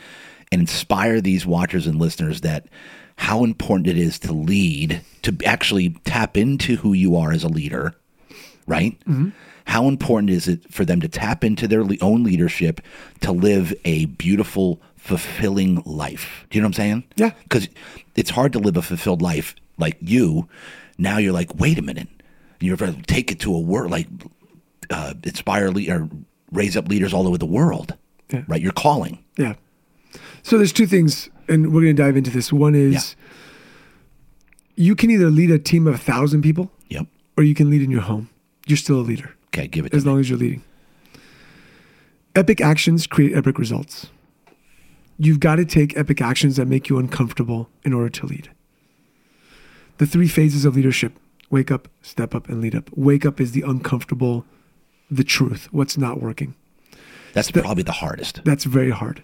and 0.50 0.60
inspire 0.62 1.20
these 1.20 1.44
watchers 1.46 1.86
and 1.86 2.00
listeners 2.00 2.40
that 2.40 2.66
how 3.16 3.44
important 3.44 3.86
it 3.86 3.98
is 3.98 4.18
to 4.20 4.32
lead, 4.32 5.02
to 5.22 5.36
actually 5.44 5.90
tap 6.04 6.36
into 6.36 6.76
who 6.76 6.92
you 6.94 7.16
are 7.16 7.30
as 7.32 7.44
a 7.44 7.48
leader, 7.48 7.94
right? 8.66 8.96
How 9.68 9.86
important 9.86 10.30
is 10.30 10.48
it 10.48 10.72
for 10.72 10.86
them 10.86 10.98
to 11.02 11.08
tap 11.08 11.44
into 11.44 11.68
their 11.68 11.84
own 12.00 12.24
leadership 12.24 12.80
to 13.20 13.32
live 13.32 13.74
a 13.84 14.06
beautiful, 14.06 14.80
fulfilling 14.96 15.82
life? 15.84 16.46
Do 16.48 16.56
you 16.56 16.62
know 16.62 16.68
what 16.68 16.78
I'm 16.78 16.82
saying? 16.82 17.04
Yeah. 17.16 17.30
Because 17.42 17.68
it's 18.16 18.30
hard 18.30 18.54
to 18.54 18.58
live 18.58 18.78
a 18.78 18.82
fulfilled 18.82 19.20
life 19.20 19.54
like 19.76 19.98
you. 20.00 20.48
Now 20.96 21.18
you're 21.18 21.34
like, 21.34 21.54
wait 21.56 21.78
a 21.78 21.82
minute. 21.82 22.08
You're 22.60 22.78
going 22.78 22.94
to 22.94 23.02
take 23.02 23.30
it 23.30 23.40
to 23.40 23.54
a 23.54 23.60
world 23.60 23.90
like 23.90 24.08
uh, 24.88 25.12
inspire 25.22 25.70
le- 25.70 25.90
or 25.94 26.08
raise 26.50 26.74
up 26.74 26.88
leaders 26.88 27.12
all 27.12 27.28
over 27.28 27.36
the 27.36 27.44
world, 27.46 27.94
Yeah. 28.32 28.44
right? 28.48 28.62
You're 28.62 28.72
calling. 28.72 29.22
Yeah. 29.36 29.54
So 30.42 30.56
there's 30.56 30.72
two 30.72 30.86
things, 30.86 31.28
and 31.46 31.74
we're 31.74 31.82
going 31.82 31.94
to 31.94 32.02
dive 32.02 32.16
into 32.16 32.30
this. 32.30 32.50
One 32.50 32.74
is 32.74 33.16
you 34.76 34.96
can 34.96 35.10
either 35.10 35.28
lead 35.30 35.50
a 35.50 35.58
team 35.58 35.86
of 35.86 35.94
a 35.94 35.98
thousand 35.98 36.40
people 36.40 36.70
Yep. 36.88 37.06
or 37.36 37.44
you 37.44 37.54
can 37.54 37.68
lead 37.68 37.82
in 37.82 37.90
your 37.90 38.00
home. 38.00 38.30
You're 38.66 38.78
still 38.78 39.00
a 39.00 39.02
leader 39.02 39.34
Okay, 39.48 39.66
give 39.66 39.86
it 39.86 39.90
to 39.90 39.96
me. 39.96 39.98
as 39.98 40.04
me. 40.04 40.10
long 40.10 40.20
as 40.20 40.30
you're 40.30 40.38
leading. 40.38 40.62
Epic 42.34 42.60
actions 42.60 43.06
create 43.06 43.36
epic 43.36 43.58
results. 43.58 44.08
You've 45.18 45.40
got 45.40 45.56
to 45.56 45.64
take 45.64 45.96
epic 45.96 46.20
actions 46.22 46.56
that 46.56 46.66
make 46.66 46.88
you 46.88 46.98
uncomfortable 46.98 47.68
in 47.84 47.92
order 47.92 48.08
to 48.08 48.26
lead. 48.26 48.50
The 49.98 50.06
three 50.06 50.28
phases 50.28 50.64
of 50.64 50.76
leadership 50.76 51.18
wake 51.50 51.70
up, 51.70 51.88
step 52.02 52.34
up, 52.34 52.48
and 52.48 52.60
lead 52.60 52.74
up. 52.74 52.90
Wake 52.94 53.26
up 53.26 53.40
is 53.40 53.52
the 53.52 53.62
uncomfortable, 53.62 54.44
the 55.10 55.24
truth, 55.24 55.68
what's 55.72 55.98
not 55.98 56.22
working. 56.22 56.54
That's 57.32 57.50
probably 57.50 57.82
the 57.82 57.92
hardest. 57.92 58.42
That's 58.44 58.64
very 58.64 58.90
hard. 58.90 59.22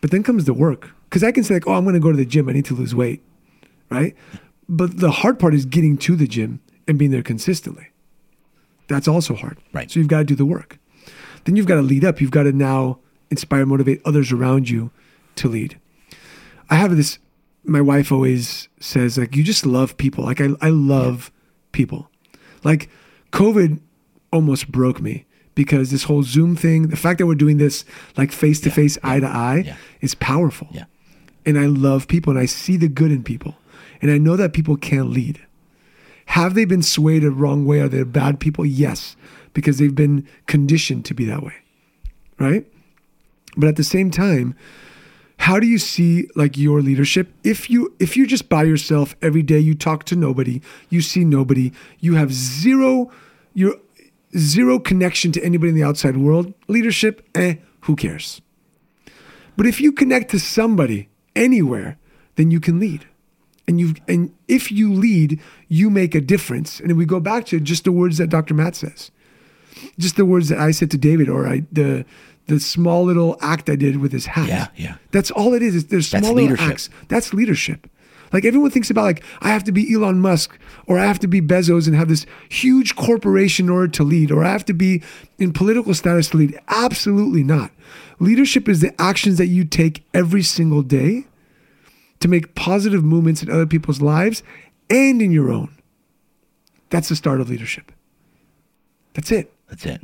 But 0.00 0.10
then 0.10 0.22
comes 0.22 0.44
the 0.44 0.54
work. 0.54 0.90
Because 1.04 1.22
I 1.22 1.32
can 1.32 1.44
say, 1.44 1.54
like, 1.54 1.66
oh, 1.66 1.74
I'm 1.74 1.84
going 1.84 1.94
to 1.94 2.00
go 2.00 2.10
to 2.10 2.16
the 2.16 2.24
gym. 2.24 2.48
I 2.48 2.52
need 2.52 2.64
to 2.66 2.74
lose 2.74 2.94
weight. 2.94 3.22
Right. 3.88 4.16
But 4.68 4.98
the 4.98 5.10
hard 5.10 5.38
part 5.38 5.54
is 5.54 5.64
getting 5.64 5.96
to 5.98 6.16
the 6.16 6.26
gym 6.26 6.60
and 6.88 6.98
being 6.98 7.12
there 7.12 7.22
consistently. 7.22 7.88
That's 8.88 9.08
also 9.08 9.34
hard. 9.34 9.58
Right. 9.72 9.90
So 9.90 9.98
you've 9.98 10.08
got 10.08 10.18
to 10.18 10.24
do 10.24 10.34
the 10.34 10.46
work. 10.46 10.78
Then 11.44 11.56
you've 11.56 11.66
got 11.66 11.76
to 11.76 11.82
lead 11.82 12.04
up. 12.04 12.20
You've 12.20 12.30
got 12.30 12.44
to 12.44 12.52
now 12.52 12.98
inspire, 13.30 13.66
motivate 13.66 14.00
others 14.04 14.32
around 14.32 14.68
you 14.68 14.90
to 15.36 15.48
lead. 15.48 15.78
I 16.70 16.76
have 16.76 16.96
this, 16.96 17.18
my 17.64 17.80
wife 17.80 18.10
always 18.10 18.68
says, 18.80 19.18
like, 19.18 19.36
you 19.36 19.42
just 19.42 19.66
love 19.66 19.96
people. 19.96 20.24
Like, 20.24 20.40
I, 20.40 20.48
I 20.60 20.70
love 20.70 21.30
people. 21.72 22.10
Like, 22.64 22.88
COVID 23.32 23.80
almost 24.32 24.70
broke 24.70 25.00
me 25.00 25.26
because 25.54 25.90
this 25.90 26.04
whole 26.04 26.22
Zoom 26.22 26.56
thing, 26.56 26.88
the 26.88 26.96
fact 26.96 27.18
that 27.18 27.26
we're 27.26 27.34
doing 27.34 27.58
this 27.58 27.84
like 28.16 28.32
face 28.32 28.60
to 28.60 28.70
face, 28.70 28.98
eye 29.02 29.20
to 29.20 29.26
eye, 29.26 29.76
is 30.00 30.14
powerful. 30.14 30.68
Yeah. 30.70 30.84
And 31.44 31.58
I 31.58 31.66
love 31.66 32.08
people 32.08 32.30
and 32.32 32.40
I 32.40 32.46
see 32.46 32.76
the 32.76 32.88
good 32.88 33.12
in 33.12 33.22
people. 33.22 33.56
And 34.02 34.10
I 34.10 34.18
know 34.18 34.36
that 34.36 34.52
people 34.52 34.76
can 34.76 35.12
lead. 35.12 35.40
Have 36.26 36.54
they 36.54 36.64
been 36.64 36.82
swayed 36.82 37.24
a 37.24 37.30
wrong 37.30 37.64
way? 37.64 37.80
Are 37.80 37.88
they 37.88 38.02
bad 38.02 38.40
people? 38.40 38.66
Yes, 38.66 39.16
because 39.54 39.78
they've 39.78 39.94
been 39.94 40.26
conditioned 40.46 41.04
to 41.06 41.14
be 41.14 41.24
that 41.24 41.42
way. 41.42 41.54
Right? 42.38 42.66
But 43.56 43.68
at 43.68 43.76
the 43.76 43.84
same 43.84 44.10
time, 44.10 44.54
how 45.38 45.60
do 45.60 45.66
you 45.66 45.78
see 45.78 46.28
like 46.34 46.56
your 46.56 46.80
leadership 46.80 47.32
if 47.44 47.70
you 47.70 47.94
if 47.98 48.16
you're 48.16 48.26
just 48.26 48.48
by 48.48 48.64
yourself 48.64 49.14
every 49.22 49.42
day 49.42 49.58
you 49.58 49.74
talk 49.74 50.04
to 50.04 50.16
nobody 50.16 50.60
you 50.88 51.00
see 51.00 51.24
nobody 51.24 51.72
you 52.00 52.14
have 52.14 52.32
zero 52.32 53.10
you're 53.52 53.76
zero 54.36 54.78
connection 54.78 55.32
to 55.32 55.44
anybody 55.44 55.68
in 55.68 55.74
the 55.74 55.84
outside 55.84 56.16
world 56.16 56.52
leadership 56.68 57.26
eh 57.34 57.56
who 57.82 57.94
cares 57.94 58.40
but 59.56 59.66
if 59.66 59.80
you 59.80 59.92
connect 59.92 60.30
to 60.30 60.38
somebody 60.38 61.08
anywhere 61.34 61.98
then 62.36 62.50
you 62.50 62.60
can 62.60 62.80
lead 62.80 63.06
and 63.68 63.80
you 63.80 63.94
and 64.06 64.34
if 64.48 64.70
you 64.70 64.92
lead 64.92 65.40
you 65.68 65.90
make 65.90 66.14
a 66.14 66.20
difference 66.20 66.80
and 66.80 66.96
we 66.96 67.04
go 67.04 67.20
back 67.20 67.46
to 67.46 67.58
just 67.60 67.84
the 67.84 67.92
words 67.92 68.18
that 68.18 68.28
dr 68.28 68.52
matt 68.54 68.76
says 68.76 69.10
just 69.98 70.16
the 70.16 70.24
words 70.24 70.48
that 70.48 70.58
i 70.58 70.70
said 70.70 70.90
to 70.90 70.98
david 70.98 71.28
or 71.28 71.46
i 71.46 71.64
the 71.72 72.04
the 72.46 72.60
small 72.60 73.04
little 73.04 73.36
act 73.40 73.68
I 73.68 73.76
did 73.76 73.96
with 73.96 74.12
his 74.12 74.26
hat. 74.26 74.48
Yeah, 74.48 74.68
yeah. 74.76 74.96
That's 75.10 75.30
all 75.30 75.54
it 75.54 75.62
is. 75.62 75.74
is 75.74 75.86
there's 75.86 76.08
small 76.08 76.20
That's 76.22 76.32
little 76.32 76.50
leadership. 76.50 76.70
acts. 76.70 76.90
That's 77.08 77.34
leadership. 77.34 77.90
Like 78.32 78.44
everyone 78.44 78.70
thinks 78.70 78.90
about 78.90 79.04
like 79.04 79.22
I 79.40 79.48
have 79.48 79.64
to 79.64 79.72
be 79.72 79.92
Elon 79.92 80.20
Musk 80.20 80.58
or 80.86 80.98
I 80.98 81.04
have 81.06 81.18
to 81.20 81.28
be 81.28 81.40
Bezos 81.40 81.86
and 81.86 81.96
have 81.96 82.08
this 82.08 82.26
huge 82.48 82.96
corporation 82.96 83.66
in 83.66 83.70
order 83.70 83.88
to 83.88 84.04
lead 84.04 84.30
or 84.30 84.44
I 84.44 84.50
have 84.50 84.64
to 84.66 84.74
be 84.74 85.02
in 85.38 85.52
political 85.52 85.94
status 85.94 86.30
to 86.30 86.36
lead. 86.38 86.58
Absolutely 86.68 87.42
not. 87.42 87.70
Leadership 88.18 88.68
is 88.68 88.80
the 88.80 89.00
actions 89.00 89.38
that 89.38 89.46
you 89.46 89.64
take 89.64 90.02
every 90.12 90.42
single 90.42 90.82
day 90.82 91.26
to 92.20 92.28
make 92.28 92.54
positive 92.54 93.04
movements 93.04 93.42
in 93.42 93.50
other 93.50 93.66
people's 93.66 94.00
lives 94.00 94.42
and 94.90 95.20
in 95.20 95.32
your 95.32 95.50
own. 95.50 95.76
That's 96.90 97.08
the 97.08 97.16
start 97.16 97.40
of 97.40 97.50
leadership. 97.50 97.92
That's 99.14 99.32
it. 99.32 99.52
That's 99.68 99.84
it. 99.86 100.00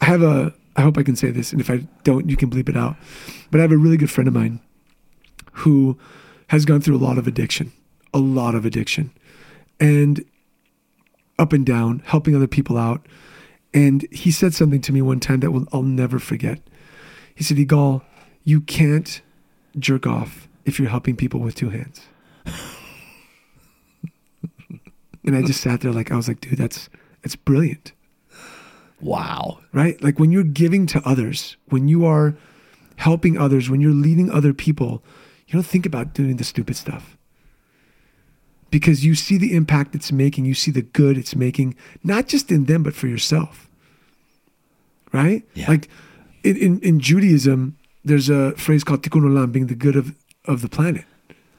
I 0.00 0.06
have 0.06 0.22
a, 0.22 0.52
I 0.76 0.82
hope 0.82 0.98
I 0.98 1.02
can 1.02 1.16
say 1.16 1.30
this, 1.30 1.52
and 1.52 1.60
if 1.60 1.70
I 1.70 1.86
don't, 2.02 2.28
you 2.28 2.36
can 2.36 2.50
bleep 2.50 2.68
it 2.68 2.76
out. 2.76 2.96
But 3.50 3.60
I 3.60 3.62
have 3.62 3.72
a 3.72 3.76
really 3.76 3.96
good 3.96 4.10
friend 4.10 4.28
of 4.28 4.34
mine 4.34 4.60
who 5.52 5.98
has 6.48 6.64
gone 6.64 6.80
through 6.80 6.96
a 6.96 6.98
lot 6.98 7.16
of 7.16 7.26
addiction, 7.26 7.72
a 8.12 8.18
lot 8.18 8.54
of 8.54 8.66
addiction, 8.66 9.12
and 9.80 10.24
up 11.38 11.52
and 11.52 11.64
down, 11.64 12.02
helping 12.04 12.34
other 12.34 12.46
people 12.46 12.76
out. 12.76 13.06
And 13.72 14.06
he 14.12 14.30
said 14.30 14.54
something 14.54 14.80
to 14.82 14.92
me 14.92 15.02
one 15.02 15.20
time 15.20 15.40
that 15.40 15.50
will, 15.50 15.66
I'll 15.72 15.82
never 15.82 16.18
forget. 16.18 16.60
He 17.34 17.42
said, 17.42 17.58
Egal, 17.58 18.02
you 18.44 18.60
can't 18.60 19.20
jerk 19.78 20.06
off 20.06 20.48
if 20.64 20.78
you're 20.78 20.88
helping 20.88 21.16
people 21.16 21.40
with 21.40 21.54
two 21.54 21.70
hands. 21.70 22.02
and 25.24 25.36
I 25.36 25.42
just 25.42 25.60
sat 25.60 25.80
there 25.80 25.92
like, 25.92 26.10
I 26.10 26.16
was 26.16 26.28
like, 26.28 26.40
dude, 26.40 26.58
that's, 26.58 26.88
that's 27.22 27.36
brilliant 27.36 27.92
Wow. 29.04 29.58
right? 29.72 30.02
Like 30.02 30.18
when 30.18 30.32
you're 30.32 30.42
giving 30.44 30.86
to 30.86 31.02
others, 31.06 31.56
when 31.68 31.88
you 31.88 32.06
are 32.06 32.34
helping 32.96 33.36
others, 33.38 33.68
when 33.68 33.80
you're 33.80 33.92
leading 33.92 34.30
other 34.30 34.54
people, 34.54 35.02
you 35.46 35.52
don't 35.52 35.66
think 35.66 35.84
about 35.84 36.14
doing 36.14 36.36
the 36.36 36.44
stupid 36.44 36.76
stuff. 36.76 37.16
Because 38.70 39.04
you 39.04 39.14
see 39.14 39.36
the 39.36 39.54
impact 39.54 39.94
it's 39.94 40.10
making, 40.10 40.46
you 40.46 40.54
see 40.54 40.70
the 40.70 40.82
good 40.82 41.18
it's 41.18 41.36
making, 41.36 41.76
not 42.02 42.26
just 42.26 42.50
in 42.50 42.64
them, 42.64 42.82
but 42.82 42.94
for 42.94 43.06
yourself. 43.06 43.68
Right? 45.12 45.44
Yeah. 45.54 45.68
Like 45.68 45.88
in, 46.42 46.56
in, 46.56 46.80
in 46.80 46.98
Judaism, 47.00 47.76
there's 48.04 48.28
a 48.28 48.52
phrase 48.52 48.84
called 48.84 49.02
tikkun 49.02 49.22
olam, 49.22 49.52
being 49.52 49.66
the 49.66 49.74
good 49.74 49.96
of, 49.96 50.14
of 50.44 50.62
the 50.62 50.68
planet, 50.68 51.04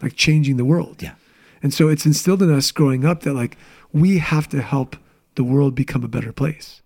like 0.01 0.15
changing 0.15 0.57
the 0.57 0.65
world. 0.65 1.01
Yeah. 1.01 1.15
And 1.63 1.73
so 1.73 1.89
it's 1.89 2.05
instilled 2.05 2.41
in 2.41 2.53
us 2.53 2.71
growing 2.71 3.05
up 3.05 3.21
that 3.21 3.33
like 3.33 3.57
we 3.91 4.19
have 4.19 4.47
to 4.49 4.61
help 4.61 4.95
the 5.35 5.43
world 5.43 5.75
become 5.75 6.03
a 6.03 6.07
better 6.07 6.31
place. 6.31 6.81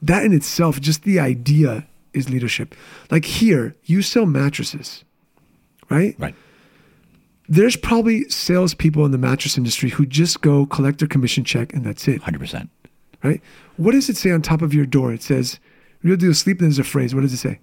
That 0.00 0.24
in 0.24 0.32
itself, 0.32 0.80
just 0.80 1.02
the 1.02 1.20
idea 1.20 1.86
is 2.12 2.30
leadership. 2.30 2.74
Like 3.10 3.24
here, 3.24 3.74
you 3.84 4.02
sell 4.02 4.26
mattresses, 4.26 5.04
right? 5.90 6.14
Right. 6.18 6.34
There's 7.48 7.76
probably 7.76 8.28
salespeople 8.30 9.04
in 9.04 9.10
the 9.10 9.18
mattress 9.18 9.58
industry 9.58 9.90
who 9.90 10.06
just 10.06 10.40
go 10.40 10.64
collect 10.64 10.98
their 11.00 11.08
commission 11.08 11.44
check 11.44 11.74
and 11.74 11.84
that's 11.84 12.08
it, 12.08 12.22
100%. 12.22 12.68
right? 13.22 13.42
What 13.76 13.92
does 13.92 14.08
it 14.08 14.16
say 14.16 14.30
on 14.30 14.40
top 14.40 14.62
of 14.62 14.72
your 14.72 14.86
door? 14.86 15.12
It 15.12 15.22
says, 15.22 15.58
Real 16.02 16.16
deal 16.16 16.34
sleep, 16.34 16.60
and 16.60 16.66
there's 16.66 16.78
a 16.78 16.84
phrase. 16.84 17.14
What 17.14 17.22
does 17.22 17.32
it 17.32 17.38
say? 17.38 17.60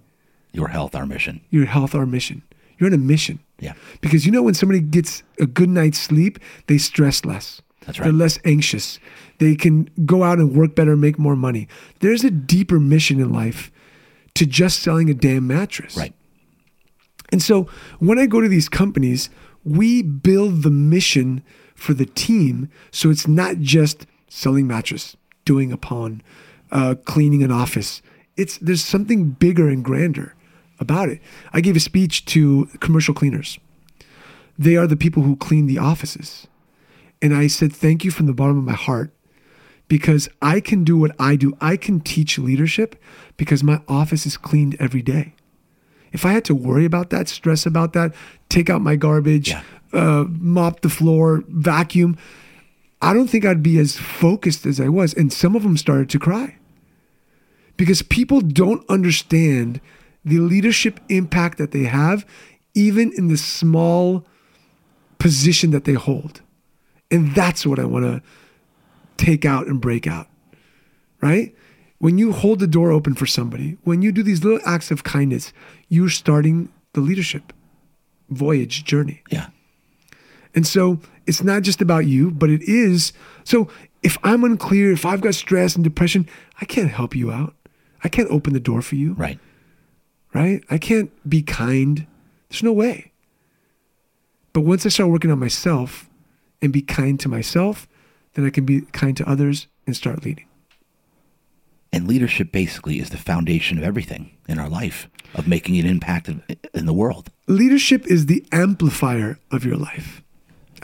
Your 0.52 0.68
health, 0.68 0.94
our 0.94 1.06
mission. 1.06 1.40
Your 1.50 1.66
health, 1.66 1.94
our 1.94 2.06
mission. 2.06 2.42
You're 2.78 2.88
on 2.88 2.94
a 2.94 2.98
mission. 2.98 3.38
Yeah. 3.58 3.74
Because 4.00 4.26
you 4.26 4.32
know 4.32 4.42
when 4.42 4.54
somebody 4.54 4.80
gets 4.80 5.22
a 5.38 5.46
good 5.46 5.68
night's 5.68 5.98
sleep, 5.98 6.38
they 6.66 6.78
stress 6.78 7.24
less. 7.24 7.62
That's 7.86 7.98
right. 7.98 8.06
They're 8.06 8.12
less 8.12 8.38
anxious. 8.44 8.98
They 9.38 9.54
can 9.54 9.88
go 10.04 10.24
out 10.24 10.38
and 10.38 10.54
work 10.54 10.74
better, 10.74 10.96
make 10.96 11.18
more 11.18 11.36
money. 11.36 11.68
There's 12.00 12.24
a 12.24 12.30
deeper 12.30 12.78
mission 12.80 13.20
in 13.20 13.32
life 13.32 13.70
to 14.34 14.46
just 14.46 14.80
selling 14.80 15.10
a 15.10 15.14
damn 15.14 15.46
mattress. 15.46 15.96
Right. 15.96 16.14
And 17.30 17.42
so 17.42 17.68
when 17.98 18.18
I 18.18 18.26
go 18.26 18.40
to 18.40 18.48
these 18.48 18.68
companies, 18.68 19.30
we 19.64 20.02
build 20.02 20.62
the 20.62 20.70
mission 20.70 21.42
for 21.74 21.94
the 21.94 22.06
team. 22.06 22.68
So 22.90 23.10
it's 23.10 23.26
not 23.26 23.58
just 23.58 24.06
selling 24.28 24.66
mattress, 24.66 25.16
doing 25.44 25.72
a 25.72 25.76
pawn, 25.76 26.22
uh, 26.70 26.96
cleaning 27.04 27.42
an 27.42 27.50
office. 27.52 28.02
It's 28.36 28.58
there's 28.58 28.84
something 28.84 29.30
bigger 29.30 29.68
and 29.68 29.84
grander 29.84 30.34
about 30.82 31.08
it. 31.08 31.20
I 31.54 31.62
gave 31.62 31.76
a 31.76 31.80
speech 31.80 32.26
to 32.26 32.66
commercial 32.80 33.14
cleaners. 33.14 33.58
They 34.58 34.76
are 34.76 34.86
the 34.86 34.96
people 34.96 35.22
who 35.22 35.36
clean 35.36 35.66
the 35.66 35.78
offices. 35.78 36.46
And 37.22 37.34
I 37.34 37.46
said, 37.46 37.72
thank 37.72 38.04
you 38.04 38.10
from 38.10 38.26
the 38.26 38.34
bottom 38.34 38.58
of 38.58 38.64
my 38.64 38.74
heart 38.74 39.10
because 39.88 40.28
I 40.42 40.60
can 40.60 40.84
do 40.84 40.98
what 40.98 41.12
I 41.18 41.36
do. 41.36 41.56
I 41.60 41.76
can 41.76 42.00
teach 42.00 42.38
leadership 42.38 42.96
because 43.36 43.62
my 43.64 43.80
office 43.88 44.26
is 44.26 44.36
cleaned 44.36 44.76
every 44.78 45.02
day. 45.02 45.34
If 46.12 46.26
I 46.26 46.32
had 46.32 46.44
to 46.46 46.54
worry 46.54 46.84
about 46.84 47.08
that, 47.10 47.28
stress 47.28 47.64
about 47.64 47.94
that, 47.94 48.12
take 48.50 48.68
out 48.68 48.82
my 48.82 48.96
garbage, 48.96 49.50
Yeah. 49.50 49.62
uh, 49.94 50.24
mop 50.28 50.80
the 50.80 50.90
floor, 50.90 51.42
vacuum, 51.48 52.18
I 53.00 53.14
don't 53.14 53.28
think 53.28 53.44
I'd 53.44 53.62
be 53.62 53.78
as 53.78 53.96
focused 53.96 54.66
as 54.66 54.78
I 54.80 54.88
was. 54.88 55.14
And 55.14 55.32
some 55.32 55.56
of 55.56 55.62
them 55.62 55.76
started 55.76 56.10
to 56.10 56.18
cry 56.18 56.56
because 57.76 58.02
people 58.02 58.40
don't 58.40 58.84
understand 58.88 59.80
the 60.24 60.38
leadership 60.38 61.00
impact 61.08 61.58
that 61.58 61.72
they 61.72 61.84
have, 61.84 62.24
even 62.74 63.12
in 63.16 63.28
the 63.28 63.36
small 63.36 64.24
position 65.18 65.70
that 65.70 65.84
they 65.84 65.94
hold. 65.94 66.40
And 67.10 67.34
that's 67.34 67.66
what 67.66 67.78
I 67.78 67.84
want 67.84 68.04
to 68.04 68.22
take 69.16 69.44
out 69.44 69.66
and 69.66 69.80
break 69.80 70.06
out, 70.06 70.26
right? 71.20 71.54
When 71.98 72.18
you 72.18 72.32
hold 72.32 72.58
the 72.58 72.66
door 72.66 72.90
open 72.90 73.14
for 73.14 73.26
somebody, 73.26 73.76
when 73.84 74.02
you 74.02 74.10
do 74.10 74.22
these 74.22 74.42
little 74.42 74.60
acts 74.66 74.90
of 74.90 75.04
kindness, 75.04 75.52
you're 75.88 76.08
starting 76.08 76.72
the 76.94 77.00
leadership 77.00 77.52
voyage 78.30 78.84
journey. 78.84 79.22
Yeah. 79.30 79.48
And 80.54 80.66
so 80.66 81.00
it's 81.26 81.42
not 81.42 81.62
just 81.62 81.80
about 81.80 82.06
you, 82.06 82.30
but 82.30 82.50
it 82.50 82.62
is. 82.62 83.12
So 83.44 83.68
if 84.02 84.18
I'm 84.22 84.42
unclear, 84.44 84.90
if 84.92 85.06
I've 85.06 85.20
got 85.20 85.34
stress 85.34 85.74
and 85.76 85.84
depression, 85.84 86.28
I 86.60 86.64
can't 86.64 86.90
help 86.90 87.14
you 87.14 87.30
out. 87.30 87.54
I 88.02 88.08
can't 88.08 88.30
open 88.30 88.52
the 88.52 88.60
door 88.60 88.82
for 88.82 88.96
you, 88.96 89.12
Right. 89.14 89.38
Right? 90.34 90.62
I 90.70 90.78
can't 90.78 91.10
be 91.28 91.42
kind. 91.42 92.06
There's 92.48 92.62
no 92.62 92.72
way. 92.72 93.12
But 94.52 94.62
once 94.62 94.84
I 94.84 94.90
start 94.90 95.10
working 95.10 95.30
on 95.30 95.38
myself 95.38 96.08
and 96.60 96.72
be 96.72 96.82
kind 96.82 97.18
to 97.20 97.28
myself, 97.28 97.88
then 98.34 98.46
I 98.46 98.50
can 98.50 98.64
be 98.64 98.82
kind 98.92 99.16
to 99.16 99.28
others 99.28 99.66
and 99.86 99.96
start 99.96 100.24
leading. 100.24 100.46
And 101.92 102.08
leadership 102.08 102.52
basically 102.52 102.98
is 102.98 103.10
the 103.10 103.18
foundation 103.18 103.76
of 103.76 103.84
everything 103.84 104.30
in 104.48 104.58
our 104.58 104.68
life, 104.68 105.08
of 105.34 105.46
making 105.46 105.78
an 105.78 105.86
impact 105.86 106.28
in, 106.28 106.42
the 106.86 106.94
world. 106.94 107.30
Leadership 107.46 108.06
is 108.06 108.26
the 108.26 108.44
amplifier 108.50 109.38
of 109.50 109.64
your 109.64 109.76
life. 109.76 110.22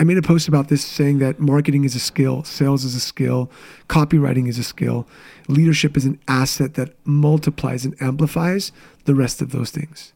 I 0.01 0.05
made 0.05 0.17
a 0.17 0.23
post 0.23 0.47
about 0.47 0.69
this 0.69 0.85
saying 0.85 1.19
that 1.19 1.41
marketing 1.41 1.85
is 1.85 1.97
a 1.97 1.99
skill, 1.99 2.45
sales 2.45 2.85
is 2.85 2.95
a 2.95 3.01
skill, 3.01 3.51
copywriting 3.89 4.49
is 4.49 4.57
a 4.59 4.63
skill, 4.63 5.09
leadership 5.49 5.97
is 5.97 6.05
an 6.05 6.21
asset 6.29 6.75
that 6.75 6.95
multiplies 7.05 7.85
and 7.85 8.01
amplifies 8.01 8.71
the 9.07 9.15
rest 9.15 9.43
of 9.43 9.51
those 9.51 9.71
things. 9.73 10.13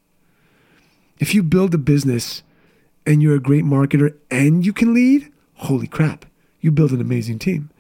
If 1.19 1.35
you 1.35 1.43
build 1.43 1.75
a 1.75 1.79
business 1.79 2.43
and 3.07 3.23
you're 3.23 3.35
a 3.35 3.41
great 3.41 3.65
marketer 3.65 4.15
and 4.31 4.65
you 4.65 4.73
can 4.73 4.95
lead, 4.95 5.31
holy 5.55 5.89
crap, 5.89 6.27
you 6.61 6.71
build 6.71 6.93
an 6.93 7.01
amazing 7.01 7.41
team. 7.41 7.71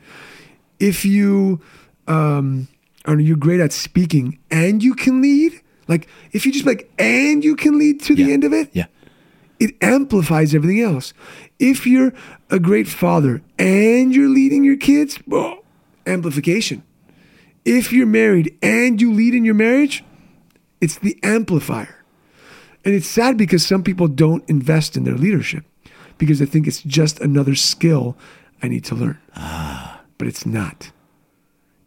If 0.80 1.04
you 1.04 1.60
um, 2.08 2.66
are 3.04 3.18
you're 3.18 3.36
great 3.36 3.60
at 3.60 3.72
speaking 3.72 4.38
and 4.50 4.82
you 4.82 4.94
can 4.94 5.22
lead, 5.22 5.60
like 5.86 6.08
if 6.32 6.44
you 6.44 6.52
just 6.52 6.66
like 6.66 6.90
and 6.98 7.44
you 7.44 7.54
can 7.54 7.78
lead 7.78 8.00
to 8.02 8.16
the 8.16 8.32
end 8.32 8.42
of 8.42 8.52
it, 8.52 8.70
Yeah. 8.72 8.86
it 9.60 9.76
amplifies 9.80 10.52
everything 10.54 10.80
else. 10.80 11.12
If 11.62 11.86
you're 11.86 12.12
a 12.50 12.58
great 12.58 12.88
father 12.88 13.40
and 13.56 14.12
you're 14.12 14.28
leading 14.28 14.64
your 14.64 14.76
kids, 14.76 15.20
well, 15.28 15.62
amplification. 16.04 16.82
If 17.64 17.92
you're 17.92 18.04
married 18.04 18.58
and 18.60 19.00
you 19.00 19.12
lead 19.12 19.32
in 19.32 19.44
your 19.44 19.54
marriage, 19.54 20.02
it's 20.80 20.98
the 20.98 21.16
amplifier. 21.22 22.04
And 22.84 22.96
it's 22.96 23.06
sad 23.06 23.38
because 23.38 23.64
some 23.64 23.84
people 23.84 24.08
don't 24.08 24.42
invest 24.50 24.96
in 24.96 25.04
their 25.04 25.14
leadership 25.14 25.64
because 26.18 26.40
they 26.40 26.46
think 26.46 26.66
it's 26.66 26.82
just 26.82 27.20
another 27.20 27.54
skill 27.54 28.16
I 28.60 28.66
need 28.66 28.84
to 28.86 28.96
learn. 28.96 29.20
Ah. 29.36 30.00
But 30.18 30.26
it's 30.26 30.44
not. 30.44 30.90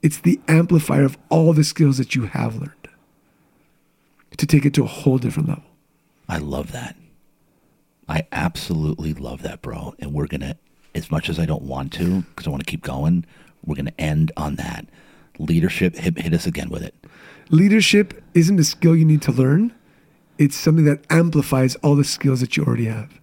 It's 0.02 0.20
the 0.20 0.40
amplifier 0.48 1.04
of 1.04 1.18
all 1.28 1.52
the 1.52 1.66
skills 1.66 1.98
that 1.98 2.16
you 2.16 2.28
have 2.28 2.56
learned 2.56 2.88
to 4.38 4.48
take 4.48 4.64
it 4.66 4.74
to 4.76 4.86
a 4.86 4.88
whole 4.88 5.18
different 5.18 5.50
level. 5.50 5.66
I 6.30 6.38
love 6.38 6.72
that. 6.72 6.96
I 8.08 8.28
absolutely 8.32 9.14
love 9.14 9.42
that, 9.44 9.62
bro. 9.62 9.96
And 10.00 10.14
we're 10.14 10.28
going 10.28 10.42
to, 10.42 10.58
as 10.94 11.10
much 11.10 11.30
as 11.30 11.40
I 11.40 11.46
don't 11.46 11.64
want 11.64 11.92
to, 11.94 12.22
because 12.22 12.46
I 12.48 12.50
want 12.50 12.66
to 12.66 12.70
keep 12.70 12.84
going, 12.84 13.26
we're 13.66 13.76
going 13.76 13.86
to 13.88 14.02
end 14.02 14.32
on 14.38 14.56
that. 14.56 14.86
Leadership, 15.40 15.96
hit, 15.96 16.18
hit 16.20 16.34
us 16.34 16.46
again 16.46 16.70
with 16.70 16.84
it. 16.84 16.94
Leadership 17.50 18.24
isn't 18.34 18.60
a 18.60 18.64
skill 18.64 18.96
you 18.96 19.06
need 19.06 19.22
to 19.24 19.32
learn. 19.32 19.74
It's 20.38 20.56
something 20.56 20.86
that 20.86 21.04
amplifies 21.10 21.76
all 21.78 21.96
the 21.96 22.04
skills 22.04 22.42
that 22.42 22.56
you 22.58 22.64
already 22.64 22.86
have. 22.86 23.20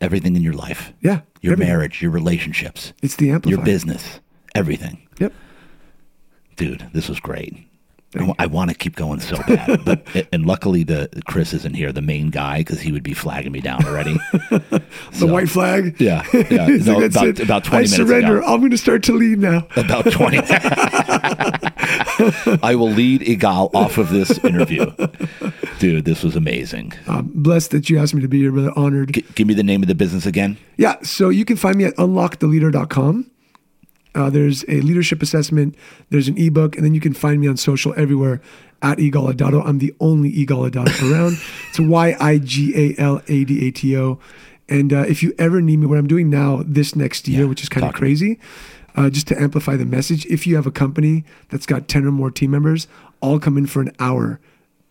Everything 0.00 0.34
in 0.36 0.42
your 0.42 0.54
life, 0.54 0.92
Yeah. 1.00 1.20
your 1.40 1.52
everything. 1.52 1.72
marriage, 1.72 2.02
your 2.02 2.10
relationships, 2.10 2.92
It's 3.02 3.14
the 3.16 3.30
amplifier. 3.30 3.56
your 3.58 3.64
business, 3.64 4.18
everything. 4.54 5.06
Yep. 5.20 5.32
Dude, 6.56 6.88
this 6.92 7.08
was 7.08 7.20
great. 7.20 7.67
I, 8.16 8.32
I 8.38 8.46
want 8.46 8.70
to 8.70 8.76
keep 8.76 8.96
going 8.96 9.20
so 9.20 9.36
bad, 9.46 9.84
but 9.84 10.06
and 10.32 10.46
luckily 10.46 10.82
the 10.82 11.08
Chris 11.28 11.52
isn't 11.52 11.74
here, 11.74 11.92
the 11.92 12.00
main 12.02 12.30
guy, 12.30 12.58
because 12.58 12.80
he 12.80 12.90
would 12.92 13.02
be 13.02 13.12
flagging 13.12 13.52
me 13.52 13.60
down 13.60 13.84
already. 13.84 14.18
The 15.12 15.26
white 15.26 15.48
flag. 15.50 15.96
Yeah, 16.00 16.24
yeah. 16.50 16.66
No, 16.84 17.02
about- 17.02 17.26
it. 17.26 17.40
about 17.40 17.64
20 17.64 17.76
I 17.76 17.80
minutes 17.80 17.96
surrender. 17.96 18.38
ago. 18.38 18.46
I'm 18.46 18.60
going 18.60 18.70
to 18.70 18.78
start 18.78 19.02
to 19.04 19.12
lead 19.12 19.38
now. 19.38 19.66
about 19.76 20.10
20 20.10 20.38
I 22.62 22.74
will 22.76 22.90
lead 22.90 23.22
Egal 23.22 23.70
off 23.74 23.98
of 23.98 24.10
this 24.10 24.38
interview. 24.44 24.86
Dude, 25.78 26.04
this 26.04 26.22
was 26.22 26.36
amazing. 26.36 26.92
I'm 27.06 27.26
blessed 27.34 27.70
that 27.72 27.88
you 27.90 27.98
asked 27.98 28.14
me 28.14 28.22
to 28.22 28.28
be 28.28 28.38
here, 28.40 28.52
brother. 28.52 28.72
Honored. 28.76 29.12
G- 29.14 29.24
give 29.34 29.46
me 29.46 29.54
the 29.54 29.62
name 29.62 29.82
of 29.82 29.88
the 29.88 29.94
business 29.94 30.26
again. 30.26 30.56
Yeah, 30.76 30.96
so 31.02 31.28
you 31.28 31.44
can 31.44 31.56
find 31.56 31.76
me 31.76 31.84
at 31.84 31.96
unlocktheleader.com. 31.96 33.30
Uh, 34.14 34.30
there's 34.30 34.64
a 34.68 34.80
leadership 34.80 35.22
assessment, 35.22 35.74
there's 36.10 36.28
an 36.28 36.36
ebook, 36.38 36.76
and 36.76 36.84
then 36.84 36.94
you 36.94 37.00
can 37.00 37.12
find 37.12 37.40
me 37.40 37.46
on 37.48 37.56
social 37.56 37.94
everywhere 37.96 38.40
at 38.82 38.98
Egal 38.98 39.26
Adato. 39.32 39.62
I'm 39.66 39.78
the 39.78 39.94
only 40.00 40.28
Egal 40.30 40.68
Adato 40.68 41.12
around. 41.12 41.36
It's 41.68 41.78
Y 41.80 42.16
I 42.18 42.38
G 42.38 42.72
A 42.76 43.00
L 43.00 43.22
A 43.28 43.44
D 43.44 43.66
A 43.66 43.70
T 43.70 43.96
O. 43.96 44.18
And 44.68 44.92
uh, 44.92 45.00
if 45.08 45.22
you 45.22 45.34
ever 45.38 45.60
need 45.62 45.78
me, 45.78 45.86
what 45.86 45.98
I'm 45.98 46.06
doing 46.06 46.28
now 46.30 46.62
this 46.66 46.94
next 46.94 47.26
year, 47.28 47.42
Yeah, 47.42 47.48
which 47.48 47.62
is 47.62 47.68
kind 47.68 47.84
of 47.84 47.88
talk 47.92 47.96
to 47.96 48.02
me. 48.02 48.08
crazy, 48.08 48.40
uh, 48.96 49.08
just 49.10 49.26
to 49.28 49.40
amplify 49.40 49.76
the 49.76 49.86
message, 49.86 50.26
if 50.26 50.46
you 50.46 50.56
have 50.56 50.66
a 50.66 50.70
company 50.70 51.24
that's 51.50 51.64
got 51.66 51.88
10 51.88 52.04
or 52.04 52.10
more 52.10 52.30
team 52.30 52.50
members, 52.50 52.86
I'll 53.22 53.38
come 53.38 53.56
in 53.56 53.66
for 53.66 53.80
an 53.80 53.92
hour, 53.98 54.40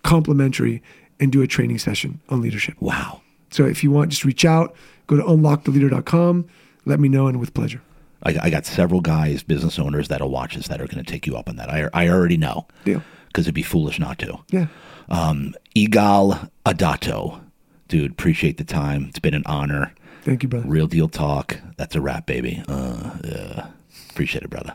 complimentary, 0.03 0.81
and 1.19 1.31
do 1.31 1.41
a 1.41 1.47
training 1.47 1.77
session 1.79 2.19
on 2.29 2.41
leadership. 2.41 2.75
Wow. 2.79 3.21
So 3.51 3.65
if 3.65 3.83
you 3.83 3.91
want, 3.91 4.09
just 4.11 4.25
reach 4.25 4.45
out, 4.45 4.75
go 5.07 5.15
to 5.17 5.23
unlocktheleader.com, 5.23 6.47
let 6.85 6.99
me 6.99 7.09
know, 7.09 7.27
and 7.27 7.39
with 7.39 7.53
pleasure. 7.53 7.81
I, 8.23 8.37
I 8.43 8.49
got 8.49 8.65
several 8.65 9.01
guys, 9.01 9.43
business 9.43 9.77
owners 9.79 10.07
that'll 10.07 10.29
watch 10.31 10.55
this 10.55 10.67
that 10.67 10.81
are 10.81 10.87
going 10.87 11.03
to 11.03 11.09
take 11.11 11.27
you 11.27 11.37
up 11.37 11.49
on 11.49 11.55
that. 11.57 11.69
I, 11.69 11.89
I 11.93 12.09
already 12.09 12.37
know 12.37 12.67
Deal. 12.83 13.01
because 13.27 13.45
it'd 13.45 13.55
be 13.55 13.63
foolish 13.63 13.99
not 13.99 14.19
to. 14.19 14.39
Yeah. 14.49 14.67
Um, 15.09 15.53
Egal 15.75 16.49
Adato. 16.65 17.41
Dude, 17.87 18.11
appreciate 18.11 18.57
the 18.57 18.63
time. 18.65 19.05
It's 19.09 19.19
been 19.19 19.33
an 19.33 19.43
honor. 19.45 19.93
Thank 20.23 20.43
you, 20.43 20.49
brother. 20.49 20.67
Real 20.67 20.87
deal 20.87 21.07
talk. 21.07 21.57
That's 21.77 21.95
a 21.95 22.01
wrap, 22.01 22.25
baby. 22.25 22.61
Uh, 22.67 23.11
uh, 23.23 23.67
appreciate 24.09 24.43
it, 24.43 24.49
brother. 24.49 24.73